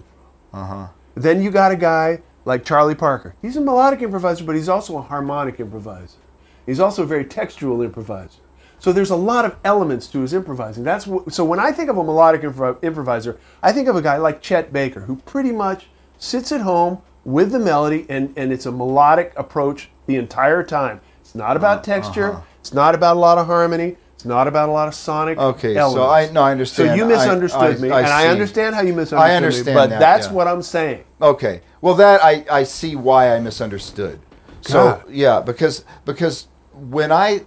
from. 0.52 0.62
Uh-huh. 0.62 0.88
Then 1.16 1.42
you 1.42 1.50
got 1.50 1.72
a 1.72 1.76
guy 1.76 2.22
like 2.46 2.64
Charlie 2.64 2.96
Parker. 2.96 3.36
He's 3.42 3.58
a 3.58 3.62
melodic 3.62 4.02
improviser, 4.02 4.46
but 4.46 4.56
he's 4.56 4.70
also 4.70 4.98
a 4.98 5.02
harmonic 5.02 5.60
improviser. 5.60 6.18
He's 6.66 6.80
also 6.80 7.04
a 7.04 7.06
very 7.06 7.26
textual 7.26 7.82
improviser. 7.82 8.40
So 8.80 8.92
there's 8.92 9.10
a 9.10 9.16
lot 9.16 9.46
of 9.46 9.56
elements 9.64 10.08
to 10.08 10.22
his 10.22 10.34
improvising. 10.34 10.84
That's 10.84 11.06
wh- 11.06 11.30
so 11.30 11.44
when 11.44 11.60
I 11.60 11.72
think 11.72 11.90
of 11.90 11.98
a 11.98 12.04
melodic 12.04 12.42
impro- 12.42 12.82
improviser, 12.84 13.40
I 13.64 13.72
think 13.72 13.88
of 13.88 13.96
a 13.96 14.02
guy 14.02 14.18
like 14.18 14.42
Chet 14.42 14.72
Baker, 14.72 15.02
who 15.02 15.16
pretty 15.18 15.52
much 15.52 15.88
sits 16.18 16.52
at 16.52 16.62
home 16.62 17.02
with 17.24 17.52
the 17.52 17.60
melody, 17.60 18.06
and, 18.10 18.34
and 18.38 18.54
it's 18.54 18.66
a 18.66 18.72
melodic 18.72 19.34
approach 19.36 19.90
the 20.06 20.18
entire 20.18 20.62
time. 20.62 21.02
It's 21.22 21.34
not 21.34 21.58
about 21.58 21.88
uh-huh. 21.88 22.02
texture. 22.02 22.44
It's 22.60 22.74
not 22.74 22.94
about 22.94 23.18
a 23.18 23.20
lot 23.20 23.38
of 23.38 23.48
harmony. 23.48 23.98
It's 24.14 24.26
not 24.26 24.48
about 24.48 24.70
a 24.70 24.72
lot 24.72 24.88
of 24.88 24.94
sonic. 24.94 25.38
Okay, 25.38 25.74
so. 25.74 26.08
I- 26.08 26.30
no, 26.32 26.42
I 26.44 26.52
understand. 26.52 26.90
So 26.90 26.96
you 26.96 27.06
misunderstood 27.06 27.78
I- 27.78 27.80
me, 27.80 27.90
I 27.90 28.00
and 28.02 28.08
I 28.08 28.28
understand 28.28 28.76
how 28.76 28.82
you 28.82 28.94
misunderstood 28.94 29.18
me. 29.20 29.34
I 29.34 29.36
understand 29.36 29.68
me. 29.68 29.74
But 29.74 29.90
that, 29.92 30.00
that's 30.00 30.28
yeah. 30.28 30.34
what 30.34 30.48
I'm 30.48 30.62
saying. 30.62 31.05
Okay. 31.26 31.62
Well, 31.82 31.96
that 31.96 32.24
I, 32.24 32.46
I 32.52 32.64
see 32.64 32.96
why 32.96 33.36
I 33.36 33.40
misunderstood. 33.40 34.20
So 34.62 34.74
God. 34.74 35.06
yeah, 35.10 35.40
because 35.42 35.84
because 36.06 36.48
when 36.72 37.12
I 37.12 37.46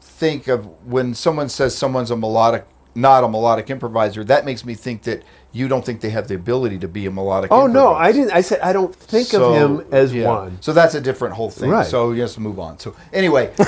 think 0.00 0.48
of 0.48 0.66
when 0.84 1.14
someone 1.14 1.48
says 1.48 1.76
someone's 1.76 2.10
a 2.10 2.16
melodic, 2.16 2.66
not 2.94 3.22
a 3.22 3.28
melodic 3.28 3.70
improviser, 3.70 4.24
that 4.24 4.44
makes 4.44 4.64
me 4.64 4.74
think 4.74 5.02
that 5.04 5.22
you 5.54 5.68
don't 5.68 5.86
think 5.86 6.00
they 6.00 6.10
have 6.10 6.26
the 6.26 6.34
ability 6.34 6.80
to 6.80 6.88
be 6.88 7.06
a 7.06 7.10
melodic. 7.10 7.52
Oh 7.52 7.68
no. 7.68 7.94
I 7.94 8.10
didn't. 8.10 8.32
I 8.32 8.40
said 8.40 8.60
I 8.60 8.72
don't 8.72 8.94
think 8.94 9.28
So, 9.28 9.54
of 9.54 9.80
him 9.80 9.86
as 9.92 10.12
yeah. 10.12 10.26
one. 10.26 10.58
So 10.60 10.72
that's 10.72 10.96
a 10.96 11.00
different 11.00 11.34
whole 11.34 11.48
thing. 11.48 11.70
Right. 11.70 11.86
So 11.86 12.08
let's 12.08 12.36
move 12.38 12.58
on. 12.58 12.80
So 12.80 12.96
anyway, 13.12 13.52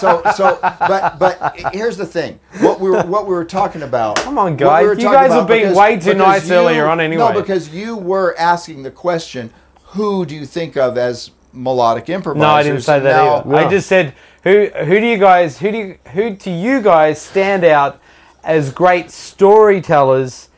so 0.00 0.22
so 0.34 0.58
but 0.62 1.18
but 1.18 1.56
here's 1.74 1.98
the 1.98 2.06
thing. 2.06 2.40
What 2.60 2.80
we 2.80 2.88
were 2.90 3.02
what 3.02 3.26
we 3.26 3.34
were 3.34 3.44
talking 3.44 3.82
about. 3.82 4.16
Come 4.16 4.38
on, 4.38 4.56
guys. 4.56 4.84
were 4.86 4.94
You 4.94 5.12
guys 5.12 5.30
were 5.30 5.44
being 5.46 5.74
way 5.74 5.98
too 6.00 6.14
nice 6.14 6.50
earlier 6.50 6.86
on 6.86 7.00
anyway. 7.00 7.34
No, 7.34 7.40
because 7.40 7.68
you 7.68 7.96
were 7.96 8.34
asking 8.38 8.82
the 8.82 8.90
question, 8.90 9.52
who 9.88 10.24
do 10.24 10.34
you 10.34 10.46
think 10.46 10.78
of 10.78 10.96
as 10.96 11.32
melodic 11.52 12.08
improvisers? 12.08 12.40
No, 12.40 12.48
I 12.48 12.62
didn't 12.62 12.82
say 12.82 12.98
that 13.00 13.12
Now- 13.24 13.40
either. 13.40 13.66
I 13.66 13.68
just 13.70 13.88
said 13.88 14.14
who 14.42 14.68
who 14.68 15.00
do 15.00 15.06
you 15.06 15.18
guys 15.18 15.58
who 15.58 15.70
do 15.70 15.76
you, 15.76 15.98
who 16.12 16.34
to 16.34 16.50
you 16.50 16.80
guys 16.80 17.20
stand 17.20 17.62
out 17.62 18.00
as 18.42 18.72
great 18.72 19.10
storytellers 19.10 20.48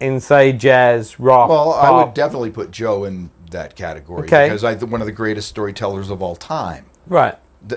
in 0.00 0.20
say 0.20 0.52
jazz, 0.52 1.18
rock, 1.20 1.48
Well, 1.48 1.72
I 1.72 1.90
would 1.90 2.14
definitely 2.14 2.50
put 2.50 2.70
Joe 2.70 3.04
in 3.04 3.30
that 3.50 3.76
category 3.76 4.24
Okay. 4.26 4.46
because 4.46 4.64
I 4.64 4.74
one 4.76 5.00
of 5.00 5.06
the 5.06 5.12
greatest 5.12 5.48
storytellers 5.48 6.10
of 6.10 6.22
all 6.22 6.36
time. 6.36 6.86
right. 7.06 7.36
D- 7.66 7.76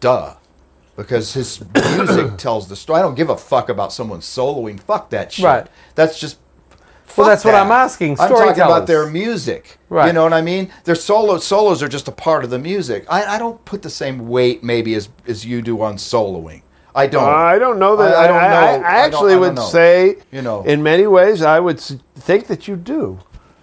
duh. 0.00 0.34
Because 0.96 1.32
his 1.32 1.62
music 1.74 2.36
tells 2.36 2.68
the 2.68 2.76
story. 2.76 2.98
I 2.98 3.02
don't 3.02 3.14
give 3.14 3.30
a 3.30 3.36
fuck 3.36 3.70
about 3.70 3.92
someone 3.94 4.20
soloing. 4.20 4.78
Fuck 4.78 5.08
that 5.10 5.32
shit. 5.32 5.44
Right. 5.44 5.66
That's 5.94 6.18
just. 6.20 6.38
Well, 7.16 7.26
that's 7.26 7.44
what. 7.44 7.54
I'm 7.54 7.70
asking, 7.70 8.20
I'm 8.20 8.28
talking 8.28 8.62
about 8.62 8.86
their 8.86 9.06
music. 9.08 9.78
Right. 9.88 10.08
You 10.08 10.12
know 10.12 10.22
what 10.24 10.32
I 10.34 10.42
mean? 10.42 10.70
Their 10.84 10.94
solo 10.94 11.38
solos 11.38 11.82
are 11.82 11.88
just 11.88 12.08
a 12.08 12.12
part 12.12 12.44
of 12.44 12.50
the 12.50 12.58
music. 12.58 13.06
I, 13.08 13.24
I 13.36 13.38
don't 13.38 13.62
put 13.64 13.80
the 13.82 13.90
same 13.90 14.28
weight 14.28 14.62
maybe 14.62 14.94
as 14.94 15.08
as 15.26 15.46
you 15.46 15.62
do 15.62 15.80
on 15.82 15.96
soloing. 15.96 16.62
I 16.94 17.06
don't. 17.06 17.24
I 17.24 17.58
don't 17.58 17.78
know 17.78 17.96
that. 17.96 18.14
I- 18.14 18.24
I 18.24 18.26
don't 18.26 18.36
know. 18.36 18.86
I, 18.86 18.92
I 18.92 18.96
actually 19.06 19.34
I 19.34 19.38
would 19.38 19.54
know. 19.54 19.62
say, 19.62 20.16
You 20.30 20.42
know. 20.42 20.62
in 20.62 20.82
many 20.82 21.06
ways, 21.06 21.42
I 21.42 21.58
would 21.58 21.80
think 21.80 22.46
that 22.48 22.68
you 22.68 22.76
do. 22.76 23.18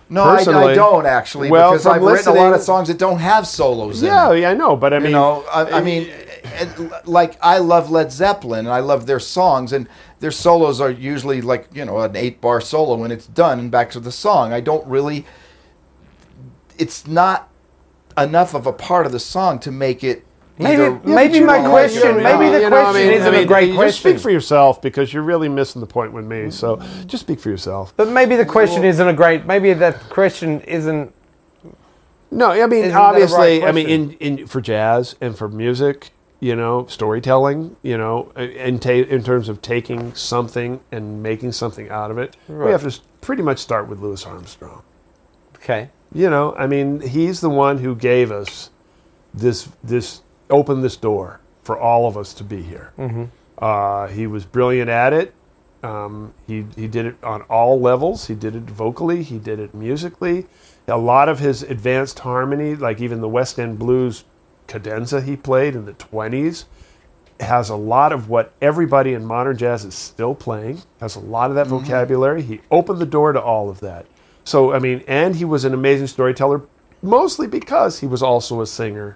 no, 0.09 0.23
I, 0.23 0.37
I 0.37 0.73
don't 0.73 1.05
actually. 1.05 1.51
Well, 1.51 1.71
because 1.73 1.85
I've 1.85 2.01
written 2.01 2.31
a 2.31 2.35
lot 2.35 2.53
of 2.53 2.61
songs 2.61 2.87
that 2.87 2.97
don't 2.97 3.19
have 3.19 3.45
solos. 3.45 4.01
Yeah, 4.01 4.31
in 4.31 4.37
it. 4.37 4.41
yeah, 4.41 4.49
I 4.51 4.53
know, 4.55 4.75
but 4.75 4.93
I 4.93 4.99
mean, 4.99 5.07
you 5.07 5.11
know, 5.13 5.45
I, 5.53 5.77
I 5.77 5.81
mean, 5.81 6.09
and, 6.43 6.69
eh, 6.69 6.89
eh, 6.95 6.99
like 7.05 7.37
I 7.41 7.59
love 7.59 7.91
Led 7.91 8.11
Zeppelin 8.11 8.65
and 8.65 8.73
I 8.73 8.79
love 8.79 9.05
their 9.05 9.19
songs 9.19 9.71
and 9.73 9.87
their 10.19 10.31
solos 10.31 10.81
are 10.81 10.89
usually 10.89 11.41
like 11.41 11.67
you 11.71 11.85
know 11.85 11.99
an 11.99 12.15
eight 12.15 12.41
bar 12.41 12.59
solo 12.61 13.03
and 13.03 13.13
it's 13.13 13.27
done 13.27 13.59
and 13.59 13.69
back 13.69 13.91
to 13.91 13.99
the 13.99 14.11
song. 14.11 14.51
I 14.53 14.59
don't 14.61 14.85
really. 14.87 15.25
It's 16.79 17.05
not 17.05 17.49
enough 18.17 18.53
of 18.55 18.65
a 18.65 18.73
part 18.73 19.05
of 19.05 19.11
the 19.11 19.19
song 19.19 19.59
to 19.59 19.71
make 19.71 20.03
it. 20.03 20.25
Maybe- 20.59 20.83
either- 20.83 20.99
maybe 21.05 21.37
you 21.39 21.45
my 21.45 21.65
question- 21.67 22.17
you 22.17 22.21
maybe 22.21 22.49
the 22.51 22.61
you 22.61 22.69
know, 22.69 22.77
I 22.77 22.83
question 22.83 23.07
mean- 23.07 23.13
isn't 23.13 23.33
I 23.33 23.35
a 23.35 23.39
mean, 23.39 23.47
great 23.47 23.69
you 23.69 23.75
question. 23.75 24.11
Speak 24.11 24.19
for 24.21 24.29
yourself 24.29 24.81
because 24.81 25.13
you're 25.13 25.23
really 25.23 25.47
missing 25.49 25.79
the 25.79 25.87
point 25.87 26.11
with 26.11 26.25
me. 26.25 26.51
So 26.51 26.79
just 27.07 27.21
speak 27.23 27.39
for 27.39 27.49
yourself. 27.49 27.93
But 27.95 28.09
maybe 28.09 28.35
the 28.35 28.45
question 28.45 28.83
isn't 28.83 29.07
a 29.07 29.13
great. 29.13 29.45
Maybe 29.45 29.71
that 29.73 30.09
question 30.09 30.59
isn't. 30.61 31.13
No, 32.31 32.51
I 32.51 32.67
mean 32.67 32.79
Isn't 32.83 32.91
that 32.93 32.97
a 32.97 33.01
obviously, 33.01 33.59
right 33.59 33.63
I 33.69 33.71
mean 33.71 33.89
in, 33.89 34.11
in 34.19 34.47
for 34.47 34.61
jazz 34.61 35.15
and 35.21 35.35
for 35.35 35.47
music, 35.47 36.11
you 36.39 36.55
know, 36.55 36.85
storytelling, 36.87 37.75
you 37.81 37.97
know, 37.97 38.31
in 38.35 38.79
ta- 38.79 38.91
in 38.91 39.23
terms 39.23 39.49
of 39.49 39.61
taking 39.61 40.13
something 40.13 40.79
and 40.91 41.23
making 41.23 41.53
something 41.53 41.89
out 41.89 42.11
of 42.11 42.17
it, 42.17 42.35
we 42.47 42.69
have 42.71 42.83
to 42.83 42.99
pretty 43.21 43.41
much 43.43 43.57
start 43.59 43.87
with 43.87 43.99
Louis 43.99 44.23
Armstrong. 44.25 44.83
Okay. 45.55 45.89
You 46.13 46.29
know, 46.29 46.53
I 46.57 46.67
mean, 46.67 47.01
he's 47.01 47.41
the 47.41 47.49
one 47.49 47.77
who 47.79 47.95
gave 47.95 48.31
us 48.31 48.69
this 49.33 49.69
this 49.83 50.21
opened 50.49 50.83
this 50.83 50.97
door 50.97 51.39
for 51.63 51.77
all 51.77 52.07
of 52.07 52.17
us 52.17 52.33
to 52.35 52.43
be 52.43 52.61
here. 52.61 52.93
Uh, 53.57 54.07
he 54.07 54.25
was 54.27 54.45
brilliant 54.45 54.89
at 54.89 55.13
it. 55.13 55.33
Um, 55.83 56.33
he 56.47 56.65
he 56.75 56.87
did 56.87 57.05
it 57.05 57.23
on 57.23 57.41
all 57.43 57.79
levels. 57.79 58.27
He 58.27 58.35
did 58.35 58.55
it 58.55 58.63
vocally. 58.63 59.23
He 59.23 59.37
did 59.37 59.59
it 59.59 59.73
musically. 59.73 60.45
A 60.87 60.97
lot 60.97 61.29
of 61.29 61.39
his 61.39 61.61
advanced 61.63 62.19
harmony, 62.19 62.75
like 62.75 62.99
even 62.99 63.21
the 63.21 63.29
West 63.29 63.59
End 63.59 63.77
blues 63.79 64.25
cadenza 64.67 65.21
he 65.21 65.35
played 65.35 65.75
in 65.75 65.85
the 65.85 65.93
twenties, 65.93 66.65
has 67.39 67.69
a 67.69 67.75
lot 67.75 68.11
of 68.11 68.27
what 68.27 68.51
everybody 68.61 69.13
in 69.13 69.23
modern 69.23 69.55
jazz 69.57 69.85
is 69.85 69.95
still 69.95 70.35
playing. 70.35 70.81
Has 70.99 71.15
a 71.15 71.19
lot 71.21 71.49
of 71.49 71.55
that 71.55 71.67
vocabulary. 71.67 72.41
He 72.41 72.61
opened 72.71 72.99
the 72.99 73.05
door 73.05 73.31
to 73.31 73.41
all 73.41 73.69
of 73.69 73.79
that. 73.79 74.05
So 74.43 74.73
I 74.73 74.79
mean, 74.79 75.03
and 75.07 75.35
he 75.35 75.45
was 75.45 75.63
an 75.63 75.73
amazing 75.73 76.07
storyteller, 76.07 76.61
mostly 77.01 77.47
because 77.47 77.99
he 77.99 78.07
was 78.07 78.21
also 78.23 78.61
a 78.61 78.67
singer. 78.67 79.15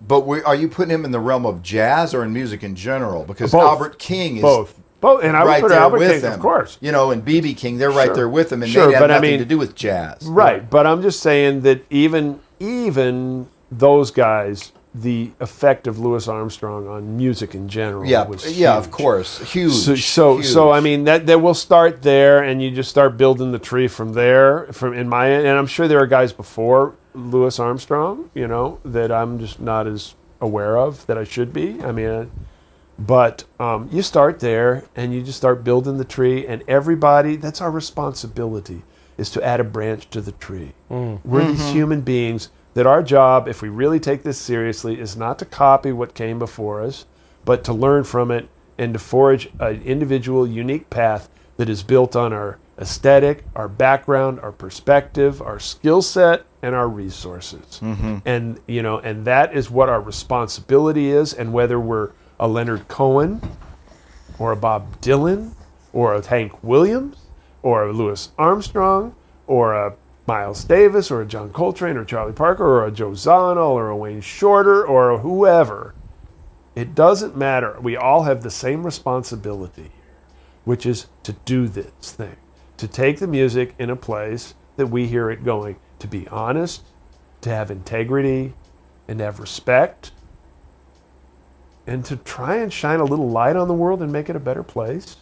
But 0.00 0.26
we, 0.26 0.42
are 0.42 0.54
you 0.54 0.68
putting 0.68 0.90
him 0.94 1.04
in 1.04 1.10
the 1.10 1.20
realm 1.20 1.44
of 1.46 1.62
jazz 1.62 2.14
or 2.14 2.24
in 2.24 2.32
music 2.32 2.62
in 2.62 2.74
general? 2.74 3.24
Because 3.24 3.52
Both. 3.52 3.62
Albert 3.62 3.98
King 3.98 4.36
is 4.36 4.42
Both, 4.42 4.78
both, 5.00 5.22
and 5.22 5.36
I 5.36 5.44
would 5.44 5.48
right 5.50 5.62
put 5.62 5.72
Albert 5.72 5.98
with 5.98 6.10
King, 6.12 6.20
him, 6.22 6.32
of 6.32 6.40
course. 6.40 6.78
You 6.80 6.90
know, 6.92 7.10
and 7.10 7.24
BB 7.24 7.56
King, 7.56 7.78
they're 7.78 7.90
right 7.90 8.06
Sure. 8.06 8.14
there 8.14 8.28
with 8.28 8.50
him, 8.52 8.62
and 8.62 8.70
Sure, 8.72 8.86
they 8.86 8.94
have 8.94 9.02
but 9.02 9.10
I 9.10 9.20
mean- 9.20 9.38
to 9.38 9.44
do 9.44 9.58
with 9.58 9.74
jazz. 9.74 10.26
Right, 10.26 10.68
but 10.68 10.86
I'm 10.86 11.02
just 11.02 11.20
saying 11.20 11.60
that 11.62 11.84
even 11.90 12.40
even 12.58 13.48
those 13.72 14.10
guys, 14.10 14.72
the 14.94 15.30
effect 15.40 15.86
of 15.86 15.98
Louis 15.98 16.26
Armstrong 16.28 16.88
on 16.88 17.16
music 17.16 17.54
in 17.54 17.68
general, 17.68 18.04
Yeah, 18.04 18.26
was 18.26 18.58
yeah, 18.58 18.76
of 18.76 18.90
course, 18.90 19.38
huge. 19.52 19.72
So, 19.72 19.94
so, 19.94 20.40
so, 20.42 20.70
I 20.72 20.80
mean 20.80 21.04
that 21.04 21.26
that 21.26 21.40
will 21.40 21.54
start 21.54 22.02
there, 22.02 22.42
and 22.42 22.60
you 22.62 22.70
just 22.70 22.90
start 22.90 23.16
building 23.16 23.52
the 23.52 23.58
tree 23.58 23.86
from 23.86 24.14
there. 24.14 24.66
From 24.72 24.94
in 24.94 25.08
my 25.08 25.26
and 25.28 25.46
I'm 25.58 25.66
sure 25.66 25.86
there 25.88 26.00
are 26.00 26.06
guys 26.06 26.32
before 26.32 26.94
Louis 27.14 27.58
Armstrong, 27.58 28.30
you 28.34 28.46
know, 28.46 28.78
that 28.84 29.10
I'm 29.10 29.38
just 29.38 29.60
not 29.60 29.86
as 29.86 30.14
aware 30.40 30.78
of 30.78 31.06
that 31.06 31.18
I 31.18 31.24
should 31.24 31.52
be. 31.52 31.82
I 31.82 31.92
mean, 31.92 32.06
uh, 32.06 32.26
but 32.98 33.44
um, 33.58 33.88
you 33.90 34.02
start 34.02 34.40
there, 34.40 34.84
and 34.94 35.14
you 35.14 35.22
just 35.22 35.38
start 35.38 35.64
building 35.64 35.96
the 35.96 36.04
tree, 36.04 36.46
and 36.46 36.62
everybody. 36.68 37.36
That's 37.36 37.60
our 37.60 37.70
responsibility. 37.70 38.82
is 39.16 39.30
to 39.30 39.42
add 39.42 39.60
a 39.60 39.64
branch 39.64 40.08
to 40.10 40.20
the 40.20 40.32
tree. 40.32 40.72
Mm. 40.90 41.20
We're 41.24 41.46
these 41.46 41.60
mm-hmm. 41.60 41.72
human 41.72 42.00
beings 42.02 42.50
that 42.74 42.86
our 42.86 43.02
job, 43.02 43.48
if 43.48 43.62
we 43.62 43.68
really 43.68 44.00
take 44.00 44.22
this 44.22 44.38
seriously, 44.38 45.00
is 45.00 45.16
not 45.16 45.38
to 45.38 45.44
copy 45.44 45.92
what 45.92 46.14
came 46.14 46.38
before 46.38 46.82
us, 46.82 47.06
but 47.44 47.64
to 47.64 47.72
learn 47.72 48.04
from 48.04 48.30
it 48.30 48.48
and 48.78 48.94
to 48.94 48.98
forge 48.98 49.50
an 49.58 49.82
individual, 49.82 50.46
unique 50.46 50.88
path 50.88 51.28
that 51.56 51.68
is 51.68 51.82
built 51.82 52.16
on 52.16 52.32
our 52.32 52.58
aesthetic, 52.78 53.44
our 53.54 53.68
background, 53.68 54.40
our 54.40 54.52
perspective, 54.52 55.42
our 55.42 55.58
skill 55.58 56.00
set, 56.00 56.44
and 56.62 56.74
our 56.74 56.88
resources. 56.88 57.80
Mm-hmm. 57.80 58.18
And 58.24 58.60
you 58.66 58.82
know, 58.82 58.98
and 58.98 59.24
that 59.26 59.54
is 59.54 59.70
what 59.70 59.88
our 59.88 60.00
responsibility 60.00 61.10
is. 61.10 61.32
And 61.32 61.52
whether 61.52 61.78
we're 61.80 62.10
a 62.38 62.48
Leonard 62.48 62.88
Cohen, 62.88 63.40
or 64.38 64.52
a 64.52 64.56
Bob 64.56 65.00
Dylan, 65.00 65.52
or 65.92 66.14
a 66.14 66.26
Hank 66.26 66.62
Williams, 66.62 67.16
or 67.62 67.84
a 67.84 67.92
Louis 67.92 68.30
Armstrong, 68.38 69.14
or 69.46 69.74
a 69.74 69.94
Miles 70.26 70.64
Davis, 70.64 71.10
or 71.10 71.22
a 71.22 71.26
John 71.26 71.50
Coltrane, 71.50 71.96
or 71.96 72.04
Charlie 72.04 72.32
Parker, 72.32 72.64
or 72.64 72.86
a 72.86 72.90
Joe 72.90 73.10
Zawinul, 73.10 73.70
or 73.70 73.88
a 73.88 73.96
Wayne 73.96 74.20
Shorter, 74.20 74.86
or 74.86 75.18
whoever. 75.18 75.94
It 76.76 76.94
doesn't 76.94 77.36
matter. 77.36 77.76
We 77.80 77.96
all 77.96 78.22
have 78.22 78.42
the 78.42 78.50
same 78.50 78.84
responsibility, 78.84 79.90
which 80.64 80.86
is 80.86 81.08
to 81.24 81.32
do 81.44 81.66
this 81.66 81.90
thing, 82.12 82.36
to 82.76 82.86
take 82.86 83.18
the 83.18 83.26
music 83.26 83.74
in 83.78 83.90
a 83.90 83.96
place 83.96 84.54
that 84.76 84.86
we 84.86 85.06
hear 85.06 85.30
it 85.30 85.44
going, 85.44 85.76
to 86.00 86.08
be 86.08 86.26
honest, 86.28 86.82
to 87.42 87.50
have 87.50 87.70
integrity, 87.70 88.52
and 89.06 89.18
to 89.18 89.24
have 89.24 89.38
respect, 89.40 90.10
and 91.86 92.04
to 92.04 92.16
try 92.16 92.56
and 92.56 92.72
shine 92.72 93.00
a 93.00 93.04
little 93.04 93.28
light 93.30 93.56
on 93.56 93.68
the 93.68 93.74
world 93.74 94.02
and 94.02 94.12
make 94.12 94.28
it 94.28 94.36
a 94.36 94.40
better 94.40 94.62
place. 94.62 95.16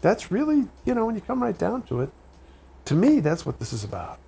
That's 0.00 0.30
really, 0.30 0.68
you 0.84 0.94
know, 0.94 1.06
when 1.06 1.14
you 1.14 1.20
come 1.20 1.42
right 1.42 1.56
down 1.56 1.82
to 1.82 2.00
it, 2.00 2.10
to 2.86 2.94
me, 2.94 3.20
that's 3.20 3.44
what 3.44 3.58
this 3.58 3.72
is 3.72 3.84
about. 3.84 4.18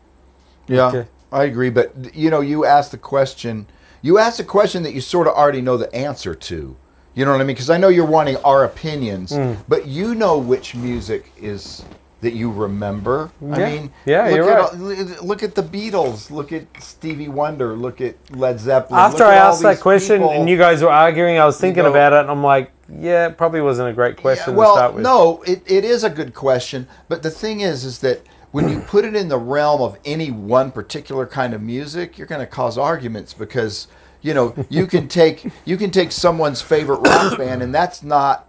Yeah, 0.66 0.88
Okay. 0.88 1.08
I 1.32 1.44
agree. 1.44 1.70
But 1.70 2.14
you 2.14 2.28
know, 2.30 2.40
you 2.40 2.64
asked 2.64 2.90
the 2.90 2.98
question. 2.98 3.66
You 4.02 4.18
asked 4.18 4.40
a 4.40 4.44
question 4.44 4.82
that 4.82 4.94
you 4.94 5.00
sort 5.00 5.26
of 5.28 5.34
already 5.34 5.60
know 5.60 5.76
the 5.76 5.92
answer 5.94 6.34
to. 6.34 6.76
You 7.14 7.24
know 7.24 7.32
what 7.32 7.40
I 7.40 7.44
mean? 7.44 7.54
Because 7.54 7.70
I 7.70 7.76
know 7.76 7.88
you're 7.88 8.04
wanting 8.06 8.36
our 8.38 8.64
opinions, 8.64 9.32
Hmm. 9.34 9.54
but 9.68 9.86
you 9.86 10.14
know 10.14 10.38
which 10.38 10.74
music 10.74 11.30
is 11.40 11.84
that 12.20 12.34
you 12.34 12.50
remember. 12.50 13.30
I 13.42 13.58
mean, 13.58 13.92
Yeah, 14.04 14.24
look 14.26 14.34
you're 14.36 14.50
at, 14.50 14.72
right. 14.72 15.22
Look 15.22 15.42
at 15.42 15.54
the 15.54 15.62
Beatles. 15.62 16.30
Look 16.30 16.52
at 16.52 16.66
Stevie 16.82 17.28
Wonder. 17.28 17.74
Look 17.74 18.00
at 18.00 18.16
Led 18.36 18.60
Zeppelin. 18.60 19.00
After 19.00 19.18
look 19.24 19.28
I 19.28 19.36
asked 19.36 19.62
that 19.62 19.80
question 19.80 20.18
people. 20.18 20.30
and 20.30 20.48
you 20.48 20.58
guys 20.58 20.82
were 20.82 20.90
arguing, 20.90 21.38
I 21.38 21.46
was 21.46 21.58
thinking 21.58 21.84
go- 21.84 21.90
about 21.90 22.12
it 22.12 22.20
and 22.20 22.30
I'm 22.30 22.42
like, 22.42 22.72
yeah, 22.92 23.28
it 23.28 23.38
probably 23.38 23.60
wasn't 23.60 23.88
a 23.88 23.92
great 23.92 24.16
question 24.16 24.52
Yeah, 24.54 24.58
well, 24.58 24.74
to 24.74 24.78
start 24.78 24.94
with. 24.94 25.04
no, 25.04 25.42
it, 25.46 25.62
it 25.66 25.84
is 25.84 26.04
a 26.04 26.10
good 26.10 26.34
question, 26.34 26.88
but 27.08 27.22
the 27.22 27.30
thing 27.30 27.60
is, 27.60 27.84
is 27.84 28.00
that 28.00 28.20
when 28.50 28.68
you 28.68 28.80
put 28.80 29.04
it 29.04 29.14
in 29.14 29.28
the 29.28 29.38
realm 29.38 29.80
of 29.80 29.96
any 30.04 30.30
one 30.32 30.72
particular 30.72 31.24
kind 31.24 31.54
of 31.54 31.62
music, 31.62 32.18
you're 32.18 32.26
going 32.26 32.40
to 32.40 32.46
cause 32.48 32.76
arguments 32.76 33.32
because 33.32 33.86
you 34.22 34.34
know 34.34 34.54
you 34.68 34.86
can 34.88 35.06
take 35.06 35.46
you 35.64 35.76
can 35.76 35.92
take 35.92 36.10
someone's 36.10 36.60
favorite 36.60 36.98
rock 36.98 37.38
band, 37.38 37.62
and 37.62 37.72
that's 37.74 38.02
not 38.02 38.46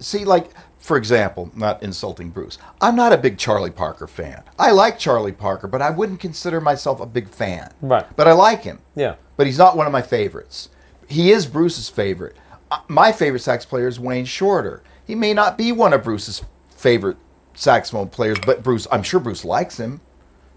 see 0.00 0.24
like. 0.24 0.50
For 0.82 0.96
example, 0.96 1.50
not 1.54 1.80
insulting 1.82 2.30
Bruce. 2.30 2.58
I'm 2.80 2.96
not 2.96 3.12
a 3.12 3.16
big 3.16 3.38
Charlie 3.38 3.70
Parker 3.70 4.08
fan. 4.08 4.42
I 4.58 4.72
like 4.72 4.98
Charlie 4.98 5.30
Parker, 5.32 5.68
but 5.68 5.80
I 5.80 5.90
wouldn't 5.90 6.18
consider 6.18 6.60
myself 6.60 7.00
a 7.00 7.06
big 7.06 7.28
fan. 7.28 7.72
Right. 7.80 8.04
But 8.16 8.26
I 8.26 8.32
like 8.32 8.64
him 8.64 8.80
Yeah. 8.96 9.14
but 9.36 9.46
he's 9.46 9.58
not 9.58 9.76
one 9.76 9.86
of 9.86 9.92
my 9.92 10.02
favorites. 10.02 10.68
He 11.06 11.30
is 11.30 11.46
Bruce's 11.46 11.88
favorite. 11.88 12.36
Uh, 12.70 12.78
My 12.88 13.12
favorite 13.12 13.40
sax 13.40 13.64
player 13.64 13.86
is 13.86 14.00
Wayne 14.00 14.24
Shorter. 14.24 14.82
He 15.06 15.14
may 15.14 15.32
not 15.32 15.56
be 15.56 15.70
one 15.70 15.92
of 15.92 16.02
Bruce's 16.02 16.42
favorite 16.68 17.16
saxophone 17.54 18.08
players, 18.08 18.38
but 18.44 18.62
Bruce, 18.64 18.88
I'm 18.90 19.02
sure 19.04 19.20
Bruce 19.20 19.44
likes 19.44 19.76
him 19.78 20.00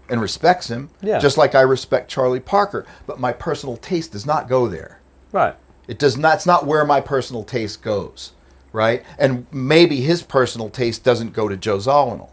and 0.08 0.20
respects 0.20 0.68
him, 0.68 0.90
Yeah. 1.02 1.18
just 1.20 1.36
like 1.38 1.54
I 1.54 1.60
respect 1.60 2.10
Charlie 2.10 2.40
Parker. 2.40 2.84
But 3.06 3.20
my 3.20 3.32
personal 3.32 3.76
taste 3.76 4.10
does 4.12 4.26
not 4.26 4.48
go 4.48 4.66
there. 4.66 4.98
Right. 5.30 5.54
It 5.86 6.00
does 6.00 6.16
not. 6.16 6.34
It's 6.36 6.46
not 6.46 6.66
where 6.66 6.84
my 6.84 7.00
personal 7.00 7.44
taste 7.44 7.80
goes, 7.82 8.32
right? 8.76 9.02
And 9.18 9.46
maybe 9.50 10.02
his 10.02 10.22
personal 10.22 10.68
taste 10.68 11.02
doesn't 11.02 11.32
go 11.32 11.48
to 11.48 11.56
Joe 11.56 11.78
Zawinul, 11.78 12.28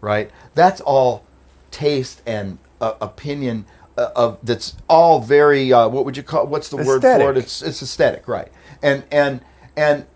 right? 0.00 0.30
That's 0.54 0.80
all 0.80 1.24
taste 1.72 2.22
and 2.24 2.58
uh, 2.80 2.94
opinion 3.00 3.66
uh, 3.96 4.10
of 4.14 4.38
that's 4.44 4.76
all 4.88 5.20
very. 5.20 5.72
Uh, 5.72 5.88
what 5.88 6.04
would 6.04 6.16
you 6.16 6.22
call? 6.22 6.46
What's 6.46 6.68
the 6.68 6.76
word 6.76 7.02
for 7.02 7.30
it? 7.32 7.36
It's 7.36 7.62
it's 7.62 7.82
aesthetic, 7.82 8.28
right? 8.28 8.46
And 8.80 9.02
and 9.10 9.40
and 9.76 10.06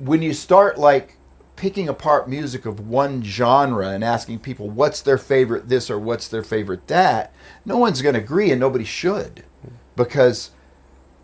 when 0.00 0.22
you 0.22 0.32
start 0.32 0.76
like 0.76 1.16
picking 1.54 1.88
apart 1.88 2.28
music 2.28 2.66
of 2.66 2.88
one 2.88 3.22
genre 3.22 3.90
and 3.90 4.02
asking 4.02 4.40
people 4.40 4.68
what's 4.68 5.00
their 5.00 5.16
favorite 5.16 5.68
this 5.68 5.88
or 5.88 6.00
what's 6.00 6.26
their 6.26 6.42
favorite 6.42 6.88
that, 6.88 7.32
no 7.64 7.78
one's 7.78 8.02
going 8.02 8.14
to 8.14 8.20
agree 8.20 8.50
and 8.50 8.58
nobody 8.58 8.84
should 8.84 9.44
because 9.94 10.50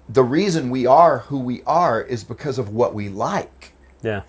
the 0.08 0.24
reason 0.24 0.70
we 0.70 0.86
are 0.86 1.18
who 1.18 1.38
we 1.38 1.62
are 1.64 2.00
is 2.00 2.24
because 2.24 2.58
of 2.58 2.70
what 2.70 2.94
we 2.94 3.08
like. 3.08 3.72
Yeah. 4.02 4.22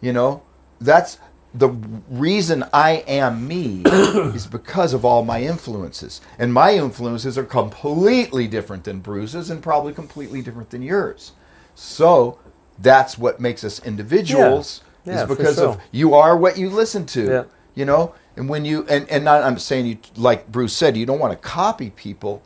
You 0.00 0.12
know, 0.12 0.42
that's 0.80 1.18
the 1.54 1.68
reason 2.08 2.64
I 2.72 3.04
am 3.06 3.46
me 3.46 3.82
is 3.86 4.46
because 4.46 4.92
of 4.92 5.04
all 5.04 5.24
my 5.24 5.42
influences. 5.42 6.20
And 6.38 6.52
my 6.52 6.74
influences 6.74 7.38
are 7.38 7.44
completely 7.44 8.48
different 8.48 8.84
than 8.84 9.00
Bruce's 9.00 9.50
and 9.50 9.62
probably 9.62 9.92
completely 9.92 10.42
different 10.42 10.70
than 10.70 10.82
yours. 10.82 11.32
So 11.74 12.38
that's 12.78 13.16
what 13.16 13.40
makes 13.40 13.64
us 13.64 13.84
individuals 13.84 14.82
Yeah. 14.84 14.90
Yeah, 15.14 15.22
is 15.22 15.28
because 15.28 15.56
sure. 15.56 15.68
of 15.68 15.80
you 15.92 16.14
are 16.14 16.36
what 16.36 16.58
you 16.58 16.70
listen 16.70 17.06
to. 17.06 17.24
Yeah. 17.24 17.44
You 17.74 17.84
know? 17.84 18.14
And 18.36 18.48
when 18.48 18.64
you 18.64 18.84
and, 18.88 19.08
and 19.08 19.24
not, 19.24 19.42
I'm 19.42 19.58
saying 19.58 19.86
you 19.86 19.98
like 20.16 20.50
Bruce 20.50 20.74
said, 20.74 20.96
you 20.96 21.06
don't 21.06 21.20
want 21.20 21.32
to 21.32 21.48
copy 21.48 21.90
people, 21.90 22.42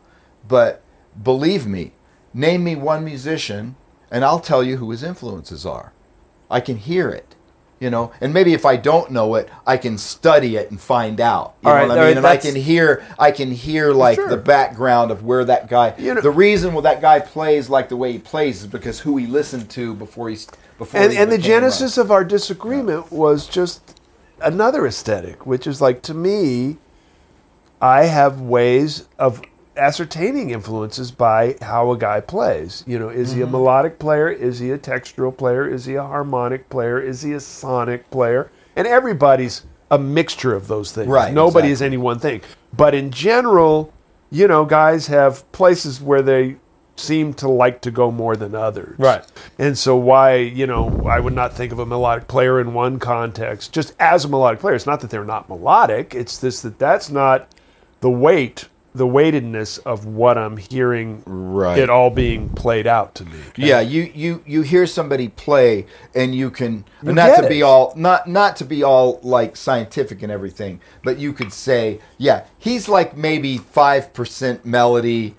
but 0.46 0.82
believe 1.22 1.66
me, 1.66 1.92
name 2.34 2.64
me 2.64 2.76
one 2.76 3.04
musician 3.04 3.76
and 4.10 4.24
I'll 4.24 4.40
tell 4.40 4.62
you 4.62 4.76
who 4.78 4.90
his 4.90 5.02
influences 5.02 5.66
are. 5.66 5.92
I 6.50 6.60
can 6.60 6.78
hear 6.78 7.10
it, 7.10 7.34
you 7.78 7.90
know, 7.90 8.10
and 8.22 8.32
maybe 8.32 8.54
if 8.54 8.64
I 8.64 8.76
don't 8.76 9.10
know 9.10 9.34
it, 9.34 9.50
I 9.66 9.76
can 9.76 9.98
study 9.98 10.56
it 10.56 10.70
and 10.70 10.80
find 10.80 11.20
out. 11.20 11.54
You 11.62 11.68
All 11.68 11.74
know 11.74 11.80
right, 11.80 11.88
what 11.88 11.98
I 11.98 12.00
right, 12.02 12.08
mean? 12.08 12.16
And 12.18 12.26
I 12.26 12.36
can 12.38 12.54
hear, 12.54 13.04
I 13.18 13.30
can 13.32 13.50
hear 13.50 13.92
like 13.92 14.14
Sure. 14.16 14.28
the 14.28 14.38
background 14.38 15.10
of 15.10 15.24
where 15.24 15.44
that 15.44 15.68
guy, 15.68 15.94
You 15.98 16.14
know- 16.14 16.20
the 16.22 16.30
reason 16.30 16.72
why 16.72 16.80
that 16.82 17.02
guy 17.02 17.20
plays 17.20 17.68
like 17.68 17.88
the 17.90 17.96
way 17.96 18.12
he 18.12 18.18
plays 18.18 18.62
is 18.62 18.66
because 18.66 19.00
who 19.00 19.16
he 19.18 19.26
listened 19.26 19.68
to 19.70 19.92
before 19.94 20.30
he's 20.30 20.46
before. 20.78 21.00
and 21.00 21.12
he 21.12 21.18
and 21.18 21.30
the 21.30 21.38
genesis 21.38 21.98
of 21.98 22.10
our 22.10 22.24
disagreement 22.24 23.12
was 23.12 23.46
just 23.46 24.00
another 24.40 24.86
aesthetic, 24.86 25.44
which 25.44 25.66
is 25.66 25.80
like 25.82 26.00
to 26.02 26.14
me, 26.14 26.78
I 27.82 28.04
have 28.04 28.40
ways 28.40 29.06
of 29.18 29.42
ascertaining 29.78 30.50
influences 30.50 31.10
by 31.10 31.56
how 31.62 31.90
a 31.92 31.96
guy 31.98 32.20
plays. 32.20 32.84
You 32.86 32.98
know, 32.98 33.08
is 33.08 33.32
he 33.32 33.40
a 33.40 33.44
Mm-hmm. 33.44 33.52
melodic 33.52 33.98
player? 33.98 34.28
Is 34.28 34.58
he 34.58 34.70
a 34.70 34.78
textural 34.78 35.34
player? 35.36 35.66
Is 35.68 35.84
he 35.86 35.94
a 35.94 36.02
harmonic 36.02 36.68
player? 36.68 37.00
Is 37.00 37.22
he 37.22 37.32
a 37.32 37.40
sonic 37.40 38.10
player? 38.10 38.50
And 38.76 38.86
everybody's 38.86 39.64
a 39.90 39.98
mixture 39.98 40.54
of 40.54 40.68
those 40.68 40.92
things. 40.92 41.08
Right, 41.08 41.32
Nobody 41.32 41.70
is 41.70 41.80
any 41.80 41.96
one 41.96 42.18
thing. 42.18 42.42
But 42.76 42.94
in 42.94 43.10
general, 43.10 43.92
you 44.30 44.46
know, 44.46 44.64
guys 44.66 45.06
have 45.06 45.50
places 45.52 46.00
where 46.00 46.20
they 46.20 46.56
seem 46.96 47.32
to 47.32 47.48
like 47.48 47.80
to 47.80 47.90
go 47.92 48.10
more 48.10 48.36
than 48.36 48.54
others. 48.54 48.98
Right. 48.98 49.24
And 49.58 49.78
so 49.78 49.96
why, 49.96 50.34
you 50.34 50.66
know, 50.66 51.06
I 51.08 51.20
would 51.20 51.32
not 51.32 51.54
think 51.54 51.72
of 51.72 51.78
a 51.78 51.86
melodic 51.86 52.26
player 52.28 52.60
in 52.60 52.74
one 52.74 52.98
context 52.98 53.72
just 53.72 53.94
as 54.00 54.24
a 54.24 54.28
melodic 54.28 54.58
player. 54.60 54.74
It's 54.74 54.84
not 54.86 55.00
that 55.00 55.10
they're 55.10 55.24
not 55.24 55.48
melodic. 55.48 56.14
It's 56.14 56.36
this 56.38 56.60
that 56.62 56.78
that's 56.78 57.08
not 57.08 57.48
the 58.00 58.10
weight, 58.10 58.68
the 58.98 59.06
weightedness 59.06 59.78
of 59.78 60.04
what 60.04 60.36
I'm 60.36 60.56
hearing 60.58 61.22
Right. 61.24 61.78
it 61.78 61.88
all 61.88 62.10
being 62.10 62.50
played 62.50 62.86
out 62.86 63.14
to 63.16 63.24
me. 63.24 63.38
Yeah, 63.56 63.80
you 63.80 64.10
you 64.14 64.42
you 64.46 64.62
hear 64.62 64.86
somebody 64.86 65.28
play 65.28 65.86
and 66.14 66.34
you 66.34 66.50
can 66.50 66.84
You 67.02 67.12
not 67.12 67.40
to 67.42 67.48
be 67.48 67.62
all 67.62 67.92
not 67.96 68.28
not 68.28 68.56
to 68.56 68.64
be 68.64 68.82
all 68.82 69.20
like 69.22 69.56
scientific 69.56 70.22
and 70.22 70.30
everything, 70.30 70.80
but 71.02 71.18
you 71.18 71.32
could 71.32 71.52
say, 71.52 72.00
yeah, 72.18 72.42
he's 72.58 72.88
like 72.88 73.16
maybe 73.16 73.56
5% 73.58 74.64
melody, 74.64 75.34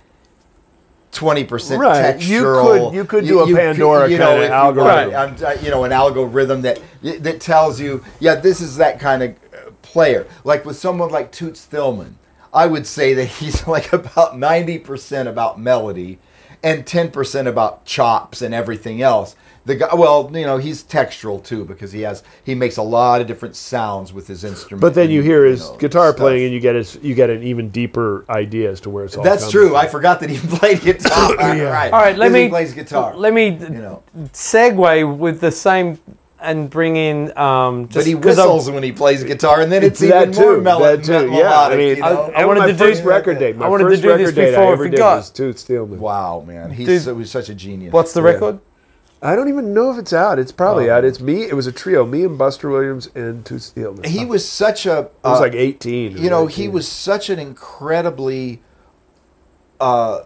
20% 1.12 1.80
Right. 1.80 2.20
You 2.22 2.44
could- 2.44 2.94
you 2.94 3.04
could 3.06 3.26
do 3.28 3.40
a 3.40 3.56
Pandora 3.56 4.08
you 4.10 4.18
know, 4.18 4.32
kinda 4.32 4.44
if 4.46 4.50
you 4.50 4.56
algorithm. 4.56 5.12
want, 5.14 5.42
um, 5.42 5.48
uh, 5.48 5.56
you 5.62 5.70
know, 5.72 5.84
an 5.84 5.92
algorithm 5.92 6.62
that 6.62 6.80
that 7.02 7.40
tells 7.42 7.80
you, 7.80 8.04
yeah, 8.20 8.36
this 8.36 8.62
is 8.62 8.78
that 8.78 9.00
kind 9.00 9.24
of 9.24 9.34
player. 9.82 10.28
Like 10.44 10.66
with 10.66 10.78
someone 10.78 11.10
like 11.10 11.32
Toots 11.32 11.68
Thielemans, 11.72 12.14
I 12.54 12.66
would 12.68 12.86
say 12.88 13.14
that 13.16 13.26
he's 13.26 13.68
like 13.76 13.94
about 13.94 14.34
90% 14.34 15.28
about 15.28 15.60
melody 15.60 16.20
and 16.64 16.86
10% 16.86 17.48
about 17.48 17.86
chops 17.86 18.42
and 18.42 18.54
everything 18.54 19.02
else. 19.02 19.36
The 19.66 19.76
guy, 19.76 19.94
well, 19.94 20.32
you 20.34 20.46
know, 20.46 20.58
he's 20.58 20.84
textural 20.84 21.44
too 21.44 21.64
because 21.64 21.92
he 21.92 22.02
has 22.02 22.24
he 22.44 22.56
makes 22.56 22.78
a 22.78 22.82
lot 22.82 23.22
of 23.22 23.28
different 23.28 23.56
sounds 23.56 24.12
with 24.12 24.26
his 24.28 24.44
instrument. 24.44 24.82
But 24.82 24.96
then 24.96 25.12
you 25.12 25.22
hear 25.22 25.46
his 25.46 25.70
know, 25.70 25.78
guitar 25.78 26.08
stuff. 26.08 26.18
playing 26.18 26.46
and 26.46 26.54
you 26.54 26.60
get 26.60 26.76
his, 26.76 26.98
you 27.04 27.14
get 27.14 27.30
an 27.30 27.44
even 27.44 27.70
deeper 27.70 28.26
idea 28.30 28.72
as 28.72 28.82
to 28.82 28.90
where 28.90 29.06
it's 29.06 29.16
all 29.16 29.24
That's 29.24 29.52
true. 29.52 29.68
from. 29.68 29.76
I 29.78 29.88
forgot 29.88 30.22
that 30.22 30.30
he 30.30 30.38
played 30.58 30.82
guitar. 30.82 31.34
Yeah. 31.56 31.64
right. 31.72 31.94
All 31.94 32.00
right, 32.02 32.18
let 32.18 32.30
Because 32.30 32.36
he 32.38 32.44
me 32.46 32.50
plays 32.50 32.74
guitar. 32.74 33.16
Let 33.16 33.34
me 33.34 33.48
you 33.50 33.70
know. 33.70 34.02
segue 34.34 35.18
with 35.18 35.40
the 35.40 35.52
same 35.52 36.00
and 36.42 36.70
bring 36.70 36.96
in 36.96 37.38
um, 37.38 37.86
just 37.88 37.96
but 37.98 38.06
he 38.06 38.16
whistles 38.16 38.70
when 38.72 38.82
he 38.84 38.92
plays 38.92 39.24
guitar, 39.24 39.62
and 39.62 39.72
then 39.72 39.84
it's, 39.84 40.02
It's 40.02 40.04
even 40.04 40.32
that 40.32 40.40
more 40.42 40.56
too, 40.56 40.62
that 40.80 41.04
too. 41.04 41.30
me- 41.30 41.38
Yeah, 41.38 41.44
melodic. 41.44 41.74
I 41.76 41.78
mean, 41.78 41.98
you 41.98 42.04
I- 42.04 42.10
know? 42.14 42.22
I 42.22 42.40
and 42.40 42.48
wanted 42.48 42.62
to 42.68 42.72
do- 42.74 42.78
first 42.78 43.04
record 43.04 43.40
date. 43.40 43.56
My 43.58 43.66
I 43.66 43.70
wanted 43.70 43.84
to 43.86 43.90
first 43.92 44.02
do 44.04 44.08
this 44.10 44.20
record 44.20 44.36
date 44.36 44.50
before 44.52 44.64
I 44.64 44.72
ever 44.72 44.84
did 44.86 44.92
forgot. 44.94 45.18
was 45.18 45.30
Toots 45.32 45.64
Thielemans. 45.66 45.98
wow, 45.98 46.44
man, 46.48 46.72
he's 46.72 46.88
Dude. 46.88 47.02
so, 47.02 47.18
he's 47.18 47.30
such 47.32 47.50
a 47.50 47.56
genius. 47.56 47.92
What's 47.94 48.14
the 48.14 48.22
Yeah. 48.24 48.30
record? 48.32 48.60
I 49.22 49.36
don't 49.36 49.50
even 49.50 49.74
know 49.74 49.92
if 49.92 49.98
it's 49.98 50.14
out. 50.14 50.40
It's 50.40 50.54
probably 50.54 50.90
Oh. 50.90 50.96
out. 50.96 51.04
It's 51.04 51.20
me. 51.20 51.44
It 51.44 51.54
was 51.54 51.68
a 51.68 51.74
trio. 51.74 52.06
Me 52.06 52.24
and 52.24 52.38
Buster 52.38 52.70
Williams 52.70 53.10
and 53.16 53.44
Toots 53.46 53.74
Thielemans. 53.76 54.06
he 54.06 54.24
was 54.24 54.48
such 54.48 54.86
a 54.86 55.10
a. 55.24 55.28
I 55.28 55.32
was 55.32 55.40
uh, 55.40 55.42
like 55.42 55.56
18. 55.56 56.16
you 56.18 56.30
know, 56.30 56.48
he 56.48 56.70
was 56.70 56.88
such 56.88 57.30
an 57.30 57.38
incredibly 57.38 58.62
uh, 59.80 60.20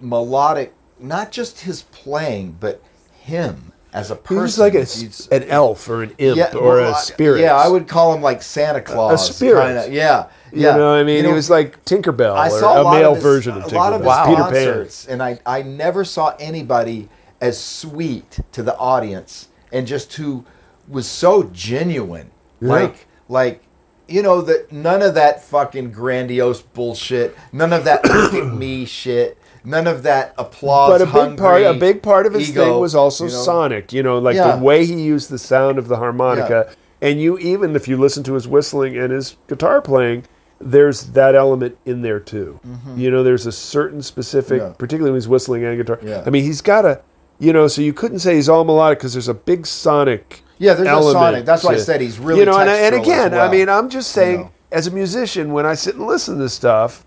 melodic. 0.00 0.72
Not 0.98 1.32
just 1.32 1.60
his 1.62 1.82
playing, 1.82 2.56
but 2.60 2.80
him 3.20 3.71
as 3.92 4.10
a 4.10 4.16
person. 4.16 4.42
was 4.42 4.58
like 4.58 4.74
a, 4.74 4.78
He's- 4.84 5.28
an 5.30 5.44
elf 5.44 5.88
or 5.88 6.02
an 6.02 6.12
imp 6.18 6.36
yeah, 6.36 6.54
or 6.54 6.76
well, 6.76 6.92
a 6.94 6.98
spirit. 6.98 7.40
Yeah, 7.40 7.54
I 7.56 7.68
would 7.68 7.86
call 7.88 8.14
him 8.14 8.22
like 8.22 8.42
Santa 8.42 8.80
Claus. 8.80 9.28
A 9.28 9.32
spirit. 9.32 9.62
kinda. 9.82 9.94
Yeah, 9.94 10.26
You 10.52 10.62
yeah. 10.62 10.76
know 10.76 10.90
what 10.92 10.98
I 11.00 11.04
mean? 11.04 11.16
You 11.18 11.22
know, 11.24 11.28
he 11.30 11.34
was 11.34 11.50
like 11.50 11.84
Tinkerbell 11.84 12.34
I 12.34 12.48
or 12.48 12.58
saw 12.58 12.82
a, 12.82 12.84
a, 12.86 12.90
male 12.94 13.10
of 13.10 13.16
his, 13.16 13.22
version 13.22 13.56
of 13.56 13.64
a 13.64 13.66
Tinkerbell. 13.66 13.72
lot 13.74 13.92
of 13.92 14.00
his 14.00 14.06
Wow. 14.06 14.34
Concerts, 14.36 15.06
and 15.06 15.22
I 15.22 15.38
I 15.44 15.62
never 15.62 16.04
saw 16.04 16.34
anybody 16.40 17.08
as 17.40 17.60
sweet 17.62 18.40
to 18.52 18.62
the 18.62 18.76
audience 18.78 19.48
and 19.72 19.86
just 19.86 20.12
who 20.14 20.44
was 20.88 21.06
so 21.06 21.44
genuine, 21.52 22.30
Yeah. 22.60 22.68
like 22.68 23.06
like. 23.28 23.62
You 24.08 24.20
know 24.20 24.42
that 24.42 24.70
none 24.72 25.00
of 25.00 25.14
that 25.14 25.42
fucking 25.44 25.92
grandiose 25.92 26.60
bullshit, 26.60 27.34
none 27.52 27.72
of 27.72 27.84
that 27.84 28.04
look 28.08 28.34
at 28.34 28.52
me 28.52 28.84
shit, 28.84 29.38
none 29.64 29.86
of 29.86 30.02
that 30.04 30.34
applause. 30.38 30.90
But 30.90 31.02
a 31.02 31.06
big 31.06 31.38
part, 31.38 31.62
a 31.62 31.74
big 31.74 32.02
part 32.02 32.26
of 32.26 32.34
his 32.34 32.50
ego, 32.50 32.64
thing 32.64 32.80
was 32.80 32.94
also 32.94 33.24
you 33.26 33.30
know? 33.30 33.42
sonic. 33.42 33.92
You 33.92 34.02
know, 34.02 34.18
like 34.18 34.36
Yeah. 34.36 34.56
the 34.56 34.62
way 34.62 34.84
he 34.86 35.00
used 35.02 35.30
the 35.30 35.38
sound 35.38 35.78
of 35.78 35.88
the 35.88 35.96
harmonica. 35.96 36.72
And 37.00 37.20
you 37.20 37.36
even 37.38 37.74
if 37.74 37.88
you 37.88 37.96
listen 37.96 38.22
to 38.24 38.34
his 38.34 38.46
whistling 38.46 38.96
and 38.96 39.12
his 39.12 39.36
guitar 39.48 39.80
playing, 39.82 40.24
there's 40.60 41.06
that 41.12 41.34
element 41.34 41.76
in 41.84 42.02
there 42.02 42.20
too. 42.20 42.60
You 42.96 43.10
know, 43.10 43.22
there's 43.24 43.46
a 43.46 43.52
certain 43.52 44.02
specific, 44.02 44.60
Mm-hmm. 44.60 44.70
Yeah. 44.70 44.74
particularly 44.78 45.10
when 45.10 45.16
he's 45.20 45.28
whistling 45.28 45.64
and 45.64 45.76
guitar. 45.76 45.98
Yeah. 46.02 46.22
I 46.24 46.30
mean, 46.30 46.44
he's 46.44 46.60
got 46.60 46.84
a, 46.84 47.00
you 47.40 47.52
know, 47.52 47.66
so 47.66 47.82
you 47.82 47.92
couldn't 47.92 48.20
say 48.20 48.36
he's 48.36 48.48
all 48.48 48.64
melodic 48.64 48.98
because 49.00 49.12
there's 49.14 49.26
a 49.28 49.34
big 49.34 49.66
sonic. 49.66 50.42
Yeah, 50.58 50.74
there's 50.74 50.86
a 50.88 51.10
sonic. 51.10 51.44
That's 51.44 51.64
why 51.64 51.72
I 51.72 51.76
said 51.78 52.00
he's 52.00 52.20
really 52.20 52.40
You 52.40 52.46
know, 52.46 52.56
and, 52.58 52.70
and 52.70 52.94
again, 52.94 53.34
I 53.34 53.50
mean, 53.50 53.68
I'm 53.68 53.88
just 53.88 54.12
saying, 54.12 54.42
know. 54.42 54.50
as 54.70 54.86
a 54.86 54.92
musician, 54.92 55.52
when 55.52 55.66
I 55.66 55.74
sit 55.74 55.96
and 55.96 56.06
listen 56.06 56.38
to 56.38 56.48
stuff, 56.48 57.04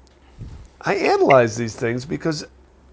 I 0.86 0.96
analyze 0.96 1.58
these 1.58 1.76
things 1.76 2.06
because 2.06 2.46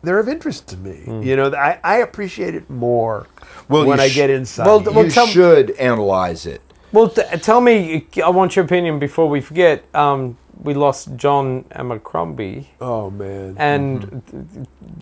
they're 0.03 0.19
of 0.19 0.29
interest 0.29 0.67
to 0.69 0.77
me. 0.77 1.03
You 1.27 1.37
know, 1.37 1.53
I, 1.55 1.79
I 1.85 1.97
appreciate 1.99 2.55
it 2.55 2.69
more 2.71 3.27
Well, 3.69 3.85
when 3.87 3.99
you 3.99 4.05
I 4.05 4.09
sh- 4.09 4.15
get 4.15 4.31
inside. 4.31 4.67
well, 4.67 4.81
it. 4.87 4.93
well, 4.95 5.05
you 5.05 5.11
tell- 5.11 5.27
should 5.27 5.71
analyze 5.73 6.47
it. 6.47 6.61
Well, 6.93 7.09
t- 7.09 7.23
tell 7.41 7.61
me. 7.61 8.07
I 8.23 8.29
want 8.29 8.55
your 8.57 8.65
opinion 8.67 8.99
before 8.99 9.29
we 9.29 9.41
forget. 9.41 9.83
Um, 9.95 10.37
we 10.63 10.75
lost 10.75 11.17
John 11.17 11.65
Abercrombie, 11.73 12.69
oh 12.81 13.11
man, 13.11 13.57
and 13.59 14.23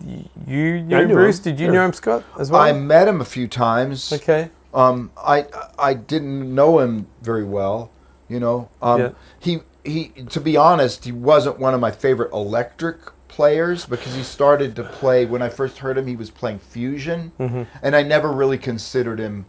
y- 0.05 0.25
you 0.47 0.81
knew 0.81 1.05
knew 1.05 1.13
Bruce. 1.13 1.37
him, 1.39 1.43
Did 1.43 1.59
you 1.59 1.67
sure. 1.67 1.73
know 1.75 1.85
him, 1.85 1.93
Scott, 1.93 2.23
as 2.39 2.49
well? 2.49 2.61
I 2.61 2.71
met 2.71 3.07
him 3.07 3.19
a 3.21 3.25
few 3.25 3.47
times. 3.47 4.11
okay. 4.13 4.49
Um, 4.73 5.11
I 5.17 5.45
I 5.77 5.93
didn't 5.93 6.55
know 6.55 6.79
him 6.79 7.07
very 7.21 7.43
well. 7.43 7.91
You 8.29 8.39
know, 8.39 8.69
um, 8.81 8.99
Yeah. 9.01 9.09
he 9.39 9.59
he. 9.83 10.09
To 10.29 10.39
be 10.41 10.57
honest, 10.57 11.05
he 11.05 11.11
wasn't 11.11 11.59
one 11.59 11.73
of 11.73 11.79
my 11.79 11.91
favorite 11.91 12.31
electric 12.33 12.97
players 13.27 13.85
because 13.85 14.13
he 14.15 14.23
started 14.23 14.75
to 14.75 14.83
play 14.83 15.25
when 15.25 15.41
I 15.41 15.49
first 15.49 15.77
heard 15.79 15.97
him. 15.97 16.07
He 16.07 16.15
was 16.15 16.29
playing 16.29 16.59
fusion, 16.59 17.31
Mm-hmm. 17.39 17.63
and 17.81 17.95
I 17.95 18.03
never 18.03 18.31
really 18.31 18.57
considered 18.57 19.19
him 19.19 19.45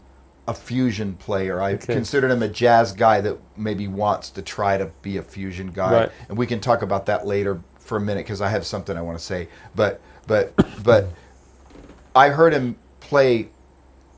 a 0.49 0.55
fusion 0.55 1.14
player. 1.14 1.61
I 1.61 1.74
Okay. 1.74 1.95
considered 1.95 2.30
him 2.30 2.43
a 2.43 2.49
jazz 2.49 2.93
guy 2.93 3.20
that 3.20 3.39
maybe 3.57 3.87
wants 3.89 4.30
to 4.30 4.43
try 4.43 4.76
to 4.76 4.87
be 5.03 5.16
a 5.16 5.22
fusion 5.22 5.70
guy, 5.72 5.93
Right. 5.93 6.12
and 6.28 6.37
we 6.39 6.47
can 6.47 6.61
talk 6.61 6.83
about 6.83 7.07
that 7.07 7.26
later 7.26 7.61
for 7.78 7.97
a 7.97 8.01
minute 8.01 8.24
because 8.24 8.41
I 8.41 8.49
have 8.49 8.64
something 8.66 8.97
I 8.97 9.03
want 9.03 9.18
to 9.18 9.24
say. 9.24 9.49
But 9.74 10.01
but 10.26 10.53
but 10.85 11.07
I 12.14 12.28
heard 12.30 12.53
him 12.53 12.76
play 13.01 13.49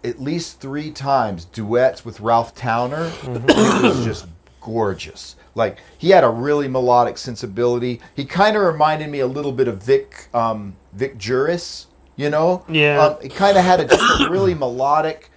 at 0.03 0.21
least 0.21 0.61
three 0.61 0.91
times 0.91 1.47
duets 1.47 2.05
with 2.05 2.21
Ralph 2.21 2.55
Towner. 2.55 3.11
It 3.23 3.83
was 3.83 4.05
just 4.05 4.27
gorgeous. 4.61 5.37
Like 5.55 5.79
he 5.97 6.11
had 6.11 6.25
a 6.25 6.29
really 6.29 6.69
melodic 6.69 7.19
sensibility. 7.19 8.01
He 8.15 8.25
kind 8.25 8.57
of 8.57 8.63
reminded 8.63 9.09
me 9.09 9.21
a 9.21 9.27
little 9.27 9.53
bit 9.53 9.69
of 9.69 9.83
Vic 9.83 10.29
um, 10.35 10.77
Vic 10.93 11.19
Juris. 11.19 11.87
You 12.17 12.31
know, 12.31 12.65
Yeah. 12.69 13.05
Um, 13.05 13.17
he 13.23 13.29
kind 13.29 13.57
of 13.57 13.65
had 13.65 13.81
a, 13.81 14.29
really 14.31 14.55
melodic, 14.55 15.31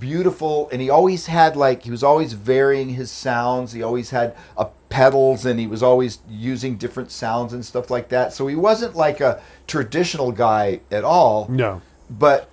beautiful, 0.00 0.68
and 0.72 0.82
he 0.82 0.90
always 0.90 1.26
had 1.26 1.56
like 1.56 1.84
he 1.84 1.92
was 1.92 2.02
always 2.02 2.32
varying 2.32 2.90
his 2.90 3.10
sounds. 3.10 3.72
He 3.72 3.82
always 3.82 4.10
had 4.10 4.34
a 4.56 4.66
pedals, 4.88 5.46
and 5.46 5.60
he 5.60 5.66
was 5.66 5.82
always 5.82 6.18
using 6.28 6.76
different 6.76 7.12
sounds 7.12 7.52
and 7.52 7.64
stuff 7.64 7.88
like 7.88 8.08
that. 8.08 8.32
So 8.32 8.48
he 8.48 8.56
wasn't 8.56 8.96
like 8.96 9.20
a 9.20 9.40
traditional 9.68 10.32
guy 10.32 10.80
at 10.90 11.04
all 11.04 11.46
no, 11.48 11.82
but 12.10 12.50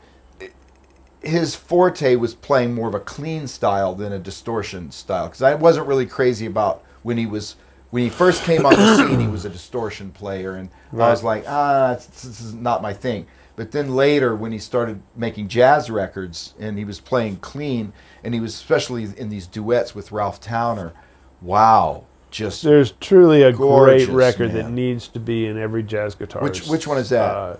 his 1.25 1.55
forte 1.55 2.15
was 2.15 2.35
playing 2.35 2.75
more 2.75 2.87
of 2.87 2.93
a 2.93 2.99
clean 2.99 3.47
style 3.47 3.95
than 3.95 4.13
a 4.13 4.19
distortion 4.19 4.91
style 4.91 5.27
because 5.27 5.41
I 5.41 5.55
wasn't 5.55 5.87
really 5.87 6.05
crazy 6.05 6.45
about 6.45 6.83
when 7.05 7.17
he 7.17 7.25
was 7.27 7.55
when 7.91 8.01
he 8.01 8.09
first 8.09 8.43
came 8.43 8.65
on 8.65 8.73
the 8.73 8.97
scene 8.97 9.19
he 9.19 9.27
was 9.27 9.45
a 9.45 9.49
distortion 9.49 10.09
player 10.11 10.55
and 10.55 10.69
I 10.91 11.09
was 11.11 11.23
like 11.23 11.45
ah 11.47 11.93
this, 11.93 12.25
is 12.25 12.53
not 12.53 12.81
my 12.81 12.93
thing 12.93 13.27
but 13.55 13.71
then 13.71 13.95
later 13.95 14.35
when 14.35 14.51
he 14.51 14.57
started 14.57 15.01
making 15.15 15.47
jazz 15.47 15.89
records 15.91 16.55
and 16.59 16.79
he 16.79 16.83
was 16.83 16.99
playing 16.99 17.37
clean 17.37 17.93
and 18.23 18.33
he 18.33 18.39
was 18.39 18.55
especially 18.55 19.03
in 19.17 19.29
these 19.29 19.45
duets 19.45 19.93
with 19.93 20.11
Ralph 20.11 20.41
Towner 20.41 20.93
wow 21.41 22.05
just 22.31 22.63
there's 22.63 22.91
truly 22.93 23.43
a 23.43 23.53
Gorgeous, 23.53 24.07
great 24.07 24.15
record 24.15 24.51
that 24.53 24.71
needs 24.71 25.07
to 25.09 25.19
be 25.19 25.45
in 25.45 25.57
every 25.57 25.83
jazz 25.83 26.15
guitar. 26.15 26.41
Which- 26.41 26.67
which 26.67 26.85
one 26.87 26.97
is 26.97 27.09
that? 27.09 27.21
Uh, 27.21 27.57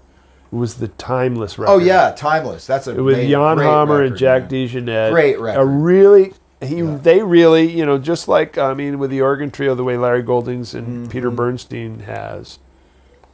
it 0.52 0.56
was 0.56 0.76
the 0.76 0.88
Timeless 0.90 1.58
record. 1.58 1.72
oh 1.72 1.78
yeah 1.78 2.12
timeless 2.12 2.66
that's 2.68 2.88
a 2.88 3.02
with 3.02 3.18
Jan 3.30 3.58
Hammer 3.58 4.04
and 4.04 4.18
Jack 4.18 4.44
man. 4.44 4.52
DeJohnette. 4.52 5.12
Great 5.12 5.40
record. 5.40 5.62
A 5.62 5.66
really, 5.66 6.34
he 6.66 6.78
Yeah. 6.80 6.98
they 7.02 7.22
really, 7.24 7.70
you 7.72 7.86
know, 7.86 7.98
just 7.98 8.28
like 8.28 8.58
I 8.58 8.74
mean, 8.74 9.00
with 9.00 9.10
the 9.12 9.22
organ 9.22 9.52
trio, 9.52 9.76
the 9.76 9.84
way 9.84 9.98
Larry 9.98 10.22
Goldings 10.24 10.74
and 10.76 10.88
Mm-hmm. 10.88 11.12
Peter 11.12 11.32
Bernstein 11.32 12.00
has, 12.02 12.60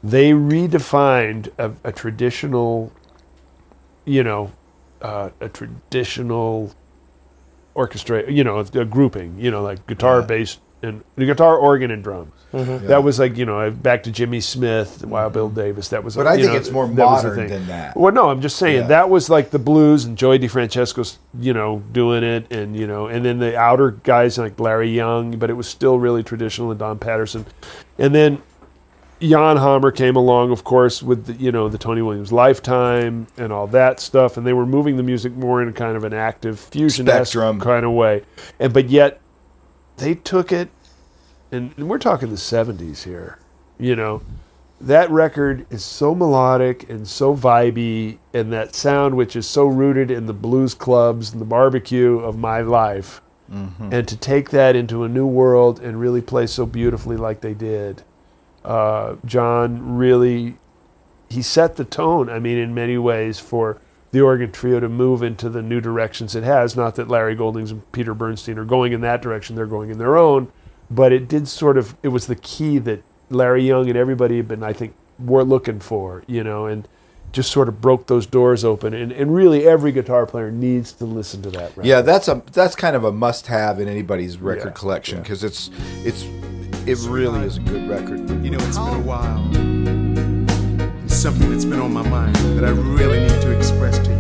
they 0.03 0.31
redefined 0.31 1.49
a, 1.57 1.71
a 1.83 1.91
traditional, 1.91 2.91
you 4.05 4.23
know, 4.23 4.51
uh, 5.01 5.29
a 5.39 5.49
traditional 5.49 6.71
orchestra, 7.73 8.29
you 8.31 8.43
know, 8.43 8.59
a 8.59 8.85
grouping, 8.85 9.37
you 9.39 9.49
know, 9.51 9.61
like 9.61 9.85
guitar, 9.87 10.19
Yeah. 10.19 10.25
bass, 10.25 10.59
and 10.83 11.03
the 11.15 11.25
guitar, 11.25 11.55
organ, 11.57 11.91
and 11.91 12.03
drums. 12.03 12.31
Yeah. 12.53 12.77
That 12.79 13.03
was 13.03 13.17
like 13.17 13.37
you 13.37 13.45
know 13.45 13.71
back 13.71 14.03
to 14.03 14.11
Jimmy 14.11 14.41
Smith, 14.41 15.05
Wild 15.05 15.31
Bill 15.33 15.49
Davis. 15.49 15.87
That 15.89 16.03
was, 16.03 16.15
But 16.17 16.27
I 16.27 16.35
think 16.35 16.47
know, 16.47 16.55
it's 16.55 16.69
more 16.69 16.85
that 16.85 16.93
modern 16.95 17.47
than 17.47 17.67
that. 17.67 17.95
Well, 17.95 18.11
no, 18.13 18.29
I'm 18.29 18.41
just 18.41 18.57
saying 18.57 18.81
Yeah. 18.81 18.87
that 18.87 19.09
was 19.09 19.29
like 19.29 19.51
the 19.51 19.59
blues 19.59 20.03
and 20.03 20.17
Joey 20.17 20.37
DeFrancesco's, 20.39 21.17
you 21.39 21.53
know, 21.53 21.81
doing 21.93 22.23
it, 22.23 22.51
and 22.51 22.75
you 22.75 22.87
know, 22.87 23.07
and 23.07 23.23
then 23.23 23.39
the 23.39 23.57
outer 23.57 23.91
guys 23.91 24.37
like 24.37 24.59
Larry 24.59 24.89
Young, 24.89 25.37
but 25.37 25.49
it 25.49 25.53
was 25.53 25.67
still 25.67 25.97
really 25.97 26.23
traditional 26.23 26.71
and 26.71 26.79
Don 26.79 26.99
Patterson, 26.99 27.45
and 27.97 28.13
then 28.13 28.41
Jan 29.21 29.57
Hammer 29.57 29.91
came 29.91 30.15
along, 30.15 30.51
of 30.51 30.63
course, 30.63 31.03
with 31.03 31.27
the, 31.27 31.33
you 31.33 31.53
know 31.53 31.69
the 31.69 31.77
Tony 31.77 32.01
Williams 32.01 32.33
Lifetime 32.33 33.27
and 33.37 33.53
all 33.53 33.67
that 33.67 33.99
stuff, 34.01 34.35
and 34.35 34.45
they 34.45 34.51
were 34.51 34.65
moving 34.65 34.97
the 34.97 35.03
music 35.03 35.31
more 35.37 35.61
in 35.61 35.71
kind 35.71 35.95
of 35.95 36.03
an 36.03 36.11
active 36.13 36.59
fusion 36.59 37.05
Spectrum. 37.05 37.61
kind 37.61 37.85
of 37.85 37.91
way, 37.93 38.23
and 38.59 38.73
but 38.73 38.89
yet 38.89 39.20
they 40.01 40.15
took 40.15 40.51
it, 40.51 40.69
and, 41.51 41.73
and 41.77 41.87
we're 41.87 41.97
talking 41.97 42.29
the 42.29 42.35
'70s 42.35 43.03
here, 43.03 43.39
you 43.79 43.95
know 43.95 44.21
that 44.79 45.09
record 45.11 45.65
is 45.69 45.85
so 45.85 46.15
melodic 46.15 46.89
and 46.89 47.07
so 47.07 47.35
vibey, 47.35 48.17
and 48.33 48.51
that 48.51 48.73
sound, 48.73 49.15
which 49.15 49.35
is 49.35 49.45
so 49.47 49.65
rooted 49.67 50.09
in 50.09 50.25
the 50.25 50.33
blues 50.33 50.73
clubs 50.73 51.31
and 51.31 51.39
the 51.39 51.45
barbecue 51.45 52.17
of 52.17 52.37
my 52.37 52.61
life, 52.61 53.21
and 53.93 54.07
to 54.07 54.17
take 54.17 54.49
that 54.51 54.75
into 54.75 55.03
a 55.03 55.09
new 55.09 55.27
world 55.27 55.79
and 55.81 55.99
really 55.99 56.21
play 56.21 56.47
so 56.47 56.65
beautifully 56.65 57.17
like 57.17 57.41
they 57.41 57.53
did, 57.53 58.01
uh, 58.65 59.15
John 59.25 59.97
really 59.97 60.55
he 61.29 61.41
set 61.41 61.75
the 61.75 61.85
tone. 61.85 62.29
I 62.29 62.39
mean, 62.39 62.57
in 62.57 62.73
many 62.73 62.97
ways, 62.97 63.39
for 63.39 63.79
the 64.11 64.21
organ 64.21 64.51
trio 64.51 64.79
to 64.79 64.89
move 64.89 65.23
into 65.23 65.49
the 65.49 65.61
new 65.61 65.81
directions 65.81 66.35
it 66.35 66.43
has. 66.43 66.75
Not 66.75 66.95
that 66.95 67.07
Larry 67.07 67.35
Goldings 67.35 67.71
and 67.71 67.89
Peter 67.91 68.13
Bernstein 68.13 68.57
are 68.57 68.65
going 68.65 68.93
in 68.93 69.01
that 69.01 69.21
direction; 69.21 69.55
they're 69.55 69.65
going 69.65 69.89
in 69.89 69.97
their 69.97 70.17
own. 70.17 70.51
But 70.89 71.11
it 71.13 71.27
did 71.27 71.47
sort 71.47 71.77
of. 71.77 71.95
It 72.03 72.09
was 72.09 72.27
the 72.27 72.35
key 72.35 72.77
that 72.79 73.03
Larry 73.29 73.65
Young 73.65 73.87
and 73.87 73.97
everybody 73.97 74.37
had 74.37 74.47
been, 74.47 74.63
I 74.63 74.73
think, 74.73 74.93
were 75.17 75.43
looking 75.43 75.79
for. 75.79 76.23
You 76.27 76.43
know, 76.43 76.65
and 76.65 76.87
just 77.31 77.51
sort 77.51 77.69
of 77.69 77.79
broke 77.79 78.07
those 78.07 78.25
doors 78.25 78.65
open. 78.65 78.93
And, 78.93 79.11
and 79.11 79.33
really, 79.33 79.65
every 79.65 79.91
guitar 79.91 80.25
player 80.25 80.51
needs 80.51 80.91
to 80.93 81.05
listen 81.05 81.41
to 81.43 81.49
that. 81.51 81.69
Record. 81.69 81.85
Yeah, 81.85 82.01
that's 82.01 82.27
a 82.27 82.41
that's 82.51 82.75
kind 82.75 82.95
of 82.95 83.03
a 83.03 83.11
must-have 83.11 83.79
in 83.79 83.87
anybody's 83.87 84.37
record 84.37 84.65
Yeah, 84.69 84.71
collection 84.71 85.17
yeah. 85.17 85.23
because 85.23 85.43
it's 85.43 85.69
it's 86.03 86.23
it 86.85 86.97
really 87.09 87.45
is 87.45 87.57
a 87.57 87.61
good 87.61 87.89
record. 87.89 88.19
You 88.43 88.51
know, 88.51 88.57
it's 88.59 88.77
been 88.77 88.87
a 88.95 88.99
while 88.99 90.00
something 91.21 91.51
that's 91.51 91.65
been 91.65 91.79
on 91.79 91.93
my 91.93 92.01
mind 92.09 92.35
that 92.57 92.65
I 92.65 92.69
really 92.71 93.19
need 93.19 93.41
to 93.41 93.55
express 93.55 93.99
to 93.99 94.09
you. 94.09 94.19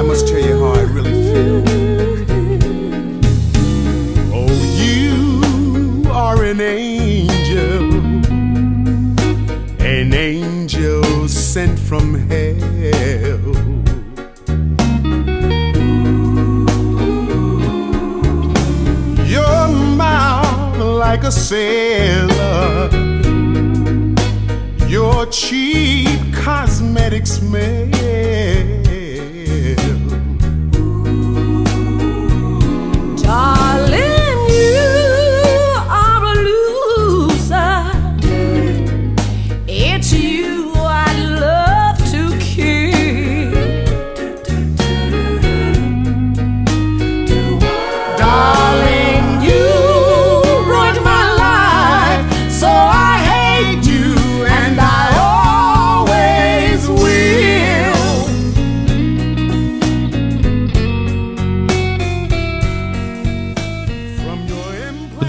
I 0.00 0.02
must 0.02 0.26
tell 0.26 0.40
you 0.40 0.58
how 0.58 0.72
I 0.72 0.80
really 0.80 1.12
feel. 1.30 1.62
Oh, 4.34 4.50
you 4.82 6.10
are 6.10 6.44
an 6.44 6.60
angel, 6.60 7.94
an 9.80 10.12
angel 10.12 11.28
sent 11.28 11.78
from 11.78 12.14
hell. 12.28 13.60
like 21.10 21.24
a 21.24 21.32
sailor 21.32 22.79
Cheap 25.30 26.34
cosmetics 26.34 27.34
smell. 27.38 28.19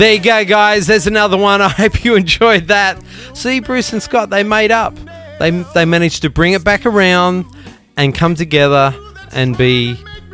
There 0.01 0.13
you 0.13 0.19
go, 0.19 0.43
guys. 0.43 0.87
There's 0.87 1.05
another 1.05 1.37
one. 1.37 1.61
I 1.61 1.69
hope 1.69 2.03
you 2.03 2.15
enjoyed 2.15 2.69
that. 2.69 2.99
See, 3.35 3.59
Bruce 3.59 3.93
and 3.93 4.01
Scott, 4.01 4.31
they 4.31 4.41
made 4.41 4.71
up. 4.71 4.95
They 5.37 5.51
they 5.75 5.85
managed 5.85 6.23
to 6.23 6.29
bring 6.31 6.53
it 6.53 6.63
back 6.63 6.87
around 6.87 7.45
and 7.97 8.15
come 8.15 8.33
together 8.33 8.95
and 9.31 9.55
be 9.55 9.93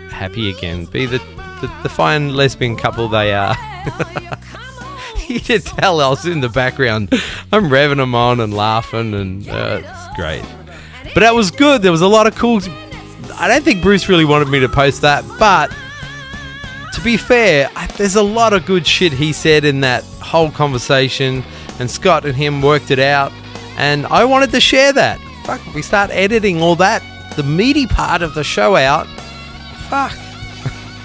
happy 0.09 0.49
again. 0.49 0.85
Be 0.85 1.05
the 1.05 1.17
the, 1.59 1.69
the 1.83 1.89
fine 1.89 2.33
lesbian 2.33 2.77
couple 2.77 3.09
they 3.09 3.33
are. 3.33 3.57
you 5.27 5.41
can 5.41 5.59
tell 5.59 5.99
I 5.99 6.07
was 6.07 6.25
in 6.25 6.39
the 6.39 6.47
background. 6.47 7.09
I'm 7.51 7.65
revving 7.65 7.97
them 7.97 8.15
on 8.15 8.39
and 8.39 8.53
laughing, 8.53 9.13
and 9.13 9.49
uh, 9.49 9.81
it's 9.83 10.15
great. 10.15 10.45
But 11.13 11.19
that 11.19 11.35
was 11.35 11.51
good. 11.51 11.81
There 11.81 11.91
was 11.91 12.01
a 12.01 12.07
lot 12.07 12.25
of 12.25 12.35
cool. 12.35 12.61
I 13.33 13.49
don't 13.49 13.65
think 13.65 13.81
Bruce 13.81 14.07
really 14.07 14.23
wanted 14.23 14.47
me 14.47 14.61
to 14.61 14.69
post 14.69 15.01
that, 15.01 15.25
but 15.37 15.75
to 16.97 17.03
be 17.03 17.15
fair, 17.15 17.69
I, 17.75 17.85
there's 17.85 18.15
a 18.15 18.23
lot 18.23 18.53
of 18.53 18.65
good 18.65 18.87
shit 18.87 19.13
he 19.13 19.31
said 19.31 19.65
in 19.65 19.81
that 19.81 20.03
whole 20.19 20.49
conversation, 20.49 21.43
and 21.79 21.91
Scott 21.91 22.25
and 22.25 22.35
him 22.35 22.59
worked 22.63 22.89
it 22.89 22.97
out, 22.97 23.31
and 23.77 24.07
I 24.07 24.25
wanted 24.25 24.49
to 24.49 24.59
share 24.59 24.91
that. 24.93 25.19
Fuck, 25.45 25.61
if 25.67 25.75
we 25.75 25.83
start 25.83 26.09
editing 26.09 26.59
all 26.59 26.75
that, 26.77 27.03
the 27.35 27.43
meaty 27.43 27.85
part 27.85 28.23
of 28.23 28.33
the 28.33 28.43
show 28.43 28.75
out, 28.75 29.05
fuck. 29.87 30.11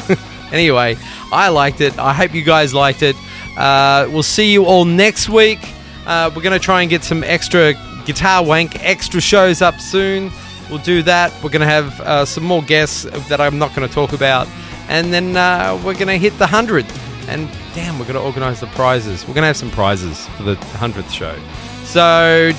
anyway, 0.53 0.97
I 1.31 1.51
liked 1.51 1.83
it. 1.83 1.99
I 1.99 2.15
hope 2.15 2.33
you 2.33 2.43
guys 2.43 2.73
liked 2.73 3.03
it. 3.03 3.15
Uh, 3.59 4.09
we'll 4.11 4.23
see 4.23 4.51
you 4.51 4.65
all 4.65 4.87
next 4.87 5.29
week. 5.29 5.59
Uh, 6.07 6.31
we're 6.35 6.41
going 6.41 6.59
to 6.59 6.65
try 6.65 6.81
and 6.81 6.89
get 6.89 7.05
some 7.05 7.23
extra 7.23 7.75
Guitar 8.07 8.43
Wank 8.43 8.83
extra 8.83 9.21
shows 9.21 9.61
up 9.61 9.79
soon. 9.79 10.33
We'll 10.71 10.79
do 10.79 11.03
that. 11.03 11.35
We're 11.45 11.51
going 11.51 11.61
to 11.61 11.67
have 11.67 12.01
uh, 12.01 12.25
some 12.25 12.45
more 12.45 12.63
guests 12.63 13.03
that 13.29 13.43
I'm 13.43 13.59
not 13.59 13.75
going 13.75 13.87
to 13.87 13.95
talk 13.95 14.15
about. 14.15 14.49
And 14.89 15.13
then 15.13 15.37
uh, 15.37 15.81
we're 15.85 15.95
going 15.95 16.09
to 16.09 16.19
hit 16.19 16.39
the 16.39 16.47
100th. 16.47 16.91
And 17.29 17.49
damn, 17.75 17.99
we're 17.99 18.05
going 18.05 18.19
to 18.19 18.23
organize 18.23 18.61
the 18.61 18.67
prizes. 18.69 19.23
We're 19.27 19.35
going 19.35 19.43
to 19.43 19.49
have 19.49 19.57
some 19.57 19.71
prizes 19.71 20.27
for 20.37 20.43
the 20.43 20.57
100th 20.57 21.11
show. 21.11 21.39
So 21.85 22.53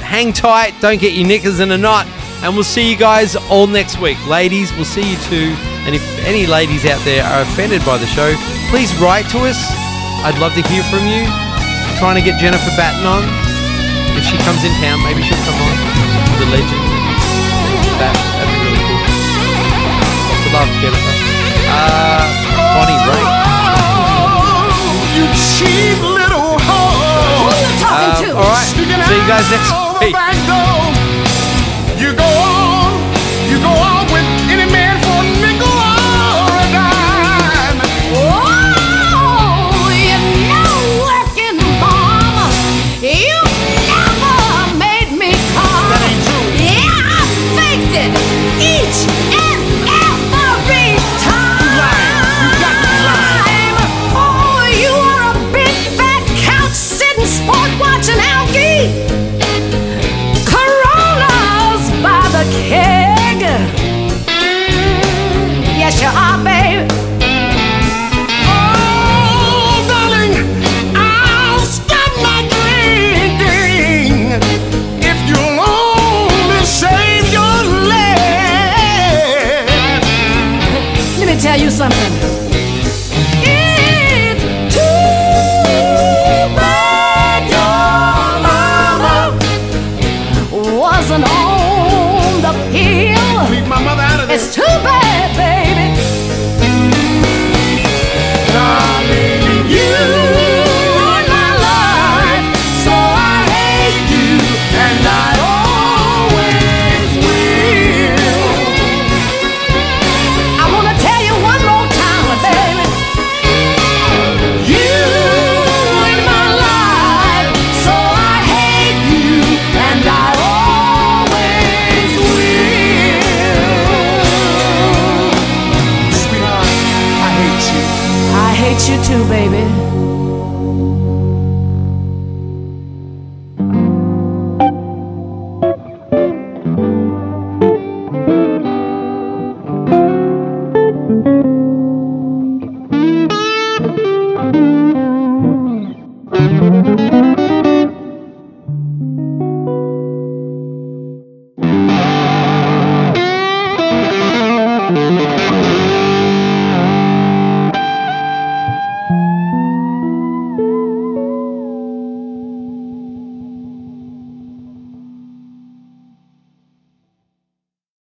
hang 0.00 0.32
tight. 0.32 0.74
Don't 0.80 1.00
get 1.00 1.12
your 1.14 1.26
knickers 1.26 1.60
in 1.60 1.70
a 1.70 1.78
knot. 1.78 2.06
And 2.42 2.54
we'll 2.54 2.64
see 2.64 2.90
you 2.90 2.96
guys 2.96 3.36
all 3.52 3.66
next 3.66 4.00
week. 4.00 4.16
Ladies, 4.26 4.72
we'll 4.72 4.88
see 4.88 5.04
you 5.04 5.16
too. 5.28 5.52
And 5.84 5.94
if 5.94 6.02
any 6.24 6.46
ladies 6.46 6.86
out 6.86 7.00
there 7.04 7.22
are 7.22 7.42
offended 7.42 7.84
by 7.84 7.98
the 7.98 8.06
show, 8.06 8.32
please 8.70 8.94
write 8.96 9.28
to 9.30 9.44
us. 9.44 9.60
I'd 10.24 10.38
love 10.40 10.54
to 10.54 10.62
hear 10.68 10.82
from 10.88 11.04
you. 11.06 11.28
trying 12.00 12.16
to 12.16 12.24
get 12.24 12.40
Jennifer 12.40 12.72
Batten 12.80 13.04
on. 13.04 13.24
If 14.16 14.24
she 14.24 14.36
comes 14.44 14.64
in 14.64 14.72
town, 14.80 15.04
maybe 15.04 15.22
she'll 15.22 15.36
come 15.44 15.60
on. 15.60 15.76
The 16.40 16.48
legend. 16.48 16.84
That, 18.00 18.16
that'd 18.16 18.48
be 18.48 18.58
really 18.64 18.84
cool. 18.88 19.00
Lots 20.32 20.46
of 20.46 20.52
love, 20.56 20.68
Jennifer. 20.80 21.19
Uh, 21.70 22.26
Bonnie 22.74 23.00
Raitt. 23.08 23.30
You 25.14 25.24
cheap 25.34 25.98
little 26.02 26.58
hoe. 26.58 27.50
Um, 27.80 28.36
all 28.36 28.50
right. 28.50 28.66
See 28.66 28.82
you 28.82 29.26
guys 29.26 29.46
next 29.50 29.70
week. 30.00 30.99